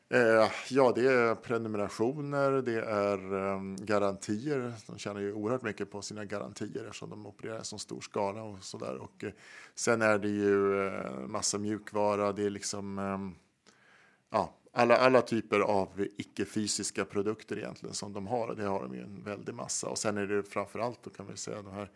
Eh, 0.10 0.52
ja, 0.70 0.92
det 0.96 1.08
är 1.08 1.36
prenumerationer, 1.36 2.52
det 2.52 2.82
är 2.82 3.34
ehm, 3.34 3.76
garantier. 3.76 4.74
De 4.88 4.98
tjänar 4.98 5.22
ju 5.22 5.34
oerhört 5.34 5.62
mycket 5.62 5.92
på 5.92 6.02
sina 6.02 6.26
garantier 6.26 6.86
eftersom 6.86 7.10
de 7.10 7.26
opererar 7.26 7.62
i 7.62 7.66
så 7.66 7.78
stor 7.78 8.02
skala 8.02 8.44
och 8.44 8.64
så 8.64 8.78
där. 8.78 8.98
Och 8.98 9.24
eh, 9.24 9.32
sen 9.76 10.02
är 10.02 10.18
det 10.18 10.30
ju 10.30 10.88
eh, 10.88 11.28
massa 11.28 11.58
mjukvara. 11.58 12.32
Det 12.32 12.46
är 12.46 12.50
liksom 12.50 13.00
ehm, 13.00 13.36
ja, 14.30 14.54
alla, 14.72 14.98
alla 14.98 15.22
typer 15.22 15.60
av 15.60 16.08
icke-fysiska 16.18 17.06
produkter 17.06 17.58
egentligen 17.58 17.96
som 17.96 18.14
de 18.14 18.28
har. 18.28 18.56
Det 18.56 18.66
har 18.66 18.82
de 18.84 18.96
ju 18.96 19.02
en 19.02 19.24
väldig 19.24 19.56
massa. 19.56 19.90
Och 19.90 19.98
sen 19.98 20.18
är 20.18 20.28
det 20.28 20.44
framför 20.44 20.80
allt 20.80 21.04
då 21.04 21.10
kan 21.10 21.28
vi 21.28 21.38
säga 21.38 21.62
de 21.62 21.74
här 21.74 21.92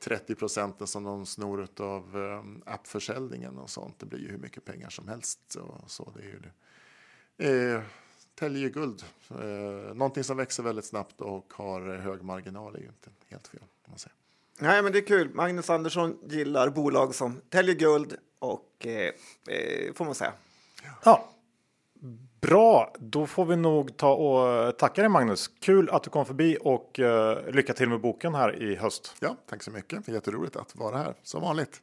30 0.00 0.34
procenten 0.34 0.86
som 0.86 1.04
de 1.04 1.26
snor 1.26 1.68
av 1.80 2.16
ehm, 2.16 2.62
appförsäljningen 2.66 3.58
och 3.58 3.70
sånt. 3.70 3.98
Det 3.98 4.06
blir 4.06 4.20
ju 4.20 4.30
hur 4.30 4.38
mycket 4.38 4.64
pengar 4.64 4.90
som 4.90 5.08
helst. 5.08 5.54
Och 5.54 5.90
så 5.90 6.12
det 6.16 6.22
är 6.22 6.26
ju 6.26 6.38
det. 6.38 6.52
Eh, 7.38 7.80
täljer 8.34 8.68
guld. 8.68 9.04
Eh, 9.30 9.94
någonting 9.94 10.24
som 10.24 10.36
växer 10.36 10.62
väldigt 10.62 10.84
snabbt 10.84 11.20
och 11.20 11.52
har 11.54 11.96
hög 11.96 12.22
marginal 12.22 12.74
är 12.74 12.78
ju 12.78 12.86
inte 12.86 13.10
helt 13.28 13.48
fel. 13.48 13.60
Kan 13.60 13.90
man 13.90 13.98
säga. 13.98 14.12
Nej, 14.58 14.82
men 14.82 14.92
det 14.92 14.98
är 14.98 15.06
kul. 15.06 15.34
Magnus 15.34 15.70
Andersson 15.70 16.18
gillar 16.28 16.70
bolag 16.70 17.14
som 17.14 17.40
täljer 17.48 17.74
guld 17.74 18.16
och 18.38 18.86
eh, 18.86 19.12
eh, 19.48 19.92
får 19.94 20.04
man 20.04 20.14
säga. 20.14 20.32
Ja. 21.04 21.28
Bra, 22.40 22.92
då 22.98 23.26
får 23.26 23.44
vi 23.44 23.56
nog 23.56 23.96
ta 23.96 24.14
och 24.14 24.78
tacka 24.78 25.00
dig 25.00 25.08
Magnus. 25.08 25.50
Kul 25.60 25.90
att 25.90 26.02
du 26.02 26.10
kom 26.10 26.26
förbi 26.26 26.58
och 26.60 26.98
uh, 26.98 27.50
lycka 27.50 27.72
till 27.72 27.88
med 27.88 28.00
boken 28.00 28.34
här 28.34 28.62
i 28.62 28.76
höst. 28.76 29.14
Ja, 29.20 29.36
tack 29.46 29.62
så 29.62 29.70
mycket. 29.70 30.08
Jätteroligt 30.08 30.56
att 30.56 30.76
vara 30.76 30.96
här 30.96 31.14
som 31.22 31.42
vanligt. 31.42 31.82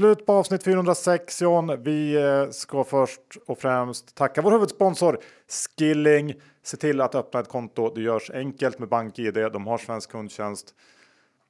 Slut 0.00 0.26
på 0.26 0.32
avsnitt 0.32 0.64
406 0.64 1.42
John. 1.42 1.82
Vi 1.82 2.14
eh, 2.14 2.50
ska 2.50 2.84
först 2.84 3.20
och 3.46 3.58
främst 3.58 4.14
tacka 4.14 4.42
vår 4.42 4.50
huvudsponsor 4.50 5.18
Skilling. 5.48 6.34
Se 6.62 6.76
till 6.76 7.00
att 7.00 7.14
öppna 7.14 7.40
ett 7.40 7.48
konto. 7.48 7.94
Det 7.94 8.00
görs 8.00 8.30
enkelt 8.30 8.78
med 8.78 8.88
BankID. 8.88 9.34
De 9.34 9.66
har 9.66 9.78
svensk 9.78 10.10
kundtjänst. 10.10 10.74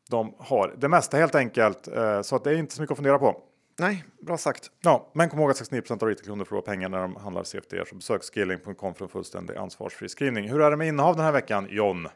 De 0.09 0.35
har 0.39 0.75
det 0.79 0.89
mesta 0.89 1.17
helt 1.17 1.35
enkelt, 1.35 1.89
eh, 1.89 2.23
så 2.23 2.37
att 2.37 2.45
det 2.45 2.51
är 2.51 2.55
inte 2.55 2.75
så 2.75 2.83
mycket 2.83 2.93
att 2.93 2.99
fundera 2.99 3.19
på. 3.19 3.43
Nej, 3.79 4.05
bra 4.21 4.39
sagt. 4.39 4.71
Ja, 4.81 5.11
men 5.13 5.29
kom 5.29 5.41
ihåg 5.41 5.51
att 5.51 5.57
69% 5.57 6.03
av 6.03 6.09
retailkunder 6.09 6.45
förlorar 6.45 6.63
pengar 6.63 6.89
när 6.89 7.01
de 7.01 7.17
handlar 7.17 7.45
CFD. 7.45 7.77
Så 7.87 7.95
besök 7.95 8.23
skilling.com 8.35 8.95
för 8.95 9.05
en 9.05 9.09
fullständig 9.09 9.57
ansvarsfri 9.57 10.09
skrivning. 10.09 10.49
Hur 10.49 10.61
är 10.61 10.71
det 10.71 10.77
med 10.77 10.89
innehav 10.89 11.17
den 11.17 11.25
här 11.25 11.33
veckan, 11.33 11.67
John? 11.71 12.09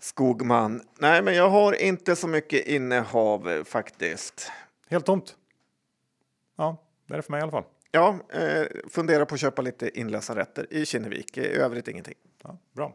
Skogman. 0.00 0.82
Nej, 0.98 1.22
men 1.22 1.34
jag 1.34 1.48
har 1.48 1.82
inte 1.82 2.16
så 2.16 2.28
mycket 2.28 2.66
innehav 2.66 3.50
eh, 3.50 3.64
faktiskt. 3.64 4.50
Helt 4.88 5.06
tomt. 5.06 5.36
Ja, 6.56 6.76
det 7.06 7.14
är 7.14 7.16
det 7.16 7.22
för 7.22 7.30
mig 7.30 7.38
i 7.38 7.42
alla 7.42 7.52
fall. 7.52 7.64
Ja, 7.90 8.16
eh, 8.32 8.66
fundera 8.90 9.26
på 9.26 9.34
att 9.34 9.40
köpa 9.40 9.62
lite 9.62 9.98
inlösarrätter 9.98 10.66
i 10.70 10.86
Kinnevik. 10.86 11.36
I 11.36 11.46
övrigt 11.46 11.88
ingenting. 11.88 12.14
Ja, 12.42 12.58
bra. 12.72 12.92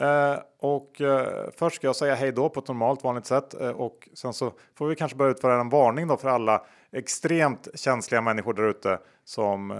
Eh, 0.00 0.38
och 0.58 1.00
eh, 1.00 1.50
först 1.56 1.76
ska 1.76 1.86
jag 1.86 1.96
säga 1.96 2.14
hej 2.14 2.32
då 2.32 2.48
på 2.48 2.60
ett 2.60 2.68
normalt 2.68 3.04
vanligt 3.04 3.26
sätt 3.26 3.54
eh, 3.54 3.68
och 3.68 4.08
sen 4.14 4.32
så 4.32 4.52
får 4.74 4.88
vi 4.88 4.94
kanske 4.96 5.16
börja 5.16 5.30
utföra 5.30 5.60
en 5.60 5.68
varning 5.68 6.06
då 6.06 6.16
för 6.16 6.28
alla 6.28 6.66
extremt 6.92 7.68
känsliga 7.74 8.20
människor 8.20 8.54
där 8.54 8.68
ute 8.68 8.98
som 9.24 9.70
eh, 9.70 9.76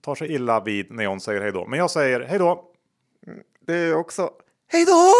tar 0.00 0.14
sig 0.14 0.32
illa 0.32 0.60
vid 0.60 0.90
när 0.90 1.04
John 1.04 1.20
säger 1.20 1.40
hej 1.40 1.52
då. 1.52 1.66
Men 1.66 1.78
jag 1.78 1.90
säger 1.90 2.20
hej 2.20 2.38
då. 2.38 2.64
Det 3.60 3.74
är 3.74 3.94
också 3.94 4.30
hej 4.72 4.84
då! 4.84 5.12